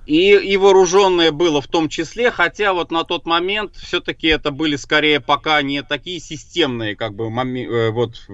И, 0.05 0.33
и 0.33 0.57
вооруженное 0.57 1.31
было 1.31 1.61
в 1.61 1.67
том 1.67 1.87
числе, 1.87 2.29
хотя 2.29 2.73
вот 2.73 2.91
на 2.91 3.05
тот 3.05 3.25
момент 3.25 3.75
все-таки 3.77 4.27
это 4.27 4.51
были 4.51 4.75
скорее 4.75 5.21
пока 5.21 5.61
не 5.61 5.81
такие 5.81 6.19
системные 6.19 6.95
как 6.97 7.15
бы 7.15 7.29
моми, 7.29 7.65
э, 7.65 7.89
вот, 7.89 8.27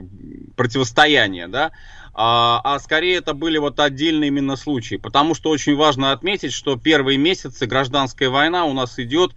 противостояния, 0.56 1.48
да, 1.48 1.72
а, 2.14 2.60
а 2.64 2.80
скорее 2.80 3.18
это 3.18 3.34
были 3.34 3.58
вот 3.60 3.80
отдельные 3.80 4.30
именно 4.30 4.56
случаи. 4.56 4.96
Потому 4.96 5.36
что 5.36 5.52
очень 5.52 5.76
важно 5.76 6.12
отметить, 6.12 6.54
что 6.54 6.76
первые 6.76 7.18
месяцы 7.18 7.68
гражданская 7.68 8.30
война 8.30 8.66
у 8.66 8.74
нас 8.74 8.98
идет, 8.98 9.32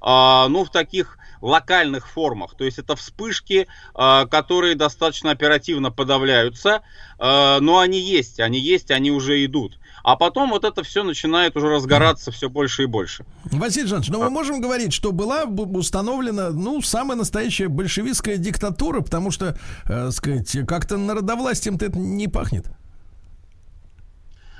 а, 0.00 0.46
ну, 0.48 0.64
в 0.64 0.70
таких 0.70 1.17
локальных 1.40 2.08
формах. 2.08 2.54
То 2.56 2.64
есть 2.64 2.78
это 2.78 2.96
вспышки, 2.96 3.66
а, 3.94 4.26
которые 4.26 4.74
достаточно 4.74 5.30
оперативно 5.30 5.90
подавляются, 5.90 6.82
а, 7.18 7.60
но 7.60 7.78
они 7.78 8.00
есть, 8.00 8.40
они 8.40 8.58
есть, 8.58 8.90
они 8.90 9.10
уже 9.10 9.44
идут. 9.44 9.78
А 10.02 10.16
потом 10.16 10.50
вот 10.50 10.64
это 10.64 10.82
все 10.82 11.02
начинает 11.02 11.56
уже 11.56 11.68
разгораться 11.68 12.30
все 12.30 12.48
больше 12.48 12.84
и 12.84 12.86
больше. 12.86 13.24
Василий 13.44 13.86
Жанович, 13.86 14.08
ну 14.08 14.22
мы 14.22 14.30
можем 14.30 14.60
говорить, 14.60 14.92
что 14.92 15.12
была 15.12 15.44
установлена, 15.44 16.50
ну, 16.50 16.80
самая 16.82 17.16
настоящая 17.16 17.68
большевистская 17.68 18.36
диктатура, 18.36 19.00
потому 19.00 19.30
что, 19.30 19.58
э, 19.86 20.10
сказать, 20.10 20.56
как-то 20.66 20.96
народовластием-то 20.96 21.86
это 21.86 21.98
не 21.98 22.28
пахнет 22.28 22.66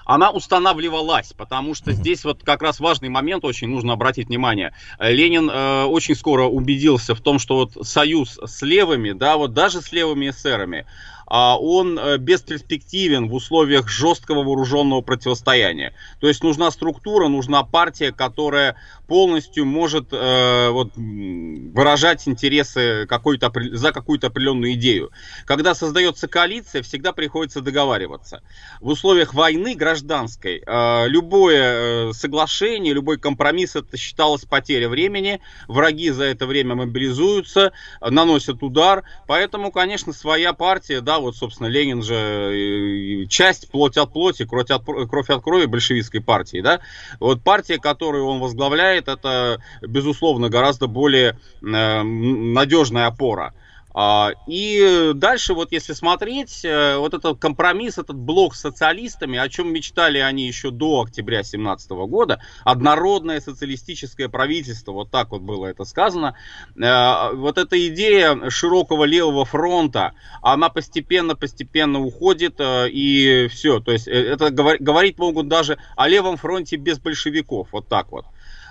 она 0.08 0.30
устанавливалась, 0.30 1.34
потому 1.34 1.74
что 1.74 1.92
здесь 1.92 2.24
вот 2.24 2.42
как 2.42 2.62
раз 2.62 2.80
важный 2.80 3.10
момент, 3.10 3.44
очень 3.44 3.68
нужно 3.68 3.92
обратить 3.92 4.28
внимание. 4.28 4.72
Ленин 4.98 5.50
э, 5.50 5.84
очень 5.84 6.14
скоро 6.14 6.44
убедился 6.44 7.14
в 7.14 7.20
том, 7.20 7.38
что 7.38 7.56
вот 7.56 7.86
союз 7.86 8.38
с 8.42 8.62
левыми, 8.62 9.12
да, 9.12 9.36
вот 9.36 9.52
даже 9.52 9.82
с 9.82 9.92
левыми 9.92 10.30
эсерами, 10.30 10.86
он 11.28 11.98
э, 11.98 12.16
бесперспективен 12.16 13.28
в 13.28 13.34
условиях 13.34 13.88
жесткого 13.88 14.42
вооруженного 14.42 15.02
противостояния. 15.02 15.92
То 16.20 16.28
есть 16.28 16.42
нужна 16.42 16.70
структура, 16.70 17.28
нужна 17.28 17.62
партия, 17.64 18.12
которая 18.12 18.76
полностью 19.06 19.66
может 19.66 20.08
э, 20.12 20.70
вот, 20.70 20.92
выражать 20.96 22.26
интересы 22.26 23.06
какой-то, 23.06 23.52
за 23.72 23.92
какую-то 23.92 24.28
определенную 24.28 24.72
идею. 24.74 25.10
Когда 25.44 25.74
создается 25.74 26.28
коалиция, 26.28 26.82
всегда 26.82 27.12
приходится 27.12 27.60
договариваться. 27.60 28.42
В 28.80 28.88
условиях 28.88 29.34
войны 29.34 29.74
гражданской 29.74 30.62
э, 30.64 31.08
любое 31.08 32.08
э, 32.08 32.12
соглашение, 32.12 32.94
любой 32.94 33.18
компромисс 33.18 33.76
это 33.76 33.96
считалось 33.96 34.44
потеря 34.44 34.88
времени, 34.88 35.40
враги 35.66 36.10
за 36.10 36.24
это 36.24 36.46
время 36.46 36.74
мобилизуются, 36.74 37.72
наносят 38.00 38.62
удар, 38.62 39.04
поэтому, 39.26 39.70
конечно, 39.70 40.12
своя 40.12 40.52
партия, 40.52 41.00
да, 41.00 41.17
вот, 41.20 41.36
собственно, 41.36 41.66
Ленин 41.68 42.02
же 42.02 43.26
часть 43.28 43.70
плоть 43.70 43.96
от 43.96 44.12
плоти, 44.12 44.44
кровь 44.44 44.70
от, 44.70 44.84
кровь 44.84 45.30
от 45.30 45.42
крови 45.42 45.66
большевистской 45.66 46.20
партии, 46.20 46.60
да, 46.60 46.80
вот 47.20 47.42
партия, 47.42 47.78
которую 47.78 48.26
он 48.26 48.40
возглавляет, 48.40 49.08
это, 49.08 49.62
безусловно, 49.82 50.48
гораздо 50.48 50.86
более 50.86 51.38
э, 51.62 52.02
надежная 52.02 53.06
опора. 53.06 53.54
А, 53.94 54.32
и 54.46 55.12
дальше, 55.14 55.54
вот 55.54 55.72
если 55.72 55.92
смотреть, 55.92 56.64
э, 56.64 56.96
вот 56.98 57.14
этот 57.14 57.38
компромисс, 57.38 57.98
этот 57.98 58.16
блок 58.16 58.54
с 58.54 58.60
социалистами, 58.60 59.38
о 59.38 59.48
чем 59.48 59.72
мечтали 59.72 60.18
они 60.18 60.46
еще 60.46 60.70
до 60.70 61.02
октября 61.02 61.38
2017 61.38 61.90
года, 62.06 62.40
однородное 62.64 63.40
социалистическое 63.40 64.28
правительство, 64.28 64.92
вот 64.92 65.10
так 65.10 65.30
вот 65.30 65.40
было 65.40 65.66
это 65.66 65.84
сказано, 65.84 66.36
э, 66.76 67.34
вот 67.34 67.56
эта 67.56 67.88
идея 67.88 68.50
широкого 68.50 69.04
левого 69.04 69.44
фронта, 69.44 70.12
она 70.42 70.68
постепенно-постепенно 70.68 72.00
уходит, 72.00 72.56
э, 72.58 72.88
и 72.90 73.48
все, 73.48 73.80
то 73.80 73.92
есть 73.92 74.06
это 74.06 74.50
говорить 74.50 75.18
могут 75.18 75.48
даже 75.48 75.78
о 75.96 76.08
левом 76.08 76.36
фронте 76.36 76.76
без 76.76 76.98
большевиков, 76.98 77.68
вот 77.72 77.88
так 77.88 78.12
вот. 78.12 78.26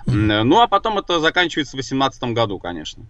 Ну, 0.07 0.61
а 0.61 0.67
потом 0.67 0.97
это 0.97 1.19
заканчивается 1.19 1.71
в 1.71 1.79
2018 1.79 2.23
году, 2.33 2.59
конечно. 2.59 3.03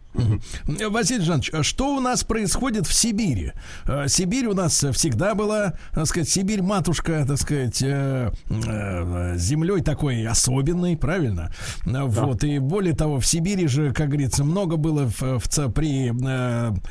Василий 0.89 1.23
Жанович, 1.23 1.51
а 1.53 1.61
что 1.61 1.95
у 1.95 1.99
нас 1.99 2.23
происходит 2.23 2.87
в 2.87 2.93
Сибири? 2.93 3.53
Э, 3.85 4.07
Сибирь 4.07 4.47
у 4.47 4.55
нас 4.55 4.83
всегда 4.93 5.35
была, 5.35 5.75
так 5.93 6.07
сказать, 6.07 6.27
Сибирь 6.27 6.63
матушка, 6.63 7.23
так 7.27 7.37
сказать, 7.37 7.81
э, 7.83 8.31
э, 8.49 9.37
землей 9.37 9.81
такой 9.83 10.25
особенной, 10.25 10.97
правильно? 10.97 11.51
Да. 11.85 12.05
Вот, 12.05 12.43
и 12.43 12.57
более 12.57 12.95
того, 12.95 13.19
в 13.19 13.27
Сибири 13.27 13.67
же, 13.67 13.93
как 13.93 14.07
говорится, 14.07 14.43
много 14.43 14.77
было 14.77 15.07
в, 15.07 15.39
в, 15.39 15.71
при 15.71 16.11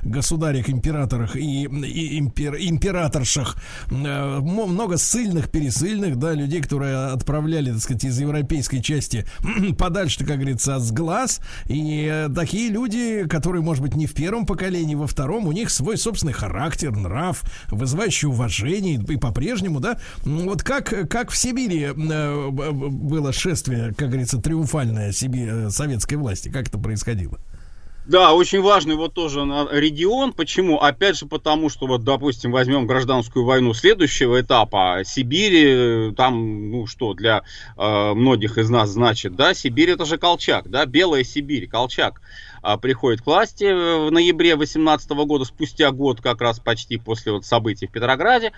государях, 0.02 0.70
императорах 0.70 1.34
и, 1.34 1.64
и 1.64 2.18
импер, 2.18 2.56
императоршах, 2.56 3.56
много 3.90 4.98
сильных, 4.98 5.50
пересыльных, 5.50 6.16
да, 6.16 6.32
людей, 6.32 6.60
которые 6.60 7.08
отправляли, 7.08 7.72
так 7.72 7.80
сказать, 7.80 8.04
из 8.04 8.20
европейской 8.20 8.78
части 8.78 9.26
под 9.78 9.95
подальше, 9.96 10.26
как 10.26 10.36
говорится, 10.36 10.78
с 10.78 10.92
глаз. 10.92 11.40
И 11.68 12.06
э, 12.06 12.28
такие 12.28 12.68
люди, 12.68 13.26
которые, 13.26 13.62
может 13.62 13.82
быть, 13.82 13.96
не 13.96 14.06
в 14.06 14.12
первом 14.12 14.44
поколении, 14.44 14.94
во 14.94 15.06
втором, 15.06 15.46
у 15.46 15.52
них 15.52 15.70
свой 15.70 15.96
собственный 15.96 16.34
характер, 16.34 16.94
нрав, 16.94 17.42
вызывающий 17.68 18.28
уважение 18.28 19.02
и 19.02 19.16
по-прежнему, 19.16 19.80
да. 19.80 19.98
Вот 20.22 20.62
как, 20.62 21.08
как 21.08 21.30
в 21.30 21.36
Сибири 21.36 21.92
э, 21.94 22.50
было 22.50 23.32
шествие, 23.32 23.94
как 23.96 24.08
говорится, 24.08 24.36
триумфальное 24.36 25.12
Сибирь, 25.12 25.48
э, 25.50 25.70
советской 25.70 26.16
власти, 26.16 26.50
как 26.50 26.68
это 26.68 26.76
происходило? 26.78 27.38
Да, 28.06 28.34
очень 28.34 28.60
важный 28.60 28.94
вот 28.94 29.14
тоже 29.14 29.40
регион. 29.72 30.32
Почему? 30.32 30.78
Опять 30.78 31.18
же 31.18 31.26
потому, 31.26 31.68
что 31.68 31.88
вот, 31.88 32.04
допустим, 32.04 32.52
возьмем 32.52 32.86
гражданскую 32.86 33.44
войну 33.44 33.74
следующего 33.74 34.40
этапа. 34.40 35.00
Сибири, 35.04 36.14
там, 36.14 36.70
ну 36.70 36.86
что, 36.86 37.14
для 37.14 37.42
э, 37.76 38.14
многих 38.14 38.58
из 38.58 38.70
нас 38.70 38.90
значит, 38.90 39.34
да, 39.34 39.54
Сибирь 39.54 39.90
это 39.90 40.04
же 40.04 40.18
Колчак, 40.18 40.70
да, 40.70 40.86
Белая 40.86 41.24
Сибирь, 41.24 41.66
Колчак 41.66 42.20
э, 42.62 42.76
приходит 42.78 43.22
к 43.22 43.26
власти 43.26 43.64
в 43.64 44.12
ноябре 44.12 44.54
18 44.54 45.10
года, 45.10 45.44
спустя 45.44 45.90
год 45.90 46.20
как 46.20 46.40
раз 46.40 46.60
почти 46.60 46.98
после 46.98 47.32
вот 47.32 47.44
событий 47.44 47.88
в 47.88 47.90
Петрограде. 47.90 48.52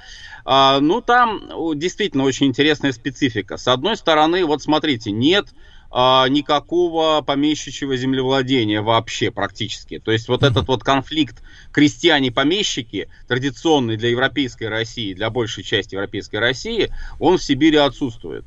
Э, 0.45 0.79
ну, 0.79 1.01
там 1.01 1.79
действительно 1.79 2.25
очень 2.25 2.49
интересная 2.49 2.93
специфика. 2.93 3.57
С 3.57 3.67
одной 3.67 3.97
стороны, 3.97 4.45
вот 4.45 4.61
смотрите, 4.63 5.11
нет 5.11 5.47
а, 5.49 5.55
никакого 5.91 7.23
помещичьего 7.23 7.97
землевладения 7.97 8.83
вообще 8.83 9.31
практически. 9.31 9.99
То 9.99 10.13
есть 10.13 10.29
вот 10.29 10.43
mm-hmm. 10.43 10.51
этот 10.51 10.69
вот 10.69 10.85
конфликт 10.85 11.43
крестьяне-помещики, 11.73 13.09
традиционный 13.27 13.97
для 13.97 14.11
европейской 14.11 14.65
России, 14.65 15.15
для 15.15 15.31
большей 15.31 15.65
части 15.65 15.95
европейской 15.95 16.37
России, 16.37 16.93
он 17.19 17.39
в 17.39 17.43
Сибири 17.43 17.79
отсутствует. 17.79 18.45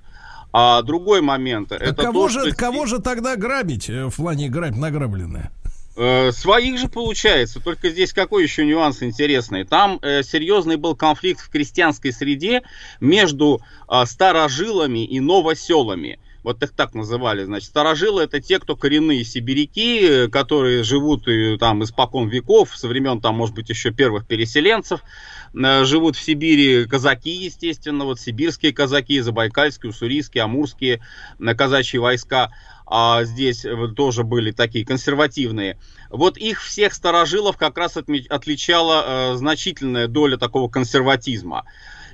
А 0.54 0.82
другой 0.82 1.22
момент, 1.22 1.72
это 1.72 1.94
кого, 1.94 2.24
то, 2.24 2.30
же, 2.30 2.40
что 2.50 2.56
кого 2.56 2.86
же 2.86 3.00
тогда 3.00 3.38
грабить 3.38 3.90
э, 3.90 4.08
в 4.10 4.16
плане 4.18 4.50
грабь 4.50 4.76
награбленное? 4.76 5.52
Э, 5.96 6.32
Своих 6.32 6.78
же 6.78 6.90
получается, 6.90 7.60
только 7.60 7.90
здесь 7.90 8.12
какой 8.12 8.44
еще 8.44 8.66
нюанс 8.66 9.02
интересный. 9.02 9.64
Там 9.64 10.00
э, 10.02 10.24
серьезный 10.24 10.76
был 10.76 10.96
конфликт 10.96 11.42
в 11.42 11.50
крестьянской 11.50 12.12
среде 12.12 12.64
между 13.00 13.62
э, 13.90 14.06
старожилами 14.06 15.06
и 15.06 15.20
новоселами. 15.20 16.20
Вот 16.44 16.62
их 16.64 16.72
так 16.72 16.94
называли, 16.96 17.44
значит, 17.44 17.70
старожилы 17.70 18.24
это 18.24 18.42
те, 18.42 18.60
кто 18.60 18.76
коренные 18.76 19.24
сибиряки, 19.24 20.00
э, 20.02 20.28
которые 20.28 20.84
живут 20.84 21.28
э, 21.28 21.58
там 21.60 21.84
испокон 21.84 22.30
веков, 22.30 22.76
со 22.76 22.88
времен 22.88 23.22
там, 23.22 23.36
может 23.36 23.54
быть, 23.54 23.70
еще 23.70 23.92
первых 23.92 24.26
переселенцев, 24.26 25.02
э, 25.54 25.84
живут 25.86 26.16
в 26.16 26.22
Сибири 26.22 26.86
казаки, 26.86 27.32
естественно, 27.32 28.06
вот 28.06 28.20
сибирские 28.20 28.74
казаки, 28.74 29.20
забайкальские, 29.20 29.92
уссурийские, 29.92 30.44
амурские 30.44 31.02
казачьи 31.56 32.00
войска 32.00 32.52
а 32.94 33.24
здесь 33.24 33.66
тоже 33.96 34.24
были 34.24 34.52
такие 34.52 34.86
консервативные. 34.86 35.78
Вот 36.10 36.38
их 36.38 36.62
всех 36.62 36.94
старожилов 36.94 37.56
как 37.56 37.78
раз 37.78 37.96
отме- 37.96 38.28
отличала 38.28 39.32
э, 39.32 39.36
значительная 39.36 40.10
доля 40.10 40.36
такого 40.36 40.70
консерватизма. 40.70 41.64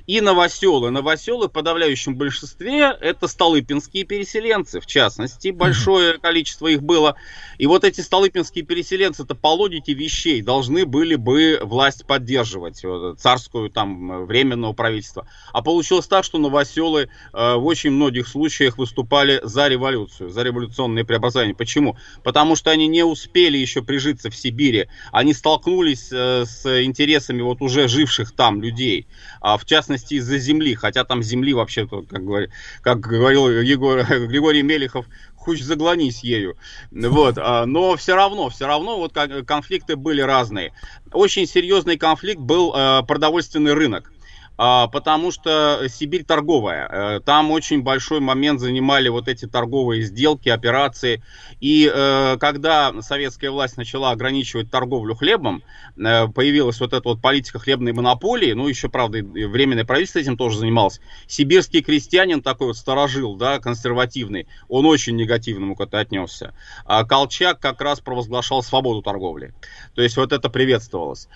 И 0.08 0.22
новоселы. 0.22 0.90
Новоселы 0.90 1.48
в 1.48 1.52
подавляющем 1.52 2.16
большинстве 2.16 2.96
это 2.98 3.28
столыпинские 3.28 4.04
переселенцы, 4.04 4.80
в 4.80 4.86
частности, 4.86 5.50
большое 5.50 6.16
количество 6.18 6.66
их 6.66 6.82
было. 6.82 7.16
И 7.58 7.66
вот 7.66 7.84
эти 7.84 8.00
столыпинские 8.00 8.64
переселенцы, 8.64 9.24
это 9.24 9.34
по 9.34 9.48
логике 9.48 9.92
вещей, 9.92 10.40
должны 10.40 10.86
были 10.86 11.14
бы 11.14 11.60
власть 11.62 12.06
поддерживать, 12.06 12.82
вот, 12.84 13.20
царскую 13.20 13.68
там 13.68 14.10
э, 14.10 14.24
временного 14.24 14.72
правительства. 14.72 15.28
А 15.52 15.60
получилось 15.60 16.06
так, 16.06 16.24
что 16.24 16.38
новоселы 16.38 17.10
э, 17.34 17.54
в 17.56 17.66
очень 17.66 17.90
многих 17.90 18.28
случаях 18.28 18.78
выступали 18.78 19.40
за 19.42 19.68
революцию, 19.68 20.30
за 20.30 20.42
революционные 20.42 21.04
преобразования. 21.04 21.54
Почему? 21.54 21.98
Потому 22.22 22.56
что 22.56 22.70
они 22.70 22.86
не 22.86 23.04
успели 23.04 23.58
еще 23.58 23.82
прижиться 23.82 24.30
в 24.30 24.36
Сибири, 24.36 24.88
они 25.12 25.34
столкнулись 25.34 26.08
э, 26.10 26.46
с 26.46 26.82
интересами 26.82 27.42
вот 27.42 27.60
уже 27.60 27.88
живших 27.88 28.32
там 28.32 28.62
людей, 28.62 29.06
а 29.42 29.58
в 29.58 29.66
частности 29.66 29.97
из-за 30.10 30.38
земли, 30.38 30.74
хотя 30.74 31.04
там 31.04 31.22
земли 31.22 31.54
вообще, 31.54 31.86
как, 31.86 32.24
говори, 32.24 32.48
как 32.82 33.00
говорил 33.00 33.48
Егор, 33.48 34.04
Григорий 34.26 34.62
Мелехов, 34.62 35.06
хоть 35.36 35.62
заглонись 35.62 36.22
ею. 36.22 36.56
Вот, 36.90 37.36
а, 37.38 37.66
но 37.66 37.96
все 37.96 38.14
равно, 38.14 38.48
все 38.50 38.66
равно 38.66 38.98
вот 38.98 39.14
конфликты 39.46 39.96
были 39.96 40.20
разные. 40.20 40.72
Очень 41.12 41.46
серьезный 41.46 41.96
конфликт 41.96 42.40
был 42.40 42.74
э, 42.74 43.02
продовольственный 43.06 43.72
рынок. 43.72 44.12
А, 44.60 44.88
потому 44.88 45.30
что 45.30 45.86
Сибирь 45.88 46.24
торговая. 46.24 46.88
Э, 46.90 47.20
там 47.24 47.52
очень 47.52 47.82
большой 47.82 48.18
момент 48.18 48.58
занимали 48.58 49.08
вот 49.08 49.28
эти 49.28 49.46
торговые 49.46 50.02
сделки, 50.02 50.48
операции. 50.48 51.22
И 51.60 51.88
э, 51.92 52.36
когда 52.40 52.92
советская 53.00 53.52
власть 53.52 53.76
начала 53.76 54.10
ограничивать 54.10 54.68
торговлю 54.68 55.14
хлебом, 55.14 55.62
э, 55.96 56.26
появилась 56.26 56.80
вот 56.80 56.92
эта 56.92 57.08
вот 57.08 57.22
политика 57.22 57.60
хлебной 57.60 57.92
монополии, 57.92 58.52
ну 58.52 58.66
еще, 58.66 58.88
правда, 58.88 59.18
временное 59.18 59.84
правительство 59.84 60.18
этим 60.18 60.36
тоже 60.36 60.58
занималось. 60.58 61.00
Сибирский 61.28 61.80
крестьянин 61.80 62.42
такой 62.42 62.66
вот 62.66 62.76
сторожил, 62.76 63.36
да, 63.36 63.60
консервативный, 63.60 64.48
он 64.68 64.86
очень 64.86 65.14
негативно 65.14 65.72
к 65.76 65.80
этому 65.80 66.02
отнесся. 66.02 66.52
А 66.84 67.04
Колчак 67.04 67.60
как 67.60 67.80
раз 67.80 68.00
провозглашал 68.00 68.64
свободу 68.64 69.02
торговли. 69.02 69.54
То 69.94 70.02
есть 70.02 70.16
вот 70.16 70.32
это 70.32 70.48
приветствовалось. 70.50 71.28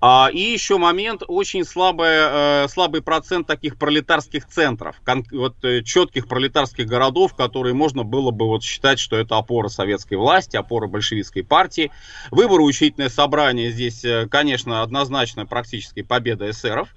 А, 0.00 0.30
и 0.32 0.40
еще 0.40 0.78
момент, 0.78 1.22
очень 1.28 1.64
слабая, 1.64 2.68
слабый 2.70 3.02
процент 3.02 3.46
таких 3.46 3.76
пролетарских 3.76 4.46
центров, 4.46 4.96
вот 5.32 5.64
э, 5.64 5.82
четких 5.82 6.28
пролетарских 6.28 6.86
городов, 6.86 7.34
которые 7.34 7.74
можно 7.74 8.04
было 8.04 8.30
бы 8.30 8.46
вот 8.46 8.62
считать, 8.62 8.98
что 8.98 9.16
это 9.16 9.36
опора 9.36 9.68
советской 9.68 10.14
власти, 10.14 10.56
опора 10.56 10.86
большевистской 10.86 11.44
партии. 11.44 11.90
Выборы 12.30 12.62
учительное 12.62 13.08
собрание 13.08 13.70
здесь, 13.70 14.04
э, 14.04 14.26
конечно, 14.30 14.82
однозначно 14.82 15.46
практически 15.46 16.02
победа 16.02 16.50
эсеров. 16.50 16.88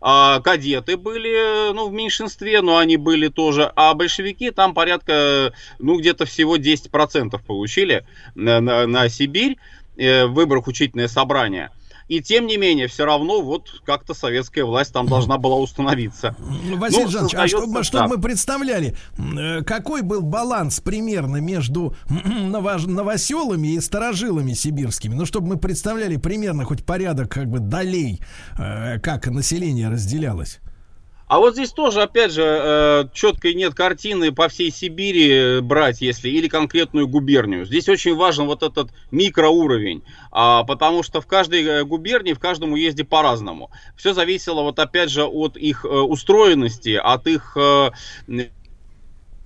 А, 0.00 0.40
кадеты 0.40 0.96
были, 0.96 1.72
ну, 1.72 1.88
в 1.88 1.92
меньшинстве, 1.92 2.60
но 2.60 2.78
они 2.78 2.96
были 2.96 3.28
тоже. 3.28 3.72
А 3.74 3.94
большевики 3.94 4.50
там 4.50 4.74
порядка, 4.74 5.52
ну, 5.78 5.98
где-то 5.98 6.24
всего 6.24 6.56
10% 6.56 7.40
получили 7.44 8.06
на, 8.34 8.60
на, 8.60 8.86
на 8.86 9.08
Сибирь 9.08 9.56
э, 9.96 10.26
в 10.26 10.34
выборах 10.34 10.68
учительное 10.68 11.08
собрание. 11.08 11.70
И 12.08 12.22
тем 12.22 12.46
не 12.46 12.56
менее, 12.56 12.88
все 12.88 13.04
равно 13.04 13.42
вот 13.42 13.82
как-то 13.84 14.14
советская 14.14 14.64
власть 14.64 14.92
там 14.92 15.06
должна 15.06 15.36
была 15.38 15.56
установиться. 15.56 16.34
Василий 16.76 17.04
Ну, 17.04 17.10
Жанович, 17.10 17.34
а 17.34 17.48
чтобы, 17.48 17.82
да. 17.92 18.08
мы 18.08 18.18
представляли, 18.18 18.96
э, 19.18 19.62
какой 19.62 20.00
был 20.02 20.22
баланс 20.22 20.80
примерно 20.80 21.36
между 21.36 21.94
ново- 22.08 22.78
новоселами 22.86 23.68
и 23.68 23.80
старожилами 23.80 24.54
сибирскими? 24.54 25.14
Ну, 25.14 25.26
чтобы 25.26 25.48
мы 25.48 25.56
представляли 25.58 26.16
примерно 26.16 26.64
хоть 26.64 26.84
порядок 26.84 27.30
как 27.30 27.46
бы 27.48 27.58
долей, 27.58 28.20
э, 28.58 28.98
как 29.00 29.26
население 29.26 29.88
разделялось. 29.90 30.60
А 31.28 31.38
вот 31.38 31.54
здесь 31.54 31.72
тоже, 31.72 32.02
опять 32.02 32.32
же, 32.32 32.42
э, 32.42 33.04
четкой 33.12 33.54
нет 33.54 33.74
картины 33.74 34.32
по 34.32 34.48
всей 34.48 34.70
Сибири 34.70 35.30
э, 35.30 35.60
брать, 35.60 36.00
если, 36.00 36.30
или 36.30 36.48
конкретную 36.48 37.06
губернию. 37.06 37.66
Здесь 37.66 37.88
очень 37.90 38.16
важен 38.16 38.46
вот 38.46 38.62
этот 38.62 38.90
микроуровень, 39.10 40.02
а, 40.32 40.64
потому 40.64 41.02
что 41.02 41.20
в 41.20 41.26
каждой 41.26 41.62
э, 41.64 41.84
губернии, 41.84 42.32
в 42.32 42.40
каждом 42.40 42.72
уезде 42.72 43.04
по-разному. 43.04 43.70
Все 43.94 44.14
зависело, 44.14 44.62
вот 44.62 44.78
опять 44.78 45.10
же, 45.10 45.24
от 45.24 45.58
их 45.58 45.84
устроенности, 45.84 46.94
от 46.94 47.26
их 47.26 47.56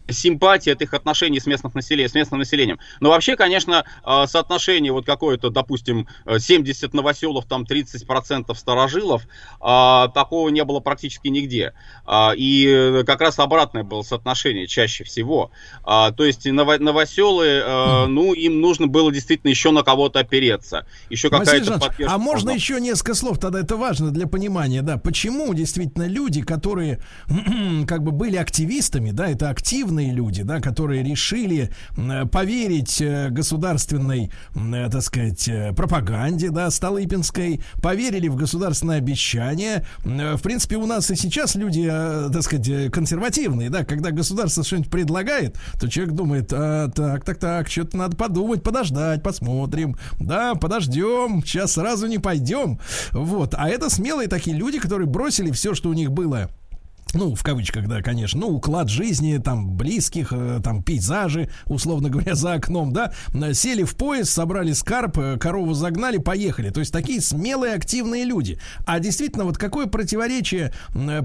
симпатии 0.08 0.70
от 0.70 0.82
их 0.82 0.94
отношений 0.94 1.40
с, 1.40 1.46
местных 1.46 1.74
населением, 1.74 2.08
с 2.10 2.14
местным 2.14 2.40
населением. 2.40 2.78
Но 3.00 3.10
вообще, 3.10 3.36
конечно, 3.36 3.84
э, 4.04 4.24
соотношение 4.26 4.92
вот 4.92 5.06
какое-то, 5.06 5.50
допустим, 5.50 6.08
э, 6.26 6.38
70 6.38 6.94
новоселов, 6.94 7.46
там 7.46 7.64
30% 7.64 8.58
старожилов, 8.58 9.22
а, 9.60 10.08
такого 10.08 10.48
не 10.48 10.64
было 10.64 10.80
практически 10.80 11.28
нигде. 11.28 11.74
А, 12.04 12.32
И 12.36 12.66
э, 12.66 13.04
как 13.04 13.20
раз 13.20 13.38
обратное 13.38 13.84
было 13.84 14.02
соотношение 14.02 14.66
чаще 14.66 15.04
всего. 15.04 15.50
А, 15.84 16.10
То 16.12 16.24
есть 16.24 16.46
ново- 16.46 16.78
новоселы, 16.78 17.46
э, 17.46 18.06
ну, 18.06 18.32
им 18.32 18.60
нужно 18.60 18.86
было 18.86 19.12
действительно 19.12 19.50
еще 19.50 19.70
на 19.70 19.82
кого-то 19.82 20.20
опереться. 20.20 20.86
Еще 21.10 21.30
какая-то 21.30 21.78
поддержка 21.78 22.12
а 22.12 22.18
можно 22.18 22.50
еще 22.50 22.80
несколько 22.80 23.14
слов, 23.14 23.38
тогда 23.38 23.60
это 23.60 23.76
важно 23.76 24.10
для 24.10 24.26
понимания, 24.26 24.82
да, 24.82 24.98
почему 24.98 25.52
действительно 25.54 26.06
люди, 26.06 26.42
которые 26.42 27.00
как 27.86 28.02
бы 28.02 28.12
были 28.12 28.36
активистами, 28.36 29.10
да, 29.10 29.28
это 29.28 29.50
активные 29.92 30.12
люди, 30.12 30.42
да, 30.42 30.60
которые 30.60 31.02
решили 31.02 31.70
м, 31.96 32.28
поверить 32.28 33.00
э, 33.00 33.28
государственной, 33.30 34.30
э, 34.54 34.88
так 34.90 35.02
сказать, 35.02 35.48
э, 35.48 35.72
пропаганде, 35.74 36.50
да, 36.50 36.70
Столыпинской, 36.70 37.60
поверили 37.82 38.28
в 38.28 38.36
государственное 38.36 38.98
обещание. 38.98 39.84
Э, 40.04 40.36
В 40.36 40.42
принципе, 40.42 40.76
у 40.76 40.86
нас 40.86 41.10
и 41.10 41.16
сейчас 41.16 41.56
люди, 41.56 41.88
э, 41.90 42.30
так 42.32 42.42
сказать, 42.42 42.68
э, 42.68 42.90
консервативные, 42.90 43.68
да, 43.68 43.84
когда 43.84 44.10
государство 44.10 44.64
что-нибудь 44.64 44.90
предлагает, 44.90 45.58
то 45.80 45.88
человек 45.88 46.14
думает, 46.14 46.52
а, 46.52 46.88
так, 46.88 47.24
так, 47.24 47.38
так, 47.38 47.68
что-то 47.68 47.96
надо 47.96 48.16
подумать, 48.16 48.62
подождать, 48.62 49.22
посмотрим, 49.22 49.96
да, 50.20 50.54
подождем, 50.54 51.42
сейчас 51.44 51.72
сразу 51.72 52.06
не 52.06 52.18
пойдем, 52.18 52.78
вот, 53.12 53.54
а 53.56 53.68
это 53.68 53.90
смелые 53.90 54.28
такие 54.28 54.56
люди, 54.56 54.78
которые 54.78 55.06
бросили 55.06 55.50
все, 55.50 55.74
что 55.74 55.90
у 55.90 55.92
них 55.92 56.10
было 56.12 56.48
ну, 57.14 57.34
в 57.34 57.42
кавычках, 57.42 57.88
да, 57.88 58.00
конечно, 58.02 58.40
ну, 58.40 58.48
уклад 58.48 58.88
жизни, 58.88 59.38
там, 59.38 59.76
близких, 59.76 60.32
э, 60.32 60.60
там, 60.62 60.82
пейзажи, 60.82 61.48
условно 61.66 62.08
говоря, 62.08 62.34
за 62.34 62.54
окном, 62.54 62.92
да, 62.92 63.12
э, 63.34 63.52
сели 63.52 63.82
в 63.82 63.96
поезд, 63.96 64.30
собрали 64.30 64.72
скарб, 64.72 65.18
э, 65.18 65.36
корову 65.38 65.74
загнали, 65.74 66.18
поехали. 66.18 66.70
То 66.70 66.80
есть 66.80 66.92
такие 66.92 67.20
смелые, 67.20 67.74
активные 67.74 68.24
люди. 68.24 68.58
А 68.86 68.98
действительно, 68.98 69.44
вот 69.44 69.58
какое 69.58 69.86
противоречие, 69.86 70.72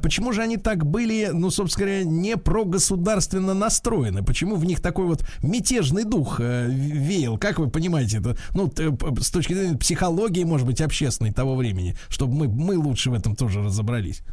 почему 0.01 0.31
же 0.33 0.41
они 0.41 0.57
так 0.57 0.85
были, 0.85 1.29
ну, 1.31 1.49
собственно 1.49 1.87
говоря, 1.87 2.03
не 2.03 2.37
прогосударственно 2.37 3.53
настроены? 3.53 4.23
Почему 4.23 4.55
в 4.55 4.65
них 4.65 4.81
такой 4.81 5.05
вот 5.05 5.25
мятежный 5.41 6.03
дух 6.03 6.39
веял? 6.39 7.37
Как 7.37 7.59
вы 7.59 7.69
понимаете 7.69 8.17
это? 8.17 8.37
Ну, 8.53 8.71
с 9.21 9.31
точки 9.31 9.53
зрения 9.53 9.77
психологии, 9.77 10.43
может 10.43 10.67
быть, 10.67 10.81
общественной 10.81 11.31
того 11.31 11.55
времени, 11.55 11.95
чтобы 12.09 12.33
мы, 12.33 12.47
мы 12.47 12.77
лучше 12.77 13.09
в 13.09 13.13
этом 13.13 13.35
тоже 13.35 13.63
разобрались. 13.63 14.23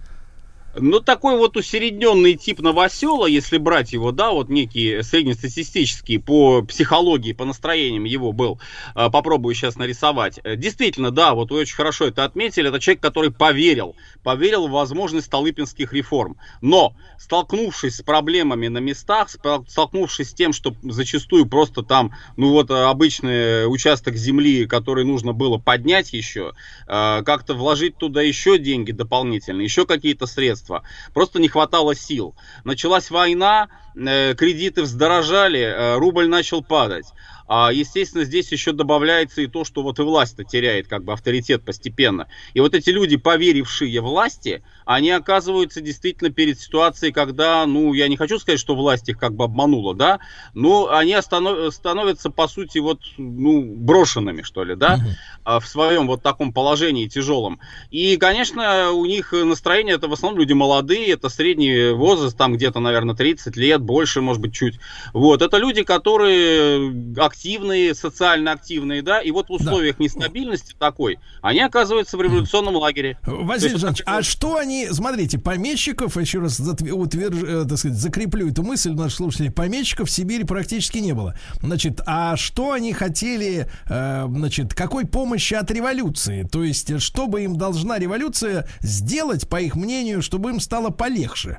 Ну, 0.77 1.01
такой 1.01 1.37
вот 1.37 1.57
усередненный 1.57 2.35
тип 2.35 2.61
новосела, 2.61 3.27
если 3.27 3.59
брать 3.59 3.93
его, 3.93 4.11
да, 4.11 4.33
вот 4.33 4.49
некий 4.49 5.03
среднестатистический 5.03 6.19
по 6.19 6.63
психологии, 6.63 7.33
по 7.33 7.45
настроениям 7.45 8.05
его 8.05 8.33
был, 8.33 8.61
э, 8.97 9.09
попробую 9.11 9.55
сейчас 9.55 9.77
нарисовать. 9.77 10.41
Э, 10.43 10.57
Действительно, 10.57 11.11
да, 11.13 11.35
вот 11.35 11.53
вы 11.53 11.61
очень 11.61 11.77
хорошо 11.77 12.07
это 12.07 12.25
отметили, 12.25 12.69
это 12.69 12.81
человек, 12.81 13.03
который 13.03 13.31
поверил, 13.31 13.95
поверил 14.25 14.67
в 14.67 14.73
возможность 14.73 15.27
столыпинских 15.27 15.93
реформ. 15.93 16.37
Но, 16.61 16.97
столкнувшись 17.19 17.97
с 17.97 18.03
проблемами 18.03 18.67
на 18.69 18.79
местах, 18.79 19.29
столкнувшись 19.31 20.31
с 20.31 20.35
тем, 20.35 20.53
что 20.53 20.75
зачастую 20.83 21.47
просто 21.47 21.83
там, 21.83 22.13
ну 22.37 22.51
вот 22.51 22.71
э, 22.71 22.75
обычный 22.75 23.71
участок 23.73 24.17
земли, 24.17 24.67
который 24.67 25.05
нужно 25.05 25.33
было 25.33 25.59
поднять 25.59 26.13
еще, 26.13 26.53
э, 26.89 27.23
как-то 27.25 27.55
вложить 27.55 27.97
туда 27.97 28.23
еще 28.23 28.59
деньги 28.59 28.91
дополнительно, 28.91 29.61
еще 29.61 29.87
какие-то 29.87 30.27
средства, 30.27 30.64
правительства. 30.65 30.83
Просто 31.13 31.39
не 31.39 31.49
хватало 31.49 31.95
сил. 31.95 32.35
Началась 32.65 33.11
война, 33.11 33.69
э, 33.95 34.35
кредиты 34.35 34.83
вздорожали, 34.83 35.61
э, 35.61 35.97
рубль 35.97 36.29
начал 36.29 36.63
падать. 36.63 37.07
А, 37.47 37.71
естественно, 37.73 38.25
здесь 38.25 38.51
еще 38.53 38.73
добавляется 38.73 39.43
и 39.43 39.47
то, 39.47 39.65
что 39.65 39.83
вот 39.83 39.99
и 39.99 40.03
власть-то 40.03 40.45
теряет 40.45 40.89
как 40.89 41.05
бы 41.05 41.13
авторитет 41.13 41.63
постепенно. 41.65 42.27
И 42.55 42.61
вот 42.61 42.75
эти 42.75 42.91
люди, 42.91 43.17
поверившие 43.17 44.01
власти, 44.01 44.63
они 44.85 45.11
оказываются 45.11 45.81
действительно 45.81 46.31
перед 46.31 46.61
ситуацией, 46.61 47.13
когда, 47.13 47.67
ну, 47.67 47.93
я 47.93 48.09
не 48.09 48.17
хочу 48.17 48.39
сказать, 48.39 48.61
что 48.61 48.75
власть 48.75 49.09
их 49.09 49.19
как 49.19 49.35
бы 49.35 49.45
обманула, 49.45 49.95
да, 49.95 50.21
но 50.55 50.91
они 50.91 51.15
останов, 51.15 51.75
становятся, 51.75 52.31
по 52.31 52.49
сути, 52.49 52.79
вот, 52.79 53.01
ну, 53.17 53.63
брошенными, 53.63 54.43
что 54.43 54.65
ли, 54.65 54.75
да, 54.75 54.95
угу. 54.95 55.61
в 55.61 55.67
своем 55.67 56.07
вот 56.07 56.23
таком 56.23 56.53
положении 56.53 57.09
тяжелом. 57.09 57.61
И, 57.91 58.17
конечно, 58.17 58.91
у 58.91 59.07
них 59.07 59.33
настроение, 59.33 59.97
это 59.97 60.09
в 60.09 60.13
основном 60.13 60.41
люди 60.41 60.53
молодые, 60.53 61.13
это 61.13 61.29
средний 61.29 61.93
возраст, 61.93 62.37
там 62.37 62.55
где-то, 62.55 62.81
наверное, 62.81 63.15
30 63.15 63.57
лет, 63.57 63.81
больше, 63.81 64.21
может 64.21 64.43
быть, 64.43 64.55
чуть. 64.55 64.79
Вот, 65.13 65.43
это 65.43 65.57
люди, 65.59 65.83
которые 65.83 67.15
активные, 67.17 67.95
социально 67.95 68.53
активные, 68.53 69.03
да, 69.03 69.21
и 69.21 69.31
вот 69.31 69.49
в 69.49 69.53
условиях 69.53 69.97
да. 69.99 70.05
нестабильности 70.05 70.75
такой, 70.79 71.19
они 71.43 71.61
оказываются 71.61 72.17
в 72.17 72.23
революционном 72.23 72.77
лагере. 72.77 73.19
Василий 73.23 73.77
Жанович, 73.77 74.03
а 74.07 74.23
что 74.23 74.57
они, 74.57 74.74
смотрите, 74.91 75.39
помещиков, 75.39 76.17
еще 76.17 76.41
раз 76.41 76.61
утверж, 76.61 77.43
э, 77.43 77.65
так 77.69 77.79
сказать, 77.79 77.99
закреплю 77.99 78.51
эту 78.51 78.63
мысль 78.63 78.93
наших 78.93 79.17
слушателей, 79.17 79.51
помещиков 79.51 80.09
в 80.09 80.11
Сибири 80.11 80.45
практически 80.45 80.99
не 80.99 81.13
было. 81.13 81.35
Значит, 81.61 82.01
а 82.07 82.37
что 82.37 82.73
они 82.73 82.93
хотели, 82.93 83.69
э, 83.89 84.27
значит, 84.29 84.75
какой 84.75 85.07
помощи 85.07 85.55
от 85.55 85.71
революции? 85.71 86.43
То 86.45 86.63
есть, 86.65 87.01
что 87.01 87.27
бы 87.27 87.43
им 87.45 87.57
должна 87.57 87.99
революция 87.99 88.69
сделать, 88.81 89.49
по 89.49 89.61
их 89.61 89.77
мнению, 89.77 90.23
чтобы 90.23 90.51
им 90.51 90.61
стало 90.61 90.91
полегче? 90.91 91.59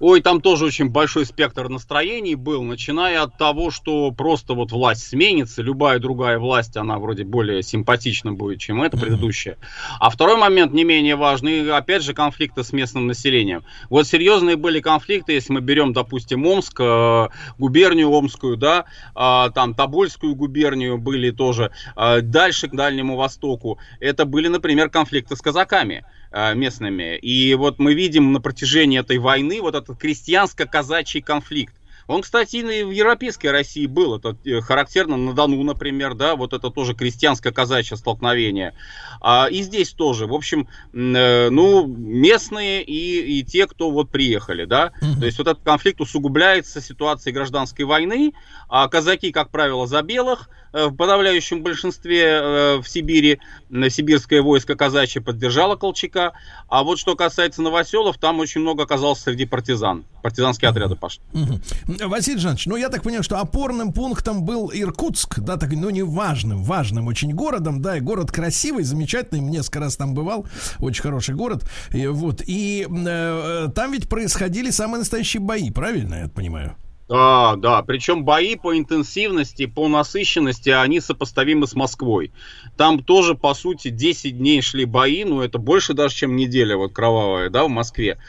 Ой, 0.00 0.22
там 0.22 0.40
тоже 0.40 0.64
очень 0.64 0.88
большой 0.88 1.26
спектр 1.26 1.68
настроений 1.68 2.34
был, 2.34 2.62
начиная 2.62 3.20
от 3.22 3.36
того, 3.36 3.70
что 3.70 4.10
просто 4.12 4.54
вот 4.54 4.72
власть 4.72 5.06
сменится, 5.06 5.60
любая 5.60 5.98
другая 5.98 6.38
власть, 6.38 6.78
она 6.78 6.98
вроде 6.98 7.24
более 7.24 7.62
симпатична 7.62 8.32
будет, 8.32 8.60
чем 8.60 8.82
эта 8.82 8.96
предыдущая. 8.96 9.58
А 9.98 10.08
второй 10.08 10.38
момент 10.38 10.72
не 10.72 10.84
менее 10.84 11.16
важный, 11.16 11.70
опять 11.70 12.02
же, 12.02 12.14
конфликты 12.14 12.64
с 12.64 12.72
местным 12.72 13.08
населением. 13.08 13.62
Вот 13.90 14.06
серьезные 14.06 14.56
были 14.56 14.80
конфликты, 14.80 15.34
если 15.34 15.52
мы 15.52 15.60
берем, 15.60 15.92
допустим, 15.92 16.46
Омск, 16.46 16.80
э, 16.80 17.28
губернию 17.58 18.08
Омскую, 18.10 18.56
да, 18.56 18.86
э, 19.14 19.50
там 19.54 19.74
Тобольскую 19.74 20.34
губернию 20.34 20.96
были 20.96 21.30
тоже, 21.30 21.72
э, 21.94 22.22
дальше 22.22 22.68
к 22.68 22.74
Дальнему 22.74 23.16
Востоку. 23.16 23.78
Это 24.00 24.24
были, 24.24 24.48
например, 24.48 24.88
конфликты 24.88 25.36
с 25.36 25.42
казаками. 25.42 26.06
Э, 26.32 26.54
местными. 26.54 27.16
И 27.16 27.54
вот 27.54 27.80
мы 27.80 27.94
видим 27.94 28.32
на 28.32 28.40
протяжении 28.40 29.00
этой 29.00 29.18
войны 29.18 29.60
вот 29.60 29.74
этот 29.74 29.98
крестьянско-казачий 29.98 31.22
конфликт. 31.22 31.74
Он, 32.10 32.22
кстати, 32.22 32.56
и 32.56 32.82
в 32.82 32.90
европейской 32.90 33.48
России 33.48 33.86
был. 33.86 34.16
Это 34.16 34.36
э, 34.44 34.60
характерно 34.60 35.16
на 35.16 35.32
Дону, 35.32 35.62
например, 35.62 36.14
да, 36.14 36.34
вот 36.34 36.52
это 36.52 36.70
тоже 36.70 36.94
крестьянско-казачье 36.94 37.96
столкновение. 37.96 38.74
А, 39.20 39.46
и 39.48 39.62
здесь 39.62 39.90
тоже. 39.90 40.26
В 40.26 40.34
общем, 40.34 40.66
э, 40.92 41.50
ну, 41.50 41.86
местные 41.86 42.82
и, 42.82 43.38
и 43.38 43.44
те, 43.44 43.68
кто 43.68 43.92
вот 43.92 44.10
приехали, 44.10 44.64
да. 44.64 44.90
То 45.20 45.24
есть 45.24 45.38
вот 45.38 45.46
этот 45.46 45.62
конфликт 45.62 46.00
усугубляется 46.00 46.80
ситуацией 46.80 47.32
гражданской 47.32 47.84
войны. 47.84 48.32
А 48.68 48.88
казаки, 48.88 49.30
как 49.30 49.50
правило, 49.50 49.86
за 49.86 50.02
белых, 50.02 50.48
Э, 50.72 50.86
в 50.86 50.94
подавляющем 50.94 51.62
большинстве 51.62 52.24
э, 52.24 52.76
в 52.80 52.88
Сибири 52.88 53.40
сибирское 53.70 54.40
войско 54.40 54.76
казачье 54.76 55.20
поддержало 55.20 55.76
Колчака. 55.76 56.32
А 56.68 56.84
вот 56.84 56.98
что 56.98 57.16
касается 57.16 57.62
новоселов, 57.62 58.18
там 58.18 58.38
очень 58.38 58.60
много 58.60 58.84
оказалось 58.84 59.20
среди 59.20 59.46
партизан. 59.46 60.04
Партизанские 60.22 60.68
отряды 60.68 60.96
пошли. 60.96 61.22
Угу. 61.32 61.60
Василий 62.06 62.38
Жанович, 62.38 62.66
ну 62.66 62.76
я 62.76 62.88
так 62.88 63.02
понимаю, 63.02 63.22
что 63.22 63.38
опорным 63.38 63.92
пунктом 63.92 64.44
был 64.44 64.70
Иркутск, 64.72 65.40
да, 65.40 65.56
так, 65.56 65.72
ну 65.72 65.90
не 65.90 66.02
важным, 66.02 66.62
важным 66.62 67.06
очень 67.06 67.32
городом, 67.32 67.82
да, 67.82 67.96
и 67.96 68.00
город 68.00 68.30
красивый, 68.32 68.84
замечательный, 68.84 69.40
несколько 69.40 69.80
раз 69.80 69.96
там 69.96 70.14
бывал, 70.14 70.46
очень 70.78 71.02
хороший 71.02 71.34
город. 71.34 71.64
И, 71.90 72.06
вот, 72.06 72.42
и 72.46 72.86
э, 72.88 73.68
там 73.74 73.92
ведь 73.92 74.08
происходили 74.08 74.70
самые 74.70 75.00
настоящие 75.00 75.40
бои, 75.40 75.70
правильно 75.70 76.14
я 76.14 76.28
понимаю? 76.28 76.76
Да, 77.10 77.56
да, 77.56 77.82
причем 77.82 78.24
бои 78.24 78.54
по 78.54 78.78
интенсивности, 78.78 79.66
по 79.66 79.88
насыщенности, 79.88 80.70
они 80.70 81.00
сопоставимы 81.00 81.66
с 81.66 81.74
Москвой. 81.74 82.32
Там 82.76 83.02
тоже, 83.02 83.34
по 83.34 83.52
сути, 83.52 83.88
10 83.88 84.38
дней 84.38 84.62
шли 84.62 84.84
бои, 84.84 85.24
ну 85.24 85.40
это 85.40 85.58
больше 85.58 85.92
даже, 85.92 86.14
чем 86.14 86.36
неделя 86.36 86.76
вот 86.76 86.92
кровавая, 86.92 87.50
да, 87.50 87.64
в 87.64 87.68
Москве. 87.68 88.20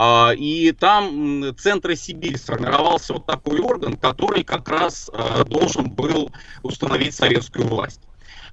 А, 0.00 0.32
и 0.32 0.70
там 0.70 1.56
центра 1.58 1.96
Сибири 1.96 2.36
сформировался 2.36 3.14
вот 3.14 3.26
такой 3.26 3.58
орган, 3.58 3.96
который 3.96 4.44
как 4.44 4.68
раз 4.68 5.10
а, 5.12 5.42
должен 5.42 5.90
был 5.90 6.30
установить 6.62 7.16
советскую 7.16 7.66
власть. 7.66 8.00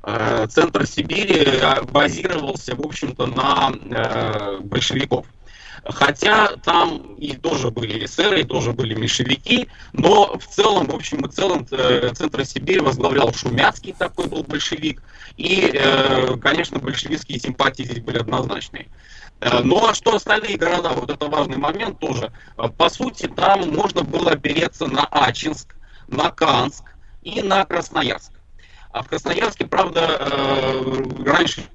А, 0.01 0.47
центр 0.47 0.87
Сибири 0.87 1.61
базировался, 1.91 2.75
в 2.75 2.81
общем-то, 2.81 3.27
на 3.27 4.57
большевиков. 4.61 5.27
Хотя 5.83 6.55
там 6.63 7.13
и 7.15 7.35
тоже 7.35 7.69
были 7.69 8.05
эсеры, 8.05 8.41
и 8.41 8.43
тоже 8.43 8.71
были 8.71 8.95
меньшевики, 8.95 9.67
но 9.93 10.39
в 10.39 10.47
целом, 10.47 10.87
в 10.87 10.95
общем 10.95 11.25
и 11.25 11.31
целом, 11.31 11.67
э, 11.69 12.11
Центр 12.15 12.43
Сибири 12.43 12.79
возглавлял 12.79 13.31
Шумяцкий, 13.31 13.93
такой 13.93 14.25
был 14.25 14.41
большевик, 14.41 15.03
и, 15.37 15.69
э, 15.71 16.37
конечно, 16.41 16.79
большевистские 16.79 17.39
симпатии 17.39 17.83
здесь 17.83 17.99
были 17.99 18.17
однозначные. 18.17 18.87
Э, 19.41 19.59
ну 19.63 19.87
а 19.87 19.93
что 19.93 20.15
остальные 20.15 20.57
города, 20.57 20.89
вот 20.89 21.09
это 21.09 21.27
важный 21.27 21.57
момент 21.57 21.99
тоже. 21.99 22.31
По 22.77 22.89
сути, 22.89 23.27
там 23.27 23.69
можно 23.71 24.03
было 24.03 24.31
опереться 24.31 24.87
на 24.87 25.05
Ачинск, 25.05 25.75
на 26.07 26.31
Канск 26.31 26.83
и 27.21 27.41
на 27.41 27.65
Красноярск. 27.65 28.31
А 28.91 29.03
в 29.03 29.09
Красноярске, 29.09 29.67
правда, 29.67 30.21
раньше 31.25 31.65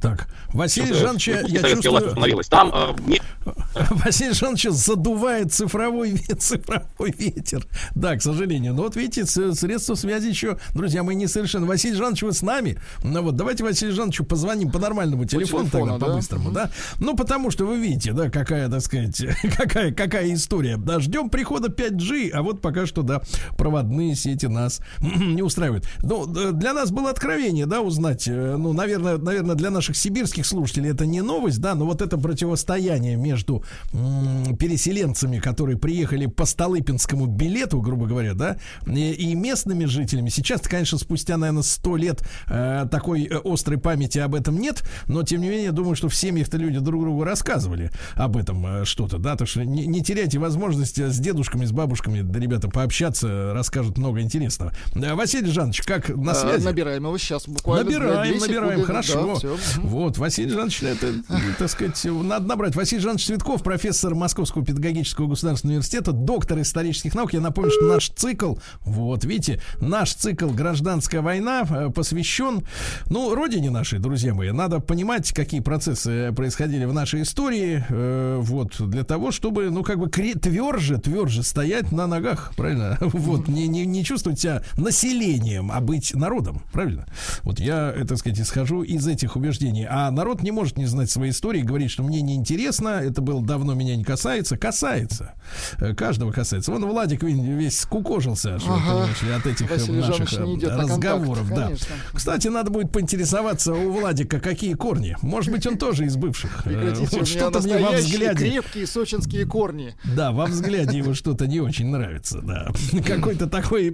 так, 0.00 0.28
Василий 0.52 0.92
Жанович, 0.92 1.28
я 1.28 1.62
чувствую... 1.62 2.42
Там, 2.48 2.72
э, 2.72 3.18
Василий 3.90 4.32
Жанович 4.32 4.68
задувает 4.70 5.52
цифровой, 5.52 6.16
цифровой 6.38 7.14
ветер. 7.18 7.66
Да, 7.94 8.16
к 8.16 8.22
сожалению. 8.22 8.74
Но 8.74 8.82
вот 8.82 8.96
видите, 8.96 9.26
средства 9.26 9.94
связи 9.94 10.28
еще, 10.28 10.58
друзья, 10.74 11.02
мы 11.02 11.14
не 11.14 11.26
совершенно. 11.26 11.66
Василий 11.66 11.94
Жанович, 11.94 12.22
вы 12.22 12.32
с 12.32 12.42
нами? 12.42 12.78
Ну 13.02 13.22
вот, 13.22 13.36
давайте 13.36 13.64
Василию 13.64 13.94
Жановичу 13.94 14.24
позвоним 14.24 14.70
по 14.70 14.78
нормальному 14.78 15.24
телефону, 15.24 15.64
по 15.64 15.70
телефону, 15.70 15.92
тогда, 15.92 16.06
да? 16.06 16.12
по-быстрому, 16.12 16.50
да? 16.50 16.70
Ну, 16.98 17.16
потому 17.16 17.50
что 17.50 17.66
вы 17.66 17.78
видите, 17.78 18.12
да, 18.12 18.30
какая, 18.30 18.68
так 18.68 18.80
сказать, 18.80 19.22
какая, 19.56 19.92
какая 19.92 20.32
история. 20.32 20.76
Да, 20.76 21.00
ждем 21.00 21.30
прихода 21.30 21.68
5G, 21.68 22.30
а 22.30 22.42
вот 22.42 22.60
пока 22.60 22.86
что, 22.86 23.02
да, 23.02 23.22
проводные 23.56 24.14
сети 24.14 24.46
нас 24.46 24.80
не 25.00 25.42
устраивают. 25.42 25.86
Ну, 26.02 26.26
для 26.26 26.72
нас 26.72 26.90
было 26.90 27.10
откровение, 27.10 27.66
да, 27.66 27.80
узнать, 27.80 28.28
э, 28.28 28.56
ну, 28.56 28.72
наверное, 28.72 29.18
наверное, 29.18 29.54
для 29.54 29.70
наших 29.70 29.87
наших 29.88 29.96
сибирских 29.96 30.46
слушателей 30.46 30.90
это 30.90 31.06
не 31.06 31.22
новость, 31.22 31.60
да, 31.60 31.74
но 31.74 31.86
вот 31.86 32.02
это 32.02 32.18
противостояние 32.18 33.16
между 33.16 33.64
м- 33.92 34.56
переселенцами, 34.56 35.38
которые 35.38 35.78
приехали 35.78 36.26
по 36.26 36.44
Столыпинскому 36.44 37.26
билету, 37.26 37.80
грубо 37.80 38.06
говоря, 38.06 38.34
да, 38.34 38.56
и, 38.86 39.12
и 39.12 39.34
местными 39.34 39.86
жителями. 39.86 40.28
Сейчас, 40.28 40.60
конечно, 40.62 40.98
спустя, 40.98 41.36
наверное, 41.36 41.62
сто 41.62 41.96
лет 41.96 42.22
э, 42.48 42.86
такой 42.90 43.24
э, 43.24 43.40
острой 43.44 43.78
памяти 43.78 44.18
об 44.18 44.34
этом 44.34 44.58
нет, 44.58 44.82
но 45.06 45.22
тем 45.22 45.40
не 45.40 45.48
менее, 45.48 45.72
думаю, 45.72 45.96
что 45.96 46.08
в 46.08 46.14
семьях-то 46.14 46.58
люди 46.58 46.78
друг 46.78 47.02
другу 47.02 47.24
рассказывали 47.24 47.90
об 48.14 48.36
этом 48.36 48.66
э, 48.66 48.84
что-то, 48.84 49.18
да, 49.18 49.36
так 49.36 49.48
что 49.48 49.64
не, 49.64 49.86
не 49.86 50.02
теряйте 50.02 50.38
возможности 50.38 51.08
с 51.08 51.18
дедушками, 51.18 51.64
с 51.64 51.72
бабушками, 51.72 52.20
да, 52.20 52.38
ребята, 52.38 52.68
пообщаться, 52.68 53.52
расскажут 53.54 53.96
много 53.96 54.20
интересного. 54.20 54.72
Василий 54.94 55.50
Жанович, 55.50 55.82
как 55.82 56.08
на 56.10 56.34
связи? 56.34 56.64
Набираем 56.64 57.04
его 57.04 57.16
сейчас 57.18 57.48
буквально. 57.48 57.84
Набираем, 57.84 58.38
набираем, 58.38 58.82
хорошо. 58.82 59.26
Да, 59.26 59.34
все. 59.36 59.56
Вот, 59.82 60.18
Василий 60.18 60.50
Жанович, 60.50 60.82
это, 60.82 61.12
так 61.58 61.70
сказать, 61.70 62.04
надо 62.04 62.46
набрать. 62.46 62.76
Василий 62.76 63.00
Жанович 63.00 63.26
Цветков, 63.26 63.62
профессор 63.62 64.14
Московского 64.14 64.64
педагогического 64.64 65.26
государственного 65.26 65.76
университета, 65.76 66.12
доктор 66.12 66.60
исторических 66.60 67.14
наук. 67.14 67.32
Я 67.32 67.40
напомню, 67.40 67.70
что 67.70 67.84
наш 67.84 68.08
цикл, 68.10 68.56
вот, 68.82 69.24
видите, 69.24 69.60
наш 69.80 70.14
цикл 70.14 70.48
«Гражданская 70.48 71.22
война» 71.22 71.66
э, 71.68 71.90
посвящен, 71.90 72.62
ну, 73.08 73.34
родине 73.34 73.70
нашей, 73.70 73.98
друзья 73.98 74.34
мои. 74.34 74.50
Надо 74.50 74.80
понимать, 74.80 75.32
какие 75.32 75.60
процессы 75.60 76.32
происходили 76.32 76.84
в 76.84 76.92
нашей 76.92 77.22
истории, 77.22 77.84
э, 77.88 78.38
вот, 78.40 78.80
для 78.80 79.04
того, 79.04 79.30
чтобы, 79.30 79.70
ну, 79.70 79.82
как 79.82 79.98
бы 79.98 80.08
тверже, 80.08 80.98
тверже 80.98 81.42
стоять 81.42 81.92
на 81.92 82.06
ногах, 82.06 82.52
правильно? 82.56 82.98
Вот, 83.18 83.48
не, 83.48 83.66
не, 83.66 83.84
не 83.84 84.04
чувствовать 84.04 84.40
себя 84.40 84.62
населением, 84.76 85.70
а 85.72 85.80
быть 85.80 86.14
народом, 86.14 86.62
правильно? 86.72 87.06
Вот 87.42 87.60
я, 87.60 87.92
э, 87.94 88.04
так 88.04 88.18
сказать, 88.18 88.40
исхожу 88.40 88.82
из 88.82 89.06
этих 89.06 89.36
убеждений. 89.36 89.67
А 89.88 90.10
народ 90.10 90.42
не 90.42 90.50
может 90.50 90.76
не 90.78 90.86
знать 90.86 91.10
своей 91.10 91.32
истории, 91.32 91.62
говорить, 91.62 91.90
что 91.90 92.02
мне 92.02 92.20
неинтересно, 92.22 92.88
это 92.88 93.20
было 93.22 93.42
давно 93.42 93.74
меня 93.74 93.96
не 93.96 94.04
касается. 94.04 94.56
Касается. 94.56 95.34
Э, 95.78 95.94
Каждого 95.94 96.32
касается. 96.32 96.70
Вон 96.72 96.84
Владик 96.86 97.22
весь 97.22 97.80
скукожился 97.80 98.56
Ага. 98.56 98.64
понимаешь 98.66 99.38
от 99.40 99.46
этих 99.46 99.70
э, 99.70 99.74
Василий 99.74 100.00
наших 100.00 100.32
не 100.32 100.36
э, 100.36 100.68
на 100.68 100.76
контакт, 100.78 100.90
разговоров. 100.90 101.48
Да. 101.54 101.70
Кстати, 102.12 102.48
надо 102.48 102.70
будет 102.70 102.92
поинтересоваться 102.92 103.74
у 103.74 103.90
Владика, 103.92 104.40
какие 104.40 104.74
корни. 104.74 105.16
Может 105.22 105.52
быть, 105.52 105.66
он 105.66 105.78
тоже 105.78 106.04
из 106.06 106.16
бывших. 106.16 106.64
Прекратите, 106.64 107.18
вот 107.18 107.28
Что-то 107.28 107.60
мне 107.60 107.78
во 107.78 107.92
взгляде. 107.92 108.48
крепкие 108.50 108.86
сочинские 108.86 109.46
корни. 109.46 109.94
Да, 110.16 110.32
во 110.32 110.46
взгляде 110.46 110.98
его 110.98 111.14
что-то 111.14 111.46
не 111.46 111.60
очень 111.60 111.86
нравится, 111.88 112.40
да. 112.42 112.68
Какой-то 113.06 113.46
такой 113.48 113.90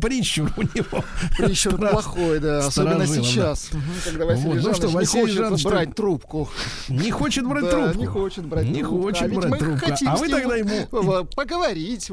прищур 0.00 0.52
у 0.56 0.62
него. 0.62 1.04
Прищур 1.36 1.76
плохой, 1.76 2.40
да, 2.40 2.66
особенно 2.66 3.06
сейчас, 3.06 3.70
когда 4.04 4.26
Василий 4.26 4.55
ну 4.62 4.74
что, 4.74 4.86
не 4.88 4.94
Василий 4.94 5.22
хочет 5.22 5.36
Жанович, 5.36 5.64
брать 5.64 5.88
что- 5.88 5.96
трубку. 5.96 6.48
Не 6.88 7.10
хочет 7.10 7.46
брать 7.46 7.64
Да, 7.64 7.70
трубку. 7.70 7.98
не 7.98 8.06
хочет 8.06 8.44
брать 8.46 8.64
Не 8.66 8.80
трубку. 8.80 9.02
хочет 9.02 9.22
а 9.22 9.26
ведь 9.26 9.38
брать 9.38 9.50
мы 9.50 9.58
трубку. 9.58 9.86
хотим 9.86 10.08
А 10.08 10.16
с 10.16 10.20
вы 10.20 10.28
тогда 10.28 10.56
ему- 10.56 11.24
поговорить, 11.34 12.10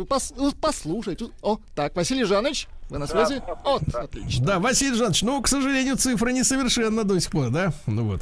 послушать. 0.61 1.21
О, 1.41 1.57
так, 1.75 1.95
Василий 1.95 2.23
Жанович, 2.25 2.67
вы 2.89 2.97
на 2.99 3.07
связи? 3.07 3.41
О, 3.65 3.79
отлично. 3.93 4.45
Да, 4.45 4.59
Василий 4.59 4.95
Жанович, 4.95 5.21
ну, 5.23 5.41
к 5.41 5.47
сожалению, 5.47 5.97
цифра 5.97 6.29
несовершенна 6.29 7.03
до 7.03 7.19
сих 7.19 7.31
пор, 7.31 7.49
да? 7.49 7.73
Ну 7.85 8.05
вот. 8.05 8.21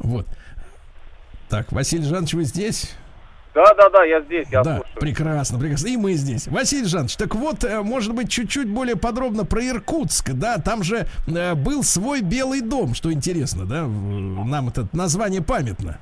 Вот. 0.00 0.26
Так, 1.48 1.72
Василий 1.72 2.04
Жанович, 2.04 2.34
вы 2.34 2.44
здесь? 2.44 2.90
Да, 3.58 3.74
да, 3.74 3.90
да, 3.90 4.04
я 4.04 4.20
здесь, 4.20 4.46
я 4.52 4.62
да, 4.62 4.76
слушаю. 4.76 5.00
прекрасно, 5.00 5.58
прекрасно. 5.58 5.88
И 5.88 5.96
мы 5.96 6.12
здесь. 6.12 6.46
Василий 6.46 6.86
Жанович, 6.86 7.16
так 7.16 7.34
вот, 7.34 7.64
э, 7.64 7.80
может 7.82 8.14
быть, 8.14 8.30
чуть-чуть 8.30 8.68
более 8.68 8.94
подробно 8.94 9.44
про 9.44 9.60
Иркутск, 9.60 10.30
да? 10.30 10.58
Там 10.58 10.84
же 10.84 11.08
э, 11.26 11.54
был 11.54 11.82
свой 11.82 12.20
Белый 12.20 12.60
дом, 12.60 12.94
что 12.94 13.12
интересно, 13.12 13.64
да? 13.64 13.82
Нам 13.82 14.68
это 14.68 14.86
название 14.92 15.42
памятно. 15.42 15.98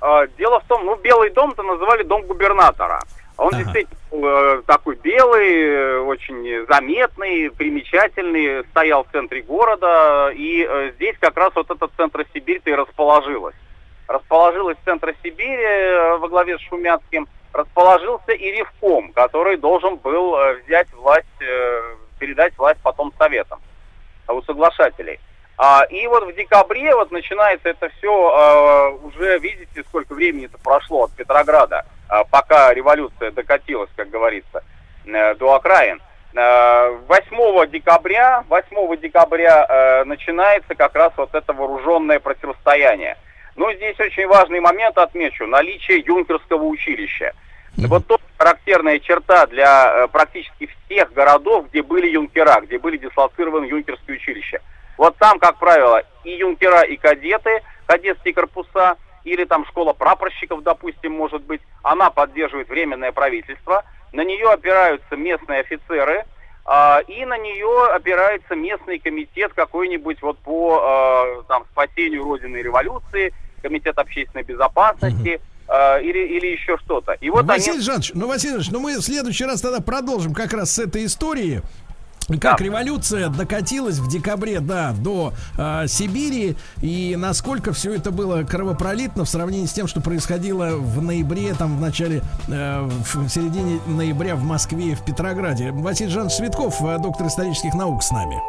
А, 0.00 0.28
Дело 0.38 0.60
в 0.60 0.64
том, 0.68 0.86
ну, 0.86 0.94
Белый 1.02 1.30
дом-то 1.30 1.64
называли 1.64 2.04
дом 2.04 2.22
губернатора. 2.28 3.00
Он 3.38 3.48
Ага. 3.52 3.64
действительно 3.64 3.98
э, 4.28 4.62
такой 4.64 4.94
белый, 5.02 5.98
очень 6.02 6.64
заметный, 6.68 7.50
примечательный, 7.50 8.64
стоял 8.70 9.02
в 9.02 9.10
центре 9.10 9.42
города, 9.42 10.30
и 10.32 10.92
здесь 10.94 11.16
как 11.18 11.36
раз 11.36 11.52
вот 11.56 11.68
этот 11.72 11.90
центр 11.96 12.24
Сибирь-то 12.32 12.70
и 12.70 12.74
расположилась. 12.74 13.56
Расположилась 14.08 14.76
в 14.78 14.84
центре 14.84 15.14
Сибири 15.22 15.62
э, 15.62 16.16
во 16.16 16.28
главе 16.28 16.58
с 16.58 16.60
Шумяцким, 16.62 17.28
расположился 17.52 18.32
и 18.32 18.50
Ревком, 18.50 19.12
который 19.12 19.56
должен 19.56 19.96
был 19.96 20.36
э, 20.36 20.62
взять 20.64 20.92
власть, 20.92 21.26
э, 21.40 21.94
передать 22.18 22.56
власть 22.58 22.80
потом 22.82 23.12
советам 23.18 23.60
у 24.28 24.42
соглашателей. 24.42 25.20
А, 25.58 25.84
и 25.84 26.06
вот 26.06 26.24
в 26.24 26.34
декабре 26.34 26.94
вот 26.94 27.10
начинается 27.10 27.68
это 27.68 27.90
все, 27.98 28.98
уже 29.02 29.38
видите, 29.38 29.82
сколько 29.88 30.14
времени 30.14 30.46
это 30.46 30.56
прошло 30.58 31.04
от 31.04 31.12
Петрограда, 31.12 31.84
пока 32.30 32.72
революция 32.72 33.30
докатилась, 33.30 33.90
как 33.94 34.08
говорится, 34.08 34.64
до 35.04 35.54
окраин. 35.54 36.00
Э, 36.34 36.96
8 37.06 37.70
декабря, 37.70 38.44
8 38.48 38.96
декабря 38.96 40.04
начинается 40.06 40.74
как 40.74 40.94
раз 40.94 41.12
вот 41.16 41.34
это 41.34 41.52
вооруженное 41.52 42.20
противостояние. 42.20 43.18
Ну, 43.56 43.72
здесь 43.74 43.98
очень 44.00 44.26
важный 44.26 44.60
момент 44.60 44.96
отмечу, 44.98 45.46
наличие 45.46 45.98
юнкерского 46.06 46.64
училища. 46.64 47.32
Вот 47.76 48.06
то 48.06 48.18
характерная 48.38 48.98
черта 48.98 49.46
для 49.46 50.04
э, 50.04 50.08
практически 50.08 50.68
всех 50.86 51.12
городов, 51.12 51.68
где 51.70 51.82
были 51.82 52.08
юнкера, 52.08 52.60
где 52.60 52.78
были 52.78 52.98
дислоцированы 52.98 53.66
юнкерские 53.66 54.16
училища. 54.16 54.60
Вот 54.98 55.16
там, 55.16 55.38
как 55.38 55.58
правило, 55.58 56.02
и 56.24 56.32
юнкера, 56.32 56.82
и 56.82 56.96
кадеты, 56.96 57.62
кадетские 57.86 58.34
корпуса, 58.34 58.96
или 59.24 59.44
там 59.44 59.64
школа 59.66 59.92
прапорщиков, 59.92 60.62
допустим, 60.62 61.12
может 61.12 61.42
быть, 61.42 61.62
она 61.82 62.10
поддерживает 62.10 62.68
временное 62.68 63.12
правительство, 63.12 63.84
на 64.12 64.22
нее 64.22 64.50
опираются 64.50 65.16
местные 65.16 65.60
офицеры, 65.60 66.24
и 66.64 67.24
на 67.24 67.38
нее 67.38 67.88
опирается 67.92 68.54
местный 68.54 68.98
комитет 68.98 69.52
какой-нибудь 69.52 70.22
вот 70.22 70.38
по 70.38 70.80
а, 70.80 71.42
там, 71.48 71.64
спасению 71.72 72.22
Родины 72.22 72.58
и 72.58 72.62
революции, 72.62 73.34
комитет 73.62 73.98
общественной 73.98 74.44
безопасности, 74.44 75.40
а, 75.68 75.98
или, 75.98 76.18
или 76.18 76.48
еще 76.48 76.76
что-то. 76.78 77.12
И 77.12 77.30
вот 77.30 77.46
Василий 77.46 77.76
они... 77.76 77.84
Жанович, 77.84 78.12
ну, 78.14 78.28
Василий 78.28 78.52
Жанович, 78.52 78.70
ну 78.72 78.80
мы 78.80 78.98
в 78.98 79.02
следующий 79.02 79.44
раз 79.44 79.60
тогда 79.60 79.80
продолжим 79.80 80.34
как 80.34 80.52
раз 80.52 80.72
с 80.72 80.78
этой 80.78 81.06
истории. 81.06 81.62
Как 82.28 82.58
Да. 82.58 82.64
революция 82.64 83.28
докатилась 83.28 83.98
в 83.98 84.08
декабре, 84.08 84.60
да, 84.60 84.92
до 84.92 85.32
э, 85.58 85.86
Сибири, 85.88 86.56
и 86.80 87.16
насколько 87.18 87.72
все 87.72 87.94
это 87.94 88.10
было 88.10 88.42
кровопролитно 88.44 89.24
в 89.24 89.28
сравнении 89.28 89.66
с 89.66 89.72
тем, 89.72 89.86
что 89.86 90.00
происходило 90.00 90.76
в 90.76 91.02
ноябре, 91.02 91.52
там 91.54 91.76
в 91.76 91.80
начале, 91.80 92.22
э, 92.48 92.80
в 93.14 93.28
середине 93.28 93.80
ноября 93.86 94.36
в 94.36 94.44
Москве 94.44 94.92
и 94.92 94.94
в 94.94 95.04
Петрограде. 95.04 95.72
Василий 95.72 96.10
Жанович 96.10 96.34
Светков, 96.34 96.80
э, 96.82 96.98
доктор 96.98 97.26
исторических 97.26 97.74
наук, 97.74 98.02
с 98.02 98.10
нами. 98.12 98.40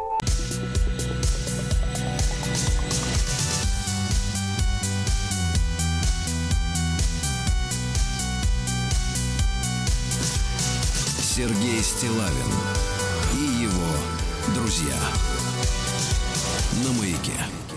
Сергей 11.36 11.82
Стилавин 11.82 12.93
друзья. 14.64 15.33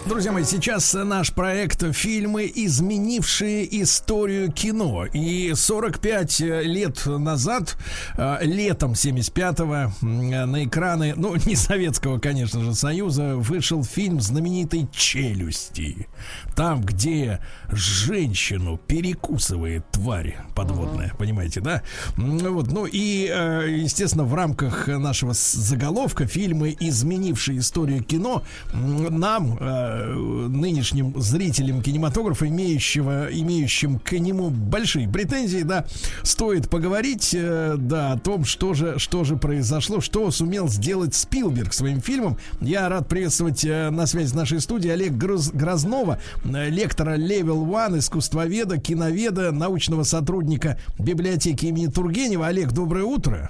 Друзья 0.07 0.31
мои, 0.31 0.45
сейчас 0.45 0.93
наш 0.93 1.33
проект 1.33 1.83
«Фильмы, 1.93 2.49
изменившие 2.55 3.81
историю 3.81 4.49
кино». 4.49 5.05
И 5.05 5.51
45 5.53 6.39
лет 6.39 7.05
назад, 7.05 7.77
э, 8.17 8.37
летом 8.43 8.93
75-го, 8.93 9.91
м, 10.01 10.29
на 10.29 10.63
экраны, 10.63 11.13
ну, 11.17 11.35
не 11.45 11.55
Советского, 11.55 12.19
конечно 12.19 12.63
же, 12.63 12.73
Союза, 12.73 13.35
вышел 13.35 13.83
фильм 13.83 14.21
знаменитой 14.21 14.87
«Челюсти». 14.93 16.07
Там, 16.55 16.81
где 16.81 17.39
женщину 17.69 18.77
перекусывает 18.77 19.91
тварь 19.91 20.37
подводная, 20.55 21.13
понимаете, 21.17 21.59
да? 21.59 21.83
Вот, 22.15 22.71
ну 22.71 22.85
и, 22.85 23.29
э, 23.29 23.67
естественно, 23.81 24.23
в 24.23 24.33
рамках 24.33 24.87
нашего 24.87 25.33
заголовка 25.33 26.25
фильмы, 26.27 26.75
изменившие 26.79 27.59
историю 27.59 28.03
кино, 28.03 28.43
нам, 28.73 29.57
э, 29.59 29.96
нынешним 30.05 31.13
зрителям 31.19 31.81
кинематографа, 31.81 32.47
имеющего, 32.47 33.27
имеющим 33.31 33.99
к 33.99 34.13
нему 34.13 34.49
большие 34.49 35.07
претензии, 35.07 35.63
да, 35.63 35.85
стоит 36.23 36.69
поговорить, 36.69 37.31
э, 37.33 37.75
да, 37.77 38.13
о 38.13 38.19
том, 38.19 38.45
что 38.45 38.73
же, 38.73 38.99
что 38.99 39.23
же 39.23 39.37
произошло, 39.37 40.01
что 40.01 40.29
сумел 40.31 40.67
сделать 40.67 41.15
Спилберг 41.15 41.73
своим 41.73 42.01
фильмом. 42.01 42.37
Я 42.61 42.89
рад 42.89 43.07
приветствовать 43.07 43.63
э, 43.65 43.89
на 43.89 44.05
связи 44.07 44.29
с 44.29 44.33
нашей 44.33 44.59
студией 44.59 44.93
Олег 44.93 45.13
Гроз- 45.13 45.51
Грознова, 45.51 46.19
э, 46.43 46.69
лектора 46.69 47.17
Level 47.17 47.65
One, 47.65 47.99
искусствоведа, 47.99 48.77
киноведа, 48.77 49.51
научного 49.51 50.03
сотрудника 50.03 50.79
библиотеки 50.99 51.65
имени 51.65 51.87
Тургенева. 51.87 52.47
Олег, 52.47 52.71
доброе 52.71 53.03
утро. 53.03 53.49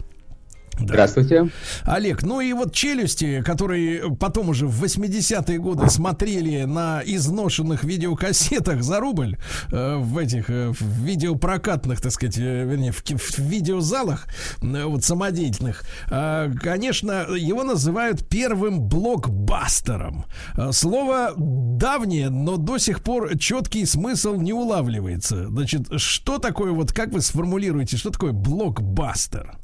Да. 0.80 0.94
Здравствуйте. 0.94 1.49
Олег, 1.84 2.24
ну 2.24 2.40
и 2.40 2.54
вот 2.54 2.74
челюсти, 2.74 3.41
которые 3.41 4.16
потом 4.16 4.49
уже 4.49 4.68
в 4.68 4.84
80-е 4.84 5.58
годы 5.58 5.90
смотрели 5.90 6.64
на 6.64 7.02
изношенных 7.04 7.84
видеокассетах 7.84 8.84
за 8.84 8.99
рубль 8.99 9.38
э, 9.72 9.95
в 9.98 10.18
этих 10.18 10.49
э, 10.49 10.72
в 10.72 10.82
видеопрокатных, 11.04 12.02
так 12.02 12.12
сказать, 12.12 12.38
э, 12.38 12.66
вернее, 12.66 12.91
в, 12.91 13.04
в 13.04 13.40
видеозалах 13.40 14.28
э, 14.62 14.86
вот 14.86 15.04
самодеятельных, 15.04 15.84
э, 16.10 16.52
конечно, 16.62 17.26
его 17.36 17.64
называют 17.64 18.28
первым 18.28 18.82
блокбастером. 18.82 20.26
Э, 20.56 20.72
Слово 20.72 21.34
давнее, 21.36 22.30
но 22.30 22.58
до 22.58 22.78
сих 22.78 23.02
пор 23.02 23.38
четкий 23.38 23.86
смысл 23.86 24.36
не 24.36 24.54
улавливается. 24.54 25.48
Значит, 25.48 25.88
что 25.98 26.38
такое, 26.38 26.72
вот 26.72 26.94
как 26.94 27.12
вы 27.12 27.22
сформулируете, 27.22 27.98
что 27.98 28.12
такое 28.12 28.32
блокбастер? 28.32 29.58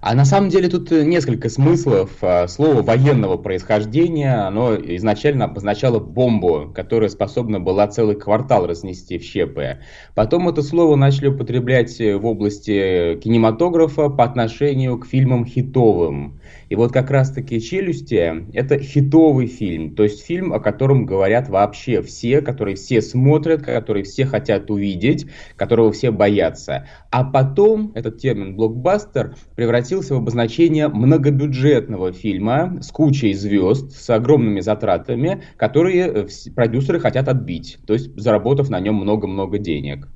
А 0.00 0.14
на 0.14 0.24
самом 0.24 0.50
деле 0.50 0.68
тут 0.68 0.92
э, 0.92 1.04
несколько 1.04 1.48
смыслов. 1.48 2.10
А, 2.22 2.46
Слово 2.48 2.82
военного 2.82 3.36
происхождения, 3.36 4.46
оно 4.46 4.76
изначально 4.76 5.46
обозначало 5.46 5.98
бомбу, 5.98 6.70
которая 6.74 7.08
способна 7.08 7.60
была 7.60 7.86
целый 7.88 8.16
квартал 8.16 8.66
разнести 8.66 9.18
в 9.18 9.22
щепы. 9.22 9.78
Потом 10.14 10.48
это 10.48 10.62
слово 10.62 10.96
начали 10.96 11.28
употреблять 11.28 12.00
э, 12.00 12.16
в 12.16 12.26
области 12.26 13.18
кинематографа 13.22 14.08
по 14.08 14.24
отношению 14.24 14.98
к 14.98 15.06
фильмам 15.06 15.44
хитовым. 15.46 16.40
И 16.68 16.74
вот 16.74 16.92
как 16.92 17.10
раз-таки 17.10 17.60
«Челюсти»— 17.60 18.46
это 18.52 18.78
хитовый 18.78 19.46
фильм, 19.46 19.94
то 19.94 20.02
есть 20.02 20.24
фильм, 20.24 20.52
о 20.52 20.58
котором 20.58 21.06
говорят 21.06 21.48
вообще 21.48 22.02
все, 22.02 22.40
который 22.40 22.74
все 22.74 23.00
смотрят, 23.02 23.64
который 23.64 24.02
все 24.02 24.26
хотят 24.26 24.70
увидеть, 24.70 25.26
которого 25.56 25.92
все 25.92 26.10
боятся. 26.10 26.88
А 27.10 27.24
потом 27.24 27.92
этот 27.94 28.18
термин 28.18 28.56
«блокбастер» 28.56 29.36
превратился 29.54 29.95
превратился 29.96 30.14
в 30.14 30.18
обозначение 30.18 30.88
многобюджетного 30.88 32.12
фильма 32.12 32.78
с 32.82 32.90
кучей 32.90 33.32
звезд, 33.34 33.92
с 33.92 34.10
огромными 34.10 34.60
затратами, 34.60 35.42
которые 35.56 36.06
э, 36.06 36.28
продюсеры 36.54 37.00
хотят 37.00 37.28
отбить, 37.28 37.78
то 37.86 37.94
есть 37.94 38.10
заработав 38.16 38.68
на 38.68 38.80
нем 38.80 38.96
много-много 38.96 39.58
денег. 39.58 40.08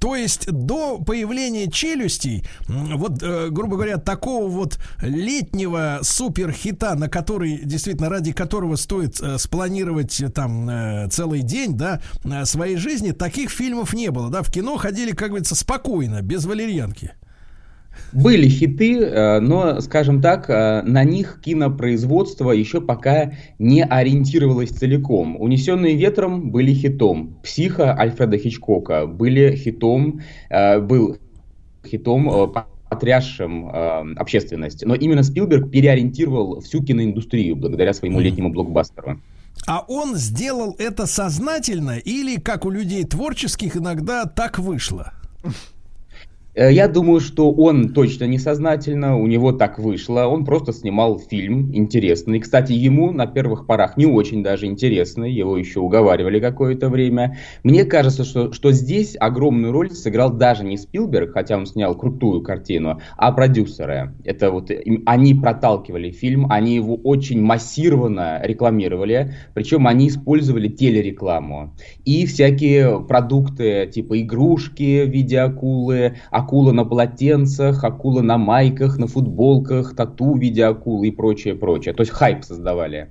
То 0.00 0.16
есть 0.16 0.50
до 0.50 0.98
появления 0.98 1.70
челюстей, 1.70 2.44
вот, 2.66 3.22
э, 3.22 3.50
грубо 3.50 3.76
говоря, 3.76 3.98
такого 3.98 4.48
вот 4.48 4.80
летнего 5.00 6.00
суперхита, 6.02 6.96
на 6.96 7.08
который, 7.08 7.60
действительно, 7.64 8.08
ради 8.08 8.32
которого 8.32 8.74
стоит 8.76 9.20
э, 9.20 9.38
спланировать 9.38 10.20
э, 10.20 10.28
там 10.28 10.68
э, 10.68 11.08
целый 11.10 11.42
день, 11.42 11.76
да, 11.76 12.00
э, 12.24 12.44
своей 12.46 12.76
жизни, 12.76 13.12
таких 13.12 13.50
фильмов 13.50 13.94
не 13.94 14.10
было, 14.10 14.28
да, 14.28 14.42
в 14.42 14.52
кино 14.52 14.76
ходили, 14.76 15.12
как 15.12 15.28
говорится, 15.28 15.54
спокойно, 15.54 16.20
без 16.20 16.44
валерьянки. 16.44 17.12
Были 18.12 18.48
хиты, 18.48 19.00
э, 19.00 19.40
но, 19.40 19.80
скажем 19.80 20.22
так, 20.22 20.48
э, 20.48 20.82
на 20.82 21.04
них 21.04 21.40
кинопроизводство 21.44 22.52
еще 22.52 22.80
пока 22.80 23.32
не 23.58 23.84
ориентировалось 23.84 24.70
целиком. 24.70 25.36
«Унесенные 25.40 25.94
ветром» 25.94 26.50
были 26.50 26.72
хитом. 26.72 27.38
«Психо» 27.42 27.94
Альфреда 27.98 28.38
Хичкока 28.38 29.06
были 29.06 29.56
хитом, 29.56 30.20
э, 30.48 30.80
был 30.80 31.18
хитом, 31.86 32.52
потрясшим 32.88 33.68
э, 33.68 34.14
общественность. 34.16 34.84
Но 34.84 34.94
именно 34.94 35.22
Спилберг 35.22 35.70
переориентировал 35.70 36.60
всю 36.60 36.82
киноиндустрию 36.82 37.56
благодаря 37.56 37.92
своему 37.92 38.20
летнему 38.20 38.50
блокбастеру. 38.50 39.20
А 39.66 39.84
он 39.88 40.16
сделал 40.16 40.74
это 40.78 41.06
сознательно 41.06 41.98
или, 41.98 42.40
как 42.40 42.64
у 42.64 42.70
людей 42.70 43.04
творческих, 43.04 43.76
иногда 43.76 44.24
так 44.24 44.58
вышло? 44.58 45.12
Э, 46.58 46.72
Я 46.72 46.88
думаю, 46.88 47.20
что 47.20 47.52
он 47.52 47.90
точно 47.92 48.24
несознательно, 48.24 49.16
у 49.16 49.26
него 49.28 49.52
так 49.52 49.78
вышло. 49.78 50.26
Он 50.26 50.44
просто 50.44 50.72
снимал 50.72 51.20
фильм 51.20 51.72
интересный. 51.72 52.40
Кстати, 52.40 52.72
ему 52.72 53.12
на 53.12 53.26
первых 53.26 53.64
порах 53.66 53.96
не 53.96 54.06
очень 54.06 54.42
даже 54.42 54.66
интересный. 54.66 55.32
Его 55.32 55.56
еще 55.56 55.78
уговаривали 55.78 56.40
какое-то 56.40 56.88
время. 56.88 57.36
Мне 57.62 57.84
кажется, 57.84 58.24
что, 58.24 58.52
что 58.52 58.72
здесь 58.72 59.16
огромную 59.20 59.72
роль 59.72 59.90
сыграл 59.92 60.32
даже 60.32 60.64
не 60.64 60.76
Спилберг, 60.76 61.32
хотя 61.32 61.56
он 61.56 61.64
снял 61.66 61.94
крутую 61.96 62.42
картину, 62.42 63.00
а 63.16 63.30
продюсеры. 63.30 64.14
Это 64.24 64.50
вот 64.50 64.70
им- 64.72 65.04
они 65.06 65.34
проталкивали 65.34 66.10
фильм, 66.10 66.50
они 66.50 66.74
его 66.74 66.96
очень 66.96 67.40
массированно 67.40 68.40
рекламировали. 68.42 69.34
Причем 69.54 69.86
они 69.86 70.08
использовали 70.08 70.66
телерекламу. 70.68 71.76
И 72.04 72.26
всякие 72.26 73.00
продукты, 73.00 73.86
типа 73.94 74.20
игрушки 74.20 75.04
в 75.04 75.10
виде 75.10 75.38
акулы, 75.38 76.16
акула 76.48 76.72
на 76.72 76.84
полотенцах, 76.84 77.84
акула 77.84 78.22
на 78.22 78.38
майках, 78.38 78.98
на 78.98 79.06
футболках, 79.06 79.94
тату 79.94 80.32
в 80.32 80.38
виде 80.38 80.64
акулы 80.64 81.08
и 81.08 81.10
прочее, 81.10 81.54
прочее. 81.54 81.94
То 81.94 82.02
есть 82.02 82.12
хайп 82.12 82.42
создавали. 82.44 83.08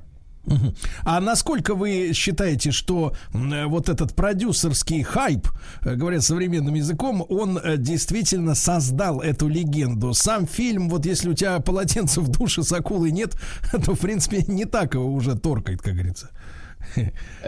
А 1.03 1.19
насколько 1.19 1.75
вы 1.75 2.13
считаете, 2.13 2.71
что 2.71 3.11
э, 3.33 3.65
вот 3.65 3.89
этот 3.89 4.15
продюсерский 4.15 5.03
хайп, 5.03 5.47
э, 5.83 5.95
говоря 5.95 6.21
современным 6.21 6.73
языком, 6.73 7.25
он 7.29 7.57
э, 7.57 7.77
действительно 7.77 8.55
создал 8.55 9.19
эту 9.19 9.49
легенду? 9.49 10.13
Сам 10.13 10.47
фильм, 10.47 10.89
вот 10.89 11.05
если 11.05 11.29
у 11.29 11.33
тебя 11.33 11.59
полотенца 11.59 12.21
в 12.21 12.29
душе 12.29 12.63
с 12.63 12.71
акулой 12.71 13.11
нет, 13.11 13.35
то, 13.85 13.93
в 13.93 13.99
принципе, 13.99 14.45
не 14.47 14.65
так 14.65 14.95
его 14.95 15.13
уже 15.13 15.37
торкает, 15.37 15.81
как 15.81 15.93
говорится. 15.93 16.29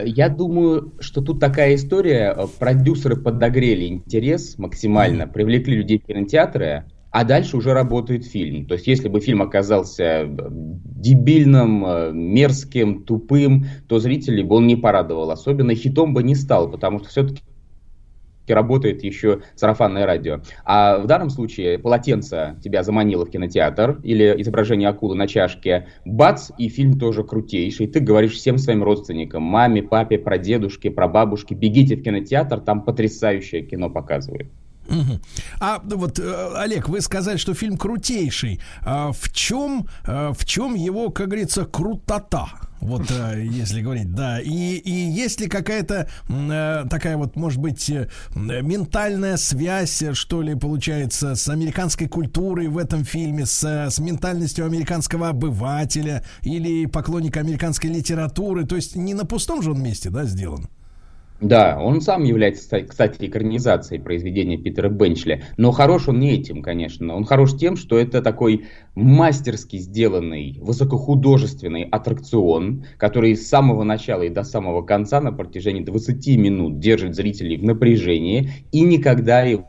Я 0.03 0.29
думаю, 0.29 0.93
что 0.99 1.21
тут 1.21 1.39
такая 1.39 1.75
история. 1.75 2.35
Продюсеры 2.59 3.15
подогрели 3.15 3.87
интерес 3.87 4.57
максимально, 4.57 5.27
привлекли 5.27 5.77
людей 5.77 5.99
в 5.99 6.05
кинотеатры, 6.05 6.85
а 7.11 7.23
дальше 7.23 7.57
уже 7.57 7.73
работает 7.73 8.25
фильм. 8.25 8.65
То 8.65 8.75
есть, 8.75 8.87
если 8.87 9.07
бы 9.09 9.19
фильм 9.19 9.41
оказался 9.41 10.03
э, 10.03 10.27
дебильным, 10.29 11.85
э, 11.85 12.11
мерзким, 12.13 13.03
тупым, 13.03 13.65
то 13.87 13.99
зрителей 13.99 14.43
бы 14.43 14.57
он 14.57 14.67
не 14.67 14.75
порадовал. 14.75 15.31
Особенно 15.31 15.73
хитом 15.73 16.13
бы 16.13 16.21
не 16.21 16.35
стал, 16.35 16.69
потому 16.69 16.99
что 16.99 17.09
все-таки 17.09 17.41
работает 18.53 19.03
еще 19.03 19.41
сарафанное 19.55 20.05
радио. 20.05 20.41
А 20.65 20.97
в 20.99 21.07
данном 21.07 21.29
случае 21.29 21.79
полотенце 21.79 22.57
тебя 22.63 22.83
заманило 22.83 23.25
в 23.25 23.29
кинотеатр 23.29 23.99
или 24.03 24.35
изображение 24.41 24.89
акулы 24.89 25.15
на 25.15 25.27
чашке, 25.27 25.87
бац, 26.05 26.51
и 26.57 26.69
фильм 26.69 26.99
тоже 26.99 27.23
крутейший. 27.23 27.87
Ты 27.87 27.99
говоришь 27.99 28.33
всем 28.33 28.57
своим 28.57 28.83
родственникам, 28.83 29.43
маме, 29.43 29.83
папе, 29.83 30.17
прадедушке, 30.17 30.91
прабабушке, 30.91 31.55
бегите 31.55 31.95
в 31.95 32.03
кинотеатр, 32.03 32.59
там 32.59 32.83
потрясающее 32.83 33.61
кино 33.61 33.89
показывают. 33.89 34.49
Мгм. 34.89 35.21
А 35.59 35.81
ну 35.83 35.97
вот, 35.97 36.19
э, 36.19 36.53
Олег, 36.55 36.89
вы 36.89 37.01
сказали, 37.01 37.37
что 37.37 37.53
фильм 37.53 37.77
крутейший. 37.77 38.59
А 38.81 39.11
в 39.11 39.31
чем, 39.31 39.87
э, 40.05 40.33
в 40.37 40.45
чем 40.45 40.73
его, 40.75 41.09
как 41.11 41.27
говорится, 41.27 41.65
крутота? 41.65 42.49
Вот, 42.81 43.11
э, 43.11 43.43
если 43.45 43.81
говорить, 43.81 44.13
да. 44.13 44.39
И, 44.39 44.49
и 44.49 44.91
есть 44.91 45.41
ли 45.41 45.47
какая-то 45.47 46.09
такая 46.89 47.17
вот, 47.17 47.35
может 47.35 47.59
быть, 47.59 47.91
ментальная 48.35 49.37
связь, 49.37 50.03
что 50.13 50.41
ли, 50.41 50.55
получается, 50.55 51.35
с 51.35 51.49
американской 51.49 52.07
культурой 52.07 52.67
в 52.67 52.77
этом 52.77 53.03
фильме, 53.03 53.45
с, 53.45 53.63
с 53.63 53.99
ментальностью 53.99 54.65
американского 54.65 55.29
обывателя 55.29 56.23
или 56.41 56.85
поклонника 56.85 57.41
американской 57.41 57.89
литературы? 57.89 58.65
То 58.65 58.75
есть 58.75 58.95
не 58.95 59.13
на 59.13 59.25
пустом 59.25 59.61
же 59.61 59.71
он 59.71 59.83
месте, 59.83 60.09
да, 60.09 60.23
сделан? 60.23 60.69
Да, 61.41 61.79
он 61.79 62.01
сам 62.01 62.23
является, 62.23 62.77
кста- 62.77 62.85
кстати, 62.85 63.25
экранизацией 63.25 64.01
произведения 64.01 64.57
Питера 64.57 64.89
Бенчли. 64.89 65.43
Но 65.55 65.71
хорош 65.71 66.09
он 66.09 66.19
не 66.19 66.33
этим, 66.33 66.61
конечно. 66.61 67.15
Он 67.15 67.23
хорош 67.23 67.55
тем, 67.55 67.77
что 67.77 67.97
это 67.97 68.21
такой 68.21 68.65
мастерски 68.95 69.77
сделанный, 69.77 70.57
высокохудожественный 70.59 71.83
аттракцион, 71.83 72.83
который 72.97 73.35
с 73.35 73.47
самого 73.47 73.83
начала 73.83 74.23
и 74.23 74.29
до 74.29 74.43
самого 74.43 74.81
конца 74.81 75.21
на 75.21 75.31
протяжении 75.31 75.83
20 75.83 76.37
минут 76.37 76.79
держит 76.79 77.15
зрителей 77.15 77.57
в 77.57 77.63
напряжении 77.63 78.51
и 78.73 78.81
никогда 78.81 79.41
его 79.43 79.68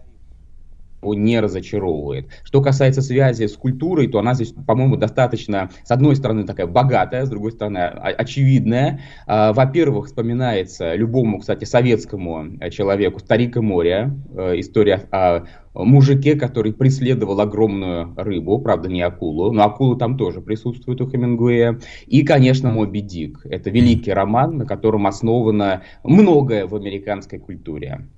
его 1.02 1.14
не 1.14 1.40
разочаровывает. 1.40 2.28
Что 2.44 2.62
касается 2.62 3.02
связи 3.02 3.46
с 3.46 3.56
культурой, 3.56 4.08
то 4.08 4.18
она 4.18 4.34
здесь, 4.34 4.52
по-моему, 4.66 4.96
достаточно, 4.96 5.70
с 5.84 5.90
одной 5.90 6.16
стороны, 6.16 6.44
такая 6.44 6.66
богатая, 6.66 7.24
с 7.24 7.30
другой 7.30 7.52
стороны, 7.52 7.78
очевидная. 7.78 9.00
А, 9.26 9.52
Во-первых, 9.52 10.06
вспоминается 10.06 10.94
любому, 10.94 11.40
кстати, 11.40 11.64
советскому 11.64 12.58
э, 12.60 12.70
человеку 12.70 13.20
«Старик 13.20 13.56
и 13.56 13.60
море», 13.60 14.12
э, 14.36 14.60
история 14.60 15.04
о 15.10 15.44
мужике, 15.74 16.34
который 16.34 16.72
преследовал 16.72 17.40
огромную 17.40 18.12
рыбу, 18.16 18.58
правда, 18.58 18.88
не 18.88 19.02
акулу, 19.02 19.52
но 19.52 19.64
акула 19.64 19.96
там 19.96 20.16
тоже 20.16 20.40
присутствует 20.40 21.00
у 21.00 21.08
Хемингуэя. 21.08 21.78
И, 22.06 22.24
конечно, 22.24 22.70
«Моби 22.72 23.00
Дик». 23.00 23.40
Это 23.44 23.70
великий 23.70 24.12
роман, 24.12 24.58
на 24.58 24.66
котором 24.66 25.06
основано 25.06 25.82
многое 26.02 26.66
в 26.66 26.74
американской 26.74 27.38
культуре. 27.38 28.08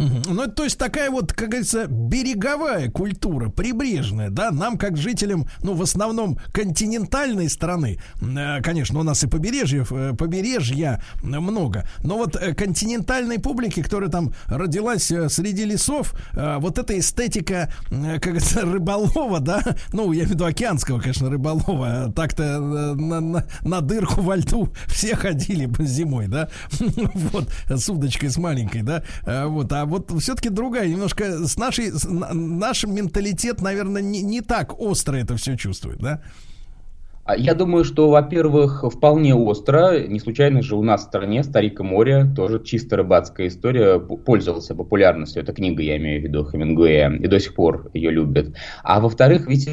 Ну, 0.00 0.46
то 0.46 0.64
есть 0.64 0.78
такая 0.78 1.10
вот, 1.10 1.32
как 1.34 1.50
говорится, 1.50 1.86
береговая 1.86 2.90
культура, 2.90 3.50
прибрежная, 3.50 4.30
да, 4.30 4.50
нам, 4.50 4.78
как 4.78 4.96
жителям, 4.96 5.46
ну, 5.62 5.74
в 5.74 5.82
основном 5.82 6.38
континентальной 6.52 7.50
страны, 7.50 8.00
э, 8.22 8.62
конечно, 8.62 8.98
у 8.98 9.02
нас 9.02 9.22
и 9.24 9.26
побережье, 9.26 9.84
э, 9.90 10.14
побережья 10.16 11.02
много, 11.22 11.86
но 12.02 12.16
вот 12.16 12.34
э, 12.36 12.54
континентальной 12.54 13.38
публике, 13.38 13.82
которая 13.82 14.08
там 14.08 14.32
родилась 14.46 15.04
среди 15.04 15.64
лесов, 15.66 16.14
вот 16.32 16.78
эта 16.78 16.98
эстетика, 16.98 17.70
как 17.90 18.20
говорится, 18.22 18.60
рыболова, 18.62 19.40
да, 19.40 19.62
ну, 19.92 20.12
я 20.12 20.20
имею 20.20 20.28
в 20.28 20.30
виду 20.30 20.44
океанского, 20.46 21.00
конечно, 21.00 21.28
рыболова, 21.28 22.10
так-то 22.16 22.58
на, 22.60 23.20
на- 23.20 23.46
на 23.62 23.80
дырку 23.82 24.22
во 24.22 24.36
льду 24.36 24.72
все 24.86 25.14
ходили 25.14 25.70
зимой, 25.84 26.26
да, 26.28 26.48
вот, 26.80 27.50
с 27.68 27.88
удочкой 27.90 28.30
с 28.30 28.38
маленькой, 28.38 28.82
да, 28.82 29.02
вот, 29.46 29.70
а 29.72 29.84
вот 29.90 30.10
все-таки 30.20 30.48
другая, 30.48 30.88
немножко 30.88 31.46
с 31.46 31.58
нашей, 31.58 31.90
с- 31.92 32.08
на- 32.08 32.32
наш 32.32 32.84
менталитет, 32.84 33.60
наверное, 33.60 34.00
не, 34.02 34.22
не 34.22 34.40
так 34.40 34.80
остро 34.80 35.16
это 35.16 35.36
все 35.36 35.56
чувствует, 35.56 35.98
да? 35.98 36.22
А 37.24 37.36
Я 37.36 37.54
думаю, 37.54 37.84
что, 37.84 38.10
во-первых, 38.10 38.84
вполне 38.92 39.34
остро. 39.34 40.00
Не 40.08 40.18
случайно 40.18 40.62
же 40.62 40.74
у 40.74 40.82
нас 40.82 41.02
в 41.02 41.04
стране 41.04 41.44
«Старик 41.44 41.78
и 41.78 41.82
море» 41.82 42.26
тоже 42.34 42.60
чисто 42.64 42.96
рыбацкая 42.96 43.46
история 43.48 44.00
пользовался 44.00 44.74
популярностью. 44.74 45.42
Это 45.42 45.52
книга, 45.52 45.82
я 45.82 45.96
имею 45.98 46.20
в 46.20 46.24
виду, 46.24 46.44
Хемингуэя, 46.44 47.12
и 47.12 47.26
до 47.28 47.38
сих 47.38 47.54
пор 47.54 47.90
ее 47.94 48.10
любят. 48.10 48.56
А 48.82 49.00
во-вторых, 49.00 49.46
ведь 49.46 49.68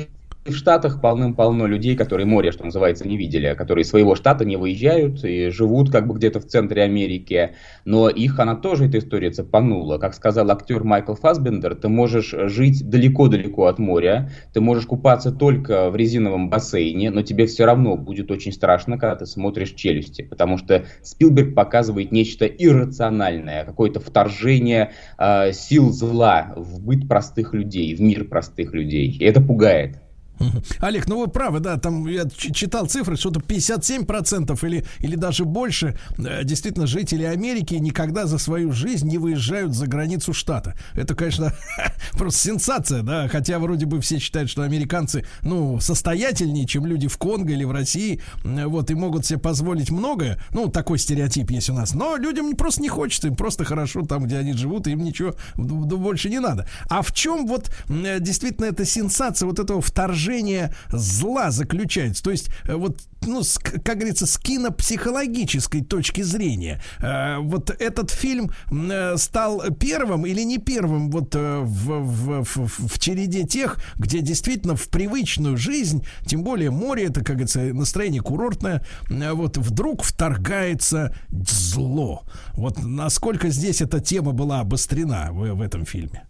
в 0.52 0.58
Штатах 0.58 1.02
полным-полно 1.02 1.66
людей, 1.66 1.96
которые 1.96 2.26
море, 2.26 2.52
что 2.52 2.66
называется, 2.66 3.08
не 3.08 3.18
видели, 3.18 3.54
которые 3.56 3.84
из 3.84 3.90
своего 3.90 4.16
штата 4.16 4.46
не 4.46 4.58
выезжают 4.58 5.24
и 5.24 5.50
живут 5.50 5.92
как 5.92 6.08
бы 6.08 6.16
где-то 6.16 6.40
в 6.40 6.46
центре 6.46 6.84
Америки. 6.84 7.52
Но 7.86 8.10
их 8.10 8.40
она 8.40 8.56
тоже, 8.56 8.86
эта 8.86 9.00
история, 9.00 9.32
цепанула. 9.32 9.98
Как 9.98 10.14
сказал 10.14 10.50
актер 10.52 10.84
Майкл 10.84 11.14
Фасбендер, 11.14 11.76
ты 11.76 11.90
можешь 11.90 12.34
жить 12.46 12.90
далеко-далеко 12.90 13.66
от 13.66 13.80
моря, 13.80 14.32
ты 14.54 14.62
можешь 14.62 14.86
купаться 14.86 15.32
только 15.32 15.90
в 15.90 15.96
резиновом 15.96 16.50
бассейне, 16.50 17.12
но 17.12 17.22
тебе 17.22 17.46
все 17.46 17.66
равно 17.66 17.96
будет 17.96 18.32
очень 18.32 18.52
страшно, 18.52 18.98
когда 18.98 19.16
ты 19.16 19.26
смотришь 19.26 19.72
«Челюсти», 19.72 20.22
потому 20.22 20.58
что 20.58 20.86
Спилберг 21.02 21.54
показывает 21.54 22.12
нечто 22.12 22.46
иррациональное, 22.46 23.66
какое-то 23.66 24.00
вторжение 24.00 24.92
э, 25.18 25.52
сил 25.54 25.92
зла 25.92 26.54
в 26.56 26.82
быт 26.84 27.08
простых 27.08 27.54
людей, 27.54 27.96
в 27.96 28.02
мир 28.02 28.26
простых 28.26 28.74
людей. 28.74 29.10
И 29.20 29.24
это 29.24 29.42
пугает. 29.42 29.98
Олег, 30.80 31.08
ну 31.08 31.20
вы 31.20 31.28
правы, 31.28 31.60
да, 31.60 31.78
там 31.78 32.08
я 32.08 32.26
читал 32.30 32.88
цифры, 32.88 33.18
что-то 33.18 33.40
57% 33.40 34.66
или, 34.68 34.86
или 35.00 35.16
даже 35.16 35.46
больше 35.46 35.98
э, 36.18 36.44
действительно 36.44 36.88
жители 36.88 37.24
Америки 37.24 37.76
никогда 37.76 38.26
за 38.26 38.38
свою 38.38 38.72
жизнь 38.72 39.08
не 39.08 39.18
выезжают 39.18 39.74
за 39.74 39.88
границу 39.88 40.34
штата. 40.34 40.76
Это, 40.94 41.16
конечно, 41.16 41.54
просто 42.14 42.40
сенсация, 42.40 43.02
да, 43.02 43.28
хотя 43.28 43.60
вроде 43.60 43.86
бы 43.86 44.02
все 44.02 44.20
считают, 44.20 44.50
что 44.50 44.62
американцы, 44.62 45.26
ну, 45.42 45.80
состоятельнее, 45.80 46.66
чем 46.66 46.86
люди 46.86 47.08
в 47.08 47.18
Конго 47.18 47.52
или 47.54 47.64
в 47.64 47.72
России, 47.72 48.22
вот, 48.44 48.92
и 48.92 48.96
могут 48.96 49.26
себе 49.26 49.40
позволить 49.40 49.90
многое, 49.90 50.40
ну, 50.52 50.68
такой 50.70 51.00
стереотип 51.00 51.52
есть 51.52 51.70
у 51.70 51.74
нас, 51.74 51.94
но 51.94 52.16
людям 52.18 52.56
просто 52.56 52.82
не 52.82 52.90
хочется, 52.90 53.28
им 53.28 53.36
просто 53.36 53.66
хорошо 53.66 54.04
там, 54.04 54.26
где 54.26 54.38
они 54.38 54.54
живут, 54.54 54.88
им 54.88 55.04
ничего 55.04 55.36
больше 55.56 56.30
не 56.30 56.40
надо. 56.40 56.68
А 56.90 57.02
в 57.02 57.12
чем 57.12 57.48
вот 57.48 57.72
действительно 57.88 58.66
эта 58.66 58.86
сенсация 58.86 59.48
вот 59.48 59.60
этого 59.60 59.82
вторжения 59.82 60.27
поражение 60.28 60.74
зла 60.92 61.52
заключается. 61.52 62.24
То 62.24 62.32
есть, 62.32 62.50
э, 62.66 62.76
вот, 62.76 63.00
ну, 63.26 63.44
с, 63.44 63.58
как 63.58 63.98
говорится, 63.98 64.26
с 64.26 64.38
кинопсихологической 64.38 65.84
точки 65.84 66.22
зрения, 66.22 66.82
э, 67.00 67.38
вот 67.40 67.70
этот 67.70 68.12
фильм 68.12 68.52
э, 68.72 69.18
стал 69.18 69.62
первым 69.80 70.26
или 70.26 70.42
не 70.42 70.58
первым 70.58 71.10
вот 71.10 71.36
в, 71.36 71.64
в, 71.64 72.44
в, 72.44 72.88
в 72.88 73.00
череде 73.00 73.44
тех, 73.44 73.78
где 73.96 74.22
действительно 74.22 74.76
в 74.76 74.90
привычную 74.90 75.58
жизнь, 75.58 76.06
тем 76.26 76.44
более 76.44 76.72
море, 76.72 77.06
это, 77.06 77.22
как 77.22 77.38
говорится, 77.38 77.60
настроение 77.60 78.22
курортное, 78.22 78.86
вот 79.10 79.58
вдруг 79.58 80.04
вторгается 80.04 81.16
зло. 81.30 82.24
Вот 82.54 82.84
насколько 82.84 83.50
здесь 83.50 83.82
эта 83.82 84.00
тема 84.00 84.32
была 84.32 84.60
обострена 84.60 85.30
в, 85.32 85.54
в 85.54 85.62
этом 85.62 85.86
фильме? 85.86 86.28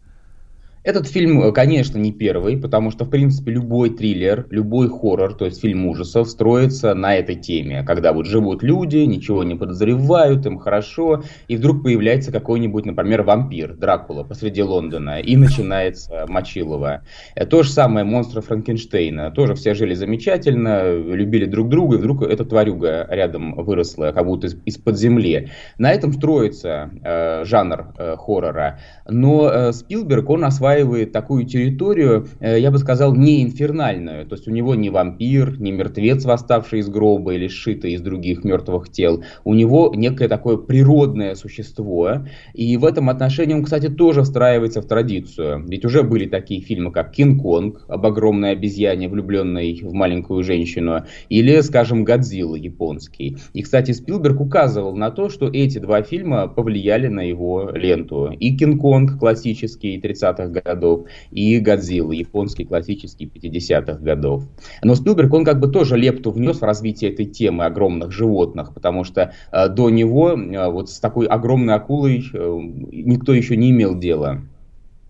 Этот 0.88 1.06
фильм, 1.06 1.42
э, 1.44 1.52
конечно, 1.52 1.98
не 1.98 2.14
первый, 2.14 2.56
потому 2.56 2.92
что, 2.92 3.04
в 3.04 3.10
принципе, 3.10 3.52
любой 3.52 3.90
триллер, 3.90 4.48
любой 4.52 4.88
хоррор, 4.88 5.34
то 5.34 5.44
есть 5.44 5.60
фильм 5.60 5.86
ужасов, 5.86 6.30
строится 6.30 6.94
на 6.94 7.18
этой 7.18 7.36
теме. 7.36 7.84
Когда 7.84 8.14
вот 8.14 8.26
живут 8.26 8.64
люди, 8.64 9.00
ничего 9.00 9.44
не 9.44 9.56
подозревают, 9.56 10.46
им 10.46 10.58
хорошо, 10.58 11.24
и 11.50 11.58
вдруг 11.58 11.84
появляется 11.84 12.32
какой-нибудь, 12.32 12.86
например, 12.86 13.24
вампир, 13.24 13.76
Дракула, 13.76 14.24
посреди 14.24 14.64
Лондона, 14.64 15.20
и 15.20 15.36
начинается 15.36 16.24
Мочилова. 16.30 17.02
Э, 17.36 17.46
то 17.46 17.64
же 17.64 17.70
самое 17.70 18.06
монстра 18.06 18.40
Франкенштейна. 18.40 19.32
Тоже 19.32 19.56
все 19.56 19.74
жили 19.74 19.94
замечательно, 19.94 20.96
любили 20.96 21.48
друг 21.48 21.68
друга, 21.68 21.98
и 21.98 22.00
вдруг 22.00 22.22
эта 22.22 22.46
тварюга 22.46 23.06
рядом 23.10 23.56
выросла, 23.56 24.14
как 24.16 24.26
будто 24.26 24.48
из-под 24.64 24.98
земли. 24.98 25.50
На 25.78 25.92
этом 25.92 26.14
строится 26.14 26.90
э, 27.04 27.44
жанр 27.44 27.94
э, 27.98 28.16
хоррора. 28.16 28.80
Но 29.06 29.50
э, 29.50 29.74
Спилберг, 29.74 30.30
он 30.30 30.46
осваивает 30.46 30.77
осваивает 30.78 31.12
такую 31.12 31.46
территорию, 31.46 32.28
э, 32.40 32.60
я 32.60 32.72
бы 32.72 32.78
сказал, 32.78 33.16
не 33.16 33.44
инфернальную. 33.44 34.26
То 34.26 34.36
есть 34.36 34.48
у 34.48 34.52
него 34.52 34.76
не 34.76 34.90
вампир, 34.90 35.60
не 35.60 35.72
мертвец, 35.72 36.26
восставший 36.26 36.80
из 36.80 36.90
гроба 36.90 37.34
или 37.34 37.48
сшитый 37.48 37.94
из 37.94 38.02
других 38.02 38.44
мертвых 38.44 38.90
тел. 38.90 39.24
У 39.44 39.54
него 39.54 39.94
некое 39.96 40.28
такое 40.28 40.58
природное 40.58 41.36
существо. 41.36 42.26
И 42.54 42.78
в 42.78 42.86
этом 42.86 43.10
отношении 43.10 43.54
он, 43.54 43.64
кстати, 43.64 43.90
тоже 43.90 44.22
встраивается 44.22 44.82
в 44.82 44.86
традицию. 44.86 45.66
Ведь 45.68 45.86
уже 45.86 46.04
были 46.04 46.28
такие 46.28 46.62
фильмы, 46.62 46.92
как 46.92 47.12
«Кинг-Конг» 47.12 47.86
об 47.88 48.06
огромной 48.06 48.52
обезьяне, 48.52 49.10
влюбленной 49.10 49.80
в 49.82 49.94
маленькую 49.94 50.44
женщину, 50.44 51.06
или, 51.30 51.62
скажем, 51.62 52.04
«Годзилла» 52.04 52.56
японский. 52.56 53.38
И, 53.54 53.62
кстати, 53.62 53.92
Спилберг 53.92 54.40
указывал 54.40 54.96
на 54.96 55.12
то, 55.12 55.30
что 55.30 55.48
эти 55.48 55.80
два 55.80 56.02
фильма 56.02 56.48
повлияли 56.48 57.08
на 57.08 57.22
его 57.22 57.72
ленту. 57.74 58.32
И 58.40 58.56
«Кинг-Конг» 58.56 59.20
классический 59.20 60.00
30-х 60.00 60.48
годов, 60.62 61.08
и 61.32 61.60
Годзилла, 61.60 62.12
японский 62.12 62.66
классический 62.66 63.26
50-х 63.26 64.00
годов. 64.00 64.44
Но 64.84 64.96
Спилберг, 64.96 65.34
он 65.34 65.46
как 65.46 65.60
бы 65.60 65.68
тоже 65.68 65.98
лепту 65.98 66.32
внес 66.32 66.60
в 66.60 66.64
развитие 66.64 67.12
этой 67.12 67.26
темы 67.26 67.66
огромных 67.66 68.12
животных, 68.12 68.74
потому 68.74 69.04
что 69.04 69.34
э, 69.52 69.70
до 69.70 69.90
него 69.90 70.32
э, 70.32 70.70
вот 70.70 70.90
с 70.90 71.00
такой 71.00 71.28
огромной 71.28 71.76
акулой 71.76 72.24
э, 72.34 72.60
никто 72.92 73.34
еще 73.34 73.56
не 73.58 73.72
имел 73.72 73.98
дела. 73.98 74.42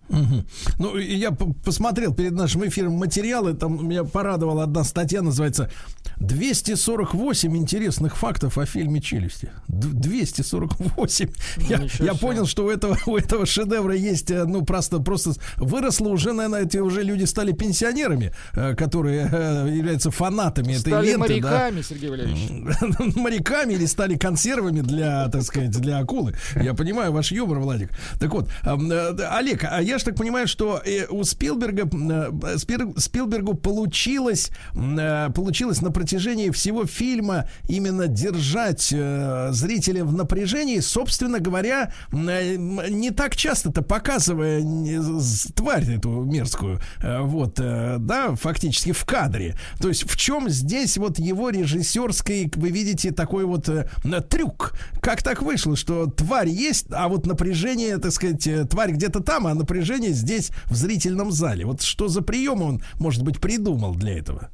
Угу. 0.08 0.44
Ну, 0.78 0.96
я 0.96 1.30
посмотрел 1.30 2.14
перед 2.14 2.32
нашим 2.32 2.66
эфиром 2.66 2.92
материалы, 2.94 3.54
там 3.54 3.86
меня 3.86 4.04
порадовала 4.04 4.64
одна 4.64 4.84
статья, 4.84 5.22
называется 5.22 5.70
248 6.20 7.56
интересных 7.56 8.16
фактов 8.16 8.58
о 8.58 8.66
фильме 8.66 9.00
«Челюсти». 9.00 9.50
248. 9.68 11.28
Ну, 11.56 11.64
я, 11.68 11.86
я 12.00 12.14
понял, 12.14 12.46
что 12.46 12.64
у 12.64 12.70
этого, 12.70 12.98
у 13.06 13.16
этого 13.16 13.46
шедевра 13.46 13.94
есть, 13.94 14.30
э, 14.30 14.44
ну, 14.44 14.64
просто, 14.64 14.98
просто 14.98 15.32
выросло 15.56 16.08
уже, 16.08 16.32
наверное, 16.32 16.64
эти 16.64 16.78
уже 16.78 17.02
люди 17.02 17.24
стали 17.24 17.52
пенсионерами, 17.52 18.32
э, 18.52 18.74
которые 18.74 19.28
э, 19.30 19.68
являются 19.70 20.10
фанатами 20.10 20.74
стали 20.74 20.96
этой 20.96 21.06
ленты. 21.06 21.18
моряками, 21.18 21.76
да? 21.76 21.82
Сергей 21.82 22.10
Валерьевич. 22.10 23.16
Моряками 23.16 23.74
или 23.74 23.86
стали 23.86 24.16
консервами 24.16 24.80
для, 24.80 25.28
так 25.28 25.42
сказать, 25.42 25.70
для 25.70 25.98
акулы. 25.98 26.34
Я 26.56 26.74
понимаю 26.74 27.12
ваш 27.12 27.32
юмор, 27.32 27.58
Владик. 27.58 27.90
Так 28.18 28.32
вот, 28.32 28.48
Олег, 28.62 29.64
а 29.64 29.80
я 29.80 29.97
же 29.98 30.04
так 30.04 30.16
понимаю, 30.16 30.48
что 30.48 30.82
у 31.10 31.24
Спилберга, 31.24 31.88
Спилбергу 32.58 33.54
получилось, 33.54 34.50
получилось 35.34 35.80
на 35.82 35.90
протяжении 35.90 36.50
всего 36.50 36.86
фильма 36.86 37.48
именно 37.68 38.06
держать 38.06 38.92
э, 38.92 39.48
зрителя 39.52 40.04
в 40.04 40.12
напряжении, 40.12 40.80
собственно 40.80 41.40
говоря, 41.40 41.92
э, 42.12 42.56
не 42.56 43.10
так 43.10 43.36
часто-то 43.36 43.82
показывая 43.82 44.62
тварь 45.54 45.90
эту 45.90 46.10
мерзкую, 46.24 46.80
э, 47.02 47.20
вот, 47.20 47.58
э, 47.58 47.96
да, 47.98 48.34
фактически 48.34 48.92
в 48.92 49.04
кадре. 49.04 49.56
То 49.80 49.88
есть 49.88 50.10
в 50.10 50.16
чем 50.16 50.48
здесь 50.48 50.98
вот 50.98 51.18
его 51.18 51.50
режиссерский, 51.50 52.50
вы 52.56 52.70
видите, 52.70 53.10
такой 53.12 53.44
вот 53.44 53.68
э, 53.68 53.88
трюк? 54.28 54.72
Как 55.00 55.22
так 55.22 55.42
вышло, 55.42 55.76
что 55.76 56.06
тварь 56.06 56.48
есть, 56.48 56.86
а 56.90 57.08
вот 57.08 57.26
напряжение, 57.26 57.98
так 57.98 58.12
сказать, 58.12 58.46
э, 58.46 58.64
тварь 58.64 58.92
где-то 58.92 59.20
там, 59.20 59.46
а 59.46 59.54
напряжение 59.54 59.87
здесь 59.96 60.50
в 60.66 60.74
зрительном 60.74 61.32
зале? 61.32 61.64
Вот 61.64 61.82
что 61.82 62.08
за 62.08 62.22
прием 62.22 62.62
он, 62.62 62.82
может 62.98 63.22
быть, 63.22 63.40
придумал 63.40 63.94
для 63.94 64.18
этого? 64.18 64.50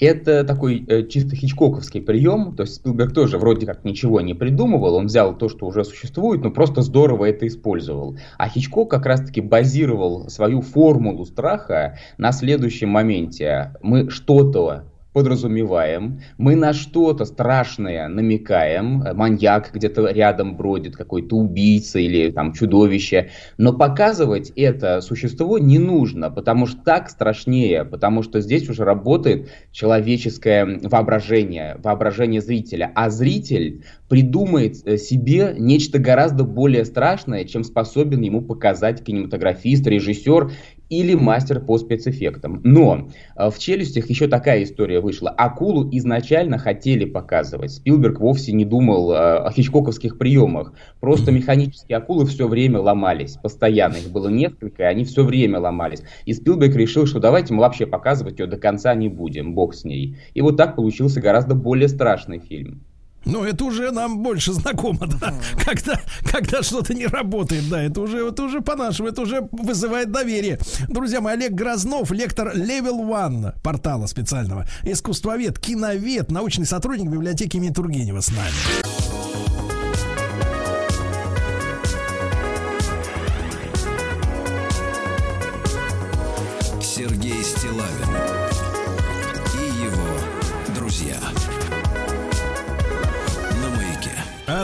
Это 0.00 0.44
такой 0.44 0.84
э, 0.86 1.06
чисто 1.08 1.34
хичкоковский 1.34 2.00
прием, 2.00 2.54
то 2.54 2.62
есть 2.62 2.76
Спилберг 2.76 3.12
тоже 3.12 3.38
вроде 3.38 3.66
как 3.66 3.84
ничего 3.84 4.20
не 4.20 4.34
придумывал, 4.34 4.94
он 4.94 5.06
взял 5.06 5.36
то, 5.36 5.48
что 5.48 5.66
уже 5.66 5.84
существует, 5.84 6.42
но 6.42 6.50
просто 6.52 6.82
здорово 6.82 7.24
это 7.24 7.46
использовал. 7.48 8.16
А 8.38 8.48
Хичкок 8.48 8.90
как 8.90 9.06
раз-таки 9.06 9.40
базировал 9.40 10.28
свою 10.28 10.60
формулу 10.60 11.24
страха 11.24 11.98
на 12.16 12.30
следующем 12.30 12.90
моменте. 12.90 13.74
Мы 13.82 14.08
что-то 14.08 14.84
подразумеваем, 15.12 16.20
мы 16.36 16.54
на 16.54 16.72
что-то 16.72 17.24
страшное 17.24 18.08
намекаем, 18.08 19.04
маньяк 19.14 19.70
где-то 19.72 20.10
рядом 20.10 20.56
бродит, 20.56 20.96
какой-то 20.96 21.36
убийца 21.36 21.98
или 21.98 22.30
там 22.30 22.52
чудовище, 22.52 23.30
но 23.56 23.72
показывать 23.72 24.52
это 24.54 25.00
существо 25.00 25.58
не 25.58 25.78
нужно, 25.78 26.30
потому 26.30 26.66
что 26.66 26.82
так 26.82 27.10
страшнее, 27.10 27.84
потому 27.84 28.22
что 28.22 28.40
здесь 28.40 28.68
уже 28.68 28.84
работает 28.84 29.48
человеческое 29.72 30.78
воображение, 30.82 31.76
воображение 31.82 32.40
зрителя, 32.40 32.92
а 32.94 33.10
зритель 33.10 33.84
придумает 34.08 34.76
э, 34.86 34.96
себе 34.96 35.54
нечто 35.58 35.98
гораздо 35.98 36.44
более 36.44 36.84
страшное, 36.84 37.44
чем 37.44 37.64
способен 37.64 38.20
ему 38.22 38.42
показать 38.42 39.04
кинематографист, 39.04 39.86
режиссер 39.86 40.52
или 40.88 41.14
мастер 41.14 41.60
по 41.60 41.78
спецэффектам. 41.78 42.60
Но 42.64 43.08
э, 43.36 43.50
в 43.50 43.58
«Челюстях» 43.58 44.08
еще 44.08 44.26
такая 44.26 44.62
история 44.62 45.00
вышла. 45.00 45.30
Акулу 45.30 45.88
изначально 45.92 46.58
хотели 46.58 47.04
показывать. 47.04 47.72
Спилберг 47.72 48.20
вовсе 48.20 48.52
не 48.52 48.64
думал 48.64 49.12
э, 49.12 49.16
о 49.16 49.50
хичкоковских 49.50 50.18
приемах. 50.18 50.72
Просто 51.00 51.30
механические 51.32 51.98
акулы 51.98 52.26
все 52.26 52.48
время 52.48 52.80
ломались. 52.80 53.36
Постоянно. 53.36 53.96
Их 53.96 54.10
было 54.10 54.28
несколько, 54.28 54.82
и 54.84 54.86
они 54.86 55.04
все 55.04 55.24
время 55.24 55.60
ломались. 55.60 56.02
И 56.24 56.32
Спилберг 56.32 56.74
решил, 56.74 57.06
что 57.06 57.20
давайте 57.20 57.54
мы 57.54 57.60
вообще 57.60 57.86
показывать 57.86 58.38
ее 58.38 58.46
до 58.46 58.56
конца 58.56 58.94
не 58.94 59.08
будем. 59.08 59.54
Бог 59.54 59.74
с 59.74 59.84
ней. 59.84 60.16
И 60.34 60.40
вот 60.40 60.56
так 60.56 60.76
получился 60.76 61.20
гораздо 61.20 61.54
более 61.54 61.88
страшный 61.88 62.38
фильм. 62.38 62.82
Ну, 63.24 63.44
это 63.44 63.64
уже 63.64 63.90
нам 63.90 64.22
больше 64.22 64.52
знакомо, 64.52 65.06
да. 65.06 65.34
Когда, 65.64 66.00
когда 66.24 66.62
что-то 66.62 66.94
не 66.94 67.06
работает, 67.06 67.68
да, 67.68 67.82
это 67.82 68.00
уже, 68.00 68.26
это 68.26 68.42
уже 68.44 68.60
по-нашему, 68.60 69.08
это 69.08 69.22
уже 69.22 69.48
вызывает 69.52 70.10
доверие. 70.10 70.58
Друзья 70.88 71.20
мои, 71.20 71.34
Олег 71.34 71.52
Грознов, 71.52 72.10
лектор 72.10 72.56
Level 72.56 73.00
One 73.08 73.54
портала 73.62 74.06
специального, 74.06 74.66
искусствовед, 74.82 75.58
киновед, 75.58 76.30
научный 76.30 76.66
сотрудник 76.66 77.10
библиотеки 77.10 77.56
имени 77.56 77.72
Тургенева 77.72 78.20
с 78.20 78.28
нами. 78.28 78.87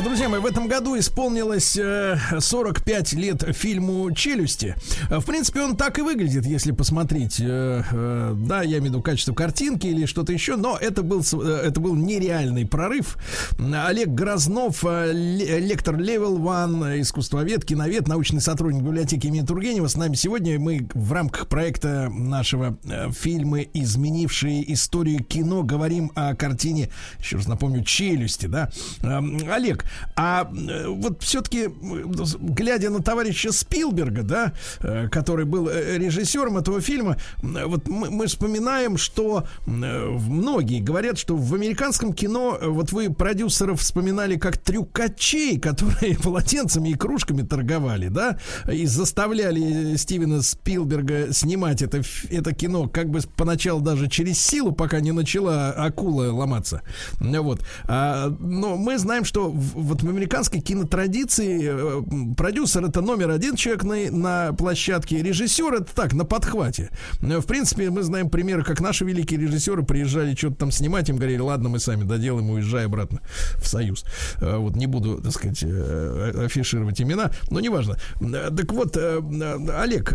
Друзья 0.04 0.28
мои, 0.28 0.38
в 0.38 0.44
этом 0.46 0.68
году 0.68 0.98
исполнилось 0.98 1.76
э, 1.78 2.18
45 2.38 3.14
лет 3.14 3.42
фильму 3.56 4.12
«Челюсти». 4.12 4.76
А, 5.10 5.18
В 5.18 5.24
принципе, 5.24 5.62
он 5.62 5.76
так 5.78 5.98
и 5.98 6.02
выглядит, 6.02 6.44
если 6.44 6.72
посмотреть. 6.72 7.40
э, 7.40 7.82
э, 7.90 8.34
Да, 8.36 8.60
я 8.62 8.72
имею 8.78 8.82
в 8.82 8.86
виду 8.86 9.02
качество 9.02 9.32
картинки 9.32 9.86
или 9.86 10.04
что-то 10.04 10.32
еще, 10.32 10.56
но 10.56 10.76
это 10.78 11.02
был, 11.02 11.22
э, 11.22 11.62
это 11.68 11.80
был 11.80 11.94
нереальный 11.94 12.66
прорыв. 12.66 13.16
Олег 13.58 14.08
Грознов, 14.08 14.84
э, 14.84 15.10
ле- 15.12 15.58
лектор 15.60 15.96
Level 15.96 16.36
One, 16.38 16.96
э, 16.96 17.00
искусствовед, 17.00 17.64
киновед, 17.64 18.06
научный 18.06 18.42
сотрудник 18.42 18.82
библиотеки 18.82 19.26
имени 19.28 19.46
Тургенева. 19.46 19.88
С 19.88 19.96
нами 19.96 20.16
сегодня 20.16 20.60
мы 20.60 20.86
в 20.92 21.12
рамках 21.12 21.48
проекта 21.48 22.10
нашего 22.10 22.76
э, 22.84 23.10
фильмы, 23.10 23.68
изменившие 23.72 24.70
историю 24.74 25.24
кино, 25.24 25.62
говорим 25.62 26.12
о 26.14 26.34
картине, 26.34 26.90
еще 27.18 27.36
раз 27.36 27.48
напомню, 27.48 27.82
«Челюсти», 27.84 28.46
да? 28.46 28.70
Эм, 29.02 29.40
Олег, 29.50 29.84
а 30.16 30.48
э, 30.52 30.86
вот 30.88 31.22
все-таки, 31.22 31.68
глядя 31.68 32.90
на 32.90 33.02
товарища 33.02 33.52
Спилберга, 33.52 34.22
да, 34.22 34.52
э, 34.80 35.08
который 35.08 35.44
был 35.44 35.68
э, 35.68 35.98
режиссером 35.98 36.58
этого 36.58 36.80
фильма, 36.80 37.16
вот 37.42 37.88
мы, 37.88 38.10
мы 38.10 38.26
вспоминаем, 38.26 38.96
что 38.96 39.46
многие 39.66 40.80
говорят, 40.80 41.18
что 41.18 41.36
в 41.36 41.54
американском 41.54 42.12
кино, 42.12 42.58
вот 42.62 42.92
вы 42.92 43.12
продюсеров 43.12 43.80
вспоминали 43.80 44.36
как 44.36 44.58
трюкачей, 44.58 45.58
которые 45.58 46.16
полотенцами 46.22 46.90
и 46.90 46.94
кружками 46.94 47.42
торговали, 47.42 48.08
да, 48.08 48.38
и 48.70 48.86
заставляли 48.86 49.96
Стивена 49.96 50.42
Спилберга 50.42 51.32
снимать 51.32 51.82
это, 51.82 52.02
это 52.30 52.54
кино 52.54 52.88
как 52.88 53.10
бы 53.10 53.20
поначалу 53.36 53.80
даже 53.80 54.08
через 54.08 54.38
силу, 54.38 54.72
пока 54.72 55.00
не 55.00 55.12
начала 55.12 55.70
акула 55.70 56.32
ломаться. 56.32 56.82
Вот. 57.20 57.60
А, 57.84 58.28
но 58.40 58.76
мы 58.76 58.98
знаем, 58.98 59.24
что 59.24 59.50
вот 59.84 60.02
в 60.02 60.08
американской 60.08 60.60
кинотрадиции 60.60 61.60
э, 61.62 62.34
продюсер 62.36 62.84
это 62.84 63.00
номер 63.00 63.30
один 63.30 63.56
человек 63.56 63.84
на, 63.84 64.10
на 64.10 64.52
площадке, 64.52 65.22
режиссер 65.22 65.74
это 65.74 65.94
так, 65.94 66.12
на 66.14 66.24
подхвате. 66.24 66.90
Э, 67.22 67.38
В 67.38 67.46
принципе, 67.46 67.90
мы 67.90 68.02
знаем 68.02 68.30
примеры, 68.30 68.64
как 68.64 68.80
наши 68.80 69.04
великие 69.04 69.40
режиссеры 69.40 69.82
приезжали 69.84 70.34
что-то 70.34 70.56
там 70.56 70.70
снимать, 70.70 71.08
им 71.08 71.16
говорили, 71.16 71.40
ладно, 71.40 71.68
мы 71.68 71.78
сами 71.78 72.04
доделаем, 72.04 72.50
уезжай 72.50 72.86
обратно 72.86 73.20
в 73.56 73.66
Союз. 73.66 74.04
Э, 74.40 74.56
Вот 74.56 74.76
не 74.76 74.86
буду, 74.86 75.20
так 75.20 75.32
сказать, 75.32 75.62
афишировать 75.62 77.00
имена, 77.00 77.30
но 77.50 77.60
неважно. 77.60 77.96
Так 78.20 78.72
вот, 78.72 78.96
Олег, 78.96 80.14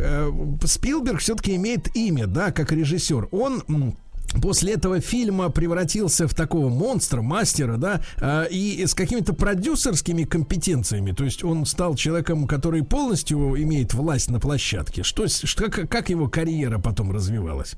Спилберг 0.64 1.20
все-таки 1.20 1.56
имеет 1.56 1.96
имя, 1.96 2.28
да, 2.28 2.52
как 2.52 2.72
режиссер. 2.72 3.30
Он 3.32 3.96
После 4.42 4.74
этого 4.74 5.00
фильма 5.00 5.50
превратился 5.50 6.28
в 6.28 6.34
такого 6.34 6.70
монстра, 6.70 7.22
мастера, 7.22 7.78
да, 7.78 8.02
а, 8.18 8.44
и 8.44 8.86
с 8.86 8.94
какими-то 8.94 9.34
продюсерскими 9.34 10.24
компетенциями. 10.24 11.12
То 11.12 11.24
есть 11.24 11.44
он 11.44 11.66
стал 11.66 11.96
человеком, 11.96 12.48
который 12.48 12.84
полностью 12.84 13.62
имеет 13.62 13.94
власть 13.94 14.30
на 14.30 14.40
площадке. 14.40 15.04
Что, 15.04 15.26
как, 15.56 15.90
как 15.90 16.10
его 16.10 16.28
карьера 16.28 16.78
потом 16.80 17.12
развивалась? 17.12 17.76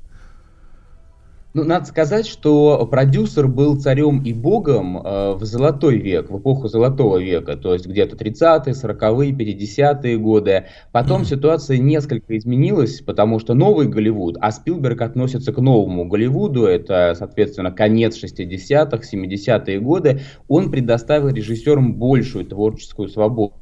Ну, 1.53 1.65
надо 1.65 1.85
сказать, 1.85 2.27
что 2.27 2.87
продюсер 2.89 3.49
был 3.49 3.77
царем 3.77 4.23
и 4.23 4.31
богом 4.31 4.97
э, 4.97 5.33
в 5.33 5.43
золотой 5.43 5.97
век, 5.97 6.29
в 6.29 6.39
эпоху 6.39 6.69
золотого 6.69 7.17
века, 7.17 7.57
то 7.57 7.73
есть 7.73 7.85
где-то 7.85 8.15
30-е, 8.15 8.73
40-е, 8.73 9.31
50-е 9.33 10.17
годы. 10.17 10.67
Потом 10.93 11.25
ситуация 11.25 11.77
несколько 11.77 12.37
изменилась, 12.37 13.01
потому 13.01 13.39
что 13.39 13.53
новый 13.53 13.87
Голливуд, 13.87 14.37
а 14.39 14.51
Спилберг 14.51 15.01
относится 15.01 15.51
к 15.51 15.57
новому 15.57 16.07
Голливуду, 16.07 16.63
это, 16.63 17.15
соответственно, 17.17 17.71
конец 17.71 18.23
60-х, 18.23 19.01
70-е 19.11 19.79
годы, 19.81 20.21
он 20.47 20.71
предоставил 20.71 21.27
режиссерам 21.27 21.95
большую 21.95 22.45
творческую 22.45 23.09
свободу. 23.09 23.55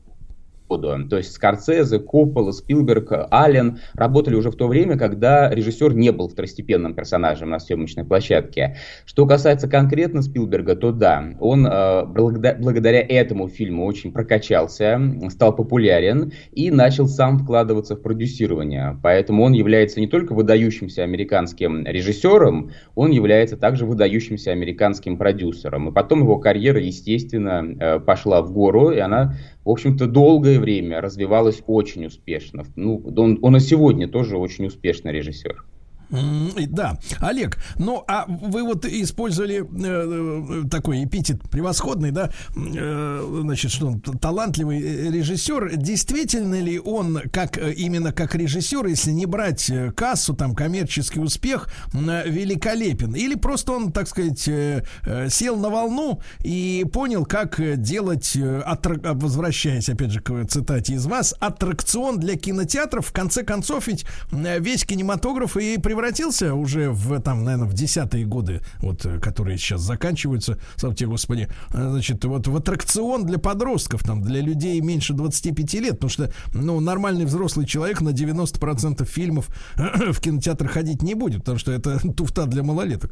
То 0.78 1.18
есть 1.18 1.32
Скорсезе, 1.34 2.00
Коппола, 2.00 2.52
Спилберг, 2.52 3.12
Аллен 3.32 3.80
работали 3.94 4.36
уже 4.36 4.52
в 4.52 4.56
то 4.56 4.68
время, 4.68 4.98
когда 4.98 5.50
режиссер 5.50 5.94
не 5.94 6.12
был 6.12 6.30
второстепенным 6.30 6.94
персонажем 6.94 7.50
на 7.50 7.60
съемочной 7.60 8.06
площадке. 8.06 8.78
Что 9.06 9.26
касается 9.26 9.68
конкретно 9.68 10.22
Спилберга, 10.22 10.76
то 10.76 10.92
да, 10.92 11.24
он 11.40 11.66
э, 11.66 12.06
благодаря, 12.06 12.58
благодаря 12.60 13.02
этому 13.02 13.48
фильму 13.48 13.86
очень 13.86 14.12
прокачался, 14.12 15.00
стал 15.30 15.56
популярен 15.56 16.32
и 16.52 16.72
начал 16.72 17.08
сам 17.08 17.40
вкладываться 17.40 17.96
в 17.96 18.02
продюсирование. 18.02 18.98
Поэтому 19.02 19.44
он 19.44 19.54
является 19.54 20.00
не 20.00 20.08
только 20.08 20.34
выдающимся 20.34 21.04
американским 21.04 21.86
режиссером, 21.86 22.72
он 22.96 23.12
является 23.12 23.58
также 23.58 23.86
выдающимся 23.86 24.52
американским 24.52 25.18
продюсером. 25.18 25.90
И 25.90 25.94
потом 25.94 26.22
его 26.22 26.38
карьера, 26.38 26.80
естественно, 26.80 27.66
э, 27.80 28.00
пошла 28.00 28.42
в 28.42 28.52
гору, 28.52 28.92
и 28.92 29.00
она 29.00 29.36
в 29.70 29.72
общем-то, 29.72 30.08
долгое 30.08 30.60
время 30.60 31.00
развивалась 31.00 31.62
очень 31.68 32.08
успешно. 32.08 32.66
Ну, 32.76 33.04
он, 33.16 33.38
он 33.44 33.56
и 33.56 33.60
сегодня 33.60 34.08
тоже 34.08 34.36
очень 34.36 34.66
успешный 34.66 35.12
режиссер. 35.12 35.64
Да, 36.10 36.98
Олег, 37.20 37.58
ну 37.78 38.04
а 38.08 38.26
вы 38.28 38.64
вот 38.64 38.86
использовали 38.86 39.62
э, 39.62 40.64
э, 40.64 40.68
такой 40.70 41.04
эпитет 41.04 41.42
превосходный, 41.50 42.12
да, 42.12 42.32
э, 42.56 43.40
значит, 43.42 43.72
что 43.72 43.88
он 43.88 44.02
талантливый 44.02 44.82
э, 44.82 45.12
режиссер. 45.12 45.76
Действительно 45.76 46.60
ли 46.60 46.80
он, 46.80 47.22
как 47.32 47.58
э, 47.58 47.74
именно 47.74 48.12
как 48.12 48.36
режиссер, 48.36 48.86
если 48.88 49.12
не 49.12 49.26
брать 49.26 49.70
э, 49.70 49.92
кассу, 49.92 50.34
там 50.34 50.56
коммерческий 50.56 51.20
успех, 51.20 51.70
э, 51.94 52.30
великолепен? 52.30 53.14
Или 53.16 53.36
просто 53.36 53.74
он, 53.74 53.92
так 53.92 54.08
сказать, 54.08 54.48
э, 54.48 54.84
э, 55.04 55.30
сел 55.30 55.58
на 55.58 55.70
волну 55.70 56.22
и 56.44 56.86
понял, 56.92 57.26
как 57.26 57.60
э, 57.60 57.76
делать, 57.76 58.36
э, 58.36 58.62
аттрак- 58.66 59.06
а, 59.06 59.14
возвращаясь 59.14 59.90
опять 59.90 60.12
же 60.12 60.22
к 60.22 60.46
цитате 60.48 60.94
из 60.94 61.06
вас, 61.06 61.36
аттракцион 61.40 62.20
для 62.20 62.36
кинотеатров. 62.36 63.08
В 63.08 63.14
конце 63.14 63.44
концов, 63.44 63.88
ведь 63.88 64.06
э, 64.32 64.60
весь 64.60 64.86
кинематограф 64.86 65.56
и 65.58 65.78
превратился 66.00 66.54
уже 66.54 66.92
в, 66.92 67.20
там, 67.20 67.44
наверное, 67.44 67.68
в 67.68 67.74
десятые 67.74 68.26
годы, 68.26 68.62
вот, 68.78 69.06
э, 69.06 69.20
которые 69.20 69.58
сейчас 69.58 69.82
заканчиваются, 69.82 70.58
слава 70.78 70.96
тебе, 70.96 71.10
Господи, 71.10 71.50
э, 71.74 71.90
значит, 71.92 72.24
вот 72.24 72.48
в 72.48 72.56
аттракцион 72.56 73.26
для 73.26 73.38
подростков, 73.38 74.04
там, 74.04 74.22
для 74.22 74.40
людей 74.40 74.80
меньше 74.80 75.12
25 75.14 75.74
лет, 75.82 75.92
потому 75.96 76.10
что, 76.10 76.32
ну, 76.54 76.80
нормальный 76.80 77.26
взрослый 77.26 77.66
человек 77.66 78.00
на 78.00 78.10
90% 78.10 79.04
фильмов 79.04 79.50
в 79.76 80.22
кинотеатр 80.22 80.70
ходить 80.70 81.02
не 81.02 81.16
будет, 81.16 81.40
потому 81.40 81.58
что 81.58 81.74
это 81.74 82.00
туфта 82.16 82.46
для 82.46 82.64
малолеток. 82.64 83.12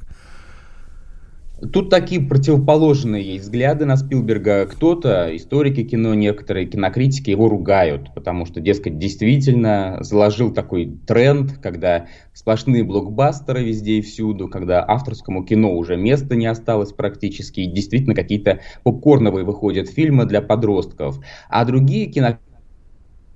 Тут 1.73 1.89
такие 1.89 2.21
противоположные 2.21 3.33
есть 3.33 3.45
взгляды 3.45 3.85
на 3.85 3.97
Спилберга. 3.97 4.67
Кто-то, 4.67 5.35
историки 5.35 5.83
кино, 5.83 6.13
некоторые 6.13 6.67
кинокритики 6.67 7.31
его 7.31 7.49
ругают, 7.49 8.13
потому 8.13 8.45
что, 8.45 8.59
дескать, 8.61 8.99
действительно 8.99 9.97
заложил 10.01 10.53
такой 10.53 10.99
тренд, 11.07 11.57
когда 11.57 12.07
сплошные 12.33 12.83
блокбастеры 12.83 13.63
везде 13.63 13.93
и 13.93 14.01
всюду, 14.01 14.49
когда 14.49 14.85
авторскому 14.87 15.43
кино 15.45 15.75
уже 15.75 15.97
места 15.97 16.35
не 16.35 16.45
осталось 16.45 16.93
практически, 16.93 17.61
и 17.61 17.71
действительно 17.71 18.13
какие-то 18.13 18.59
попкорновые 18.83 19.43
выходят 19.43 19.89
фильмы 19.89 20.25
для 20.25 20.43
подростков. 20.43 21.19
А 21.49 21.65
другие 21.65 22.05
кинокритики 22.05 22.46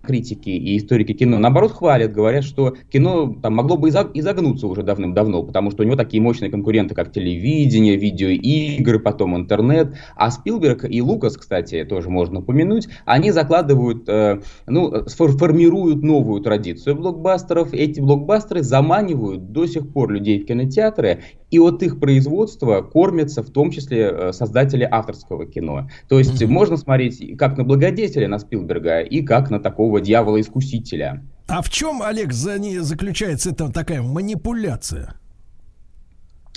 критики 0.02 0.50
и 0.50 0.78
историки 0.78 1.14
кино, 1.14 1.38
наоборот, 1.38 1.72
хвалят, 1.72 2.12
говорят, 2.12 2.44
что 2.44 2.76
кино 2.92 3.36
там, 3.42 3.56
могло 3.56 3.78
бы 3.78 3.90
изог- 3.90 4.12
изогнуться 4.14 4.68
уже 4.68 4.84
давным-давно, 4.84 5.44
потому 5.44 5.72
что 5.72 5.84
у 5.84 5.86
него 5.86 5.96
такие 5.96 6.22
мощные 6.22 6.52
конкуренты, 6.52 6.96
как 6.96 7.12
телевидение, 7.12 7.96
видеоигры, 7.96 9.00
потом 9.00 9.36
интернет. 9.36 9.96
А 10.16 10.32
Спилберг 10.32 10.86
и 10.90 11.02
Лукас, 11.02 11.38
кстати, 11.38 11.84
тоже 11.86 12.10
можно 12.10 12.40
упомянуть, 12.40 12.88
они 13.06 13.32
закладывают, 13.32 14.08
э, 14.10 14.42
ну, 14.68 15.06
формируют 15.08 16.04
новую 16.04 16.42
традицию 16.42 16.96
блокбастеров. 16.96 17.74
Эти 17.74 18.00
блокбастеры 18.00 18.64
заманивают 18.64 19.52
до 19.52 19.66
сих 19.66 19.92
пор 19.92 20.12
людей 20.12 20.40
в 20.40 20.46
кинотеатры, 20.46 21.22
и 21.52 21.60
от 21.60 21.84
их 21.84 22.00
производства 22.00 22.82
кормятся 22.82 23.44
в 23.44 23.50
том 23.50 23.72
числе 23.72 24.10
э, 24.10 24.34
создатели 24.34 24.88
авторского 24.90 25.46
кино. 25.46 25.90
То 26.08 26.18
есть 26.18 26.44
можно 26.46 26.78
смотреть 26.78 27.38
как 27.38 27.58
на 27.58 27.64
благодетеля, 27.64 28.28
на 28.28 28.40
Спилберга, 28.40 29.02
и 29.02 29.22
как 29.22 29.52
на 29.52 29.60
такого 29.60 30.00
дьявола-искусителя. 30.02 31.24
А 31.48 31.62
в 31.62 31.70
чем, 31.70 32.02
Олег, 32.02 32.32
за 32.32 32.58
не 32.58 32.80
заключается 32.80 33.52
это 33.52 33.72
такая 33.72 34.02
манипуляция? 34.02 35.16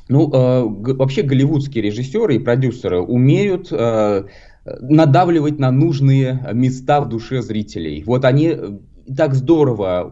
Ну, 0.09 0.31
э, 0.33 0.69
г- 0.69 0.95
вообще 0.95 1.23
голливудские 1.23 1.83
режиссеры 1.83 2.37
и 2.37 2.39
продюсеры 2.39 3.01
умеют 3.01 3.69
э, 3.73 4.25
надавливать 4.81 5.59
на 5.59 5.71
нужные 5.71 6.49
места 6.53 7.01
в 7.01 7.09
душе 7.09 7.43
зрителей. 7.43 8.05
Вот 8.07 8.25
они 8.25 8.55
э, 8.55 8.79
так 9.17 9.35
здорово 9.35 10.11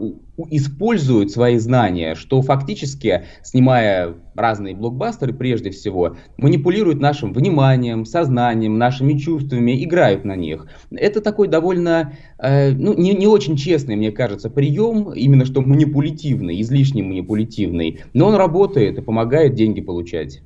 используют 0.50 1.30
свои 1.30 1.58
знания, 1.58 2.14
что 2.14 2.42
фактически, 2.42 3.24
снимая 3.42 4.14
разные 4.34 4.74
блокбастеры 4.74 5.32
прежде 5.32 5.70
всего, 5.70 6.16
манипулируют 6.36 7.00
нашим 7.00 7.32
вниманием, 7.32 8.04
сознанием, 8.04 8.78
нашими 8.78 9.18
чувствами, 9.18 9.82
играют 9.84 10.24
на 10.24 10.34
них. 10.34 10.66
Это 10.90 11.20
такой 11.20 11.48
довольно, 11.48 12.14
э, 12.38 12.70
ну, 12.72 12.94
не, 12.94 13.12
не 13.14 13.26
очень 13.26 13.56
честный, 13.56 13.96
мне 13.96 14.10
кажется, 14.10 14.50
прием, 14.50 15.12
именно 15.12 15.44
что 15.44 15.60
манипулятивный, 15.60 16.60
излишне 16.60 17.02
манипулятивный, 17.02 18.00
но 18.14 18.28
он 18.28 18.34
работает 18.34 18.98
и 18.98 19.02
помогает 19.02 19.54
деньги 19.54 19.80
получать. 19.80 20.42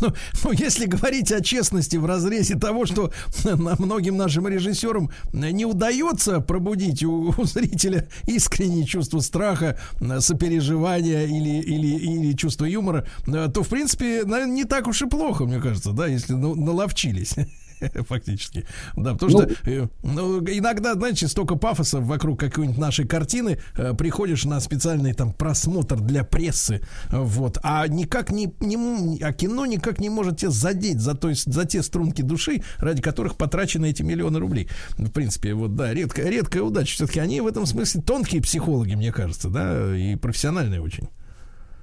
Ну, 0.00 0.08
ну, 0.44 0.52
если 0.52 0.86
говорить 0.86 1.32
о 1.32 1.40
честности 1.40 1.96
в 1.96 2.06
разрезе 2.06 2.56
того, 2.56 2.86
что 2.86 3.12
на- 3.44 3.76
многим 3.78 4.16
нашим 4.16 4.46
режиссерам 4.48 5.10
не 5.32 5.64
удается 5.64 6.40
пробудить 6.40 7.02
у, 7.04 7.32
у 7.36 7.44
зрителя 7.44 8.08
искреннее 8.26 8.84
чувство 8.84 9.20
страха, 9.20 9.78
э, 10.00 10.20
сопереживания 10.20 11.24
или, 11.26 11.60
или, 11.60 11.86
или 11.96 12.32
чувство 12.36 12.64
юмора, 12.64 13.06
э, 13.26 13.48
то, 13.52 13.62
в 13.62 13.68
принципе, 13.68 14.24
наверное, 14.24 14.54
не 14.54 14.64
так 14.64 14.86
уж 14.86 15.02
и 15.02 15.06
плохо, 15.06 15.44
мне 15.44 15.60
кажется, 15.60 15.92
да, 15.92 16.06
если 16.06 16.32
наловчились. 16.34 17.34
Фактически. 18.08 18.66
Да, 18.96 19.14
потому 19.14 19.32
Ну, 19.32 19.42
что 19.42 19.70
э, 19.70 19.88
ну, 20.02 20.40
иногда, 20.40 20.94
знаете, 20.94 21.28
столько 21.28 21.56
пафоса 21.56 22.00
вокруг 22.00 22.40
какой-нибудь 22.40 22.78
нашей 22.78 23.06
картины, 23.06 23.58
э, 23.76 23.94
приходишь 23.94 24.44
на 24.44 24.60
специальный 24.60 25.12
там 25.12 25.32
просмотр 25.32 26.00
для 26.00 26.24
прессы, 26.24 26.80
э, 27.10 27.18
вот, 27.18 27.58
а 27.62 27.86
никак 27.88 28.30
не, 28.30 28.52
не 28.60 29.22
а 29.22 29.32
кино 29.32 29.66
никак 29.66 30.00
не 30.00 30.10
может 30.10 30.38
тебя 30.38 30.50
задеть 30.50 31.00
за, 31.00 31.14
то 31.14 31.28
есть, 31.28 31.52
за 31.52 31.64
те 31.64 31.82
струнки 31.82 32.22
души, 32.22 32.62
ради 32.78 33.02
которых 33.02 33.36
потрачены 33.36 33.90
эти 33.90 34.02
миллионы 34.02 34.38
рублей. 34.38 34.68
В 34.96 35.10
принципе, 35.10 35.54
вот, 35.54 35.74
да, 35.76 35.92
редкая, 35.92 36.28
редкая 36.28 36.62
удача. 36.62 36.94
Все-таки 36.94 37.20
они 37.20 37.40
в 37.40 37.46
этом 37.46 37.66
смысле 37.66 38.02
тонкие 38.02 38.42
психологи, 38.42 38.94
мне 38.94 39.12
кажется, 39.12 39.48
да, 39.48 39.96
и 39.96 40.16
профессиональные 40.16 40.80
очень. 40.80 41.08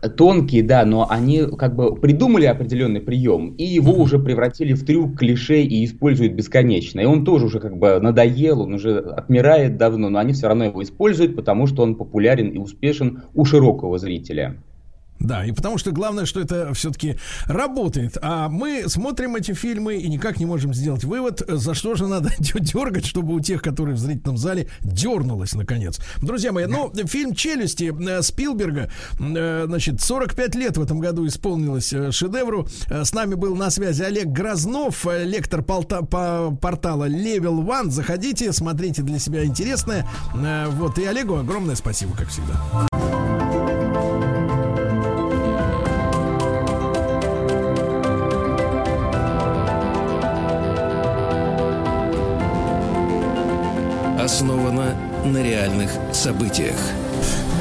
Тонкие, 0.10 0.64
да, 0.64 0.86
но 0.86 1.08
они 1.10 1.44
как 1.58 1.76
бы 1.76 1.96
придумали 1.96 2.46
определенный 2.46 3.00
прием, 3.00 3.56
и 3.56 3.64
его 3.64 3.94
уже 3.94 4.20
превратили 4.20 4.74
в 4.74 4.86
трюк, 4.86 5.18
клише 5.18 5.62
и 5.62 5.86
используют 5.86 6.34
бесконечно. 6.34 7.00
И 7.00 7.06
он 7.06 7.24
тоже 7.24 7.46
уже 7.46 7.60
как 7.60 7.78
бы 7.78 8.00
надоел, 8.00 8.62
он 8.62 8.74
уже 8.74 9.00
отмирает 9.00 9.78
давно, 9.78 10.10
но 10.10 10.20
они 10.20 10.34
все 10.34 10.48
равно 10.48 10.66
его 10.66 10.84
используют, 10.84 11.36
потому 11.36 11.68
что 11.68 11.84
он 11.84 11.96
популярен 11.96 12.50
и 12.50 12.58
успешен 12.58 13.24
у 13.34 13.46
широкого 13.46 13.98
зрителя. 13.98 14.58
Да, 15.24 15.46
и 15.46 15.52
потому 15.54 15.78
что 15.78 15.92
главное, 15.92 16.26
что 16.26 16.42
это 16.42 16.74
все-таки 16.74 17.18
работает. 17.48 18.18
А 18.22 18.50
мы 18.50 18.84
смотрим 18.88 19.36
эти 19.38 19.54
фильмы 19.54 19.96
и 19.96 20.10
никак 20.10 20.38
не 20.38 20.46
можем 20.46 20.74
сделать 20.74 21.06
вывод, 21.06 21.42
за 21.48 21.74
что 21.74 21.96
же 21.96 22.08
надо 22.08 22.32
дергать, 22.40 23.06
чтобы 23.06 23.34
у 23.34 23.40
тех, 23.40 23.62
которые 23.62 23.96
в 23.96 24.00
зрительном 24.00 24.38
зале, 24.38 24.68
дернулось 24.82 25.56
наконец. 25.56 26.00
Друзья 26.22 26.52
мои, 26.52 26.66
ну, 26.66 26.92
фильм 27.06 27.34
«Челюсти» 27.34 27.94
э, 27.98 28.22
Спилберга, 28.22 28.92
э, 29.20 29.64
значит, 29.66 30.02
45 30.02 30.56
лет 30.56 30.78
в 30.78 30.82
этом 30.82 31.00
году 31.00 31.26
исполнилось 31.26 31.94
э, 31.94 32.12
шедевру. 32.12 32.68
С 32.90 33.14
нами 33.14 33.36
был 33.36 33.56
на 33.56 33.70
связи 33.70 34.04
Олег 34.04 34.28
Грознов, 34.28 35.06
лектор 35.06 35.64
по 35.64 35.82
портала 35.82 37.08
Level 37.08 37.66
One. 37.66 37.90
Заходите, 37.90 38.52
смотрите 38.52 39.02
для 39.04 39.20
себя 39.20 39.46
интересное. 39.46 40.08
Вот, 40.34 40.98
и 40.98 41.06
Олегу 41.06 41.36
огромное 41.36 41.76
спасибо, 41.76 42.14
как 42.18 42.28
всегда. 42.28 43.13
На 55.26 55.42
реальных 55.42 55.90
событиях. 56.12 56.76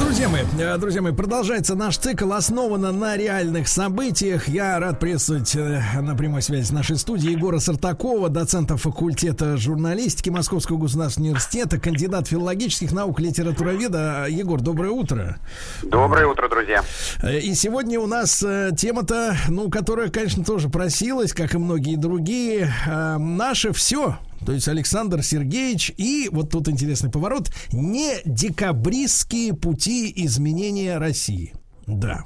Друзья 0.00 0.28
мои, 0.28 0.42
э, 0.58 0.76
друзья 0.78 1.00
мои, 1.00 1.12
продолжается 1.12 1.74
наш 1.74 1.96
цикл, 1.96 2.32
основан 2.32 2.98
на 2.98 3.16
реальных 3.16 3.68
событиях. 3.68 4.48
Я 4.48 4.78
рад 4.78 4.98
приветствовать 4.98 5.54
э, 5.54 5.80
на 6.00 6.14
прямой 6.16 6.42
связи 6.42 6.64
с 6.64 6.70
нашей 6.70 6.96
студией 6.96 7.34
Егора 7.34 7.60
Сартакова, 7.60 8.28
доцента 8.28 8.76
факультета 8.76 9.56
журналистики 9.56 10.28
Московского 10.28 10.78
государственного 10.78 11.30
университета, 11.30 11.78
кандидат 11.78 12.28
филологических 12.28 12.92
наук, 12.92 13.20
литературоведа. 13.20 14.26
Егор, 14.28 14.60
доброе 14.60 14.90
утро. 14.90 15.38
Доброе 15.82 16.26
утро, 16.26 16.48
друзья. 16.48 16.82
Э, 17.22 17.38
И 17.38 17.54
сегодня 17.54 18.00
у 18.00 18.06
нас 18.06 18.44
тема-то, 18.76 19.36
ну, 19.48 19.70
которая, 19.70 20.08
конечно, 20.08 20.44
тоже 20.44 20.68
просилась, 20.68 21.32
как 21.32 21.54
и 21.54 21.58
многие 21.58 21.96
другие. 21.96 22.72
Наше 23.18 23.72
все. 23.72 24.18
То 24.44 24.52
есть 24.52 24.68
Александр 24.68 25.22
Сергеевич 25.22 25.92
и 25.96 26.28
вот 26.32 26.50
тут 26.50 26.68
интересный 26.68 27.10
поворот 27.10 27.50
не 27.72 28.16
декабристские 28.24 29.54
пути 29.54 30.12
изменения 30.16 30.98
России. 30.98 31.54
Да. 31.86 32.24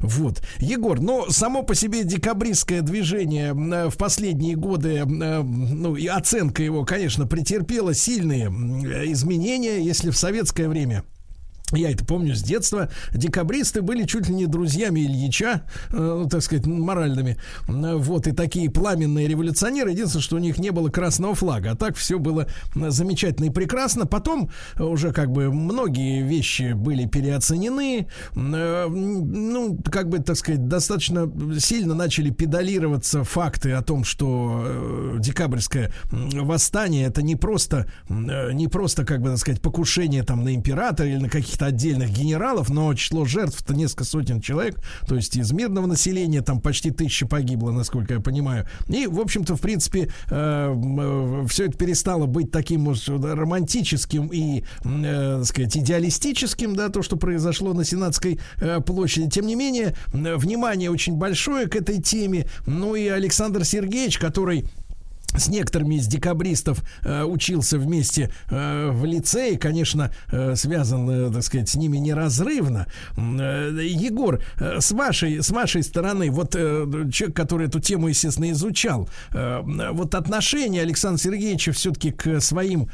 Вот. 0.00 0.42
Егор, 0.58 1.00
но 1.00 1.30
само 1.30 1.62
по 1.62 1.74
себе 1.74 2.04
декабристское 2.04 2.82
движение 2.82 3.50
э, 3.50 3.88
в 3.88 3.96
последние 3.96 4.56
годы, 4.56 4.96
э, 4.98 5.04
ну 5.04 5.96
и 5.96 6.06
оценка 6.06 6.62
его, 6.62 6.84
конечно, 6.84 7.26
претерпела 7.26 7.94
сильные 7.94 8.46
м, 8.46 8.84
изменения, 9.12 9.84
если 9.84 10.10
в 10.10 10.16
советское 10.16 10.68
время 10.68 11.04
я 11.72 11.90
это 11.90 12.04
помню 12.04 12.34
с 12.34 12.42
детства. 12.42 12.90
Декабристы 13.12 13.82
были 13.82 14.04
чуть 14.04 14.28
ли 14.28 14.34
не 14.34 14.46
друзьями 14.46 15.00
Ильича, 15.00 15.62
э, 15.90 16.26
так 16.30 16.42
сказать, 16.42 16.66
моральными. 16.66 17.36
Вот, 17.66 18.26
и 18.26 18.32
такие 18.32 18.70
пламенные 18.70 19.28
революционеры. 19.28 19.90
Единственное, 19.90 20.22
что 20.22 20.36
у 20.36 20.40
них 20.40 20.58
не 20.58 20.70
было 20.70 20.88
красного 20.88 21.34
флага. 21.34 21.72
А 21.72 21.76
так 21.76 21.96
все 21.96 22.18
было 22.18 22.46
замечательно 22.74 23.46
и 23.46 23.50
прекрасно. 23.50 24.06
Потом 24.06 24.50
уже 24.78 25.12
как 25.12 25.30
бы 25.30 25.52
многие 25.52 26.22
вещи 26.22 26.72
были 26.72 27.06
переоценены. 27.06 28.08
Э, 28.34 28.86
Ну, 28.88 29.78
как 29.90 30.08
бы, 30.08 30.18
так 30.18 30.36
сказать, 30.36 30.68
достаточно 30.68 31.30
сильно 31.58 31.94
начали 31.94 32.30
педалироваться 32.30 33.24
факты 33.24 33.72
о 33.72 33.82
том, 33.82 34.04
что 34.04 34.62
э, 34.64 35.16
декабрьское 35.18 35.92
восстание 36.10 37.06
это 37.06 37.22
не 37.22 37.36
просто, 37.36 37.86
э, 38.08 38.52
не 38.52 38.68
просто, 38.68 39.04
как 39.04 39.20
бы, 39.20 39.30
так 39.30 39.38
сказать, 39.38 39.60
покушение 39.60 40.22
там 40.22 40.44
на 40.44 40.54
императора 40.54 41.08
или 41.08 41.18
на 41.18 41.28
каких-то 41.60 41.66
отдельных 41.66 42.10
генералов, 42.10 42.70
но 42.70 42.92
число 42.94 43.24
жертв-то 43.24 43.74
несколько 43.74 44.04
сотен 44.04 44.40
человек, 44.40 44.76
то 45.06 45.14
есть 45.14 45.36
из 45.36 45.52
мирного 45.52 45.86
населения 45.86 46.42
там 46.42 46.60
почти 46.60 46.90
тысяча 46.90 47.26
погибло, 47.26 47.70
насколько 47.70 48.14
я 48.14 48.20
понимаю. 48.20 48.66
И, 48.88 49.06
в 49.06 49.20
общем-то, 49.20 49.56
в 49.56 49.60
принципе, 49.60 50.10
все 50.26 51.64
это 51.66 51.76
перестало 51.76 52.26
быть 52.26 52.50
таким, 52.50 52.82
может, 52.82 53.08
романтическим 53.08 54.28
и, 54.28 54.64
э, 54.84 55.36
так 55.38 55.46
сказать, 55.46 55.76
идеалистическим, 55.76 56.74
да, 56.74 56.88
то, 56.88 57.02
что 57.02 57.16
произошло 57.16 57.74
на 57.74 57.84
Сенатской 57.84 58.40
э, 58.60 58.80
площади. 58.80 59.28
Тем 59.28 59.46
не 59.46 59.54
менее, 59.54 59.94
м, 60.12 60.38
внимание 60.38 60.90
очень 60.90 61.14
большое 61.14 61.66
к 61.66 61.76
этой 61.76 62.00
теме. 62.00 62.46
Ну 62.66 62.94
и 62.94 63.08
Александр 63.08 63.64
Сергеевич, 63.64 64.18
который 64.18 64.64
с 65.36 65.48
некоторыми 65.48 65.96
из 65.96 66.06
декабристов 66.06 66.82
э, 67.02 67.24
учился 67.24 67.78
вместе 67.78 68.30
э, 68.50 68.90
в 68.90 69.04
лицее, 69.04 69.58
конечно, 69.58 70.10
э, 70.30 70.54
связан, 70.56 71.08
э, 71.08 71.32
так 71.32 71.42
сказать, 71.42 71.68
с 71.68 71.74
ними 71.74 71.98
неразрывно. 71.98 72.86
Э, 73.16 73.78
Егор, 73.82 74.40
э, 74.58 74.80
с 74.80 74.92
вашей, 74.92 75.42
с 75.42 75.50
вашей 75.50 75.82
стороны, 75.82 76.30
вот 76.30 76.54
э, 76.56 76.86
человек, 77.12 77.36
который 77.36 77.68
эту 77.68 77.80
тему, 77.80 78.08
естественно, 78.08 78.50
изучал, 78.50 79.08
э, 79.32 79.60
вот 79.92 80.14
отношение 80.14 80.82
Александра 80.82 81.22
Сергеевича 81.22 81.72
все-таки 81.72 82.10
к 82.10 82.40
своим 82.40 82.88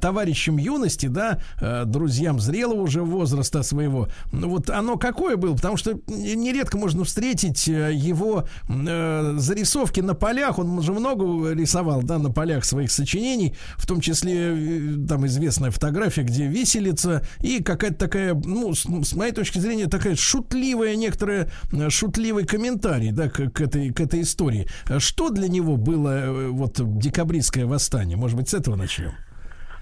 товарищам 0.00 0.58
юности, 0.58 1.06
да, 1.06 1.40
э, 1.60 1.84
друзьям 1.86 2.40
зрелого 2.40 2.82
уже 2.82 3.02
возраста 3.02 3.62
своего, 3.62 4.08
вот 4.32 4.70
оно 4.70 4.96
какое 4.96 5.36
было? 5.36 5.54
Потому 5.54 5.76
что 5.76 5.98
нередко 6.08 6.78
можно 6.78 7.04
встретить 7.04 7.68
э, 7.68 7.92
его 7.92 8.44
э, 8.68 9.34
зарисовки 9.38 10.00
на 10.00 10.14
полях, 10.14 10.58
он 10.58 10.80
же 10.82 10.92
много 10.92 11.52
рисовал, 11.52 11.79
да, 12.02 12.18
на 12.18 12.30
полях 12.30 12.64
своих 12.64 12.90
сочинений, 12.90 13.54
в 13.76 13.86
том 13.86 14.00
числе 14.00 14.34
э, 14.34 15.06
там 15.08 15.26
известная 15.26 15.70
фотография, 15.70 16.22
где 16.22 16.46
виселица 16.46 17.26
и 17.40 17.62
какая-то 17.62 17.96
такая, 17.96 18.34
ну, 18.34 18.74
с, 18.74 18.84
с 18.84 19.14
моей 19.14 19.32
точки 19.32 19.58
зрения, 19.58 19.86
такая 19.86 20.16
шутливая, 20.16 20.96
некоторая 20.96 21.50
э, 21.72 21.90
шутливый 21.90 22.44
комментарий, 22.44 23.12
да, 23.12 23.28
к, 23.28 23.50
к 23.50 23.60
этой, 23.60 23.90
к 23.90 24.00
этой 24.00 24.22
истории. 24.22 24.66
Что 24.98 25.30
для 25.30 25.48
него 25.48 25.76
было 25.76 26.08
э, 26.08 26.48
вот 26.48 26.80
декабристское 26.98 27.66
восстание? 27.66 28.16
Может 28.16 28.36
быть, 28.36 28.48
с 28.48 28.54
этого 28.54 28.76
начнем? 28.76 29.12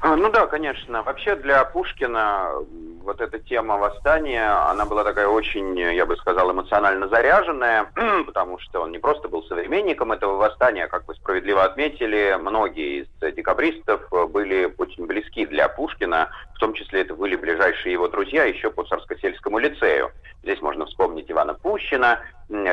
А, 0.00 0.16
Ну 0.16 0.30
да, 0.30 0.46
конечно. 0.46 1.02
Вообще 1.02 1.34
для 1.34 1.64
Пушкина 1.64 2.52
вот 3.08 3.20
эта 3.22 3.38
тема 3.38 3.78
восстания, 3.78 4.48
она 4.68 4.84
была 4.84 5.02
такая 5.02 5.28
очень, 5.28 5.78
я 5.78 6.04
бы 6.04 6.14
сказал, 6.18 6.52
эмоционально 6.52 7.08
заряженная, 7.08 7.90
потому 8.26 8.58
что 8.58 8.82
он 8.82 8.92
не 8.92 8.98
просто 8.98 9.28
был 9.28 9.42
современником 9.44 10.12
этого 10.12 10.36
восстания, 10.36 10.84
а, 10.84 10.88
как 10.88 11.08
вы 11.08 11.14
справедливо 11.14 11.64
отметили, 11.64 12.36
многие 12.38 13.02
из 13.02 13.34
декабристов 13.34 14.02
э, 14.12 14.26
были 14.26 14.72
очень 14.76 15.06
близки 15.06 15.46
для 15.46 15.68
Пушкина, 15.68 16.28
в 16.54 16.58
том 16.58 16.74
числе 16.74 17.00
это 17.00 17.14
были 17.14 17.34
ближайшие 17.34 17.94
его 17.94 18.08
друзья 18.08 18.44
еще 18.44 18.70
по 18.70 18.82
Царско-сельскому 18.82 19.58
лицею. 19.58 20.10
Здесь 20.42 20.60
можно 20.60 20.84
вспомнить 20.84 21.30
Ивана 21.30 21.54
Пущина, 21.54 22.20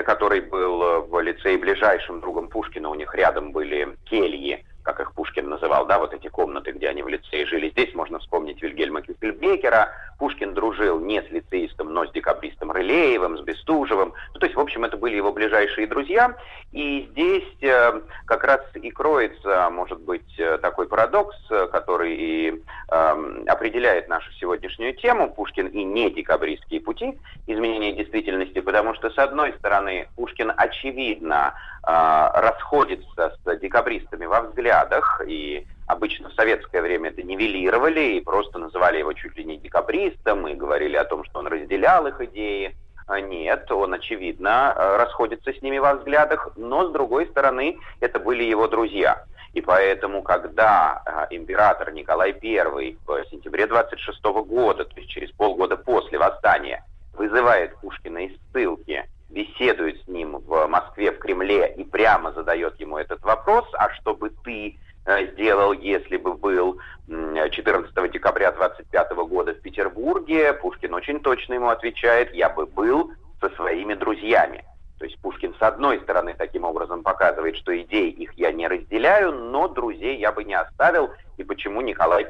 который 0.05 0.41
был 0.41 0.83
э, 0.83 0.99
в 0.99 1.19
лицее 1.21 1.57
ближайшим 1.57 2.19
другом 2.19 2.49
Пушкина, 2.49 2.89
у 2.89 2.95
них 2.95 3.15
рядом 3.15 3.53
были 3.53 3.95
кельи, 4.03 4.65
как 4.85 4.99
их 4.99 5.13
Пушкин 5.13 5.49
называл, 5.49 5.87
да, 5.87 5.97
вот 5.97 6.13
эти 6.13 6.27
комнаты, 6.27 6.71
где 6.71 6.89
они 6.89 7.01
в 7.01 7.07
лицее 7.07 7.45
жили. 7.47 7.71
Здесь 7.71 7.93
можно 7.95 8.19
вспомнить 8.19 8.61
Вильгельма 8.61 9.01
Кюфельбекера. 9.01 9.91
Пушкин 10.19 10.53
дружил 10.53 10.99
не 10.99 11.21
с 11.21 11.29
лицеистом, 11.31 11.91
но 11.91 12.05
с 12.05 12.11
декабристом 12.11 12.71
Рылеевым, 12.71 13.37
с 13.39 13.41
Бестужевым. 13.41 14.13
Ну, 14.33 14.39
то 14.39 14.45
есть, 14.45 14.55
в 14.55 14.59
общем, 14.59 14.85
это 14.85 14.95
были 14.95 15.15
его 15.15 15.33
ближайшие 15.33 15.87
друзья. 15.87 16.35
И 16.71 17.07
здесь 17.11 17.43
э, 17.61 18.01
как 18.25 18.43
раз 18.43 18.61
и 18.75 18.91
кроется, 18.91 19.69
может 19.71 19.99
быть, 20.01 20.39
э, 20.39 20.59
такой 20.59 20.87
парадокс, 20.87 21.35
э, 21.49 21.67
который 21.71 22.15
и 22.15 22.63
э, 22.91 23.43
определяет 23.47 24.07
нашу 24.07 24.31
сегодняшнюю 24.33 24.93
тему 24.95 25.33
Пушкин 25.33 25.67
и 25.67 25.83
не 25.83 26.11
декабристские 26.11 26.79
пути 26.79 27.17
изменения 27.47 27.91
действительности, 27.93 28.61
потому 28.61 28.93
что, 28.93 29.09
с 29.09 29.17
одной 29.17 29.53
стороны, 29.53 30.07
Пушкин 30.15 30.53
очевидно 30.55 31.55
расходится 31.85 33.37
с 33.43 33.59
декабристами 33.59 34.25
во 34.25 34.41
взглядах, 34.41 35.21
и 35.27 35.65
обычно 35.87 36.29
в 36.29 36.33
советское 36.33 36.81
время 36.81 37.09
это 37.09 37.23
нивелировали 37.23 38.17
и 38.17 38.21
просто 38.21 38.57
называли 38.57 38.97
его 38.99 39.13
чуть 39.13 39.37
ли 39.37 39.43
не 39.43 39.57
декабристом, 39.57 40.47
и 40.47 40.55
говорили 40.55 40.95
о 40.95 41.05
том, 41.05 41.23
что 41.23 41.39
он 41.39 41.47
разделял 41.47 42.07
их 42.07 42.19
идеи. 42.21 42.75
А 43.07 43.21
Нет, 43.21 43.71
он, 43.71 43.93
очевидно, 43.93 44.73
э, 44.75 44.97
расходится 44.97 45.53
с 45.53 45.61
ними 45.61 45.77
во 45.77 45.93
взглядах, 45.93 46.49
но, 46.55 46.89
с 46.89 46.91
другой 46.91 47.27
стороны, 47.27 47.77
это 47.99 48.19
были 48.19 48.43
его 48.43 48.67
друзья. 48.67 49.25
И 49.53 49.61
поэтому, 49.61 50.23
когда 50.23 51.03
э, 51.05 51.35
император 51.35 51.91
Николай 51.93 52.35
I 52.41 52.97
в 53.05 53.25
сентябре 53.29 53.67
26 53.67 54.23
года, 54.23 54.85
то 54.85 54.99
есть 54.99 55.09
через 55.09 55.31
полгода 55.31 55.77
после 55.77 56.17
восстания, 56.17 56.83
вызывает 57.17 57.75
Пушкина 57.77 58.25
из 58.25 58.33
ссылки, 58.51 59.05
беседует 59.29 60.01
с 60.03 60.07
ним 60.07 60.37
в 60.37 60.67
Москве, 60.67 61.11
в 61.11 61.19
Кремле 61.19 61.73
и 61.75 61.83
прямо 61.83 62.31
задает 62.31 62.79
ему 62.79 62.97
этот 62.97 63.21
вопрос, 63.23 63.65
а 63.73 63.89
что 63.93 64.15
бы 64.15 64.29
ты 64.43 64.77
э, 65.05 65.31
сделал, 65.31 65.73
если 65.73 66.17
бы 66.17 66.33
был 66.33 66.79
м, 67.09 67.49
14 67.49 68.11
декабря 68.11 68.51
25 68.51 69.11
года 69.27 69.53
в 69.53 69.61
Петербурге, 69.61 70.53
Пушкин 70.53 70.93
очень 70.93 71.19
точно 71.19 71.55
ему 71.55 71.69
отвечает, 71.69 72.33
я 72.33 72.49
бы 72.49 72.65
был 72.65 73.11
со 73.41 73.49
своими 73.55 73.93
друзьями. 73.93 74.63
То 74.97 75.05
есть 75.05 75.19
Пушкин 75.19 75.53
с 75.59 75.61
одной 75.61 75.99
стороны 76.01 76.33
таким 76.37 76.63
образом 76.63 77.03
показывает, 77.03 77.57
что 77.57 77.77
идей 77.77 78.11
их 78.11 78.33
я 78.37 78.51
не 78.51 78.67
разделяю, 78.67 79.33
но 79.33 79.67
друзей 79.67 80.17
я 80.19 80.31
бы 80.31 80.43
не 80.43 80.53
оставил. 80.53 81.09
И 81.37 81.43
почему 81.43 81.81
Николай 81.81 82.23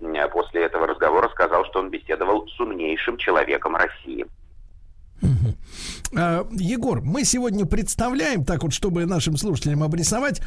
м, 0.00 0.28
после 0.28 0.64
этого 0.64 0.86
разговора 0.86 1.28
сказал, 1.28 1.64
что 1.66 1.78
он 1.78 1.90
беседовал 1.90 2.48
с 2.48 2.58
умнейшим 2.60 3.16
человеком 3.18 3.76
России. 3.76 4.26
А, 6.14 6.46
Егор, 6.50 7.00
мы 7.00 7.24
сегодня 7.24 7.64
представляем, 7.64 8.44
так 8.44 8.62
вот, 8.64 8.74
чтобы 8.74 9.06
нашим 9.06 9.36
слушателям 9.36 9.82
обрисовать, 9.82 10.42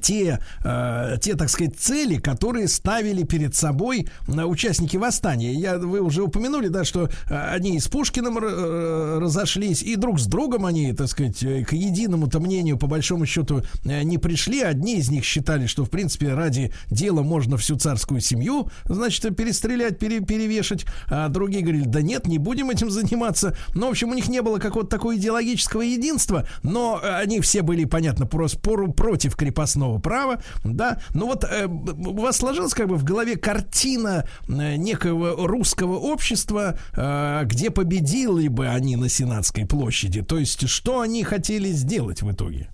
те, 0.00 0.38
э, 0.64 1.16
те, 1.20 1.34
так 1.34 1.48
сказать, 1.48 1.76
цели, 1.78 2.16
которые 2.16 2.68
ставили 2.68 3.22
перед 3.24 3.54
собой 3.54 4.08
э, 4.28 4.42
участники 4.44 4.96
восстания. 4.96 5.52
Я, 5.52 5.78
вы 5.78 6.00
уже 6.00 6.22
упомянули, 6.22 6.68
да, 6.68 6.84
что 6.84 7.08
э, 7.28 7.36
они 7.54 7.76
и 7.76 7.80
с 7.80 7.88
Пушкиным 7.88 8.38
э, 8.38 9.18
разошлись, 9.18 9.82
и 9.82 9.96
друг 9.96 10.20
с 10.20 10.26
другом 10.26 10.66
они, 10.66 10.92
так 10.92 11.08
сказать, 11.08 11.38
к 11.38 11.72
единому-то 11.72 12.40
мнению, 12.40 12.78
по 12.78 12.86
большому 12.86 13.26
счету, 13.26 13.62
не 13.84 14.18
пришли. 14.18 14.62
Одни 14.62 14.98
из 14.98 15.10
них 15.10 15.24
считали, 15.24 15.66
что, 15.66 15.84
в 15.84 15.90
принципе, 15.90 16.34
ради 16.34 16.72
дела 16.90 17.22
можно 17.22 17.56
всю 17.56 17.76
царскую 17.76 18.20
семью, 18.20 18.68
значит, 18.84 19.36
перестрелять, 19.36 19.98
пере- 19.98 20.20
перевешать. 20.20 20.84
А 21.08 21.28
другие 21.28 21.62
говорили, 21.62 21.84
да 21.86 22.02
нет, 22.02 22.26
не 22.26 22.38
будем 22.38 22.70
этим 22.70 22.90
заниматься. 22.90 23.56
Ну, 23.74 23.88
в 23.88 23.90
общем, 23.90 24.10
у 24.10 24.14
них 24.14 24.28
не 24.28 24.42
было 24.42 24.58
какого-то 24.58 24.90
такого 24.90 25.16
идеологического 25.16 25.82
единства, 25.82 26.46
но 26.62 27.00
они 27.02 27.40
все 27.40 27.62
были, 27.62 27.84
понятно, 27.84 28.26
просто 28.26 28.58
пору- 28.58 28.92
против 28.92 29.36
крепостного 29.36 29.71
права, 29.98 30.38
да. 30.64 30.98
Ну 31.14 31.26
вот 31.26 31.44
э, 31.44 31.66
у 31.66 32.20
вас 32.20 32.38
сложилась 32.38 32.74
как 32.74 32.88
бы 32.88 32.96
в 32.96 33.04
голове 33.04 33.36
картина 33.36 34.24
э, 34.48 34.76
некого 34.76 35.46
русского 35.46 35.98
общества, 35.98 36.76
э, 36.96 37.44
где 37.44 37.70
победили 37.70 38.48
бы 38.48 38.68
они 38.68 38.96
на 38.96 39.08
Сенатской 39.08 39.66
площади. 39.66 40.22
То 40.22 40.38
есть, 40.38 40.68
что 40.68 41.00
они 41.00 41.24
хотели 41.24 41.68
сделать 41.68 42.22
в 42.22 42.30
итоге? 42.30 42.68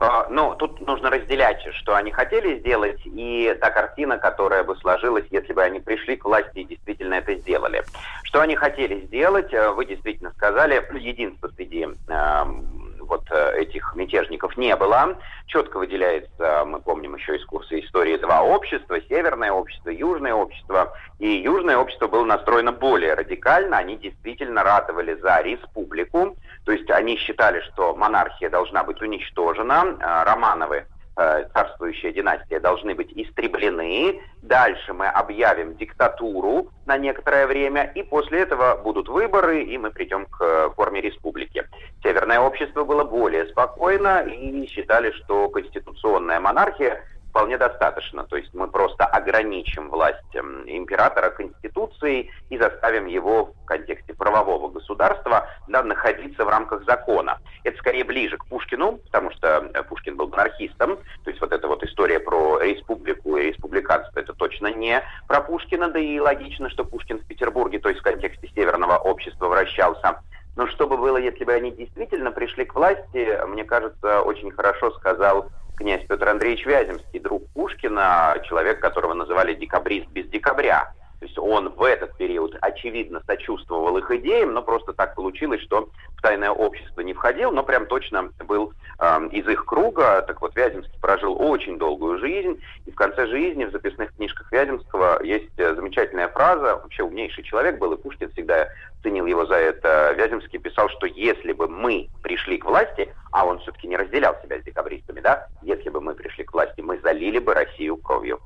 А, 0.00 0.26
Ну, 0.28 0.54
тут 0.54 0.80
нужно 0.86 1.10
разделять, 1.10 1.62
что 1.76 1.94
они 1.94 2.10
хотели 2.10 2.58
сделать, 2.58 3.00
и 3.04 3.56
та 3.60 3.70
картина, 3.70 4.18
которая 4.18 4.64
бы 4.64 4.76
сложилась, 4.76 5.24
если 5.30 5.52
бы 5.52 5.62
они 5.62 5.80
пришли 5.80 6.16
к 6.16 6.24
власти 6.24 6.58
и 6.58 6.64
действительно 6.64 7.14
это 7.14 7.34
сделали. 7.36 7.82
Что 8.24 8.40
они 8.40 8.56
хотели 8.56 9.06
сделать, 9.06 9.52
э, 9.52 9.70
вы 9.70 9.86
действительно 9.86 10.32
сказали, 10.32 10.82
единство 10.98 11.50
среди 11.56 11.82
эм, 11.82 12.83
вот 13.04 13.24
э, 13.30 13.58
этих 13.58 13.94
мятежников 13.94 14.56
не 14.56 14.74
было. 14.76 15.16
Четко 15.46 15.78
выделяется, 15.78 16.64
мы 16.66 16.80
помним 16.80 17.14
еще 17.14 17.36
из 17.36 17.44
курса 17.44 17.78
истории, 17.78 18.16
два 18.16 18.42
общества, 18.42 19.00
северное 19.08 19.52
общество, 19.52 19.90
южное 19.90 20.34
общество. 20.34 20.92
И 21.18 21.28
южное 21.28 21.76
общество 21.76 22.08
было 22.08 22.24
настроено 22.24 22.72
более 22.72 23.14
радикально, 23.14 23.78
они 23.78 23.96
действительно 23.96 24.62
ратовали 24.62 25.14
за 25.14 25.40
республику, 25.42 26.36
то 26.64 26.72
есть 26.72 26.90
они 26.90 27.16
считали, 27.16 27.60
что 27.60 27.94
монархия 27.94 28.50
должна 28.50 28.82
быть 28.84 29.00
уничтожена, 29.00 29.96
а 30.00 30.24
Романовы 30.24 30.86
э, 31.16 31.44
царствующая 31.52 32.12
династия 32.12 32.60
должны 32.60 32.94
быть 32.94 33.12
истреблены. 33.12 34.20
Дальше 34.42 34.92
мы 34.92 35.06
объявим 35.06 35.76
диктатуру 35.76 36.68
на 36.86 36.98
некоторое 36.98 37.46
время, 37.46 37.84
и 37.94 38.02
после 38.02 38.40
этого 38.40 38.76
будут 38.82 39.08
выборы, 39.08 39.62
и 39.62 39.78
мы 39.78 39.90
придем 39.90 40.26
к 40.26 40.40
э, 40.40 40.70
форме 40.76 41.00
республики. 41.00 41.64
Северное 42.02 42.40
общество 42.40 42.84
было 42.84 43.04
более 43.04 43.46
спокойно 43.46 44.22
и 44.22 44.66
считали, 44.66 45.12
что 45.12 45.48
конституционная 45.48 46.40
монархия 46.40 47.02
вполне 47.34 47.58
достаточно. 47.58 48.22
То 48.24 48.36
есть 48.36 48.54
мы 48.54 48.68
просто 48.68 49.04
ограничим 49.04 49.90
власть 49.90 50.34
эм, 50.34 50.62
императора 50.68 51.30
Конституцией 51.30 52.30
и 52.48 52.56
заставим 52.56 53.06
его 53.06 53.46
в 53.46 53.64
контексте 53.66 54.14
правового 54.14 54.68
государства 54.68 55.48
да, 55.66 55.82
находиться 55.82 56.44
в 56.44 56.48
рамках 56.48 56.84
закона. 56.84 57.40
Это 57.64 57.76
скорее 57.78 58.04
ближе 58.04 58.36
к 58.38 58.46
Пушкину, 58.46 58.98
потому 58.98 59.32
что 59.32 59.68
э, 59.74 59.82
Пушкин 59.82 60.16
был 60.16 60.28
монархистом. 60.28 60.96
То 61.24 61.30
есть 61.30 61.40
вот 61.40 61.52
эта 61.52 61.66
вот 61.66 61.82
история 61.82 62.20
про 62.20 62.60
республику 62.60 63.36
и 63.36 63.48
республиканство, 63.48 64.20
это 64.20 64.32
точно 64.32 64.68
не 64.68 65.02
про 65.26 65.40
Пушкина, 65.40 65.88
да 65.88 65.98
и 65.98 66.20
логично, 66.20 66.70
что 66.70 66.84
Пушкин 66.84 67.18
в 67.18 67.26
Петербурге, 67.26 67.80
то 67.80 67.88
есть 67.88 68.00
в 68.00 68.04
контексте 68.04 68.48
северного 68.54 68.96
общества 68.96 69.48
вращался. 69.48 70.20
Но 70.54 70.68
что 70.68 70.86
бы 70.86 70.96
было, 70.96 71.16
если 71.16 71.42
бы 71.42 71.52
они 71.52 71.72
действительно 71.72 72.30
пришли 72.30 72.64
к 72.64 72.76
власти, 72.76 73.44
мне 73.48 73.64
кажется, 73.64 74.22
очень 74.22 74.52
хорошо 74.52 74.92
сказал 74.92 75.50
князь 75.76 76.04
Петр 76.06 76.28
Андреевич 76.28 76.66
Вяземский, 76.66 77.20
друг 77.20 77.48
Пушкина, 77.50 78.36
человек, 78.44 78.80
которого 78.80 79.14
называли 79.14 79.54
декабрист 79.54 80.08
без 80.08 80.26
декабря. 80.28 80.92
То 81.20 81.26
есть 81.26 81.38
он 81.38 81.70
в 81.70 81.82
этот 81.82 82.16
период, 82.16 82.56
очевидно, 82.60 83.22
сочувствовал 83.26 83.96
их 83.96 84.10
идеям, 84.10 84.52
но 84.52 84.62
просто 84.62 84.92
так 84.92 85.14
получилось, 85.14 85.60
что 85.62 85.88
в 86.16 86.22
тайное 86.22 86.50
общество 86.50 87.00
не 87.00 87.14
входил, 87.14 87.50
но 87.50 87.62
прям 87.62 87.86
точно 87.86 88.30
был 88.46 88.72
э, 88.98 89.28
из 89.32 89.46
их 89.48 89.64
круга. 89.64 90.22
Так 90.22 90.40
вот, 90.42 90.54
Вяземский 90.56 90.98
прожил 91.00 91.40
очень 91.40 91.78
долгую 91.78 92.18
жизнь, 92.18 92.60
и 92.86 92.90
в 92.90 92.94
конце 92.94 93.26
жизни 93.26 93.64
в 93.64 93.72
записных 93.72 94.14
книжках 94.14 94.50
Вяземского 94.52 95.22
есть 95.22 95.52
э, 95.56 95.74
замечательная 95.74 96.28
фраза, 96.28 96.76
вообще 96.76 97.02
умнейший 97.02 97.44
человек 97.44 97.78
был, 97.78 97.92
и 97.92 97.96
Пушкин 98.00 98.30
всегда 98.32 98.68
ценил 99.02 99.26
его 99.26 99.46
за 99.46 99.56
это. 99.56 100.12
Вяземский 100.16 100.58
писал, 100.58 100.88
что 100.88 101.06
если 101.06 101.52
бы 101.52 101.68
мы 101.68 102.08
пришли 102.22 102.58
к 102.58 102.64
власти, 102.64 103.12
а 103.30 103.46
он 103.46 103.58
все-таки 103.60 103.86
не 103.86 103.96
разделял 103.96 104.34
себя 104.42 104.58
с 104.58 104.64
декабристами, 104.64 105.20
да, 105.20 105.46
если 105.62 105.90
бы 105.90 106.00
мы 106.00 106.14
пришли 106.14 106.44
к 106.44 106.52
власти, 106.52 106.80
мы 106.80 106.98
залили 107.00 107.38
бы 107.38 107.54
Россию 107.54 107.96
кровью. 107.98 108.40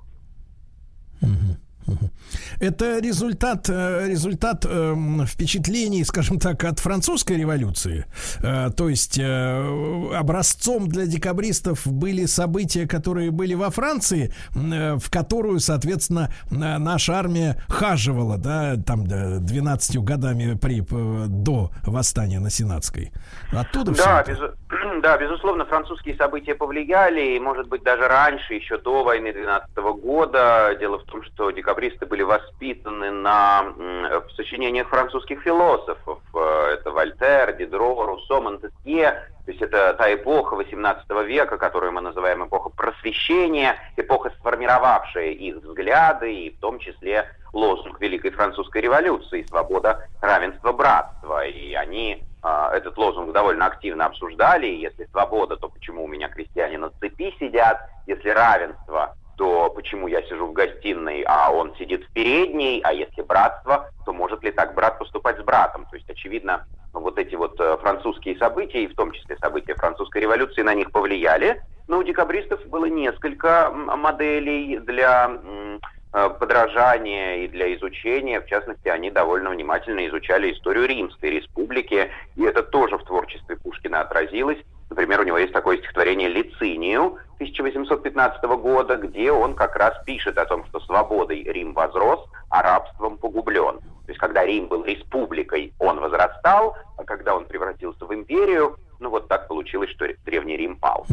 Это 2.61 2.99
результат, 2.99 3.69
э, 3.69 4.09
результат 4.09 4.67
эм, 4.67 5.25
впечатлений, 5.27 6.05
скажем 6.05 6.39
так, 6.39 6.65
от 6.65 6.81
французской 6.81 7.37
революции. 7.37 8.07
Э, 8.43 8.71
то 8.77 8.89
есть 8.89 9.19
э, 9.19 10.11
образцом 10.15 10.89
для 10.89 11.07
декабристов 11.07 11.87
были 11.87 12.27
события, 12.27 12.87
которые 12.87 13.31
были 13.31 13.55
во 13.55 13.71
Франции, 13.71 14.33
в 14.53 15.11
которую, 15.11 15.61
соответственно, 15.61 16.33
наша 16.51 17.15
армия 17.15 17.63
хаживала, 17.69 18.39
да, 18.39 18.77
там 18.77 19.07
да, 19.07 19.39
12 19.39 19.99
годами 19.99 20.55
при, 20.55 20.81
до 20.81 21.71
восстания 21.85 22.41
на 22.41 22.51
Сенатской. 22.51 23.13
Оттуда 23.53 23.93
Да, 23.93 24.23
это. 24.23 24.58
Да, 25.01 25.17
безусловно, 25.19 25.65
французские 25.65 26.17
события 26.17 26.55
повлияли, 26.55 27.21
и, 27.21 27.41
может 27.41 27.69
быть, 27.69 27.83
даже 27.83 28.07
раньше, 28.09 28.55
еще 28.55 28.79
до 28.79 29.03
войны 29.03 29.33
12 29.33 29.77
года. 29.77 30.77
Дело 30.79 30.99
в 30.99 31.05
том, 31.05 31.23
что 31.23 31.51
декабристы 31.51 32.07
были 32.07 32.23
воспитаны 32.23 33.11
на 33.11 33.63
в 33.63 34.31
сочинениях 34.37 34.89
французских 34.89 35.41
философов. 35.43 36.21
Э, 36.35 36.75
Это 36.75 36.91
Вольтер, 36.91 37.53
Дидро, 37.57 38.07
Руссо, 38.07 38.41
Монтескье. 38.41 39.29
То 39.45 39.53
есть 39.53 39.63
это 39.63 39.95
та 39.95 40.13
эпоха 40.13 40.57
18 40.57 41.09
века, 41.25 41.57
которую 41.57 41.93
мы 41.93 42.03
называем 42.03 42.45
эпоха 42.45 42.69
просвещения, 42.69 43.77
эпоха, 43.97 44.31
сформировавшая 44.41 45.31
их 45.31 45.57
взгляды, 45.57 46.35
и 46.35 46.51
в 46.51 46.61
том 46.61 46.79
числе 46.79 47.27
лозунг 47.53 48.01
Великой 48.01 48.31
Французской 48.31 48.83
революции 48.83 49.47
«Свобода, 49.49 50.07
равенство, 50.21 50.73
братство». 50.73 51.47
И 51.47 51.75
они 51.75 52.23
а, 52.43 52.73
этот 52.75 52.97
лозунг 52.97 53.33
довольно 53.33 53.67
активно 53.67 54.07
обсуждали. 54.07 54.67
Если 54.67 55.07
свобода, 55.07 55.57
то 55.57 55.69
почему 55.69 56.05
у 56.05 56.09
меня 56.09 56.29
крестьяне 56.29 56.79
на 56.79 56.91
цепи 57.01 57.35
сидят? 57.39 57.81
Если 58.07 58.31
равенство, 58.31 59.15
то 59.37 59.71
почему 59.71 60.09
я 60.09 60.23
сижу 60.23 60.47
в 60.47 60.53
гостиной, 60.53 61.23
а 61.27 61.53
он 61.53 61.75
сидит 61.77 62.05
в 62.05 62.13
передней? 62.13 62.81
А 62.85 62.93
если 62.93 63.23
братство, 63.23 63.91
то 64.05 64.13
может 64.13 64.43
ли 64.43 64.51
так 64.51 64.75
брат 64.75 64.99
поступать 64.99 65.39
с 65.39 65.43
братом? 65.43 65.87
То 65.87 65.97
есть, 65.97 66.09
очевидно, 66.11 66.67
вот 66.93 67.19
эти 67.19 67.35
вот 67.35 67.59
э, 67.61 67.77
французские 67.81 68.37
события, 68.39 68.83
и 68.83 68.89
в 68.89 68.95
том 68.95 69.13
числе 69.13 69.37
события 69.39 69.75
французской 69.75 70.23
революции, 70.23 70.63
на 70.63 70.75
них 70.75 70.91
повлияли. 70.91 71.63
Но 71.87 71.99
у 71.99 72.03
декабристов 72.03 72.65
было 72.67 72.87
несколько 72.87 73.71
моделей 73.71 74.79
для 74.79 75.31
подражания 76.11 77.45
и 77.45 77.49
для 77.49 77.75
изучения. 77.75 78.41
В 78.41 78.47
частности, 78.47 78.89
они 78.89 79.11
довольно 79.11 79.51
внимательно 79.51 80.07
изучали 80.09 80.53
историю 80.53 80.87
Римской 80.87 81.31
республики, 81.31 82.11
и 82.37 82.43
это 82.43 82.63
тоже 82.63 82.97
в 82.99 83.05
творчестве 83.05 83.57
Пушкина 83.57 84.01
отразилось. 84.01 84.59
Например, 84.91 85.21
у 85.21 85.25
него 85.25 85.39
есть 85.39 85.53
такое 85.53 85.77
стихотворение 85.79 86.29
«Лицинию» 86.29 87.19
1815 87.35 88.43
года, 88.43 88.97
где 88.97 89.31
он 89.31 89.55
как 89.55 89.77
раз 89.77 89.95
пишет 90.05 90.39
о 90.39 90.47
том, 90.47 90.65
что 90.67 90.81
свободой 90.81 91.43
Рим 91.43 91.75
возрос, 91.75 92.25
а 92.49 92.63
рабством 92.63 93.19
погублен. 93.19 93.79
То 93.79 94.09
есть, 94.09 94.19
когда 94.19 94.45
Рим 94.45 94.69
был 94.69 94.85
республикой, 94.85 95.75
он 95.79 96.01
возрастал, 96.01 96.77
а 96.97 97.05
когда 97.05 97.35
он 97.37 97.45
превратился 97.45 98.07
в 98.07 98.15
империю, 98.15 98.77
ну 98.99 99.11
вот 99.11 99.29
так 99.29 99.47
получилось, 99.47 99.91
что 99.91 100.07
Древний 100.25 100.57
Рим 100.57 100.77
пал. 100.77 101.07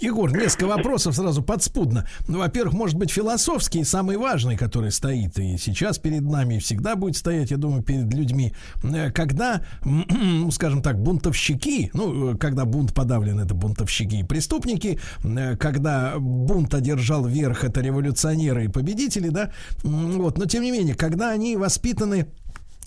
Егор, 0.00 0.32
несколько 0.36 0.66
вопросов 0.66 1.14
сразу 1.14 1.42
подспудно. 1.42 2.06
Ну, 2.26 2.38
во-первых, 2.38 2.74
может 2.74 2.96
быть, 2.96 3.10
философский, 3.10 3.84
самый 3.84 4.16
важный, 4.16 4.56
который 4.56 4.90
стоит 4.90 5.38
и 5.38 5.56
сейчас 5.58 5.98
перед 5.98 6.22
нами, 6.22 6.56
и 6.56 6.58
всегда 6.58 6.96
будет 6.96 7.16
стоять, 7.16 7.50
я 7.50 7.56
думаю, 7.56 7.82
перед 7.82 8.12
людьми. 8.12 8.54
Э, 8.82 9.10
Когда, 9.10 9.62
скажем 10.50 10.82
так, 10.82 11.00
бунтовщики, 11.00 11.90
ну, 11.94 12.32
э, 12.32 12.36
когда 12.36 12.64
бунт 12.64 12.94
подавлен, 12.94 13.40
это 13.40 13.54
бунтовщики 13.54 14.16
и 14.16 14.24
преступники, 14.24 14.98
э, 15.24 15.56
когда 15.56 16.18
бунт 16.18 16.74
одержал 16.74 17.26
верх, 17.26 17.64
это 17.64 17.80
революционеры 17.80 18.66
и 18.66 18.68
победители, 18.68 19.28
да, 19.28 19.52
вот, 19.82 20.38
но 20.38 20.46
тем 20.46 20.62
не 20.62 20.70
менее, 20.70 20.94
когда 20.94 21.30
они 21.30 21.56
воспитаны 21.56 22.28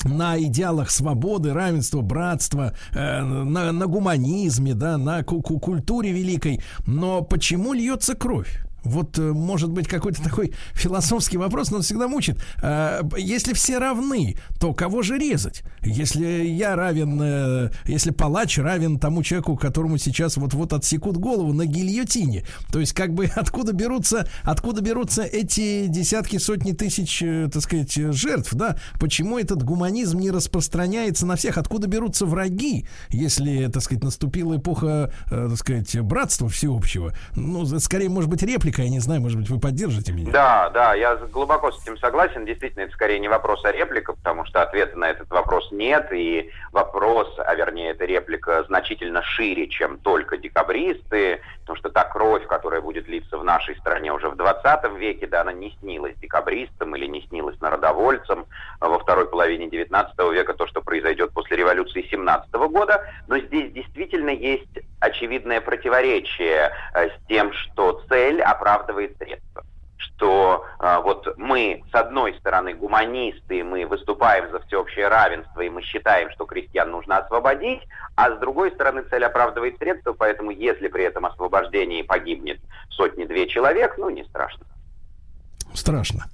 на 0.06 0.40
идеалах 0.40 0.90
свободы, 0.92 1.54
равенства, 1.54 2.02
братства, 2.02 2.74
э, 2.94 3.22
на, 3.22 3.72
на 3.72 3.88
гуманизме, 3.88 4.74
да, 4.74 4.98
на 4.98 5.24
ку- 5.24 5.42
ку- 5.42 5.60
культуре 5.60 6.12
великой. 6.12 6.62
Но 6.88 7.22
почему 7.22 7.74
льется 7.74 8.16
кровь? 8.16 8.64
Вот, 8.84 9.18
э, 9.20 9.22
может 9.22 9.70
быть, 9.70 9.88
какой-то 9.88 10.24
такой 10.24 10.54
философский 10.74 11.38
вопрос, 11.38 11.72
но 11.72 11.78
он 11.78 11.84
всегда 11.84 12.08
мучит. 12.08 12.38
Э, 12.62 13.02
Если 13.18 13.54
все 13.54 13.78
равны, 13.78 14.38
то 14.60 14.74
кого 14.74 15.04
же 15.04 15.18
резать? 15.18 15.64
Если 15.84 16.26
я 16.46 16.76
равен, 16.76 17.20
э, 17.22 17.72
если 17.86 18.12
палач 18.12 18.58
равен 18.58 19.00
тому 19.00 19.24
человеку, 19.24 19.56
которому 19.56 19.98
сейчас 19.98 20.38
вот-вот 20.38 20.74
отсекут 20.74 21.18
голову 21.18 21.54
на 21.54 21.66
гильотине, 21.66 22.46
то 22.72 22.80
есть 22.80 22.94
как 22.94 23.14
бы 23.14 23.26
откуда 23.36 23.74
берутся, 23.74 24.28
откуда 24.44 24.82
берутся 24.82 25.24
эти 25.24 25.88
десятки, 25.88 26.38
сотни 26.38 26.72
тысяч, 26.72 27.20
так 27.52 27.62
сказать, 27.62 27.94
жертв, 27.94 28.54
да? 28.54 28.78
Почему 29.00 29.38
этот 29.38 29.64
гуманизм 29.64 30.20
не 30.20 30.32
распространяется 30.32 31.26
на 31.26 31.36
всех? 31.36 31.58
Откуда 31.58 31.88
берутся 31.88 32.26
враги, 32.26 32.88
если, 33.10 33.68
так 33.68 33.84
сказать, 33.84 34.04
наступила 34.04 34.58
эпоха, 34.58 35.14
так 35.30 35.58
сказать, 35.58 36.00
братства 36.02 36.50
всеобщего? 36.50 37.14
Ну, 37.36 37.66
скорее, 37.80 38.10
может 38.10 38.30
быть, 38.30 38.42
реплика, 38.44 38.71
я 38.80 38.90
не 38.90 39.00
знаю, 39.00 39.22
может 39.22 39.38
быть, 39.38 39.50
вы 39.50 39.60
поддержите 39.60 40.12
меня? 40.12 40.32
Да, 40.32 40.70
да, 40.70 40.94
я 40.94 41.16
глубоко 41.16 41.72
с 41.72 41.82
этим 41.82 41.98
согласен. 41.98 42.46
Действительно, 42.46 42.84
это 42.84 42.94
скорее 42.94 43.20
не 43.20 43.28
вопрос, 43.28 43.64
а 43.66 43.72
реплика, 43.72 44.14
потому 44.14 44.46
что 44.46 44.62
ответа 44.62 44.98
на 44.98 45.10
этот 45.10 45.30
вопрос 45.30 45.70
нет. 45.72 46.12
И 46.12 46.50
вопрос, 46.72 47.34
а 47.38 47.56
вернее, 47.56 47.92
эта 47.92 48.06
реплика 48.06 48.64
значительно 48.64 49.22
шире, 49.24 49.68
чем 49.68 49.98
только 49.98 50.38
декабристы, 50.38 51.42
потому 51.62 51.78
что 51.78 51.90
та 51.90 52.04
кровь, 52.04 52.46
которая 52.48 52.82
будет 52.82 53.08
литься 53.08 53.38
в 53.38 53.44
нашей 53.44 53.76
стране 53.78 54.12
уже 54.14 54.30
в 54.30 54.36
20 54.36 54.98
веке, 54.98 55.28
да, 55.28 55.42
она 55.42 55.54
не 55.54 55.76
снилась 55.80 56.16
декабристам 56.18 56.96
или 56.96 57.06
не 57.06 57.22
снилась 57.28 57.60
народовольцам 57.62 58.46
а 58.82 58.90
во 58.90 58.98
второй 58.98 59.28
половине 59.28 59.70
19 59.70 60.18
века, 60.34 60.54
то, 60.54 60.66
что 60.66 60.82
произойдет 60.82 61.32
после 61.34 61.58
революции 61.58 62.06
17 62.10 62.52
года. 62.52 63.06
Но 63.28 63.38
здесь 63.38 63.72
действительно 63.72 64.32
есть 64.32 64.80
очевидное 65.00 65.62
противоречие 65.62 66.72
э, 66.94 67.10
с 67.10 67.28
тем, 67.28 67.54
что 67.54 68.02
цель 68.10 68.42
оправдывает 68.62 69.18
средства 69.18 69.64
что 69.98 70.66
э, 70.80 70.98
вот 71.04 71.32
мы, 71.38 71.84
с 71.92 71.96
одной 71.96 72.34
стороны, 72.40 72.74
гуманисты, 72.74 73.64
мы 73.64 73.86
выступаем 73.86 74.50
за 74.52 74.60
всеобщее 74.62 75.08
равенство, 75.08 75.62
и 75.62 75.70
мы 75.70 75.84
считаем, 75.84 76.32
что 76.32 76.46
крестьян 76.46 76.90
нужно 76.90 77.18
освободить, 77.18 77.82
а 78.16 78.32
с 78.36 78.40
другой 78.40 78.72
стороны, 78.72 79.04
цель 79.12 79.24
оправдывает 79.24 79.78
средства, 79.78 80.14
поэтому 80.14 80.50
если 80.50 80.88
при 80.88 81.04
этом 81.04 81.28
освобождении 81.28 82.02
погибнет 82.02 82.60
сотни-две 82.90 83.48
человек, 83.48 83.96
ну, 84.00 84.10
не 84.10 84.24
страшно. 84.24 84.66
Страшно. 85.74 86.26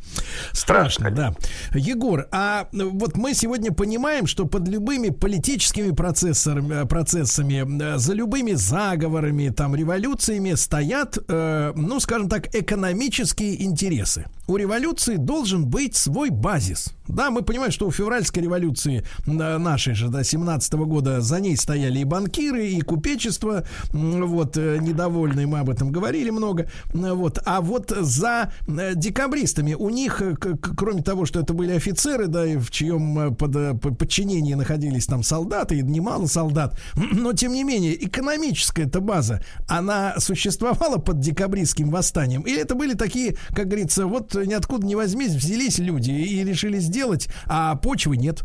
Страшно, 0.52 1.12
да. 1.12 1.36
Егор, 1.74 2.28
а 2.32 2.68
вот 2.72 3.18
мы 3.18 3.34
сегодня 3.34 3.72
понимаем, 3.72 4.28
что 4.28 4.46
под 4.46 4.68
любыми 4.68 5.10
политическими 5.10 5.92
процессорами, 5.92 6.84
э, 6.84 6.86
процессами, 6.86 7.96
э, 7.96 7.98
за 7.98 8.14
любыми 8.14 8.54
заговорами, 8.54 9.50
там, 9.50 9.76
революциями 9.76 10.56
стоят, 10.56 11.18
э, 11.28 11.74
ну, 11.76 12.00
скажем 12.00 12.30
так, 12.30 12.54
экономические 12.56 13.64
интересы. 13.64 14.26
У 14.48 14.58
революции 14.58 15.18
должен 15.18 15.66
быть 15.66 15.96
свой 15.96 16.30
базис. 16.30 16.94
Да, 17.08 17.30
мы 17.32 17.42
понимаем, 17.42 17.72
что 17.72 17.88
у 17.88 17.92
февральской 17.92 18.44
революции 18.44 19.04
э, 19.26 19.58
нашей 19.58 19.94
же, 19.94 20.08
да, 20.08 20.24
17 20.24 20.74
года, 20.74 21.22
за 21.22 21.40
ней 21.40 21.58
стояли 21.58 22.00
и 22.00 22.04
банкиры, 22.04 22.68
и 22.68 22.82
купечество, 22.82 23.66
вот, 23.92 24.56
недовольные, 24.56 25.48
мы 25.48 25.60
об 25.60 25.70
этом 25.70 25.92
говорили 25.92 26.30
много, 26.30 26.70
вот, 26.94 27.40
а 27.46 27.62
вот 27.62 27.92
за 27.92 28.52
э, 28.68 28.94
декабристами 29.28 29.74
у 29.74 29.90
них, 29.90 30.22
э, 30.22 30.36
кроме 30.78 31.02
того, 31.04 31.26
что 31.26 31.40
это 31.40 31.54
были 31.54 31.76
офицеры, 31.76 32.28
да, 32.28 32.46
и 32.46 32.58
в 32.58 32.72
чьем 32.72 33.20
э, 33.20 33.36
под, 33.36 33.56
э, 33.56 33.74
по- 33.74 33.94
подчинении 33.94 34.54
находились 34.54 35.06
там 35.06 35.24
солдаты, 35.24 35.76
и 35.76 35.82
немало 35.82 36.28
солдат, 36.28 36.78
но, 36.96 37.34
тем 37.34 37.54
не 37.54 37.64
менее, 37.64 37.96
экономическая 38.06 38.84
эта 38.84 39.00
база, 39.00 39.42
она 39.68 40.16
существовала 40.18 40.98
под 40.98 41.20
декабристским 41.20 41.90
восстанием, 41.90 42.42
или 42.42 42.62
это 42.62 42.76
были 42.76 42.94
такие, 42.94 43.36
как 43.56 43.68
говорится, 43.68 44.06
вот 44.06 44.34
ниоткуда 44.34 44.86
не 44.86 44.96
возьмись, 44.96 45.34
взялись 45.34 45.78
люди 45.80 46.12
и 46.12 46.44
решили 46.44 46.78
сделать, 46.78 47.28
а 47.46 47.76
почвы 47.76 48.18
нет. 48.18 48.44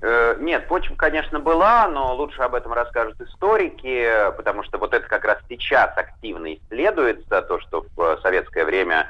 Нет, 0.00 0.68
почва, 0.68 0.94
конечно, 0.94 1.40
была, 1.40 1.88
но 1.88 2.14
лучше 2.14 2.40
об 2.42 2.54
этом 2.54 2.72
расскажут 2.72 3.20
историки, 3.20 4.30
потому 4.36 4.62
что 4.62 4.78
вот 4.78 4.94
это 4.94 5.08
как 5.08 5.24
раз 5.24 5.38
сейчас 5.48 5.90
активно 5.96 6.54
исследуется, 6.54 7.42
то, 7.42 7.58
что 7.58 7.84
в 7.96 8.20
советское 8.22 8.64
время 8.64 9.08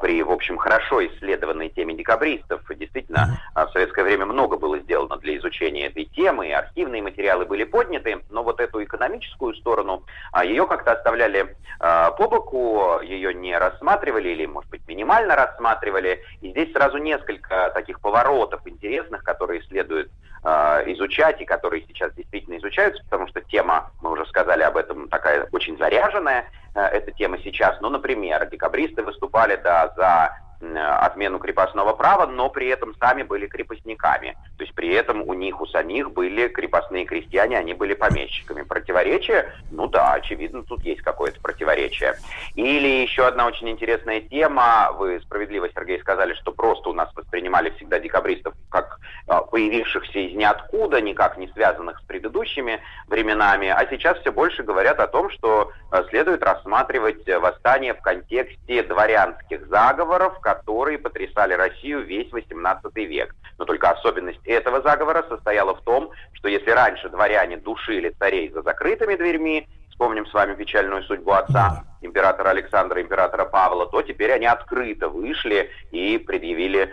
при, 0.00 0.22
в 0.22 0.30
общем, 0.30 0.56
хорошо 0.56 1.04
исследованной 1.06 1.68
теме 1.68 1.94
декабристов, 1.94 2.62
действительно, 2.76 3.38
э, 3.54 3.64
в 3.66 3.70
советское 3.72 4.02
время 4.02 4.26
много 4.26 4.56
было 4.56 4.78
сделано 4.78 5.16
для 5.16 5.36
изучения 5.36 5.86
этой 5.86 6.04
темы, 6.04 6.48
и 6.48 6.52
архивные 6.52 7.02
материалы 7.02 7.44
были 7.44 7.64
подняты, 7.64 8.20
но 8.30 8.42
вот 8.42 8.60
эту 8.60 8.82
экономическую 8.82 9.54
сторону, 9.54 10.04
а, 10.32 10.44
ее 10.44 10.66
как-то 10.66 10.92
оставляли 10.92 11.56
по 11.78 12.28
боку, 12.28 13.00
ее 13.02 13.32
не 13.32 13.56
рассматривали 13.56 14.30
или, 14.30 14.46
может 14.46 14.68
быть, 14.68 14.82
минимально 14.88 15.36
рассматривали, 15.36 16.24
и 16.40 16.50
здесь 16.50 16.72
сразу 16.72 16.98
несколько 16.98 17.70
таких 17.72 18.00
поворотов 18.00 18.66
интересных, 18.66 19.22
которые 19.22 19.62
следует 19.62 20.10
изучать 20.44 21.40
и 21.40 21.44
которые 21.44 21.84
сейчас 21.86 22.12
действительно 22.14 22.56
изучаются, 22.58 23.02
потому 23.04 23.26
что 23.28 23.40
тема, 23.40 23.90
мы 24.00 24.12
уже 24.12 24.26
сказали 24.26 24.62
об 24.62 24.76
этом, 24.76 25.08
такая 25.08 25.48
очень 25.52 25.76
заряженная, 25.78 26.46
э, 26.74 26.80
эта 26.80 27.10
тема 27.12 27.38
сейчас. 27.38 27.80
Ну, 27.80 27.90
например, 27.90 28.48
декабристы 28.48 29.02
выступали, 29.02 29.60
да, 29.62 29.92
за 29.96 30.36
отмену 30.60 31.38
крепостного 31.38 31.92
права, 31.92 32.26
но 32.26 32.50
при 32.50 32.68
этом 32.68 32.94
сами 32.98 33.22
были 33.22 33.46
крепостниками. 33.46 34.36
То 34.56 34.64
есть 34.64 34.74
при 34.74 34.92
этом 34.92 35.22
у 35.22 35.34
них, 35.34 35.60
у 35.60 35.66
самих 35.66 36.12
были 36.12 36.48
крепостные 36.48 37.04
крестьяне, 37.04 37.58
они 37.58 37.74
были 37.74 37.94
помещиками. 37.94 38.62
Противоречие? 38.62 39.52
Ну 39.70 39.86
да, 39.86 40.14
очевидно, 40.14 40.64
тут 40.64 40.82
есть 40.82 41.02
какое-то 41.02 41.40
противоречие. 41.40 42.14
Или 42.54 43.02
еще 43.02 43.26
одна 43.26 43.46
очень 43.46 43.68
интересная 43.68 44.20
тема. 44.20 44.90
Вы 44.92 45.20
справедливо, 45.20 45.68
Сергей, 45.74 46.00
сказали, 46.00 46.34
что 46.34 46.52
просто 46.52 46.90
у 46.90 46.92
нас 46.92 47.08
воспринимали 47.14 47.70
всегда 47.70 47.98
декабристов 48.00 48.54
как 48.70 48.98
а, 49.26 49.42
появившихся 49.42 50.18
из 50.18 50.34
ниоткуда, 50.34 51.00
никак 51.00 51.38
не 51.38 51.48
связанных 51.48 51.98
с 52.00 52.02
предыдущими 52.02 52.80
временами. 53.06 53.68
А 53.68 53.86
сейчас 53.88 54.18
все 54.18 54.32
больше 54.32 54.62
говорят 54.62 54.98
о 55.00 55.06
том, 55.06 55.30
что 55.30 55.72
а, 55.90 56.02
следует 56.04 56.42
рассматривать 56.42 57.26
э, 57.28 57.38
восстание 57.38 57.94
в 57.94 58.00
контексте 58.00 58.82
дворянских 58.82 59.66
заговоров, 59.68 60.38
которые 60.54 60.98
потрясали 60.98 61.52
Россию 61.52 62.06
весь 62.06 62.32
18 62.32 62.96
век. 62.96 63.34
Но 63.58 63.66
только 63.66 63.90
особенность 63.90 64.40
этого 64.46 64.80
заговора 64.80 65.22
состояла 65.28 65.74
в 65.74 65.82
том, 65.82 66.10
что 66.32 66.48
если 66.48 66.70
раньше 66.70 67.10
дворяне 67.10 67.58
душили 67.58 68.14
царей 68.18 68.50
за 68.50 68.62
закрытыми 68.62 69.16
дверьми, 69.16 69.68
вспомним 69.90 70.26
с 70.26 70.32
вами 70.32 70.54
печальную 70.54 71.02
судьбу 71.02 71.32
отца, 71.32 71.84
императора 72.00 72.50
Александра 72.50 73.00
императора 73.00 73.44
Павла, 73.44 73.86
то 73.86 74.02
теперь 74.02 74.32
они 74.32 74.46
открыто 74.46 75.08
вышли 75.08 75.70
и 75.90 76.18
предъявили 76.18 76.92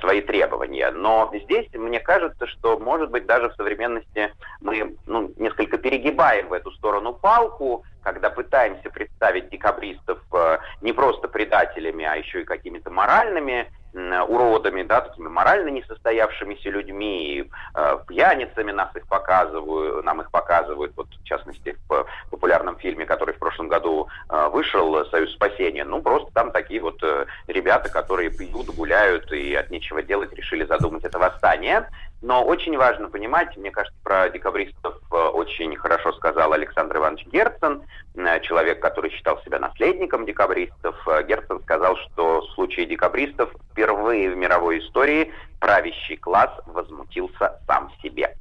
свои 0.00 0.20
требования. 0.20 0.90
Но 0.90 1.32
здесь 1.44 1.66
мне 1.72 2.00
кажется, 2.00 2.46
что, 2.46 2.78
может 2.78 3.10
быть, 3.10 3.26
даже 3.26 3.50
в 3.50 3.54
современности 3.54 4.32
мы 4.60 4.96
ну, 5.06 5.32
несколько 5.36 5.78
перегибаем 5.78 6.48
в 6.48 6.52
эту 6.52 6.70
сторону 6.72 7.12
палку, 7.12 7.84
когда 8.02 8.30
пытаемся 8.30 8.90
представить 8.90 9.48
декабристов 9.48 10.18
э, 10.32 10.58
не 10.82 10.92
просто 10.92 11.26
предателями, 11.26 12.04
а 12.04 12.16
еще 12.16 12.42
и 12.42 12.44
какими-то 12.44 12.90
моральными 12.90 13.66
уродами, 13.94 14.82
да, 14.82 15.02
такими 15.02 15.28
морально 15.28 15.68
несостоявшимися 15.68 16.68
людьми, 16.70 17.48
э, 17.74 17.98
пьяницами 18.08 18.72
нас 18.72 18.94
их 18.96 19.06
показывают, 19.06 20.04
нам 20.04 20.20
их 20.20 20.30
показывают, 20.30 20.92
вот 20.96 21.06
в 21.08 21.24
частности 21.24 21.76
в 21.88 22.06
популярном 22.30 22.76
фильме, 22.76 23.06
который 23.06 23.34
в 23.34 23.38
прошлом 23.38 23.68
году 23.68 24.08
э, 24.28 24.43
вышел, 24.48 25.04
«Союз 25.10 25.32
спасения». 25.34 25.84
Ну, 25.84 26.02
просто 26.02 26.32
там 26.32 26.50
такие 26.50 26.80
вот 26.80 27.02
э, 27.02 27.26
ребята, 27.46 27.88
которые 27.90 28.30
пьют, 28.30 28.66
гуляют 28.74 29.30
и 29.32 29.54
от 29.54 29.70
нечего 29.70 30.02
делать 30.02 30.32
решили 30.32 30.64
задумать 30.64 31.04
это 31.04 31.18
восстание. 31.18 31.88
Но 32.24 32.42
очень 32.42 32.74
важно 32.78 33.10
понимать, 33.10 33.54
мне 33.58 33.70
кажется, 33.70 33.98
про 34.02 34.30
декабристов 34.30 34.96
э, 35.12 35.14
очень 35.14 35.76
хорошо 35.76 36.10
сказал 36.12 36.54
Александр 36.54 36.96
Иванович 36.96 37.26
Герцен, 37.26 37.82
э, 38.14 38.40
человек, 38.40 38.80
который 38.80 39.10
считал 39.10 39.42
себя 39.42 39.58
наследником 39.58 40.24
декабристов. 40.24 40.96
Э, 41.06 41.22
Герцен 41.22 41.60
сказал, 41.60 41.96
что 41.96 42.40
в 42.40 42.50
случае 42.54 42.86
декабристов 42.86 43.50
впервые 43.72 44.30
в 44.30 44.36
мировой 44.36 44.78
истории 44.78 45.34
правящий 45.60 46.16
класс 46.16 46.50
возмутился 46.66 47.60
сам 47.66 47.92
себе. 48.02 48.34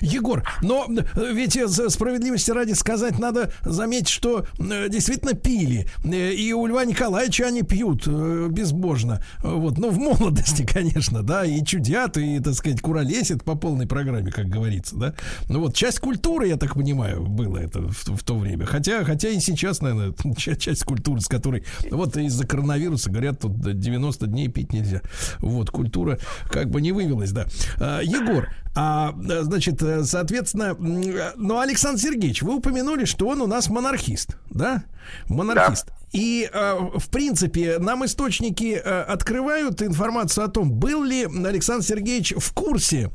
Егор, 0.00 0.44
но 0.62 0.86
э, 0.88 1.32
ведь 1.32 1.58
справедливости 1.92 2.50
ради 2.50 2.72
сказать 2.72 3.18
надо 3.18 3.52
заметить, 3.62 4.08
что 4.08 4.46
э, 4.58 4.88
действительно 4.88 5.34
пили. 5.34 5.86
Э, 6.04 6.32
И 6.32 6.52
у 6.52 6.66
Льва 6.66 6.84
Николаевича 6.84 7.46
они 7.46 7.62
пьют 7.62 8.06
безбожно. 8.06 9.24
Вот, 9.42 9.78
ну, 9.78 9.90
в 9.90 9.98
молодости, 9.98 10.64
конечно, 10.66 11.22
да, 11.22 11.44
и 11.44 11.64
чудят, 11.64 12.16
и, 12.16 12.38
так 12.40 12.54
сказать, 12.54 12.80
куролесят 12.80 13.44
по 13.44 13.54
полной 13.54 13.86
программе, 13.86 14.30
как 14.30 14.46
говорится, 14.46 14.96
да. 14.96 15.14
Ну 15.48 15.60
вот, 15.60 15.74
часть 15.74 15.98
культуры, 15.98 16.48
я 16.48 16.56
так 16.56 16.74
понимаю, 16.74 17.24
было 17.26 17.58
это 17.58 17.80
в, 17.80 18.16
в 18.16 18.22
то 18.22 18.38
время. 18.38 18.66
Хотя, 18.66 19.04
хотя 19.04 19.28
и 19.28 19.40
сейчас, 19.40 19.80
наверное, 19.80 20.14
часть, 20.36 20.60
часть 20.60 20.84
культуры, 20.84 21.20
с 21.20 21.26
которой, 21.26 21.64
вот 21.90 22.16
из-за 22.16 22.46
коронавируса, 22.46 23.10
говорят, 23.10 23.40
тут 23.40 23.60
90 23.60 24.26
дней 24.26 24.48
пить 24.48 24.72
нельзя. 24.72 25.00
Вот, 25.38 25.70
культура 25.70 26.18
как 26.50 26.70
бы 26.70 26.80
не 26.80 26.92
вывелась, 26.92 27.32
да. 27.32 27.46
А, 27.78 28.00
Егор, 28.00 28.48
а, 28.76 29.14
значит, 29.24 29.82
э, 29.82 30.04
соответственно, 30.04 30.76
э, 30.78 31.32
ну, 31.36 31.58
Александр 31.58 32.00
Сергеевич, 32.00 32.42
вы 32.42 32.56
упомянули, 32.56 33.04
что 33.04 33.28
он 33.28 33.40
у 33.40 33.46
нас 33.46 33.68
монархист, 33.68 34.36
да? 34.50 34.84
Монархист. 35.28 35.88
И, 36.12 36.48
э, 36.52 36.78
в 36.94 37.08
принципе, 37.10 37.78
нам 37.78 38.04
источники 38.04 38.80
э, 38.82 39.02
открывают 39.02 39.82
информацию 39.82 40.44
о 40.44 40.48
том, 40.48 40.70
был 40.70 41.02
ли 41.02 41.24
Александр 41.24 41.84
Сергеевич 41.84 42.34
в 42.36 42.52
курсе 42.52 43.10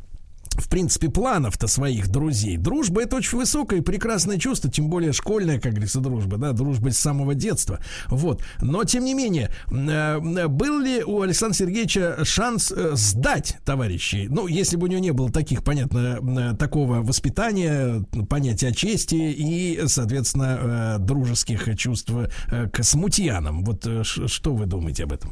в 0.60 0.70
принципе, 0.70 1.10
планов-то 1.10 1.68
своих 1.68 2.10
друзей. 2.10 2.58
Дружба 2.58 3.04
это 3.04 3.18
очень 3.18 3.38
высокое 3.38 3.80
и 3.80 3.82
прекрасное 3.82 4.38
чувство, 4.38 4.70
тем 4.70 4.90
более 4.90 5.14
школьная, 5.14 5.60
как 5.60 5.74
говорится, 5.74 6.00
дружба, 6.00 6.38
да, 6.38 6.52
дружба 6.52 6.92
с 6.92 6.98
самого 6.98 7.36
детства. 7.36 7.80
Вот. 8.08 8.44
Но, 8.62 8.84
тем 8.84 9.04
не 9.04 9.14
менее, 9.14 9.52
э, 9.72 10.48
был 10.48 10.80
ли 10.80 11.04
у 11.04 11.22
Александра 11.22 11.56
Сергеевича 11.56 12.24
шанс 12.24 12.72
э, 12.72 12.92
сдать 12.94 13.58
товарищей? 13.66 14.28
Ну, 14.30 14.48
если 14.48 14.76
бы 14.76 14.88
у 14.88 14.90
него 14.90 15.02
не 15.02 15.12
было 15.12 15.32
таких, 15.32 15.64
понятно, 15.64 16.20
э, 16.22 16.56
такого 16.58 17.02
воспитания, 17.02 18.04
понятия 18.30 18.74
чести 18.74 19.16
и, 19.16 19.82
соответственно, 19.88 20.98
дружеских 21.00 21.78
чувств 21.78 22.12
к 22.72 22.84
смутьянам. 22.84 23.64
Вот 23.64 23.88
что 24.04 24.54
вы 24.54 24.66
думаете 24.66 25.04
об 25.04 25.14
этом? 25.14 25.32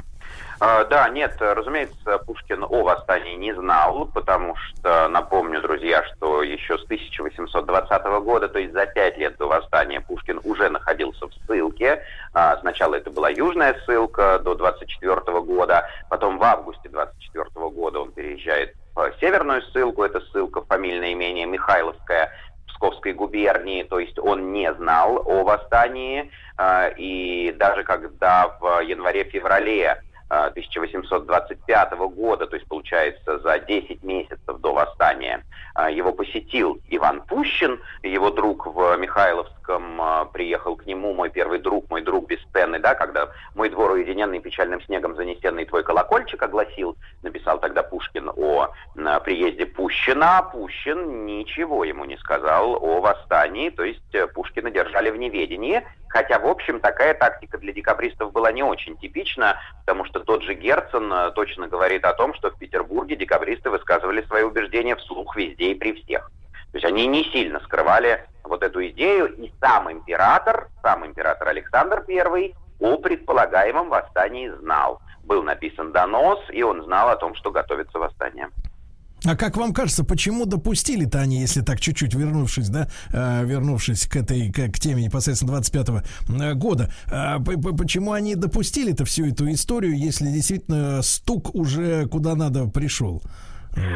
А, 0.59 0.83
Да, 0.85 1.07
нет, 1.09 1.35
разумеется, 1.39 2.17
Пушкин 2.19 2.63
о 2.63 2.83
восстании 2.83 3.35
не 3.35 3.53
знал, 3.53 4.05
потому 4.07 4.55
что, 4.55 5.07
напомню, 5.07 5.61
друзья, 5.61 6.03
что 6.03 6.41
еще 6.41 6.79
с 6.79 6.83
1820 6.85 8.05
года, 8.23 8.49
то 8.49 8.57
есть 8.57 8.73
за 8.73 8.87
пять 8.87 9.17
лет 9.17 9.37
до 9.37 9.47
восстания, 9.47 10.01
Пушкин 10.01 10.39
уже 10.43 10.69
находился 10.69 11.27
в 11.27 11.33
ссылке. 11.45 12.01
А, 12.33 12.57
Сначала 12.57 12.95
это 12.95 13.11
была 13.11 13.29
южная 13.29 13.79
ссылка 13.85 14.39
до 14.39 14.55
24 14.55 15.15
года, 15.41 15.87
потом 16.09 16.39
в 16.39 16.43
августе 16.43 16.89
24 16.89 17.45
года 17.69 17.99
он 17.99 18.11
переезжает 18.11 18.73
в 18.95 19.13
северную 19.19 19.61
ссылку, 19.61 20.03
это 20.03 20.21
ссылка 20.31 20.61
в 20.61 20.67
фамильное 20.67 21.13
имение 21.13 21.45
Михайловская, 21.45 22.31
Псковской 22.67 23.13
губернии, 23.13 23.83
то 23.83 23.99
есть 23.99 24.17
он 24.17 24.53
не 24.53 24.71
знал 24.73 25.17
о 25.23 25.43
восстании, 25.43 26.31
а, 26.57 26.87
и 26.89 27.51
даже 27.51 27.83
когда 27.83 28.57
в 28.59 28.81
январе-феврале 28.81 30.01
1825 30.29 31.91
года, 31.93 32.47
то 32.47 32.55
есть 32.55 32.67
получается 32.67 33.39
за 33.39 33.59
10 33.59 34.03
месяцев 34.03 34.59
до 34.59 34.73
восстания, 34.73 35.43
а, 35.73 35.89
его 35.89 36.11
посетил 36.11 36.79
Иван 36.89 37.21
Пущин, 37.21 37.79
его 38.03 38.29
друг 38.31 38.65
в 38.65 38.97
Михайловском 38.97 40.01
а, 40.01 40.25
приехал 40.25 40.75
к 40.75 40.85
нему, 40.85 41.13
мой 41.13 41.29
первый 41.29 41.59
друг, 41.59 41.89
мой 41.89 42.01
друг 42.01 42.27
бесценный, 42.27 42.79
да, 42.79 42.95
когда 42.95 43.29
«Мой 43.55 43.69
двор 43.69 43.91
уединенный 43.91 44.39
печальным 44.39 44.81
снегом 44.81 45.15
занесенный 45.15 45.65
твой 45.65 45.83
колокольчик» 45.83 46.41
огласил, 46.41 46.97
написал 47.23 47.59
тогда 47.59 47.83
Пушкин 47.83 48.29
о 48.35 48.69
а, 48.97 49.19
приезде 49.19 49.65
Пущина, 49.65 50.41
Пущин 50.51 51.25
ничего 51.25 51.83
ему 51.83 52.05
не 52.05 52.17
сказал 52.17 52.75
о 52.75 52.99
восстании, 52.99 53.69
то 53.69 53.83
есть 53.83 54.13
э, 54.13 54.27
Пушкина 54.27 54.71
держали 54.71 55.09
в 55.09 55.17
неведении, 55.17 55.83
Хотя, 56.17 56.39
в 56.39 56.47
общем, 56.47 56.79
такая 56.79 57.13
тактика 57.13 57.59
для 57.59 57.71
декабристов 57.71 58.31
была 58.31 58.51
не 58.51 58.63
очень 58.63 58.97
типична, 58.97 59.59
потому 59.85 60.03
что 60.05 60.19
тот 60.19 60.41
же 60.41 60.55
Герцен 60.55 61.13
э, 61.13 61.31
точно 61.35 61.67
говорит 61.67 62.03
о 62.05 62.13
том, 62.13 62.33
что 62.33 62.49
в 62.49 62.57
Петербурге 62.57 63.15
декабристы 63.15 63.69
высказывали 63.69 64.23
свои 64.23 64.41
убеждения 64.41 64.95
вслух 64.95 65.35
везде 65.35 65.73
и 65.73 65.75
при 65.75 65.93
всех. 65.93 66.31
То 66.71 66.77
есть 66.77 66.85
они 66.85 67.05
не 67.05 67.23
сильно 67.25 67.59
скрывали 67.59 68.25
вот 68.43 68.63
эту 68.63 68.83
идею, 68.87 69.31
и 69.35 69.51
сам 69.61 69.91
император, 69.91 70.69
сам 70.81 71.05
император 71.05 71.49
Александр 71.49 72.03
I 72.09 72.55
о 72.79 72.97
предполагаемом 72.97 73.89
восстании 73.89 74.49
знал. 74.49 74.99
Был 75.23 75.43
написан 75.43 75.91
донос, 75.91 76.39
и 76.49 76.63
он 76.63 76.83
знал 76.83 77.09
о 77.09 77.17
том, 77.17 77.35
что 77.35 77.51
готовится 77.51 77.99
восстание. 77.99 78.49
А 79.25 79.35
как 79.35 79.57
вам 79.57 79.73
кажется, 79.73 80.03
почему 80.03 80.45
допустили-то 80.45 81.19
они, 81.19 81.39
если 81.39 81.61
так 81.61 81.79
чуть-чуть 81.79 82.13
вернувшись, 82.13 82.69
да, 82.69 82.87
э, 83.11 83.45
вернувшись 83.45 84.07
к 84.07 84.15
этой, 84.15 84.51
к, 84.51 84.71
к 84.71 84.79
теме 84.79 85.03
непосредственно 85.03 85.57
25-го 85.57 86.01
э, 86.43 86.53
года, 86.53 86.89
э, 87.07 87.37
почему 87.77 88.11
они 88.11 88.35
допустили-то 88.35 89.05
всю 89.05 89.27
эту 89.27 89.49
историю, 89.51 89.97
если 89.97 90.27
действительно 90.27 91.01
стук 91.01 91.55
уже 91.55 92.05
куда 92.07 92.35
надо 92.35 92.67
пришел? 92.67 93.21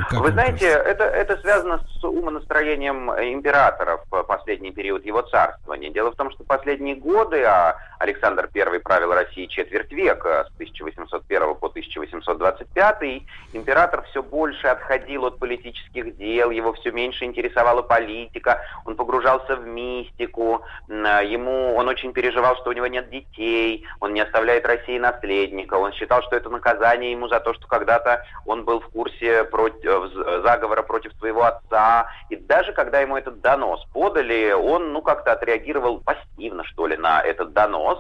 Как 0.10 0.22
Вы 0.22 0.32
знаете, 0.32 0.72
кажется? 0.74 0.90
это, 0.90 1.04
это 1.06 1.42
связано 1.42 1.82
с 2.00 2.04
умонастроением 2.04 3.10
императоров 3.12 4.02
в 4.12 4.24
последний 4.24 4.72
период 4.72 5.06
его 5.06 5.22
царствования. 5.24 5.92
Дело 5.92 6.12
в 6.12 6.16
том, 6.16 6.30
что 6.32 6.44
последние 6.44 6.96
годы, 6.96 7.44
а 7.44 7.78
Александр 8.02 8.50
I 8.56 8.80
правил 8.80 9.14
Россией 9.14 9.48
четверть 9.48 9.92
века, 9.92 10.48
с 10.50 10.54
1801 10.56 11.56
по 11.56 11.68
1825, 11.68 13.22
император 13.54 14.04
все 14.10 14.24
больше 14.24 14.68
отходил 14.68 15.26
от 15.26 15.38
политических 15.38 16.18
дел, 16.18 16.50
его 16.50 16.74
все 16.74 16.92
меньше 16.92 17.26
интересовала 17.26 17.84
политика, 17.84 18.62
он 18.86 18.96
погружался 18.96 19.56
в 19.56 19.68
мистику, 19.68 20.64
а, 20.90 21.22
ему, 21.22 21.76
он 21.76 21.88
очень 21.88 22.12
переживал, 22.12 22.56
что 22.58 22.72
у 22.72 22.74
него 22.74 22.88
нет 22.88 23.10
детей, 23.12 23.86
он 24.00 24.14
не 24.14 24.22
оставляет 24.22 24.66
России 24.66 24.98
наследника, 24.98 25.76
он 25.76 25.94
считал, 25.94 26.24
что 26.24 26.36
это 26.36 26.50
наказание 26.50 27.12
ему 27.12 27.28
за 27.28 27.40
то, 27.40 27.54
что 27.54 27.68
когда-то 27.68 28.26
он 28.48 28.66
был 28.66 28.80
в 28.80 28.90
курсе 28.90 29.44
против, 29.44 30.12
заговора 30.44 30.82
против 30.82 31.14
своего 31.20 31.44
отца, 31.44 32.08
и 32.30 32.36
даже 32.36 32.74
когда 32.74 33.00
ему 33.00 33.16
этот 33.16 33.42
донос 33.42 33.86
подали, 33.94 34.54
он, 34.54 34.92
ну, 34.92 35.02
как-то 35.04 35.34
отреагировал 35.34 36.00
пассивно, 36.00 36.64
что 36.64 36.88
ли, 36.88 36.98
на 36.98 37.22
этот 37.22 37.54
донос, 37.54 37.91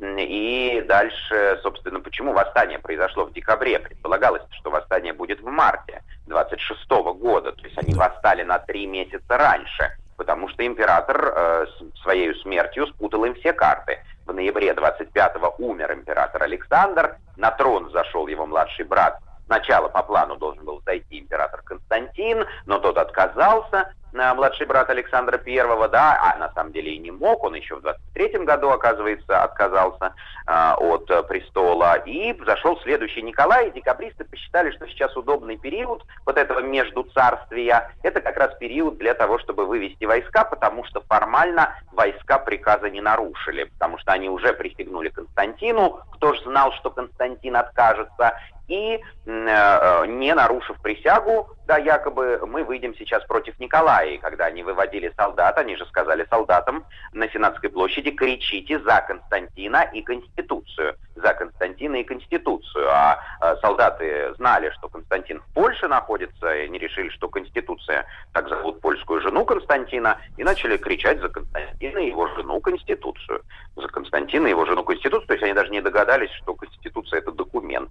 М, 0.00 0.16
и 0.18 0.82
дальше, 0.82 1.60
собственно, 1.62 2.00
почему 2.00 2.32
восстание 2.32 2.78
произошло 2.78 3.24
в 3.24 3.32
декабре, 3.32 3.78
предполагалось, 3.78 4.42
что 4.50 4.70
восстание 4.70 5.12
будет 5.12 5.40
в 5.40 5.46
марте 5.46 6.02
26 6.26 6.90
года, 7.14 7.52
то 7.52 7.62
есть 7.64 7.76
они 7.78 7.94
восстали 7.94 8.42
на 8.42 8.58
три 8.58 8.86
месяца 8.86 9.36
раньше, 9.36 9.90
потому 10.16 10.48
что 10.48 10.66
император 10.66 11.32
э, 11.34 11.66
своей 12.02 12.34
смертью 12.42 12.86
спутал 12.86 13.24
им 13.24 13.34
все 13.34 13.52
карты. 13.52 13.98
В 14.26 14.32
ноябре 14.32 14.70
25-го 14.72 15.54
умер 15.58 15.92
император 15.92 16.42
Александр, 16.42 17.16
на 17.36 17.50
трон 17.50 17.90
зашел 17.90 18.26
его 18.26 18.46
младший 18.46 18.84
брат. 18.84 19.18
Сначала 19.50 19.88
по 19.88 20.04
плану 20.04 20.36
должен 20.36 20.64
был 20.64 20.80
зайти 20.86 21.18
император 21.18 21.62
Константин, 21.62 22.46
но 22.66 22.78
тот 22.78 22.96
отказался, 22.96 23.92
э, 24.12 24.34
младший 24.34 24.64
брат 24.64 24.88
Александра 24.90 25.38
Первого, 25.38 25.88
да, 25.88 26.20
а 26.22 26.38
на 26.38 26.52
самом 26.52 26.70
деле 26.70 26.94
и 26.94 26.98
не 26.98 27.10
мог, 27.10 27.42
он 27.42 27.56
еще 27.56 27.74
в 27.74 27.80
20 27.80 28.00
1933 28.20 28.44
году, 28.44 28.70
оказывается, 28.70 29.42
отказался 29.42 30.14
а, 30.46 30.76
от 30.76 31.10
э, 31.10 31.22
престола. 31.22 31.94
И 32.04 32.36
зашел 32.44 32.78
следующий 32.82 33.22
Николай, 33.22 33.68
и 33.68 33.72
декабристы 33.72 34.24
посчитали, 34.24 34.70
что 34.72 34.86
сейчас 34.86 35.16
удобный 35.16 35.56
период 35.56 36.04
вот 36.26 36.36
этого 36.36 36.60
между 36.60 37.04
царствия. 37.14 37.92
Это 38.02 38.20
как 38.20 38.36
раз 38.36 38.54
период 38.58 38.98
для 38.98 39.14
того, 39.14 39.38
чтобы 39.38 39.66
вывести 39.66 40.04
войска, 40.04 40.44
потому 40.44 40.84
что 40.84 41.02
формально 41.08 41.74
войска 41.92 42.38
приказа 42.38 42.90
не 42.90 43.00
нарушили, 43.00 43.64
потому 43.64 43.98
что 43.98 44.12
они 44.12 44.28
уже 44.28 44.52
присягнули 44.52 45.08
Константину, 45.08 46.00
кто 46.12 46.34
же 46.34 46.42
знал, 46.42 46.72
что 46.72 46.90
Константин 46.90 47.56
откажется, 47.56 48.34
и 48.70 49.00
э, 49.26 50.06
не 50.06 50.34
нарушив 50.34 50.76
присягу, 50.82 51.48
да, 51.70 51.78
якобы 51.78 52.40
мы 52.48 52.64
выйдем 52.64 52.96
сейчас 52.96 53.24
против 53.26 53.56
Николая. 53.60 54.08
И 54.08 54.18
когда 54.18 54.46
они 54.46 54.64
выводили 54.64 55.12
солдат, 55.16 55.56
они 55.56 55.76
же 55.76 55.86
сказали 55.86 56.26
солдатам 56.28 56.84
на 57.12 57.28
Сенатской 57.28 57.70
площади, 57.70 58.10
кричите 58.10 58.80
за 58.80 59.00
Константина 59.06 59.88
и 59.92 60.02
Конституцию. 60.02 60.96
За 61.14 61.32
Константина 61.32 62.00
и 62.00 62.02
Конституцию. 62.02 62.88
А 62.90 63.20
э, 63.40 63.56
солдаты 63.60 64.34
знали, 64.34 64.70
что 64.70 64.88
Константин 64.88 65.40
в 65.42 65.54
Польше 65.54 65.86
находится, 65.86 66.52
и 66.52 66.64
они 66.64 66.76
решили, 66.80 67.08
что 67.10 67.28
Конституция, 67.28 68.04
так 68.32 68.48
зовут 68.48 68.80
польскую 68.80 69.20
жену 69.20 69.44
Константина, 69.44 70.18
и 70.38 70.42
начали 70.42 70.76
кричать 70.76 71.20
за 71.20 71.28
Константина 71.28 71.98
и 71.98 72.08
его 72.08 72.26
жену 72.34 72.60
Конституцию. 72.60 73.42
За 73.76 73.86
Константина 73.86 74.48
и 74.48 74.50
его 74.50 74.66
жену 74.66 74.82
Конституцию. 74.82 75.28
То 75.28 75.34
есть 75.34 75.44
они 75.44 75.52
даже 75.52 75.70
не 75.70 75.82
догадались, 75.82 76.32
что 76.32 76.52
Конституция 76.54 77.20
это 77.20 77.30
документ, 77.30 77.90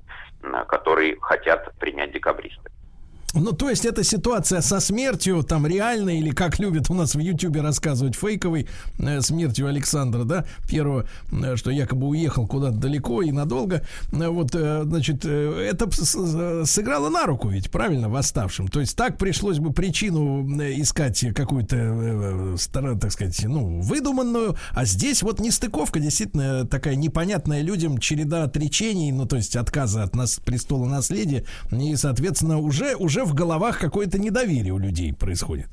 который 0.67 1.17
хотят 1.21 1.73
принять 1.79 2.11
декабристы. 2.11 2.69
Ну, 3.35 3.51
то 3.51 3.69
есть 3.69 3.85
эта 3.85 4.03
ситуация 4.03 4.61
со 4.61 4.79
смертью, 4.79 5.43
там, 5.43 5.67
реально, 5.67 6.17
или 6.17 6.31
как 6.31 6.57
любят 6.59 6.89
у 6.89 6.95
нас 6.95 7.13
в 7.13 7.19
Ютьюбе 7.19 7.61
рассказывать, 7.61 8.15
фейковой 8.15 8.67
э, 8.97 9.21
смертью 9.21 9.67
Александра, 9.67 10.23
да, 10.23 10.45
первого, 10.67 11.05
э, 11.31 11.55
что 11.55 11.69
якобы 11.69 12.07
уехал 12.07 12.47
куда-то 12.47 12.77
далеко 12.77 13.21
и 13.21 13.31
надолго, 13.31 13.83
э, 14.11 14.27
вот, 14.27 14.55
э, 14.55 14.81
значит, 14.83 15.25
э, 15.25 15.67
это 15.71 15.89
с- 15.91 16.65
сыграло 16.65 17.09
на 17.09 17.25
руку 17.27 17.49
ведь, 17.49 17.69
правильно, 17.69 18.09
восставшим. 18.09 18.67
То 18.67 18.79
есть 18.79 18.95
так 18.95 19.17
пришлось 19.19 19.59
бы 19.59 19.71
причину 19.73 20.59
э, 20.59 20.79
искать 20.81 21.23
какую-то, 21.35 21.75
э, 21.75 22.55
э, 22.57 22.95
так 22.99 23.11
сказать, 23.11 23.43
ну, 23.45 23.79
выдуманную, 23.81 24.55
а 24.71 24.85
здесь 24.85 25.21
вот 25.21 25.39
нестыковка, 25.39 25.99
действительно, 25.99 26.65
такая 26.65 26.95
непонятная 26.95 27.61
людям 27.61 27.99
череда 27.99 28.43
отречений, 28.45 29.11
ну, 29.11 29.27
то 29.27 29.35
есть 29.35 29.55
отказа 29.55 30.01
от 30.01 30.15
нас 30.15 30.39
престола 30.43 30.87
наследия, 30.87 31.45
и, 31.71 31.95
соответственно, 31.95 32.57
уже, 32.57 32.95
уже 32.95 33.18
в 33.23 33.33
головах 33.33 33.79
какое-то 33.79 34.19
недоверие 34.19 34.73
у 34.73 34.79
людей 34.79 35.13
происходит. 35.13 35.67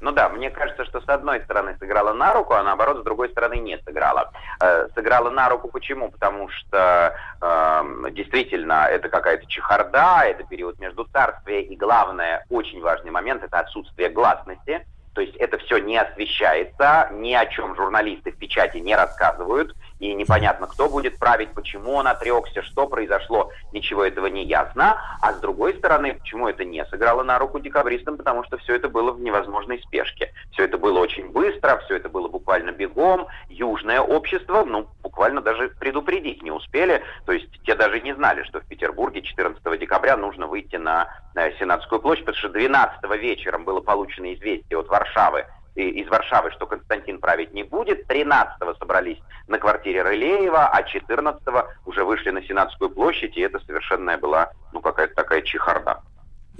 Ну 0.00 0.12
да, 0.12 0.30
мне 0.30 0.50
кажется, 0.50 0.84
что 0.86 1.00
с 1.00 1.08
одной 1.08 1.40
стороны 1.42 1.76
сыграла 1.78 2.14
на 2.14 2.32
руку, 2.32 2.54
а 2.54 2.62
наоборот, 2.62 3.00
с 3.00 3.04
другой 3.04 3.28
стороны 3.28 3.58
не 3.58 3.78
сыграла. 3.84 4.32
Э, 4.60 4.88
сыграла 4.94 5.28
на 5.30 5.48
руку 5.50 5.68
почему? 5.68 6.10
Потому 6.10 6.48
что 6.48 7.14
эм, 7.42 8.06
действительно 8.14 8.86
это 8.86 9.10
какая-то 9.10 9.46
чехарда, 9.46 10.22
это 10.24 10.44
период 10.44 10.78
между 10.78 11.04
царствия, 11.04 11.62
и 11.62 11.76
главное, 11.76 12.46
очень 12.48 12.80
важный 12.80 13.10
момент, 13.10 13.42
это 13.44 13.58
отсутствие 13.58 14.08
гласности. 14.08 14.86
То 15.14 15.20
есть 15.20 15.36
это 15.36 15.58
все 15.58 15.78
не 15.78 15.98
освещается, 15.98 17.08
ни 17.12 17.34
о 17.34 17.44
чем 17.46 17.74
журналисты 17.74 18.32
в 18.32 18.38
печати 18.38 18.78
не 18.78 18.94
рассказывают, 18.96 19.74
и 20.00 20.14
непонятно, 20.14 20.66
кто 20.66 20.88
будет 20.88 21.18
править, 21.18 21.52
почему 21.52 21.92
он 21.92 22.08
отрекся, 22.08 22.62
что 22.62 22.86
произошло, 22.86 23.52
ничего 23.72 24.04
этого 24.04 24.26
не 24.26 24.44
ясно. 24.44 24.98
А 25.20 25.32
с 25.34 25.40
другой 25.40 25.74
стороны, 25.74 26.14
почему 26.14 26.48
это 26.48 26.64
не 26.64 26.84
сыграло 26.86 27.22
на 27.22 27.38
руку 27.38 27.60
декабристам, 27.60 28.16
потому 28.16 28.42
что 28.44 28.56
все 28.56 28.76
это 28.76 28.88
было 28.88 29.12
в 29.12 29.20
невозможной 29.20 29.78
спешке. 29.82 30.32
Все 30.52 30.64
это 30.64 30.78
было 30.78 30.98
очень 30.98 31.30
быстро, 31.30 31.80
все 31.84 31.96
это 31.96 32.08
было 32.08 32.28
буквально 32.28 32.72
бегом. 32.72 33.26
Южное 33.50 34.00
общество, 34.00 34.64
ну, 34.64 34.88
буквально 35.02 35.42
даже 35.42 35.68
предупредить 35.68 36.42
не 36.42 36.50
успели. 36.50 37.02
То 37.26 37.32
есть 37.32 37.48
те 37.64 37.74
даже 37.74 38.00
не 38.00 38.14
знали, 38.14 38.42
что 38.44 38.60
в 38.60 38.64
Петербурге 38.64 39.20
14 39.20 39.78
декабря 39.78 40.16
нужно 40.16 40.46
выйти 40.46 40.76
на 40.76 41.08
э, 41.34 41.52
Сенатскую 41.58 42.00
площадь, 42.00 42.24
потому 42.24 42.38
что 42.38 42.48
12 42.48 43.04
вечером 43.20 43.64
было 43.64 43.80
получено 43.80 44.32
известие 44.32 44.78
от 44.78 44.88
Варшавы, 44.88 45.44
из 45.74 46.08
Варшавы, 46.08 46.50
что 46.50 46.66
Константин 46.66 47.18
править 47.18 47.52
не 47.52 47.62
будет. 47.62 48.10
13-го 48.10 48.74
собрались 48.74 49.18
на 49.46 49.58
квартире 49.58 50.02
Рылеева, 50.02 50.68
а 50.68 50.82
14-го 50.82 51.68
уже 51.86 52.04
вышли 52.04 52.30
на 52.30 52.42
Сенатскую 52.42 52.90
площадь, 52.90 53.36
и 53.36 53.40
это 53.40 53.58
совершенная 53.60 54.18
была, 54.18 54.50
ну, 54.72 54.80
какая-то 54.80 55.14
такая 55.14 55.42
чехарда. 55.42 56.02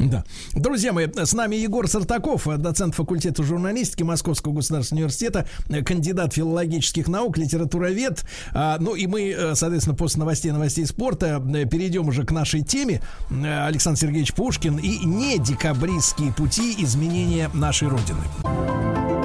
Да. 0.08 0.24
Друзья 0.54 0.92
мои, 0.92 1.06
с 1.12 1.32
нами 1.34 1.56
Егор 1.56 1.86
Сартаков, 1.86 2.46
доцент 2.58 2.94
факультета 2.94 3.42
журналистики 3.42 4.02
Московского 4.02 4.54
государственного 4.54 5.04
университета, 5.04 5.46
кандидат 5.84 6.32
филологических 6.32 7.08
наук, 7.08 7.36
литературовед. 7.36 8.24
А, 8.52 8.78
Ну 8.80 8.94
и 8.94 9.06
мы, 9.06 9.30
э, 9.30 9.54
соответственно, 9.54 9.96
после 9.96 10.20
новостей 10.20 10.52
новостей 10.52 10.86
спорта 10.86 11.42
э, 11.54 11.66
перейдем 11.66 12.08
уже 12.08 12.24
к 12.24 12.30
нашей 12.30 12.62
теме. 12.62 13.02
Э, 13.30 13.66
Александр 13.66 14.00
Сергеевич 14.00 14.32
Пушкин 14.32 14.78
и 14.78 15.04
не 15.04 15.38
декабристские 15.38 16.32
пути 16.32 16.74
изменения 16.78 17.50
нашей 17.52 17.88
Родины. 17.88 19.19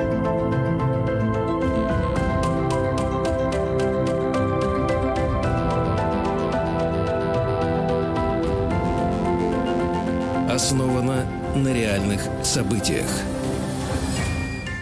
Основано 10.55 11.25
на 11.53 11.73
реальных 11.73 12.21
событиях. 12.41 13.09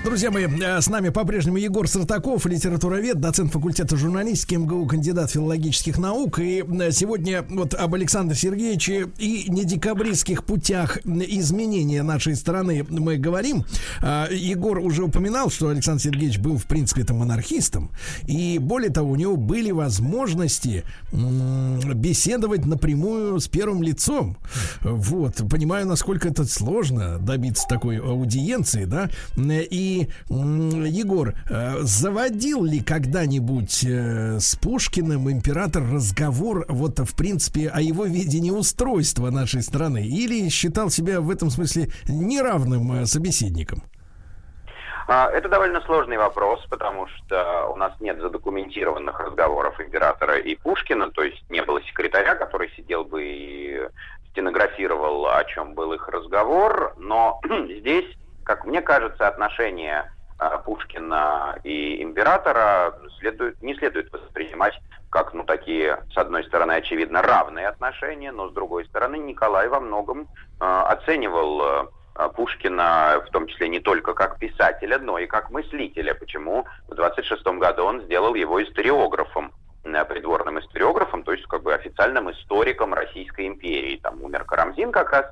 Друзья 0.04 0.32
мои, 0.32 0.48
э, 0.48 0.82
с 0.82 0.90
нами 0.90 1.10
по-прежнему 1.10 1.56
Егор 1.56 1.88
Сартаков, 1.88 2.46
литературовед, 2.46 3.22
доцент 3.22 3.54
факультета 3.54 3.96
журналистики 3.96 4.56
МГУ, 4.56 4.86
кандидат 4.86 5.32
филологических 5.32 5.98
наук. 5.98 6.40
И 6.40 6.62
э, 6.62 6.92
сегодня 6.92 7.46
вот 7.50 7.74
об 7.74 7.96
Александре 7.96 8.36
Сергеевиче 8.36 9.08
и 9.18 9.46
недекабристских 9.48 10.44
путях 10.44 10.98
изменения 11.06 12.04
нашей 12.04 12.36
страны 12.36 12.86
мы 12.90 13.16
говорим. 13.16 13.64
А, 14.02 14.28
Егор 14.30 14.80
уже 14.80 15.06
упоминал, 15.06 15.50
что 15.50 15.70
Александр 15.70 16.02
Сергеевич 16.02 16.38
был, 16.38 16.58
в 16.58 16.66
принципе-то, 16.66 17.14
монархистом. 17.14 17.90
И 18.28 18.60
более 18.60 18.92
того, 18.92 19.12
у 19.12 19.16
него 19.16 19.38
были 19.38 19.72
возможности 19.72 20.84
беседовать 21.14 22.66
напрямую 22.66 23.40
с 23.40 23.48
первым 23.48 23.82
лицом. 23.82 24.38
Вот. 24.82 25.42
Понимаю, 25.50 25.88
насколько 25.88 26.28
это 26.28 26.44
сложно 26.44 27.20
добиться 27.20 27.66
такой 27.70 28.00
аудиенции, 28.00 28.84
да. 28.84 29.10
И, 29.38 29.93
Егор, 30.30 31.34
э, 31.50 31.78
заводил 31.82 32.64
ли 32.64 32.82
когда-нибудь 32.82 33.84
э, 33.84 34.40
с 34.40 34.56
Пушкиным 34.56 35.30
император 35.30 35.84
разговор 35.84 36.66
вот, 36.68 37.00
в 37.00 37.16
принципе, 37.16 37.70
о 37.70 37.82
его 37.82 38.06
видении 38.06 38.52
устройства 38.52 39.30
нашей 39.30 39.62
страны? 39.62 40.06
Или 40.06 40.50
считал 40.50 40.90
себя 40.90 41.22
в 41.22 41.30
этом 41.30 41.50
смысле 41.50 41.88
неравным 42.08 43.02
э, 43.02 43.06
собеседником? 43.06 43.84
А, 45.08 45.30
Это 45.30 45.50
довольно 45.50 45.82
сложный 45.82 46.18
вопрос, 46.18 46.66
потому 46.70 47.08
что 47.08 47.68
у 47.74 47.76
нас 47.76 47.94
нет 48.00 48.20
задокументированных 48.20 49.20
разговоров 49.20 49.80
императора 49.80 50.38
и 50.38 50.56
Пушкина, 50.56 51.12
то 51.12 51.24
есть 51.24 51.44
не 51.50 51.62
было 51.62 51.82
секретаря, 51.84 52.36
который 52.36 52.72
сидел 52.76 53.04
бы 53.04 53.24
и 53.24 53.82
стенографировал, 54.32 55.28
о 55.28 55.44
чем 55.46 55.74
был 55.74 55.94
их 55.94 56.08
разговор, 56.08 56.94
но 56.98 57.40
здесь, 57.70 58.06
как 58.44 58.66
мне 58.66 58.82
кажется, 58.82 59.28
отношения 59.28 60.12
а, 60.40 60.58
Пушкина 60.60 61.60
и 61.64 62.02
императора 62.02 62.96
следует, 63.20 63.62
не 63.62 63.76
следует 63.76 64.12
воспринимать 64.12 64.80
как, 65.10 65.34
ну, 65.34 65.44
такие, 65.44 66.00
с 66.12 66.18
одной 66.18 66.44
стороны, 66.46 66.72
очевидно, 66.72 67.22
равные 67.22 67.68
отношения, 67.68 68.32
но 68.32 68.50
с 68.50 68.54
другой 68.54 68.86
стороны, 68.86 69.18
Николай 69.18 69.68
во 69.68 69.80
многом 69.80 70.28
а, 70.60 70.88
оценивал 70.88 71.90
а, 72.16 72.30
Пушкина, 72.30 73.24
в 73.28 73.32
том 73.32 73.48
числе 73.48 73.70
не 73.70 73.80
только 73.80 74.14
как 74.14 74.38
писателя, 74.38 75.00
но 75.00 75.18
и 75.18 75.26
как 75.26 75.50
мыслителя. 75.50 76.14
Почему 76.14 76.66
в 76.88 76.96
26 76.96 77.44
году 77.46 77.84
он 77.84 78.02
сделал 78.02 78.36
его 78.36 78.62
историографом, 78.64 79.52
э, 79.84 80.06
придворным 80.06 80.60
историографом, 80.60 81.24
то 81.24 81.32
есть 81.32 81.46
как 81.46 81.64
бы 81.64 81.74
официальным 81.74 82.32
историком 82.32 82.94
Российской 82.94 83.48
империи. 83.48 84.00
Там 84.02 84.22
умер 84.22 84.44
Карамзин 84.46 84.92
как 84.92 85.12
раз, 85.12 85.26
э, 85.26 85.32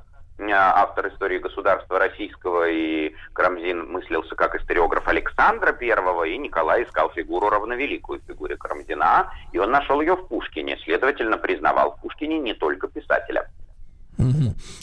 автор 0.50 1.08
истории 1.10 1.40
государства 1.40 2.00
российского, 2.00 2.70
и 2.70 3.14
Карамзин 3.34 3.92
мыслился 3.92 4.36
как 4.36 4.56
историограф 4.56 5.08
Александра 5.08 5.74
Первого, 5.74 6.24
и 6.24 6.38
Николай 6.38 6.84
искал 6.84 7.12
фигуру 7.12 7.50
равновеликую 7.50 8.22
фигуре 8.28 8.58
Карамзина, 8.58 9.32
и 9.52 9.58
он 9.60 9.72
нашел 9.72 10.02
ее 10.02 10.16
в 10.16 10.28
Пушкине, 10.28 10.78
следовательно, 10.84 11.38
признавал 11.38 11.96
в 11.96 12.02
Пушкине 12.02 12.40
не 12.40 12.54
только 12.54 12.88
писателя. 12.88 13.48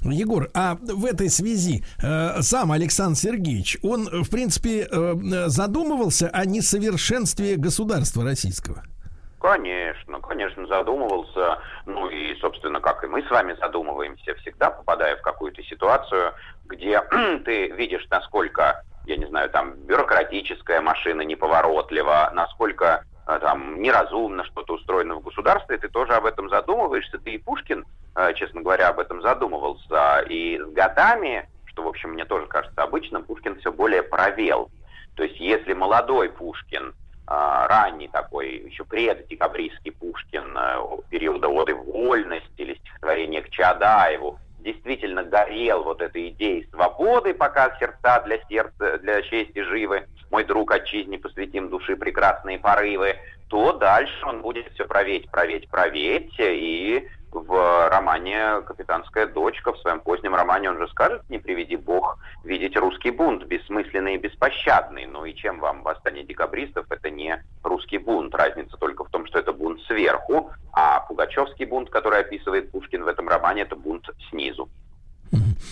Егор, 0.02 0.48
а 0.54 0.76
в 0.80 1.04
этой 1.04 1.30
связи 1.30 1.84
э, 2.02 2.42
сам 2.42 2.72
Александр 2.72 3.16
Сергеевич, 3.16 3.78
он, 3.82 4.08
э, 4.08 4.22
в 4.22 4.30
принципе, 4.30 4.88
э, 4.90 5.48
задумывался 5.48 6.28
о 6.28 6.44
несовершенстве 6.44 7.56
государства 7.56 8.24
российского? 8.24 8.82
Конечно, 9.40 10.20
конечно, 10.20 10.66
задумывался. 10.66 11.58
Ну 11.86 12.08
и, 12.08 12.34
собственно, 12.40 12.80
как 12.80 13.04
и 13.04 13.06
мы 13.06 13.22
с 13.22 13.30
вами 13.30 13.54
задумываемся 13.54 14.34
всегда, 14.36 14.70
попадая 14.70 15.16
в 15.16 15.22
какую-то 15.22 15.62
ситуацию, 15.62 16.34
где 16.66 17.00
ты 17.44 17.68
видишь, 17.68 18.06
насколько 18.10 18.82
я 19.08 19.16
не 19.16 19.26
знаю, 19.26 19.48
там, 19.50 19.72
бюрократическая 19.86 20.82
машина 20.82 21.22
неповоротлива, 21.22 22.30
насколько 22.34 23.04
э, 23.26 23.38
там 23.40 23.80
неразумно 23.80 24.44
что-то 24.44 24.74
устроено 24.74 25.14
в 25.14 25.22
государстве, 25.22 25.78
ты 25.78 25.88
тоже 25.88 26.12
об 26.12 26.26
этом 26.26 26.50
задумываешься. 26.50 27.18
Ты 27.18 27.30
и 27.30 27.38
Пушкин, 27.38 27.86
э, 28.14 28.34
честно 28.34 28.60
говоря, 28.60 28.88
об 28.88 28.98
этом 28.98 29.22
задумывался. 29.22 30.26
И 30.28 30.58
с 30.58 30.70
годами, 30.72 31.48
что, 31.64 31.84
в 31.84 31.88
общем, 31.88 32.10
мне 32.10 32.26
тоже 32.26 32.46
кажется 32.46 32.82
обычным, 32.82 33.24
Пушкин 33.24 33.58
все 33.60 33.72
более 33.72 34.02
провел. 34.02 34.70
То 35.14 35.22
есть 35.22 35.40
если 35.40 35.72
молодой 35.72 36.28
Пушкин, 36.28 36.92
ранний 37.28 38.08
такой, 38.08 38.56
еще 38.70 38.84
преддекабристский 38.84 39.92
Пушкин 39.92 40.56
э, 40.56 40.98
периода 41.10 41.48
«Оды 41.48 41.74
вольности» 41.74 42.48
или 42.56 42.74
стихотворение 42.74 43.42
к 43.42 43.50
Чадаеву, 43.50 44.38
действительно 44.60 45.22
горел 45.22 45.84
вот 45.84 46.00
этой 46.00 46.28
идеей 46.30 46.66
свободы, 46.70 47.34
пока 47.34 47.76
сердца 47.78 48.22
для 48.24 48.38
сердца, 48.48 48.98
для 48.98 49.22
чести 49.22 49.62
живы, 49.62 50.06
мой 50.30 50.44
друг 50.44 50.72
отчизне 50.72 51.18
посвятим 51.18 51.68
души 51.68 51.96
прекрасные 51.96 52.58
порывы, 52.58 53.16
то 53.48 53.72
дальше 53.72 54.26
он 54.26 54.42
будет 54.42 54.70
все 54.74 54.86
проветь, 54.86 55.30
проветь, 55.30 55.68
проветь, 55.68 56.34
и 56.38 57.08
в 57.32 57.88
романе 57.88 58.62
«Капитанская 58.66 59.26
дочка», 59.26 59.72
в 59.72 59.78
своем 59.78 60.00
позднем 60.00 60.34
романе, 60.34 60.70
он 60.70 60.78
же 60.78 60.88
скажет, 60.88 61.22
не 61.28 61.38
приведи 61.38 61.76
бог, 61.76 62.18
видеть 62.44 62.76
русский 62.76 63.10
бунт, 63.10 63.44
бессмысленный 63.44 64.14
и 64.14 64.18
беспощадный. 64.18 65.06
Ну 65.06 65.24
и 65.24 65.34
чем 65.34 65.60
вам 65.60 65.82
восстание 65.82 66.24
декабристов? 66.24 66.86
Это 66.90 67.10
не 67.10 67.42
русский 67.62 67.98
бунт. 67.98 68.34
Разница 68.34 68.76
только 68.76 69.04
в 69.04 69.10
том, 69.10 69.26
что 69.26 69.38
это 69.38 69.52
бунт 69.52 69.80
сверху, 69.82 70.50
а 70.72 71.00
Пугачевский 71.00 71.66
бунт, 71.66 71.90
который 71.90 72.20
описывает 72.20 72.70
Пушкин 72.70 73.04
в 73.04 73.08
этом 73.08 73.28
романе, 73.28 73.62
это 73.62 73.76
бунт 73.76 74.08
снизу. 74.30 74.68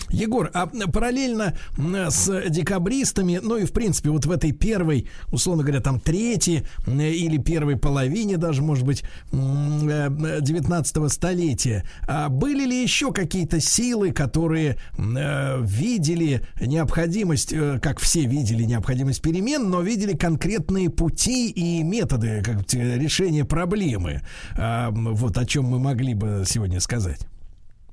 Егор, 0.09 0.49
а 0.53 0.67
параллельно 0.67 1.55
с 1.77 2.49
декабристами, 2.49 3.39
ну 3.41 3.57
и 3.57 3.65
в 3.65 3.71
принципе 3.71 4.09
вот 4.09 4.25
в 4.25 4.31
этой 4.31 4.51
первой, 4.51 5.07
условно 5.31 5.63
говоря, 5.63 5.81
там 5.81 5.99
третьей 5.99 6.63
или 6.87 7.37
первой 7.37 7.77
половине 7.77 8.37
даже, 8.37 8.61
может 8.61 8.85
быть, 8.85 9.03
19 9.31 10.97
э, 10.97 11.09
столетия, 11.09 11.83
а 12.07 12.29
были 12.29 12.65
ли 12.65 12.81
еще 12.81 13.11
какие-то 13.11 13.59
силы, 13.59 14.11
которые 14.11 14.77
э, 14.97 15.61
видели 15.61 16.41
необходимость, 16.59 17.53
э, 17.53 17.79
как 17.81 17.99
все 17.99 18.25
видели 18.25 18.63
необходимость 18.63 19.21
перемен, 19.21 19.69
но 19.69 19.81
видели 19.81 20.15
конкретные 20.15 20.89
пути 20.89 21.49
и 21.49 21.83
методы 21.83 22.41
как, 22.43 22.71
решения 22.73 23.45
проблемы? 23.45 24.21
А, 24.57 24.91
вот 24.91 25.37
о 25.37 25.45
чем 25.45 25.65
мы 25.65 25.79
могли 25.79 26.13
бы 26.13 26.43
сегодня 26.45 26.79
сказать. 26.79 27.27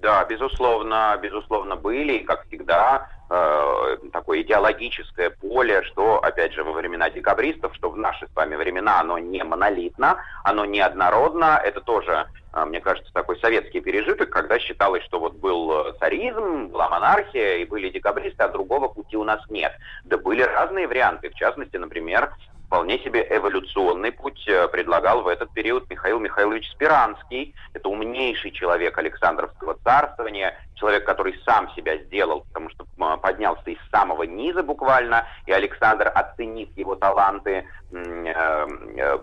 Да, 0.04 0.22
безусловно, 0.26 1.18
безусловно 1.22 1.76
были, 1.76 2.18
как 2.18 2.46
всегда, 2.46 3.08
э, 3.30 3.96
такое 4.12 4.42
идеологическое 4.42 5.30
поле, 5.30 5.82
что, 5.84 6.18
опять 6.18 6.52
же, 6.52 6.62
во 6.62 6.72
времена 6.72 7.08
декабристов, 7.08 7.74
что 7.74 7.88
в 7.88 7.96
наши 7.96 8.26
с 8.26 8.36
вами 8.36 8.54
времена 8.54 9.00
оно 9.00 9.18
не 9.18 9.42
монолитно, 9.42 10.18
оно 10.44 10.66
не 10.66 10.80
однородно, 10.80 11.58
это 11.64 11.80
тоже, 11.80 12.26
э, 12.52 12.64
мне 12.66 12.82
кажется, 12.82 13.10
такой 13.14 13.38
советский 13.40 13.80
пережиток, 13.80 14.28
когда 14.28 14.58
считалось, 14.58 15.02
что 15.04 15.18
вот 15.18 15.36
был 15.36 15.94
царизм, 15.98 16.66
была 16.66 16.90
монархия, 16.90 17.56
и 17.56 17.64
были 17.64 17.88
декабристы, 17.88 18.42
а 18.42 18.50
другого 18.50 18.88
пути 18.88 19.16
у 19.16 19.24
нас 19.24 19.40
нет. 19.48 19.72
Да 20.04 20.18
были 20.18 20.42
разные 20.42 20.86
варианты, 20.86 21.30
в 21.30 21.34
частности, 21.34 21.78
например, 21.78 22.30
вполне 22.66 22.98
себе 22.98 23.26
эволюционный 23.30 24.12
путь 24.12 24.46
э, 24.48 24.68
предлагал 24.68 25.22
в 25.22 25.28
этот 25.28 25.52
период 25.52 25.88
Михаил 25.90 26.18
Михайлович 26.18 26.70
Спиранский. 26.70 27.54
Это 27.72 27.88
умнейший 27.88 28.50
человек 28.50 28.96
Александровского 28.98 29.76
царствования, 29.84 30.58
человек, 30.74 31.04
который 31.04 31.40
сам 31.44 31.70
себя 31.74 31.96
сделал, 31.98 32.44
потому 32.52 32.70
что 32.70 32.86
поднялся 33.22 33.70
из 33.70 33.78
самого 33.90 34.24
низа 34.24 34.62
буквально, 34.62 35.26
и 35.46 35.52
Александр, 35.52 36.10
оценив 36.14 36.68
его 36.76 36.94
таланты, 36.94 37.66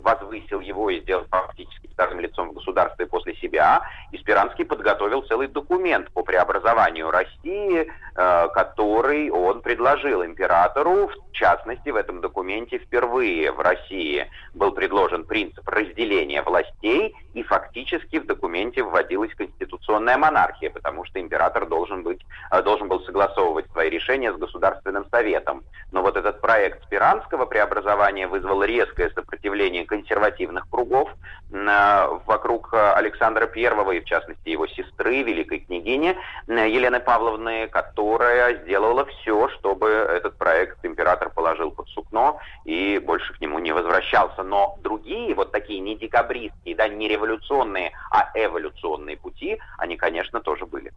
возвысил 0.01 0.59
его 0.61 0.89
и 0.89 1.01
сделал 1.01 1.25
фактически 1.29 1.87
вторым 1.87 2.19
лицом 2.19 2.49
в 2.49 2.53
государстве 2.53 3.05
после 3.05 3.35
себя. 3.35 3.81
И 4.11 4.17
Спиранский 4.17 4.65
подготовил 4.65 5.21
целый 5.23 5.47
документ 5.47 6.09
по 6.11 6.23
преобразованию 6.23 7.11
России, 7.11 7.91
который 8.13 9.29
он 9.29 9.61
предложил 9.61 10.23
императору, 10.23 11.09
в 11.31 11.31
частности, 11.33 11.89
в 11.89 11.95
этом 11.95 12.21
документе 12.21 12.77
впервые 12.77 13.51
в 13.51 13.59
России 13.59 14.29
был 14.53 14.71
предложен 14.73 15.23
принцип 15.25 15.67
разделения 15.67 16.41
властей, 16.41 17.15
и 17.33 17.43
фактически 17.43 18.19
в 18.19 18.25
документе 18.25 18.83
вводилась 18.83 19.33
конституционная 19.35 20.17
монархия, 20.17 20.69
потому 20.69 21.05
что 21.05 21.19
император 21.19 21.65
должен, 21.67 22.03
быть, 22.03 22.21
э, 22.51 22.61
должен 22.61 22.89
был 22.89 22.99
согласовывать 23.05 23.71
свои 23.71 23.89
решения 23.89 24.33
с 24.33 24.37
Государственным 24.37 25.05
Советом. 25.09 25.63
Но 25.91 26.01
вот 26.01 26.17
этот 26.17 26.41
проект 26.41 26.83
Спиранского 26.83 27.45
преобразования 27.45 28.27
вызвал 28.27 28.60
резкое 28.63 29.09
сопротивление 29.11 29.85
консервативных 29.85 30.67
кругов 30.69 31.09
э, 31.51 32.19
вокруг 32.25 32.73
Александра 32.73 33.49
I, 33.53 33.97
и 33.97 33.99
в 34.01 34.05
частности 34.05 34.49
его 34.49 34.67
сестры, 34.67 35.23
великой 35.23 35.59
княгини 35.59 36.17
э, 36.47 36.69
Елены 36.69 36.99
Павловны, 36.99 37.67
которая 37.67 38.63
сделала 38.63 39.05
все, 39.05 39.49
чтобы 39.49 39.87
этот 39.87 40.37
проект 40.37 40.83
император 40.85 41.29
положил 41.29 41.71
под 41.71 41.87
сукно 41.89 42.39
и 42.65 42.99
больше 42.99 43.33
к 43.33 43.41
нему 43.41 43.59
не 43.59 43.71
возвращался. 43.71 44.43
Но 44.43 44.77
другие, 44.81 45.33
вот 45.33 45.51
такие 45.51 45.79
не 45.79 45.95
декабристские, 45.95 46.75
да, 46.75 46.87
не 46.87 47.07
революционные, 47.07 47.91
а 48.11 48.29
эволюционные 48.33 49.17
пути, 49.17 49.59
они, 49.77 49.97
конечно, 49.97 50.41
тоже 50.41 50.65
были. 50.65 50.91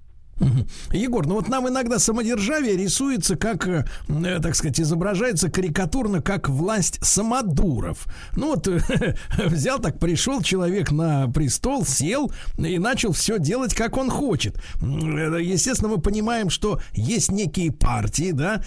Егор, 0.93 1.27
ну 1.27 1.35
вот 1.35 1.49
нам 1.49 1.69
иногда 1.69 1.99
самодержавие 1.99 2.77
рисуется 2.77 3.37
как, 3.37 3.67
э, 3.67 3.85
так 4.43 4.55
сказать, 4.55 4.81
изображается 4.81 5.51
карикатурно 5.51 6.21
как 6.23 6.49
власть 6.49 6.99
самодуров. 7.03 8.07
Ну 8.37 8.55
вот 8.55 8.67
взял 9.39 9.79
так, 9.79 9.99
пришел 9.99 10.43
человек 10.43 10.91
на 10.91 11.29
престол, 11.29 11.85
сел 11.85 12.33
и 12.59 12.79
начал 12.79 13.13
все 13.13 13.39
делать, 13.39 13.75
как 13.75 13.97
он 13.97 14.11
хочет. 14.11 14.61
Естественно, 14.81 15.91
мы 15.91 16.01
понимаем, 16.01 16.51
что 16.51 16.81
есть 16.93 17.31
некие 17.31 17.73
партии, 17.73 18.33
да, 18.33 18.63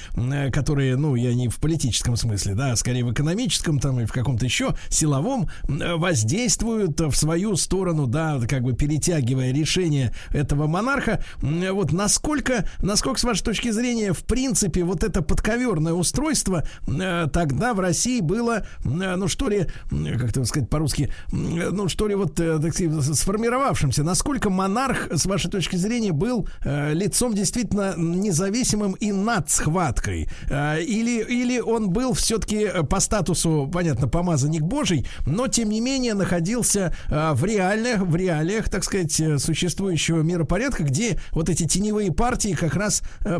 которые, 0.51 0.95
ну, 0.95 1.15
я 1.15 1.33
не 1.33 1.49
в 1.49 1.57
политическом 1.57 2.15
смысле, 2.15 2.55
да, 2.55 2.71
а 2.71 2.75
скорее 2.75 3.03
в 3.03 3.11
экономическом 3.11 3.79
там 3.79 3.99
и 3.99 4.05
в 4.05 4.11
каком-то 4.11 4.45
еще 4.45 4.75
силовом 4.89 5.49
воздействуют 5.63 6.99
в 6.99 7.13
свою 7.13 7.55
сторону, 7.55 8.07
да, 8.07 8.39
как 8.47 8.63
бы 8.63 8.73
перетягивая 8.73 9.51
решение 9.51 10.13
этого 10.31 10.67
монарха 10.67 11.23
вот 11.71 11.91
насколько, 11.91 12.67
насколько, 12.81 13.19
с 13.19 13.23
вашей 13.23 13.43
точки 13.43 13.71
зрения, 13.71 14.13
в 14.13 14.23
принципе, 14.23 14.83
вот 14.83 15.03
это 15.03 15.21
подковерное 15.21 15.93
устройство 15.93 16.63
э, 16.87 17.27
тогда 17.31 17.73
в 17.73 17.79
России 17.79 18.21
было, 18.21 18.65
э, 18.83 19.15
ну, 19.15 19.27
что 19.27 19.49
ли, 19.49 19.67
как 19.89 20.29
это 20.29 20.45
сказать 20.45 20.69
по-русски, 20.69 21.11
ну, 21.31 21.87
что 21.89 22.07
ли, 22.07 22.15
вот, 22.15 22.39
э, 22.39 22.59
так 22.59 22.73
сказать, 22.73 23.15
сформировавшимся, 23.17 24.03
насколько 24.03 24.49
монарх, 24.49 25.07
с 25.11 25.25
вашей 25.25 25.49
точки 25.51 25.75
зрения, 25.75 26.11
был 26.11 26.47
э, 26.63 26.93
лицом 26.93 27.33
действительно 27.33 27.95
независимым 27.97 28.93
и 28.93 29.11
над 29.11 29.49
схваткой? 29.49 30.29
Э, 30.49 30.81
или, 30.81 31.23
или 31.23 31.59
он 31.59 31.89
был 31.89 32.13
все-таки 32.13 32.69
по 32.89 32.99
статусу, 32.99 33.69
понятно, 33.71 34.07
помазанник 34.07 34.63
Божий, 34.63 35.07
но, 35.25 35.47
тем 35.47 35.69
не 35.69 35.81
менее, 35.81 36.13
находился 36.13 36.93
э, 37.09 37.33
в 37.33 37.43
реальных, 37.45 38.01
в 38.01 38.15
реалиях, 38.15 38.69
так 38.69 38.83
сказать, 38.83 39.19
э, 39.19 39.37
существующего 39.37 40.21
миропорядка, 40.21 40.83
где 40.83 41.19
вот 41.31 41.46
вот 41.47 41.53
эти 41.53 41.67
теневые 41.67 42.11
партии 42.11 42.53
как 42.53 42.75
раз 42.75 43.01
э, 43.25 43.39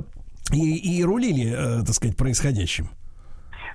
и, 0.53 1.00
и 1.00 1.03
рулили, 1.03 1.52
э, 1.52 1.86
так 1.86 1.94
сказать, 1.94 2.18
происходящим. 2.18 2.90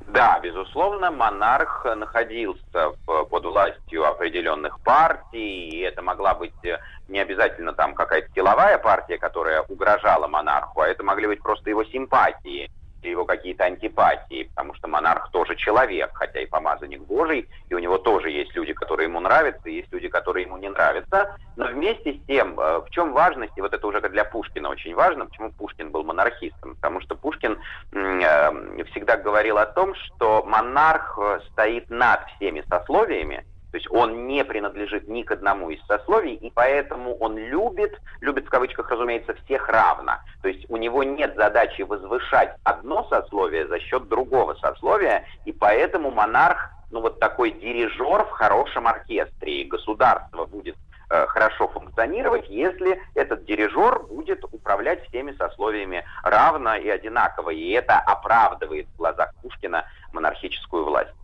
Да, 0.09 0.41
безусловно, 0.41 1.11
монарх 1.11 1.87
находился 1.97 2.93
в, 3.07 3.25
под 3.25 3.45
властью 3.45 4.07
определенных 4.07 4.81
партий, 4.81 5.69
и 5.69 5.79
это 5.81 6.03
могла 6.03 6.35
быть 6.35 6.53
э, 6.65 6.79
не 7.09 7.21
обязательно 7.21 7.73
там 7.73 7.95
какая-то 7.95 8.29
силовая 8.35 8.79
партия, 8.79 9.19
которая 9.19 9.63
угрожала 9.63 10.27
монарху, 10.27 10.81
а 10.81 10.89
это 10.89 11.03
могли 11.03 11.27
быть 11.27 11.43
просто 11.43 11.71
его 11.71 11.85
симпатии 11.85 12.71
его 13.09 13.25
какие-то 13.25 13.65
антипатии, 13.65 14.49
потому 14.55 14.75
что 14.75 14.89
монарх 14.89 15.31
тоже 15.31 15.57
человек, 15.57 16.11
хотя 16.15 16.41
и 16.41 16.47
помазанник 16.47 17.03
Божий, 17.03 17.49
и 17.69 17.75
у 17.75 17.79
него 17.79 17.99
тоже 17.99 18.31
есть 18.31 18.55
люди, 18.55 18.73
которые 18.73 19.09
ему 19.09 19.21
нравятся, 19.21 19.69
и 19.69 19.77
есть 19.77 19.93
люди, 19.93 20.09
которые 20.09 20.47
ему 20.47 20.57
не 20.59 20.69
нравятся. 20.69 21.37
Но 21.57 21.67
вместе 21.67 22.15
с 22.15 22.27
тем, 22.27 22.59
э, 22.59 22.79
в 22.81 22.91
чем 22.91 23.13
важность, 23.13 23.53
и 23.57 23.61
вот 23.61 23.73
это 23.73 23.87
уже 23.87 24.01
для 24.01 24.25
Пушкина 24.25 24.69
очень 24.69 24.95
важно, 24.95 25.27
почему 25.27 25.51
Пушкин 25.53 25.91
был 25.91 26.05
монархистом, 26.05 26.77
потому 26.77 27.01
что 27.01 27.15
Пушкин 27.15 27.59
э, 27.93 28.85
всегда 28.91 29.17
говорил 29.17 29.59
о 29.59 29.67
том, 29.67 29.95
что 29.95 30.43
монарх 30.45 31.19
э, 31.21 31.41
стоит 31.51 31.91
над 31.91 32.21
всеми 32.37 32.65
сословиями, 32.69 33.45
то 33.73 33.79
есть 33.79 33.91
он 33.91 34.27
не 34.27 34.45
принадлежит 34.45 35.09
ни 35.09 35.23
к 35.23 35.31
одному 35.33 35.71
из 35.71 35.83
сословий, 35.87 36.35
и 36.35 36.51
поэтому 36.51 37.17
он 37.17 37.39
любит, 37.39 37.99
любит 38.21 38.47
в 38.47 38.51
кавычках, 38.51 38.91
разумеется, 38.91 39.35
всех 39.45 39.67
равно. 39.69 40.19
То 40.43 40.49
есть 40.49 40.67
у 40.69 40.77
него 40.77 41.03
нет 41.03 41.35
задачи 41.37 41.81
возвышать 41.81 42.55
одно 42.65 43.09
сословие 43.09 43.67
за 43.67 43.81
счет 43.81 44.09
другого 44.09 44.55
сословия, 44.57 45.25
и 45.47 45.53
поэтому 45.53 46.11
монарх, 46.11 46.71
ну 46.91 47.01
вот 47.01 47.19
такой 47.19 47.53
дирижер 47.53 48.25
в 48.25 48.31
хорошем 48.31 48.87
оркестре, 48.87 49.63
и 49.63 49.65
государство 49.65 50.45
будет 50.45 50.77
э, 51.09 51.27
хорошо 51.29 51.69
функционировать, 51.69 52.51
если 52.51 53.01
этот 53.15 53.47
дирижер 53.47 54.01
будет 54.01 54.45
управлять 54.53 55.09
всеми 55.09 55.33
сословиями 55.33 56.05
равно 56.23 56.77
и 56.77 56.91
одинаково. 56.91 57.51
И 57.51 57.71
это 57.71 57.99
оправдывает 57.99 58.87
в 58.89 58.97
глазах 58.99 59.33
Пушкина 59.41 59.87
монархическую 60.13 60.85
власть. 60.85 61.15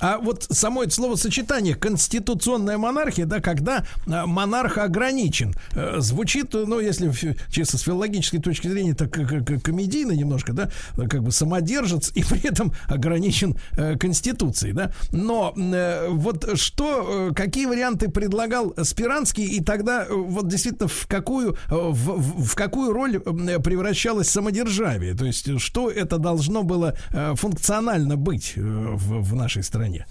А 0.00 0.18
вот 0.18 0.46
само 0.50 0.82
это 0.82 0.92
словосочетание 0.94 1.74
конституционная 1.74 2.78
монархия, 2.78 3.26
да, 3.26 3.40
когда 3.40 3.84
а, 4.06 4.26
монарх 4.26 4.78
ограничен, 4.78 5.54
э, 5.74 5.96
звучит, 5.98 6.52
ну, 6.52 6.80
если 6.80 7.12
чисто 7.50 7.78
с 7.78 7.82
филологической 7.82 8.40
точки 8.40 8.68
зрения, 8.68 8.94
так 8.94 9.10
комедийно 9.12 10.12
немножко, 10.12 10.52
да, 10.52 10.70
как 10.96 11.22
бы 11.22 11.32
самодержец 11.32 12.12
и 12.14 12.22
при 12.24 12.46
этом 12.46 12.72
ограничен 12.86 13.56
э, 13.76 13.96
конституцией, 13.96 14.72
да. 14.72 14.92
Но 15.12 15.54
э, 15.56 16.08
вот 16.10 16.58
что, 16.58 17.32
какие 17.34 17.66
варианты 17.66 18.08
предлагал 18.08 18.74
Спиранский, 18.82 19.44
и 19.44 19.62
тогда 19.62 20.06
вот 20.10 20.48
действительно 20.48 20.88
в 20.88 21.06
какую, 21.06 21.56
в, 21.68 22.44
в- 22.44 22.54
какую 22.54 22.92
роль 22.92 23.20
превращалось 23.20 24.28
самодержавие? 24.28 25.14
То 25.14 25.24
есть 25.24 25.58
что 25.60 25.90
это 25.90 26.18
должно 26.18 26.62
было 26.62 26.96
функционально 27.34 28.16
быть 28.16 28.54
в, 28.56 29.22
в 29.30 29.34
нашей 29.34 29.62
стране? 29.62 30.06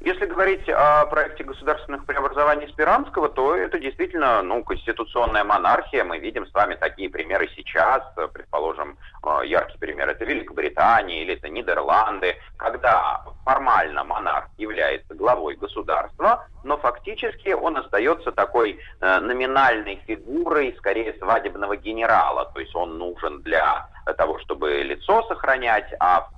Если 0.00 0.26
говорить 0.26 0.68
о 0.68 1.06
проекте 1.06 1.42
государственных 1.42 2.04
преобразований 2.06 2.68
Спиранского, 2.68 3.28
то 3.28 3.56
это 3.56 3.80
действительно 3.80 4.42
ну, 4.42 4.62
конституционная 4.62 5.42
монархия. 5.42 6.04
Мы 6.04 6.18
видим 6.20 6.46
с 6.46 6.54
вами 6.54 6.76
такие 6.76 7.10
примеры 7.10 7.48
сейчас. 7.56 8.04
Предположим, 8.32 8.96
э, 9.24 9.46
яркий 9.46 9.76
пример 9.76 10.08
это 10.08 10.24
Великобритания 10.24 11.22
или 11.22 11.34
это 11.34 11.48
Нидерланды, 11.48 12.36
когда 12.56 13.24
формально 13.44 14.04
монарх 14.04 14.46
является 14.56 15.14
главой 15.14 15.56
государства, 15.56 16.46
но 16.62 16.76
фактически 16.78 17.48
он 17.48 17.76
остается 17.76 18.30
такой 18.30 18.78
э, 19.00 19.18
номинальной 19.18 20.00
фигурой, 20.06 20.76
скорее 20.78 21.12
свадебного 21.14 21.76
генерала. 21.76 22.48
То 22.54 22.60
есть 22.60 22.74
он 22.76 22.98
нужен 22.98 23.42
для 23.42 23.88
того, 24.14 24.38
чтобы 24.40 24.82
лицо 24.82 25.22
сохранять, 25.28 25.92
а 26.00 26.28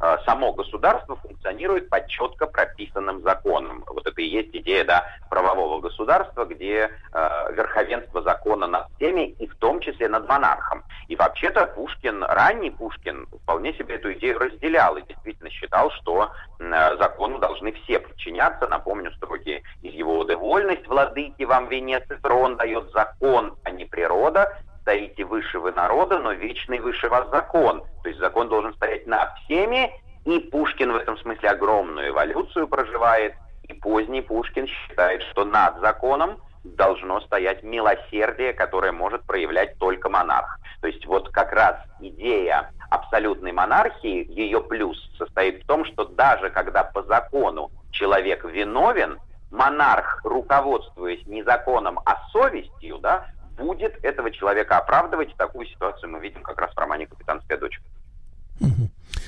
э, 0.00 0.16
само 0.24 0.52
государство 0.52 1.16
функционирует 1.16 1.88
по 1.88 2.06
четко 2.06 2.46
прописанным 2.46 3.22
законам. 3.22 3.84
Вот 3.86 4.06
это 4.06 4.20
и 4.20 4.26
есть 4.26 4.54
идея 4.54 4.84
да, 4.84 5.06
правового 5.30 5.80
государства, 5.80 6.44
где 6.44 6.90
э, 7.12 7.52
верховенство 7.52 8.22
закона 8.22 8.66
над 8.66 8.86
всеми, 8.96 9.30
и 9.38 9.46
в 9.46 9.56
том 9.56 9.80
числе 9.80 10.08
над 10.08 10.28
монархом. 10.28 10.82
И 11.08 11.16
вообще-то 11.16 11.66
Пушкин, 11.66 12.22
ранний 12.24 12.70
Пушкин, 12.70 13.26
вполне 13.42 13.74
себе 13.74 13.96
эту 13.96 14.12
идею 14.14 14.38
разделял 14.38 14.96
и 14.96 15.02
действительно 15.02 15.50
считал, 15.50 15.90
что 15.90 16.30
э, 16.58 16.96
закону 16.98 17.38
должны 17.38 17.72
все 17.72 17.98
подчиняться. 18.00 18.66
Напомню 18.68 19.12
строки 19.12 19.62
из 19.82 19.92
его 19.92 20.18
«Оды 20.18 20.36
вольность, 20.36 20.86
владыки 20.86 21.42
вам 21.42 21.68
венец 21.68 22.04
и 22.10 22.14
трон 22.14 22.56
дает 22.56 22.90
закон, 22.92 23.56
а 23.64 23.70
не 23.70 23.84
природа, 23.84 24.56
стоите 24.82 25.24
выше 25.24 25.58
вы 25.58 25.72
народа, 25.72 26.18
но 26.18 26.32
вечный 26.32 26.80
выше 26.80 27.08
вас 27.08 27.28
закон. 27.30 27.82
То 28.02 28.08
есть 28.08 28.20
закон 28.20 28.48
должен 28.48 28.74
стоять 28.74 29.06
над 29.06 29.30
всеми, 29.44 29.90
и 30.24 30.38
Пушкин 30.38 30.92
в 30.92 30.96
этом 30.96 31.16
смысле 31.18 31.50
огромную 31.50 32.10
эволюцию 32.10 32.68
проживает. 32.68 33.34
И 33.64 33.72
поздний 33.74 34.22
Пушкин 34.22 34.66
считает, 34.66 35.22
что 35.22 35.44
над 35.44 35.80
законом 35.80 36.36
должно 36.64 37.20
стоять 37.20 37.62
милосердие, 37.62 38.52
которое 38.52 38.92
может 38.92 39.22
проявлять 39.22 39.78
только 39.78 40.08
монарх. 40.08 40.58
То 40.80 40.88
есть 40.88 41.06
вот 41.06 41.28
как 41.30 41.52
раз 41.52 41.76
идея 42.00 42.70
абсолютной 42.90 43.52
монархии, 43.52 44.26
ее 44.30 44.60
плюс 44.60 44.98
состоит 45.16 45.62
в 45.62 45.66
том, 45.66 45.84
что 45.84 46.04
даже 46.04 46.50
когда 46.50 46.84
по 46.84 47.02
закону 47.04 47.70
человек 47.90 48.44
виновен, 48.44 49.18
монарх, 49.50 50.20
руководствуясь 50.24 51.24
не 51.26 51.42
законом, 51.42 52.00
а 52.04 52.16
совестью, 52.30 52.98
да, 52.98 53.26
будет 53.56 53.92
этого 54.02 54.30
человека 54.30 54.78
оправдывать. 54.78 55.34
Такую 55.36 55.66
ситуацию 55.66 56.10
мы 56.10 56.20
видим 56.20 56.42
как 56.42 56.58
раз 56.58 56.72
в 56.72 56.78
романе 56.78 57.06
«Капитанская 57.06 57.58
дочка». 57.58 57.82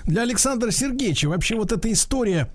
Для 0.05 0.23
Александра 0.23 0.71
Сергеевича 0.71 1.29
вообще 1.29 1.57
вот 1.57 1.73
эта 1.73 1.91
история 1.91 2.49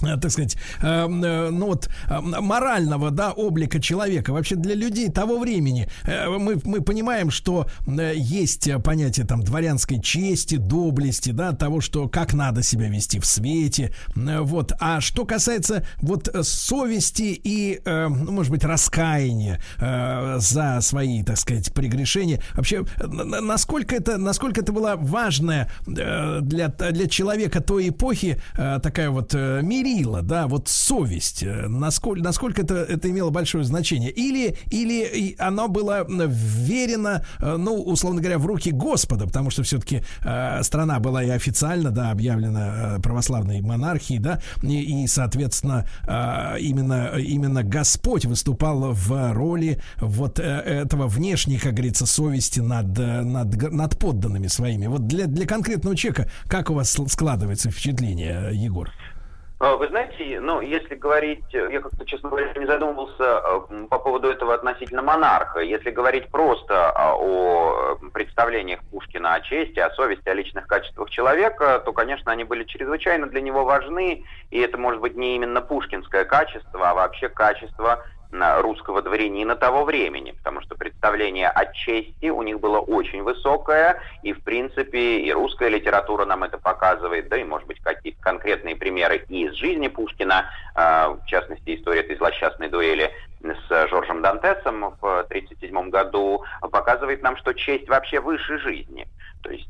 так 0.00 0.30
сказать, 0.30 0.56
э, 0.82 0.86
э, 0.86 1.50
ну 1.50 1.66
вот 1.66 1.88
э, 2.08 2.20
морального, 2.20 3.10
да, 3.10 3.32
облика 3.32 3.80
человека. 3.80 4.32
Вообще 4.32 4.56
для 4.56 4.74
людей 4.74 5.08
того 5.10 5.38
времени 5.38 5.88
э, 6.04 6.28
мы, 6.28 6.60
мы 6.64 6.80
понимаем, 6.80 7.30
что 7.30 7.66
э, 7.86 8.12
есть 8.16 8.66
э, 8.68 8.78
понятие 8.78 9.26
там 9.26 9.42
дворянской 9.42 10.00
чести, 10.00 10.56
доблести, 10.56 11.30
да, 11.30 11.52
того, 11.52 11.80
что 11.80 12.08
как 12.08 12.34
надо 12.34 12.62
себя 12.62 12.88
вести 12.88 13.18
в 13.20 13.26
свете, 13.26 13.92
э, 14.16 14.40
вот. 14.40 14.72
А 14.80 15.00
что 15.00 15.24
касается 15.24 15.84
вот 16.00 16.28
э, 16.28 16.42
совести 16.42 17.40
и, 17.42 17.80
э, 17.84 18.08
ну, 18.08 18.32
может 18.32 18.50
быть, 18.52 18.64
раскаяния 18.64 19.60
э, 19.78 20.36
за 20.38 20.80
свои, 20.80 21.22
так 21.22 21.36
сказать, 21.38 21.72
прегрешения, 21.72 22.40
вообще, 22.54 22.84
э, 22.96 23.06
на- 23.06 23.40
насколько 23.40 23.94
это, 23.96 24.18
насколько 24.18 24.60
это 24.60 24.72
была 24.72 24.96
важная 24.96 25.70
э, 25.86 26.40
для, 26.42 26.68
для 26.68 27.06
человека 27.08 27.60
той 27.60 27.88
эпохи 27.88 28.40
э, 28.56 28.78
такая 28.82 29.10
вот 29.10 29.34
э, 29.34 29.60
мерила, 29.88 30.22
да, 30.22 30.46
вот 30.46 30.68
совесть, 30.68 31.42
э, 31.42 31.66
насколько, 31.68 32.22
насколько 32.22 32.62
это, 32.62 32.74
это 32.76 33.10
имело 33.10 33.30
большое 33.30 33.64
значение, 33.64 34.10
или, 34.10 34.56
или 34.70 35.34
оно 35.38 35.68
было 35.68 36.06
вверено, 36.08 37.24
э, 37.40 37.56
ну, 37.56 37.82
условно 37.82 38.20
говоря, 38.20 38.38
в 38.38 38.46
руки 38.46 38.70
Господа, 38.70 39.26
потому 39.26 39.50
что 39.50 39.62
все-таки 39.62 40.02
э, 40.24 40.62
страна 40.62 40.98
была 41.00 41.24
и 41.24 41.30
официально, 41.30 41.90
да, 41.90 42.10
объявлена 42.10 42.96
э, 42.96 43.00
православной 43.00 43.60
монархией, 43.60 44.20
да, 44.20 44.40
и, 44.62 45.04
и, 45.04 45.06
соответственно, 45.06 45.86
э, 46.06 46.60
именно, 46.60 47.14
именно 47.18 47.62
Господь 47.62 48.24
выступал 48.24 48.92
в 48.92 49.32
роли 49.32 49.80
вот 49.98 50.38
этого 50.38 51.06
внешней, 51.06 51.58
как 51.58 51.74
говорится, 51.74 52.06
совести 52.06 52.60
над, 52.60 52.96
над, 52.96 53.72
над 53.72 53.98
подданными 53.98 54.46
своими. 54.46 54.86
Вот 54.86 55.06
для, 55.06 55.26
для 55.26 55.46
конкретного 55.46 55.96
человека, 55.96 56.30
как 56.46 56.70
у 56.70 56.74
вас 56.74 56.96
складывается 57.08 57.70
впечатление, 57.70 58.50
Егор? 58.52 58.90
А, 59.60 59.74
Вы 59.76 59.88
знаете, 59.88 60.38
ну, 60.40 60.60
если 60.60 60.94
говорить, 60.94 61.42
э, 61.52 61.68
я 61.72 61.80
как-то, 61.80 62.06
честно 62.06 62.28
говоря, 62.28 62.52
не 62.54 62.66
задумывался 62.66 63.42
э, 63.42 63.86
по 63.90 63.98
поводу 63.98 64.28
этого 64.28 64.54
относительно 64.54 65.02
монарха. 65.02 65.58
Если 65.58 65.90
говорить 65.90 66.30
просто 66.30 66.90
а, 66.90 67.16
о 67.16 67.98
э, 68.00 68.10
представлениях 68.12 68.78
Пушкина 68.92 69.34
о 69.34 69.40
чести, 69.40 69.80
о 69.80 69.90
совести, 69.90 70.28
о 70.28 70.34
личных 70.34 70.68
качествах 70.68 71.10
человека, 71.10 71.82
то, 71.84 71.92
конечно, 71.92 72.30
они 72.30 72.44
были 72.44 72.62
чрезвычайно 72.62 73.26
для 73.26 73.40
него 73.40 73.64
важны, 73.64 74.24
и 74.50 74.60
это 74.60 74.78
может 74.78 75.00
быть 75.00 75.16
не 75.16 75.34
именно 75.34 75.60
пушкинское 75.60 76.24
качество, 76.24 76.90
а 76.90 76.94
вообще 76.94 77.28
качество 77.28 78.04
на 78.30 78.60
русского 78.60 79.02
дворянина 79.02 79.56
того 79.56 79.84
времени, 79.84 80.32
потому 80.32 80.60
что 80.60 80.74
представление 80.74 81.48
о 81.48 81.66
чести 81.72 82.28
у 82.28 82.42
них 82.42 82.60
было 82.60 82.78
очень 82.78 83.22
высокое, 83.22 84.00
и, 84.22 84.32
в 84.32 84.42
принципе, 84.42 85.20
и 85.20 85.32
русская 85.32 85.68
литература 85.68 86.24
нам 86.24 86.44
это 86.44 86.58
показывает, 86.58 87.28
да, 87.28 87.38
и, 87.38 87.44
может 87.44 87.66
быть, 87.66 87.80
какие-то 87.80 88.20
конкретные 88.20 88.76
примеры 88.76 89.24
из 89.28 89.54
жизни 89.54 89.88
Пушкина, 89.88 90.50
э, 90.74 91.08
в 91.08 91.26
частности, 91.26 91.74
история 91.74 92.00
этой 92.00 92.16
злосчастной 92.16 92.68
дуэли 92.68 93.10
с 93.42 93.88
Жоржем 93.88 94.20
Дантесом 94.20 94.96
в 95.00 95.20
1937 95.20 95.90
году 95.90 96.44
показывает 96.60 97.22
нам, 97.22 97.36
что 97.36 97.54
честь 97.54 97.88
вообще 97.88 98.20
выше 98.20 98.58
жизни. 98.58 99.07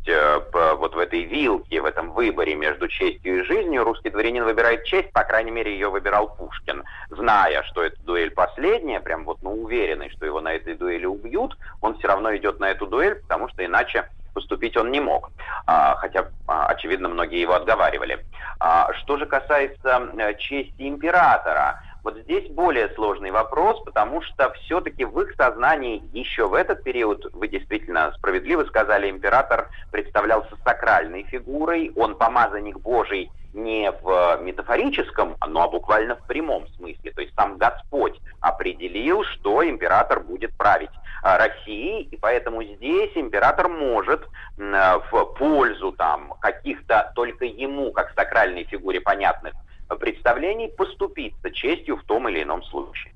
Э, 0.09 0.41
вот 0.75 0.95
в 0.95 0.99
этой 0.99 1.25
вилке, 1.25 1.81
в 1.81 1.85
этом 1.85 2.12
выборе 2.12 2.55
между 2.55 2.89
честью 2.89 3.41
и 3.41 3.45
жизнью 3.45 3.85
русский 3.85 4.11
дворянин 4.11 4.45
выбирает 4.45 4.85
честь, 4.85 5.12
по 5.12 5.23
крайней 5.23 5.51
мере, 5.51 5.73
ее 5.73 5.89
выбирал 5.89 6.35
Пушкин. 6.35 6.83
Зная, 7.11 7.62
что 7.65 7.83
эта 7.83 8.01
дуэль 8.03 8.31
последняя, 8.31 9.01
прям 9.01 9.25
вот 9.25 9.43
ну, 9.43 9.53
уверенный, 9.53 10.11
что 10.11 10.25
его 10.25 10.41
на 10.41 10.55
этой 10.55 10.75
дуэли 10.75 11.05
убьют, 11.05 11.59
он 11.81 11.99
все 11.99 12.09
равно 12.09 12.35
идет 12.37 12.59
на 12.59 12.70
эту 12.70 12.87
дуэль, 12.87 13.17
потому 13.17 13.49
что 13.49 13.65
иначе 13.65 14.09
поступить 14.33 14.77
он 14.77 14.91
не 14.91 15.01
мог. 15.01 15.31
А, 15.67 15.97
хотя, 15.97 16.28
а, 16.47 16.67
очевидно, 16.67 17.09
многие 17.09 17.41
его 17.41 17.55
отговаривали. 17.55 18.25
А, 18.61 18.93
что 18.95 19.17
же 19.17 19.27
касается 19.27 20.11
э, 20.17 20.35
чести 20.39 20.89
императора, 20.89 21.83
вот 22.05 22.17
здесь 22.18 22.49
более 22.51 22.89
сложный 22.94 23.31
вопрос, 23.31 23.81
потому 23.85 24.23
что 24.23 24.52
все-таки 24.52 25.05
в 25.05 25.20
их 25.20 25.35
сознании 25.36 26.02
еще 26.12 26.47
в 26.49 26.55
этот 26.55 26.83
период, 26.83 27.27
вы 27.33 27.49
действительно 27.49 28.12
справедливо 28.17 28.65
сказали, 28.65 29.10
император 29.10 29.68
представлялся 29.91 30.57
сакральной 30.65 31.25
фигурой, 31.25 31.93
он 31.97 32.17
помазанник 32.17 32.78
Божий 32.78 33.31
не 33.52 33.91
в 33.91 34.41
метафорическом, 34.43 35.36
но 35.47 35.62
а 35.62 35.68
буквально 35.68 36.17
в 36.17 36.27
прямом 36.27 36.68
смысле. 36.77 37.12
То 37.12 37.23
есть 37.23 37.35
сам 37.35 37.57
Господь 37.57 38.18
определил, 38.41 39.25
что 39.25 39.68
император 39.68 40.20
будет 40.20 40.57
править 40.57 40.91
а, 41.23 41.39
Россией, 41.39 42.02
и 42.02 42.17
поэтому 42.17 42.62
здесь 42.62 43.10
император 43.17 43.68
может 43.68 44.23
э, 44.59 45.01
в 45.10 45.25
пользу 45.39 45.93
там 45.93 46.35
каких-то 46.41 47.12
только 47.15 47.44
ему, 47.44 47.91
как 47.93 48.12
сакральной 48.15 48.65
фигуре 48.65 49.01
понятных 49.01 49.55
представлений, 49.97 50.68
поступиться 50.68 51.50
честью 51.50 51.97
в 51.97 52.05
том 52.05 52.28
или 52.28 52.42
ином 52.42 52.62
случае. 52.65 53.12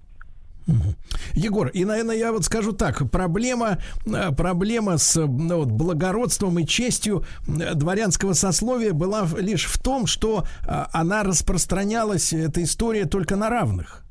Егор, 1.34 1.68
и, 1.68 1.84
наверное, 1.84 2.17
я 2.17 2.33
вот 2.33 2.44
скажу 2.44 2.73
так, 2.73 3.10
проблема, 3.10 3.78
э, 4.07 4.31
проблема 4.33 4.99
с 4.99 5.17
ну, 5.17 5.59
вот, 5.59 5.68
благородством 5.68 6.59
и 6.59 6.67
честью 6.67 7.25
э, 7.47 7.75
дворянского 7.75 8.34
сословия 8.34 8.92
была 8.92 9.26
лишь 9.39 9.67
в 9.67 9.83
том, 9.83 10.07
что 10.07 10.44
э, 10.62 10.84
она 10.92 11.25
распространялась, 11.25 12.33
эта 12.33 12.62
история, 12.62 13.07
только 13.07 13.36
на 13.36 13.51
равных. 13.51 14.05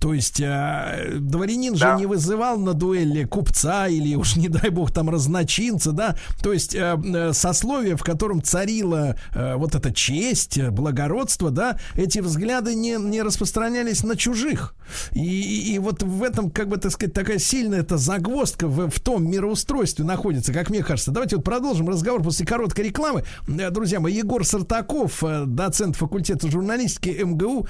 То 0.00 0.14
есть 0.14 0.40
э, 0.40 1.16
дворянин 1.20 1.74
Да. 1.74 1.94
же 1.94 2.00
не 2.00 2.06
вызывал 2.06 2.58
на 2.58 2.74
дуэли 2.74 3.24
купца 3.24 3.88
или 3.88 4.14
уж 4.14 4.36
не 4.36 4.48
дай 4.48 4.70
бог 4.70 4.92
там 4.92 5.10
разночинца, 5.10 5.92
да. 5.92 6.16
То 6.42 6.52
есть 6.52 6.74
э, 6.74 6.98
э, 7.02 7.32
сословие, 7.32 7.96
в 7.96 8.02
котором 8.02 8.42
царила 8.42 9.16
э, 9.34 9.54
вот 9.56 9.74
эта 9.74 9.92
честь, 9.92 10.58
э, 10.58 10.70
благородство, 10.70 11.50
да, 11.50 11.78
эти 11.94 12.18
взгляды 12.20 12.74
не, 12.74 12.96
не 12.96 13.22
распространялись 13.22 14.02
на 14.04 14.16
чужих. 14.16 14.74
И, 15.12 15.20
и- 15.20 15.74
и 15.74 15.78
вот 15.78 16.02
в 16.02 16.22
этом, 16.22 16.50
как 16.50 16.68
бы 16.68 16.76
так 16.76 16.92
сказать, 16.92 17.14
такая 17.14 17.38
сильная 17.38 17.80
эта 17.80 17.96
загвоздка 17.98 18.66
в, 18.66 18.90
в 18.90 19.00
том 19.00 19.30
мироустройстве 19.30 20.04
находится, 20.04 20.52
как 20.52 20.70
мне 20.70 20.82
кажется. 20.82 21.10
Давайте 21.10 21.36
вот 21.36 21.44
продолжим 21.44 21.88
разговор 21.88 22.22
после 22.22 22.46
короткой 22.46 22.86
рекламы. 22.86 23.24
Э, 23.48 23.70
Друзья 23.70 24.00
мои, 24.00 24.14
Егор 24.14 24.44
Сартаков, 24.44 25.22
доцент 25.46 25.96
факультета 25.96 26.50
журналистики 26.50 27.10
МГУ, 27.22 27.66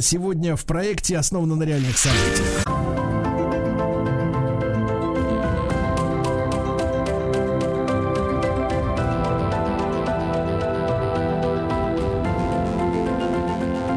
сегодня 0.00 0.56
в 0.56 0.64
проекте 0.64 1.16
«Основано 1.42 1.56
на 1.56 1.64
реальных 1.64 1.98
событиях». 1.98 2.62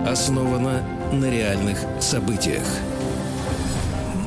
Основано 0.08 0.82
на 1.12 1.26
реальных 1.30 1.78
событиях. 2.00 2.64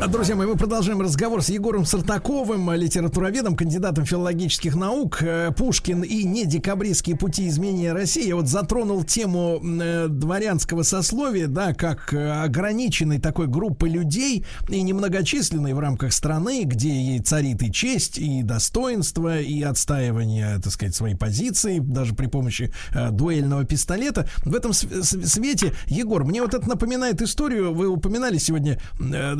Друзья 0.06 0.36
мои, 0.36 0.46
мы 0.46 0.56
продолжаем 0.56 1.00
разговор 1.00 1.42
с 1.42 1.48
Егором 1.48 1.84
Сартаковым, 1.84 2.72
литературоведом, 2.72 3.56
кандидатом 3.56 4.06
филологических 4.06 4.76
наук. 4.76 5.20
Э, 5.22 5.50
Пушкин 5.50 6.02
и 6.02 6.22
недекабристские 6.22 7.16
пути 7.16 7.48
изменения 7.48 7.92
России. 7.92 8.28
Я 8.28 8.36
вот 8.36 8.46
затронул 8.46 9.02
тему 9.02 9.60
э, 9.60 10.06
дворянского 10.08 10.84
сословия, 10.84 11.48
да, 11.48 11.74
как 11.74 12.14
э, 12.14 12.30
ограниченной 12.30 13.18
такой 13.18 13.48
группы 13.48 13.88
людей 13.88 14.46
и 14.68 14.82
немногочисленной 14.82 15.74
в 15.74 15.80
рамках 15.80 16.12
страны, 16.12 16.62
где 16.62 16.90
ей 16.90 17.18
царит 17.18 17.62
и 17.64 17.72
честь, 17.72 18.18
и 18.18 18.44
достоинство, 18.44 19.40
и 19.40 19.60
отстаивание, 19.62 20.60
так 20.62 20.72
сказать, 20.72 20.94
своей 20.94 21.16
позиции, 21.16 21.80
даже 21.80 22.14
при 22.14 22.28
помощи 22.28 22.72
дуэльного 23.10 23.64
пистолета. 23.64 24.28
В 24.44 24.54
этом 24.54 24.72
свете, 24.72 25.74
Егор, 25.86 26.24
мне 26.24 26.40
вот 26.40 26.54
это 26.54 26.66
напоминает 26.68 27.20
историю, 27.20 27.74
вы 27.74 27.88
упоминали 27.88 28.38
сегодня 28.38 28.80
да, 29.00 29.34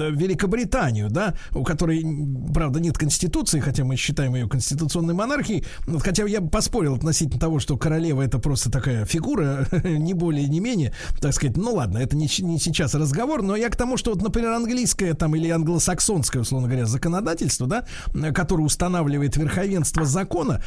Великобританию, 0.48 1.10
да, 1.10 1.34
у 1.54 1.62
которой, 1.62 2.04
правда, 2.52 2.80
нет 2.80 2.96
конституции, 2.96 3.60
хотя 3.60 3.84
мы 3.84 3.96
считаем 3.96 4.34
ее 4.34 4.48
конституционной 4.48 5.14
монархией, 5.14 5.64
хотя 6.00 6.24
я 6.24 6.40
бы 6.40 6.48
поспорил 6.48 6.94
относительно 6.94 7.38
того, 7.38 7.58
что 7.60 7.76
королева 7.76 8.22
это 8.22 8.38
просто 8.38 8.70
такая 8.70 9.04
фигура, 9.04 9.66
не 9.84 10.14
более, 10.14 10.48
не 10.48 10.60
менее, 10.60 10.92
так 11.20 11.34
сказать, 11.34 11.56
ну 11.56 11.74
ладно, 11.74 11.98
это 11.98 12.16
не, 12.16 12.28
не 12.40 12.58
сейчас 12.58 12.94
разговор, 12.94 13.42
но 13.42 13.56
я 13.56 13.68
к 13.68 13.76
тому, 13.76 13.96
что 13.96 14.12
вот, 14.12 14.22
например, 14.22 14.52
английское 14.52 15.14
там 15.14 15.34
или 15.36 15.48
англосаксонское, 15.50 16.42
условно 16.42 16.68
говоря, 16.68 16.86
законодательство, 16.86 17.66
да, 17.66 17.84
которое 18.32 18.62
устанавливает 18.62 19.36
верховенство 19.36 20.04
закона, 20.04 20.62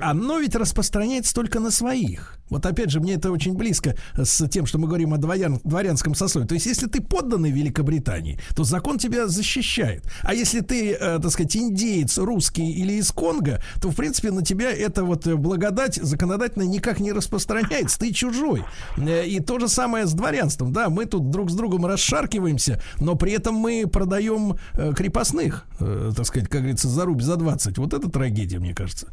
оно 0.00 0.38
ведь 0.38 0.54
распространяется 0.54 1.34
только 1.34 1.60
на 1.60 1.70
своих. 1.70 2.38
Вот 2.50 2.66
опять 2.66 2.90
же, 2.90 3.00
мне 3.00 3.14
это 3.14 3.32
очень 3.32 3.54
близко 3.54 3.96
с 4.16 4.48
тем, 4.48 4.66
что 4.66 4.78
мы 4.78 4.86
говорим 4.86 5.14
о 5.14 5.18
дворян, 5.18 5.60
дворянском 5.64 6.14
сословии. 6.14 6.46
То 6.46 6.54
есть, 6.54 6.66
если 6.66 6.86
ты 6.86 7.00
подданный 7.00 7.50
Великобритании, 7.50 8.38
то 8.54 8.64
закон 8.64 8.98
тебя 8.98 9.23
защищает. 9.28 10.04
А 10.22 10.34
если 10.34 10.60
ты, 10.60 10.92
э, 10.94 11.18
так 11.18 11.30
сказать, 11.30 11.56
индеец, 11.56 12.18
русский 12.18 12.70
или 12.72 12.94
из 12.94 13.10
Конго, 13.12 13.60
то, 13.80 13.90
в 13.90 13.96
принципе, 13.96 14.30
на 14.30 14.42
тебя 14.42 14.70
эта 14.70 15.04
вот 15.04 15.26
э, 15.26 15.34
благодать 15.36 15.96
законодательно 15.96 16.64
никак 16.64 17.00
не 17.00 17.12
распространяется. 17.12 17.98
Ты 17.98 18.12
чужой. 18.12 18.64
Э, 18.96 19.26
И 19.26 19.40
то 19.40 19.58
же 19.58 19.68
самое 19.68 20.06
с 20.06 20.12
дворянством. 20.12 20.72
Да, 20.72 20.88
мы 20.88 21.06
тут 21.06 21.30
друг 21.30 21.50
с 21.50 21.54
другом 21.54 21.86
расшаркиваемся, 21.86 22.80
но 22.98 23.14
при 23.14 23.32
этом 23.32 23.54
мы 23.54 23.86
продаем 23.86 24.56
крепостных, 24.96 25.66
так 25.78 26.26
сказать, 26.26 26.48
как 26.48 26.60
говорится, 26.60 26.88
за 26.88 27.04
рубль, 27.04 27.22
за 27.22 27.36
20. 27.36 27.78
Вот 27.78 27.92
это 27.92 28.10
трагедия, 28.10 28.58
мне 28.58 28.74
кажется. 28.74 29.08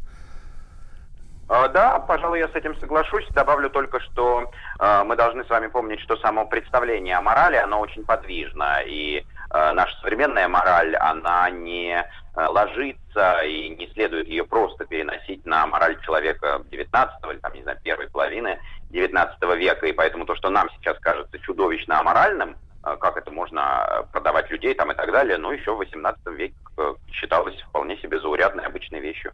А, 1.52 1.68
Да, 1.68 1.98
пожалуй, 1.98 2.38
я 2.38 2.48
с 2.48 2.54
этим 2.54 2.74
соглашусь. 2.76 3.26
Добавлю 3.34 3.68
только, 3.68 4.00
что 4.00 4.50
э, 4.80 5.04
мы 5.04 5.16
должны 5.16 5.44
с 5.44 5.50
вами 5.50 5.66
помнить, 5.66 6.00
что 6.00 6.16
само 6.16 6.46
представление 6.46 7.16
о 7.16 7.20
морали, 7.20 7.56
оно 7.56 7.78
очень 7.80 8.04
подвижно. 8.04 8.78
И 8.86 9.22
наша 9.52 9.94
современная 10.00 10.48
мораль, 10.48 10.96
она 10.96 11.50
не 11.50 11.92
э, 11.92 12.04
ложится 12.34 13.40
и 13.42 13.68
не 13.68 13.86
следует 13.88 14.26
ее 14.26 14.44
просто 14.44 14.86
переносить 14.86 15.44
на 15.44 15.66
мораль 15.66 16.00
человека 16.02 16.62
19 16.70 17.16
или, 17.30 17.38
там, 17.38 17.52
не 17.52 17.62
знаю, 17.62 17.78
первой 17.82 18.08
половины 18.08 18.58
19 18.90 19.42
века. 19.58 19.86
И 19.86 19.92
поэтому 19.92 20.24
то, 20.24 20.34
что 20.36 20.48
нам 20.48 20.70
сейчас 20.76 20.98
кажется 21.00 21.38
чудовищно 21.40 22.00
аморальным, 22.00 22.56
э, 22.84 22.96
как 22.98 23.16
это 23.16 23.30
можно 23.30 23.86
э, 23.86 24.02
продавать 24.12 24.50
людей 24.50 24.74
там 24.74 24.90
и 24.90 24.94
так 24.94 25.12
далее, 25.12 25.36
ну, 25.36 25.52
еще 25.52 25.74
в 25.74 25.78
18 25.78 26.26
веке 26.28 26.54
э, 26.78 26.94
считалось 27.10 27.60
вполне 27.62 27.96
себе 27.98 28.20
заурядной 28.20 28.64
обычной 28.64 29.00
вещью. 29.00 29.32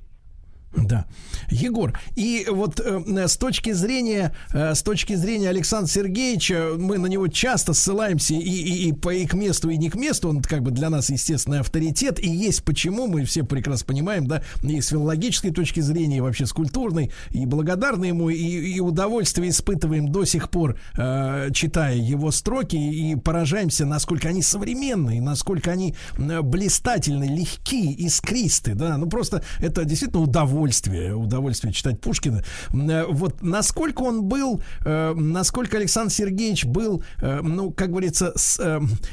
Да. 0.76 1.06
Егор, 1.50 1.98
и 2.14 2.46
вот 2.50 2.78
э, 2.78 3.26
с 3.26 3.36
точки 3.36 3.72
зрения, 3.72 4.34
э, 4.52 4.74
с 4.74 4.82
точки 4.82 5.14
зрения 5.14 5.48
Александра 5.48 5.90
Сергеевича, 5.90 6.72
мы 6.78 6.98
на 6.98 7.06
него 7.06 7.28
часто 7.28 7.72
ссылаемся 7.72 8.34
и, 8.34 8.38
и, 8.38 8.88
и 8.88 8.92
по 8.92 9.12
и 9.12 9.26
к 9.26 9.32
месту, 9.32 9.70
и 9.70 9.78
не 9.78 9.88
к 9.88 9.94
месту. 9.94 10.28
Он 10.28 10.42
как 10.42 10.62
бы 10.62 10.70
для 10.70 10.90
нас, 10.90 11.08
естественный 11.08 11.60
авторитет. 11.60 12.20
И 12.20 12.28
есть 12.28 12.64
почему, 12.64 13.06
мы 13.06 13.24
все 13.24 13.44
прекрасно 13.44 13.86
понимаем, 13.86 14.26
да, 14.26 14.42
и 14.62 14.80
с 14.80 14.88
филологической 14.88 15.50
точки 15.50 15.80
зрения, 15.80 16.18
и 16.18 16.20
вообще 16.20 16.44
с 16.44 16.52
культурной, 16.52 17.12
и 17.30 17.46
благодарны 17.46 18.06
ему, 18.06 18.28
и, 18.28 18.36
и 18.36 18.80
удовольствие 18.80 19.48
испытываем 19.48 20.12
до 20.12 20.26
сих 20.26 20.50
пор, 20.50 20.78
э, 20.98 21.48
читая 21.54 21.96
его 21.96 22.30
строки, 22.30 22.76
и 22.76 23.16
поражаемся, 23.16 23.86
насколько 23.86 24.28
они 24.28 24.42
современные, 24.42 25.22
насколько 25.22 25.70
они 25.70 25.94
э, 26.18 26.42
блистательны, 26.42 27.24
легки, 27.24 27.92
искристы, 27.92 28.74
да, 28.74 28.98
ну 28.98 29.08
просто 29.08 29.42
это 29.60 29.84
действительно 29.86 30.22
удовольствие, 30.22 30.57
удовольствие 30.58 31.72
читать 31.72 32.00
Пушкина. 32.00 32.42
Э, 32.72 33.04
Вот 33.08 33.42
насколько 33.42 34.02
он 34.02 34.24
был, 34.24 34.62
э, 34.84 35.14
насколько 35.14 35.76
Александр 35.76 36.12
Сергеевич 36.12 36.64
был, 36.64 37.02
э, 37.20 37.40
ну, 37.42 37.70
как 37.70 37.90
говорится, 37.90 38.32
с, 38.36 38.58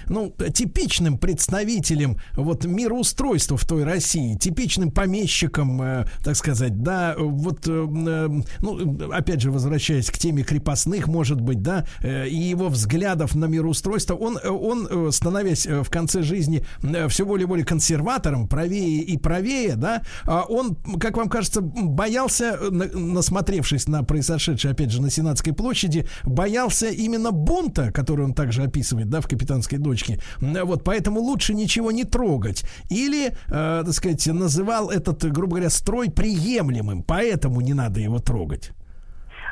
ну, 0.08 0.34
типичным 0.54 1.18
представителем 1.18 2.18
вот 2.34 2.66
мироустройства 2.66 3.58
в 3.58 3.66
той 3.66 3.84
России, 3.84 4.36
типичным 4.36 4.92
помещиком, 4.92 6.06
так 6.24 6.36
сказать, 6.36 6.82
да, 6.82 7.16
вот, 7.18 7.66
ну, 7.68 9.12
опять 9.12 9.42
же, 9.42 9.52
возвращаясь 9.52 10.10
к 10.10 10.18
теме 10.18 10.44
крепостных, 10.44 11.08
может 11.08 11.42
быть, 11.42 11.62
да, 11.62 11.86
и 12.04 12.36
его 12.36 12.70
взглядов 12.70 13.36
на 13.36 13.46
мироустройство, 13.46 14.16
он, 14.16 14.38
он 14.44 15.12
становясь 15.12 15.66
в 15.66 15.90
конце 15.90 16.22
жизни 16.22 16.66
все 17.10 17.26
более 17.26 17.46
и 17.46 17.48
более 17.48 17.66
консерватором, 17.66 18.48
правее 18.48 19.02
и 19.02 19.18
правее, 19.18 19.76
да, 19.76 20.02
а 20.24 20.44
он, 20.44 20.76
как 21.00 21.18
вам 21.18 21.30
кажется, 21.36 21.62
боялся, 21.62 22.58
э, 22.62 22.70
на- 22.70 22.88
насмотревшись 22.88 23.88
на 23.88 24.04
произошедшее, 24.04 24.72
опять 24.72 24.92
же, 24.92 25.02
на 25.02 25.10
Сенатской 25.10 25.54
площади, 25.54 26.08
боялся 26.24 26.88
именно 26.88 27.32
бунта, 27.32 27.92
который 27.92 28.26
он 28.26 28.34
также 28.34 28.64
описывает, 28.64 29.10
да, 29.10 29.20
в 29.20 29.28
«Капитанской 29.28 29.78
дочке». 29.78 30.20
Вот, 30.40 30.84
поэтому 30.84 31.20
лучше 31.20 31.54
ничего 31.54 31.92
не 31.92 32.06
трогать. 32.06 32.64
Или, 32.90 33.28
э, 33.28 33.84
так 33.86 33.94
сказать, 33.94 34.26
называл 34.28 34.90
этот, 34.90 35.26
грубо 35.34 35.56
говоря, 35.58 35.70
строй 35.70 36.10
приемлемым, 36.10 37.04
поэтому 37.04 37.62
не 37.62 37.74
надо 37.74 38.00
его 38.00 38.20
трогать. 38.20 38.72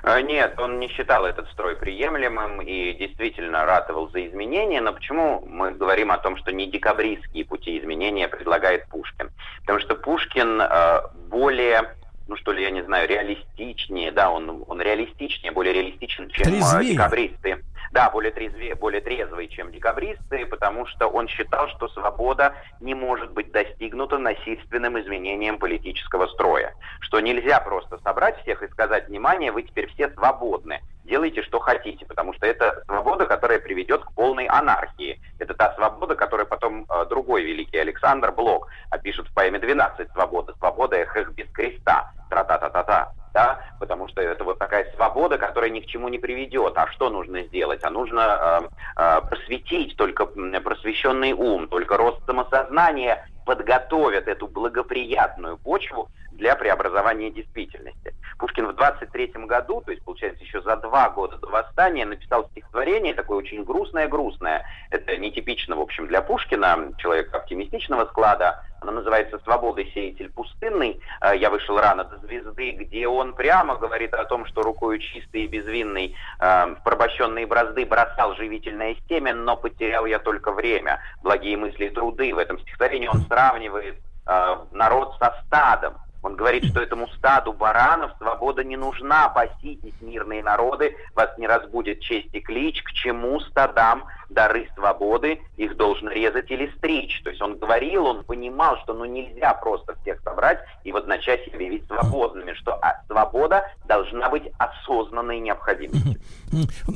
Э, 0.04 0.22
Нет, 0.22 0.60
он 0.60 0.80
не 0.80 0.90
считал 0.90 1.26
этот 1.26 1.50
строй 1.52 1.76
приемлемым 1.76 2.62
и 2.62 2.94
действительно 2.94 3.66
ратовал 3.66 4.10
за 4.10 4.26
изменения, 4.28 4.82
но 4.82 4.94
почему 4.94 5.44
мы 5.48 5.72
говорим 5.72 6.12
о 6.12 6.18
том, 6.18 6.38
что 6.38 6.52
не 6.52 6.68
декабристские 6.70 7.46
пути 7.46 7.80
изменения 7.80 8.28
предлагает 8.28 8.88
Пушкин? 8.90 9.32
Потому 9.62 9.80
что 9.80 9.96
Пушкин 9.96 10.62
э, 10.62 11.02
более, 11.30 11.96
ну 12.28 12.36
что 12.36 12.52
ли, 12.52 12.64
я 12.64 12.70
не 12.70 12.84
знаю, 12.84 13.08
реалистичнее, 13.08 14.12
да, 14.12 14.30
он, 14.30 14.64
он 14.68 14.82
реалистичнее, 14.82 15.52
более 15.54 15.74
реалистичен, 15.74 16.30
чем 16.30 16.48
э, 16.48 16.52
Трезвее. 16.52 16.92
декабристы. 16.94 17.64
Да, 17.94 18.10
более 18.10 18.32
трезвее, 18.32 18.74
более 18.74 19.02
трезвый, 19.02 19.48
чем 19.48 19.72
декабристы, 19.72 20.48
потому 20.48 20.88
что 20.88 21.08
он 21.08 21.28
считал, 21.28 21.68
что 21.68 21.88
свобода 21.90 22.56
не 22.80 22.96
может 22.96 23.30
быть 23.30 23.52
достигнута 23.52 24.18
насильственным 24.18 25.00
изменением 25.00 25.60
политического 25.60 26.26
строя. 26.26 26.74
Что 27.02 27.20
нельзя 27.20 27.60
просто 27.60 28.00
собрать 28.00 28.42
всех 28.42 28.64
и 28.64 28.68
сказать, 28.70 29.10
внимание, 29.10 29.52
вы 29.52 29.62
теперь 29.62 29.94
все 29.94 30.10
свободны, 30.10 30.82
делайте, 31.04 31.44
что 31.44 31.60
хотите, 31.60 32.04
потому 32.08 32.34
что 32.34 32.48
это 32.48 32.82
свобода, 32.88 33.28
которая 33.28 33.60
приведет 33.60 34.04
к 34.04 34.12
полной 34.14 34.48
анархии. 34.48 35.22
Это 35.38 35.54
та 35.54 35.76
свобода, 35.76 36.16
которую 36.16 36.48
потом 36.48 36.88
э, 36.90 37.06
другой 37.06 37.44
великий 37.44 37.78
Александр 37.78 38.32
Блок 38.32 38.70
опишет 38.90 39.28
в 39.28 39.34
поэме 39.36 39.60
«12 39.60 40.12
свободы». 40.14 40.54
Свобода 40.58 40.96
эх, 40.96 41.32
без 41.34 41.48
креста. 41.52 42.12
Тра-та-та-та-та. 42.32 43.12
Да? 43.34 43.60
Потому 43.80 44.08
что 44.08 44.22
это 44.22 44.44
вот 44.44 44.60
такая 44.60 44.92
свобода, 44.96 45.38
которая 45.38 45.72
ни 45.72 45.80
к 45.80 45.88
чему 45.88 46.08
не 46.10 46.20
приведет. 46.20 46.74
А 46.78 46.88
что 46.88 47.10
нужно 47.10 47.44
сделать? 47.44 47.84
А 47.84 47.90
нужно 47.90 48.70
э, 48.98 49.02
э, 49.02 49.22
просветить 49.28 49.98
только 49.98 50.26
просвещенный 50.26 51.34
ум, 51.34 51.68
только 51.68 51.98
рост 51.98 52.24
самосознания 52.26 53.28
подготовят 53.46 54.28
эту 54.28 54.48
благоприятную 54.48 55.58
почву 55.58 56.10
для 56.32 56.56
преобразования 56.56 57.30
действительности. 57.30 58.14
Пушкин 58.38 58.68
в 58.68 58.76
23 58.76 59.28
году, 59.46 59.82
то 59.86 59.92
есть, 59.92 60.04
получается, 60.04 60.44
еще 60.44 60.62
за 60.62 60.76
два 60.78 61.10
года 61.10 61.38
до 61.38 61.48
восстания, 61.48 62.06
написал 62.06 62.50
стихотворение, 62.52 63.14
такое 63.14 63.38
очень 63.38 63.64
грустное-грустное. 63.64 64.66
Это 64.90 65.18
нетипично, 65.18 65.76
в 65.76 65.82
общем, 65.82 66.08
для 66.08 66.22
Пушкина, 66.22 66.94
человека 66.98 67.38
оптимистичного 67.38 68.06
склада. 68.08 68.64
Оно 68.84 68.92
называется 68.92 69.40
«Свобода 69.46 69.84
сеятель 69.86 70.30
пустынный». 70.30 71.00
Э, 71.22 71.38
Я 71.38 71.50
вышел 71.50 71.78
рано 71.80 72.04
до 72.04 72.18
звезды, 72.18 72.72
где 72.72 73.08
он 73.08 73.34
прямо 73.34 73.78
говорит 73.78 74.14
о 74.14 74.26
том, 74.26 74.46
что 74.46 74.62
рукою 74.62 75.00
чистой 75.00 75.44
и 75.44 75.48
безвинной 75.48 76.16
э, 76.40 76.66
в 76.76 76.84
порабощенные 76.84 77.48
бразды 77.48 77.86
бросал 77.86 78.36
живительное 78.36 78.98
семя, 79.08 79.34
но 79.34 79.56
потерял 79.56 80.06
я 80.06 80.20
только 80.20 80.52
время. 80.52 81.00
Благие 81.22 81.56
мысли 81.56 81.86
и 81.86 81.90
труды. 81.90 82.36
В 82.36 82.38
этом 82.38 82.60
стихотворении 82.60 83.08
он 83.08 83.22
сравнивает 83.22 83.96
э, 84.28 84.56
народ 84.72 85.16
со 85.18 85.34
стадом. 85.46 85.94
Он 86.24 86.38
говорит, 86.38 86.66
что 86.66 86.82
этому 86.82 87.08
стаду 87.10 87.52
баранов 87.52 88.12
свобода 88.18 88.64
не 88.64 88.78
нужна, 88.78 89.28
паситесь, 89.30 89.94
мирные 90.02 90.42
народы, 90.42 90.96
вас 91.16 91.38
не 91.38 91.46
разбудит 91.48 92.00
честь 92.00 92.34
и 92.34 92.40
клич, 92.40 92.82
к 92.82 92.92
чему 92.94 93.42
стадам 93.42 94.06
дары 94.30 94.68
свободы, 94.76 95.40
их 95.58 95.78
должен 95.78 96.10
резать 96.10 96.50
или 96.50 96.72
стричь. 96.78 97.22
То 97.24 97.30
есть 97.30 97.42
он 97.42 97.58
говорил, 97.58 98.06
он 98.06 98.24
понимал, 98.24 98.78
что 98.84 98.94
ну 98.94 99.06
нельзя 99.06 99.54
просто 99.54 99.96
всех 100.02 100.22
собрать 100.24 100.60
и 100.84 100.92
в 100.92 100.98
одночасье 100.98 101.54
объявить 101.54 101.86
свободными, 101.88 102.54
что 102.54 102.74
а, 102.82 103.02
свобода 103.08 103.64
должна 103.86 104.30
быть 104.30 104.44
осознанной 104.58 105.40
необходимостью. 105.40 106.16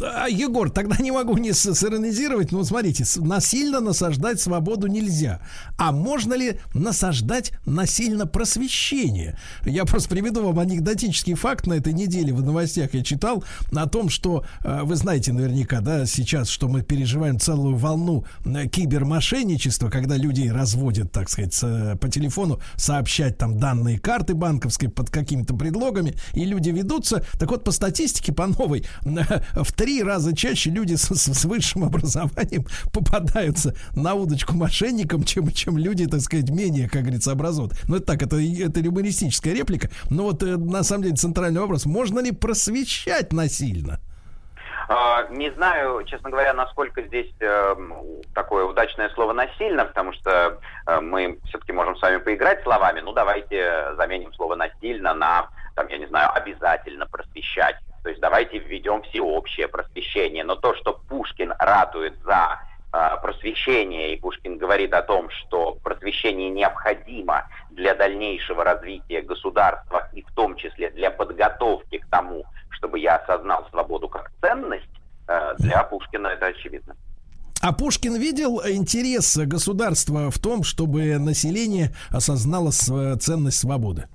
А, 0.04 0.28
Егор, 0.30 0.70
тогда 0.70 0.98
не 1.00 1.12
могу 1.12 1.38
не 1.38 1.52
сиронизировать. 1.54 2.52
Ну, 2.52 2.64
смотрите, 2.64 3.04
насильно 3.18 3.80
насаждать 3.80 4.40
свободу 4.40 4.88
нельзя. 4.88 5.42
А 5.78 5.92
можно 5.92 6.34
ли 6.34 6.60
насаждать 6.74 7.54
насильно 7.66 8.28
просвещение? 8.28 9.17
Я 9.66 9.86
просто 9.86 10.10
приведу 10.10 10.44
вам 10.46 10.60
анекдотический 10.60 11.34
факт 11.34 11.68
на 11.68 11.74
этой 11.74 11.94
неделе 11.94 12.34
в 12.34 12.44
новостях 12.44 12.94
я 12.94 13.04
читал 13.04 13.44
о 13.76 13.88
том, 13.88 14.10
что 14.10 14.46
э, 14.64 14.82
вы 14.84 14.96
знаете 14.96 15.34
наверняка, 15.34 15.82
да, 15.82 16.06
сейчас, 16.06 16.50
что 16.50 16.68
мы 16.68 16.82
переживаем 16.82 17.40
целую 17.40 17.76
волну 17.76 18.26
э, 18.46 18.68
кибермошенничества, 18.68 19.90
когда 19.90 20.18
людей 20.18 20.52
разводят, 20.52 21.12
так 21.12 21.30
сказать, 21.30 21.58
э, 21.64 21.96
по 22.00 22.10
телефону 22.10 22.60
сообщать 22.76 23.38
там 23.38 23.60
данные 23.60 24.00
карты 24.00 24.34
банковской 24.36 24.90
под 24.90 25.10
какими-то 25.10 25.56
предлогами, 25.56 26.16
и 26.34 26.46
люди 26.46 26.70
ведутся. 26.70 27.24
Так 27.40 27.52
вот, 27.52 27.64
по 27.64 27.72
статистике, 27.72 28.34
по 28.34 28.48
новой, 28.48 28.86
в 29.02 29.74
три 29.74 30.04
раза 30.04 30.36
чаще 30.36 30.70
люди 30.70 30.96
с, 30.96 31.10
с- 31.10 31.46
высшим 31.46 31.84
образованием 31.84 32.66
попадаются 32.94 33.74
на 33.96 34.14
удочку 34.14 34.56
мошенникам, 34.56 35.24
чем, 35.24 35.52
чем 35.52 35.78
люди, 35.78 36.06
так 36.06 36.22
сказать, 36.22 36.50
менее, 36.50 36.90
как 36.90 37.04
говорится, 37.04 37.32
образованные. 37.32 37.78
Ну, 37.88 37.96
это 37.96 38.06
так, 38.06 38.22
это, 38.24 38.38
это 38.38 38.80
юмористическая 39.08 39.54
реплика. 39.54 39.90
Но 40.10 40.24
вот, 40.24 40.44
э, 40.44 40.58
на 40.58 40.84
самом 40.84 41.04
деле, 41.04 41.16
центральный 41.16 41.62
вопрос. 41.62 41.86
Можно 41.86 42.20
ли 42.20 42.32
просвещать 42.32 43.34
насильно? 43.34 44.00
А, 44.90 45.28
Не 45.30 45.52
знаю, 45.52 46.04
честно 46.06 46.30
говоря, 46.30 46.54
насколько 46.54 47.02
здесь 47.02 47.32
э, 47.42 47.76
такое 48.34 48.64
удачное 48.66 49.10
слово 49.10 49.34
насильно, 49.34 49.86
потому 49.86 50.14
что 50.14 50.60
э, 50.86 51.02
мы 51.02 51.40
все-таки 51.46 51.74
можем 51.74 51.98
с 51.98 52.02
вами 52.02 52.18
поиграть 52.18 52.64
словами. 52.64 53.02
Ну, 53.02 53.12
давайте 53.12 53.94
заменим 53.98 54.32
слово 54.34 54.56
насильно 54.56 55.14
на, 55.14 55.50
там, 55.76 55.88
я 55.90 55.98
не 55.98 56.06
знаю, 56.08 56.32
обязательно 56.34 57.06
просвещать. 57.06 57.76
То 58.04 58.10
есть 58.10 58.22
давайте 58.22 58.60
введем 58.60 59.02
всеобщее 59.04 59.68
просвещение. 59.68 60.46
Но 60.46 60.56
то, 60.56 60.74
что 60.76 60.94
Пушкин 61.10 61.54
ратует 61.60 62.18
за 62.24 62.62
э, 62.94 63.10
просвещение, 63.22 64.14
и 64.14 64.20
Пушкин 64.20 64.58
говорит 64.58 64.94
о 64.94 65.02
том, 65.02 65.30
что 65.30 65.78
просвещение 65.84 66.50
необходимо 66.50 67.48
для 67.72 67.96
дальнейшего 67.96 68.64
развития 68.64 69.22
государства 69.22 70.10
и 70.14 70.22
в 70.22 70.32
том 70.34 70.56
числе 70.56 70.90
для 70.92 71.12
подготовки 71.12 71.98
к 72.00 72.08
тому, 72.08 72.46
чтобы 72.70 73.00
я 73.00 73.18
осознал 73.18 73.68
свободу 73.70 74.08
как 74.08 74.32
ценность, 74.42 74.90
э, 75.28 75.56
для 75.60 75.84
Пушкина 75.84 76.28
это 76.28 76.48
очевидно. 76.48 76.96
А 77.62 77.74
Пушкин 77.74 78.16
видел 78.16 78.62
интерес 78.66 79.38
государства 79.38 80.30
в 80.30 80.40
том, 80.40 80.64
чтобы 80.64 81.18
население 81.18 81.90
осознало 82.12 82.72
ценность 82.72 83.60
свободы? 83.60 84.08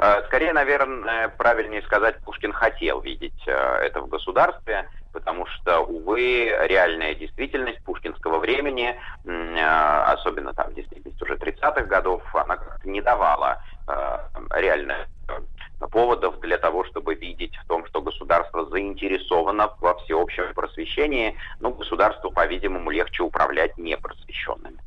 Э, 0.00 0.22
Скорее, 0.26 0.52
наверное, 0.52 1.28
правильнее 1.28 1.82
сказать, 1.82 2.18
Пушкин 2.24 2.52
хотел 2.52 3.00
видеть 3.00 3.40
это 3.46 4.00
в 4.00 4.08
государстве, 4.08 4.88
потому 5.14 5.46
что, 5.46 5.80
увы, 5.80 6.52
реальная 6.66 7.14
действительность 7.14 7.82
пушкинского 7.84 8.38
времени, 8.38 8.94
э, 9.24 10.02
особенно 10.06 10.52
там 10.52 10.74
действительность 10.74 11.22
уже 11.22 11.36
30-х 11.36 11.82
годов, 11.84 12.22
она 12.34 12.56
как-то 12.56 12.88
не 12.88 13.00
давала 13.00 13.62
э, 13.86 14.18
реально 14.50 15.06
э, 15.28 15.86
поводов 15.86 16.40
для 16.40 16.58
того, 16.58 16.84
чтобы 16.84 17.14
видеть 17.14 17.56
в 17.56 17.66
том, 17.68 17.86
что 17.86 18.02
государство 18.02 18.68
заинтересовано 18.68 19.72
во 19.80 19.94
всеобщем 19.98 20.52
просвещении, 20.52 21.36
но 21.60 21.70
государству, 21.70 22.32
по-видимому, 22.32 22.90
легче 22.90 23.22
управлять 23.22 23.78
непросвещенными. 23.78 24.78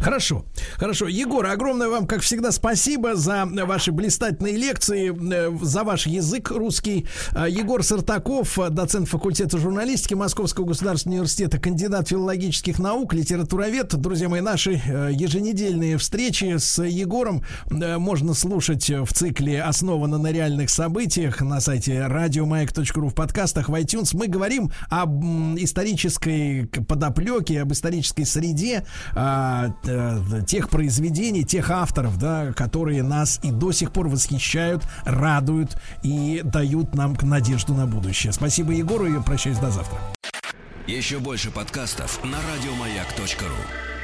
Хорошо, 0.00 0.44
хорошо. 0.76 1.08
Егор, 1.08 1.44
огромное 1.46 1.88
вам, 1.88 2.06
как 2.06 2.20
всегда, 2.20 2.52
спасибо 2.52 3.16
за 3.16 3.46
ваши 3.46 3.90
блистательные 3.90 4.56
лекции, 4.56 5.12
э, 5.12 5.56
за 5.60 5.84
ваш 5.84 6.06
язык 6.06 6.50
русский. 6.50 7.06
А, 7.32 7.48
Егор 7.48 7.82
Сартаков, 7.82 8.58
э, 8.58 8.70
доцент 8.70 9.08
факультета 9.08 9.58
журналистики 9.58 10.14
Московского 10.14 10.66
государственного 10.66 11.18
университета, 11.20 11.58
кандидат 11.58 12.08
филологических 12.08 12.78
наук, 12.78 13.12
литературовед. 13.12 13.94
Друзья 13.96 14.28
мои, 14.28 14.40
наши 14.40 14.80
э, 14.86 15.10
еженедельные 15.12 15.98
встречи 15.98 16.56
с 16.58 16.82
Егором 16.82 17.44
можно 17.68 18.34
слушать 18.34 18.88
в 18.90 19.12
цикле 19.12 19.62
«Основано 19.62 20.18
на 20.18 20.30
реальных 20.30 20.70
событиях» 20.70 21.40
на 21.40 21.60
сайте 21.60 22.06
радиомаяк.ру 22.06 23.08
в 23.08 23.14
подкастах 23.14 23.68
в 23.68 23.74
iTunes. 23.74 24.10
Мы 24.12 24.28
говорим 24.28 24.70
об 24.90 25.24
исторической 25.58 26.66
подоплеке, 26.66 27.62
об 27.62 27.72
исторической 27.72 28.24
среде, 28.24 28.84
э, 29.84 30.42
тех 30.46 30.68
произведений, 30.70 31.44
тех 31.44 31.70
авторов, 31.70 32.18
да, 32.18 32.52
которые 32.52 33.02
нас 33.02 33.40
и 33.42 33.50
до 33.50 33.72
сих 33.72 33.92
пор 33.92 34.08
восхищают, 34.08 34.84
радуют 35.04 35.76
и 36.02 36.40
дают 36.44 36.94
нам 36.94 37.16
надежду 37.22 37.74
на 37.74 37.86
будущее. 37.86 38.32
Спасибо 38.32 38.72
Егору 38.72 39.06
и 39.06 39.22
прощаюсь 39.22 39.58
до 39.58 39.70
завтра. 39.70 39.98
Еще 40.86 41.18
больше 41.18 41.50
подкастов 41.50 42.24
на 42.24 42.38
радиомаяк.ру. 42.38 43.97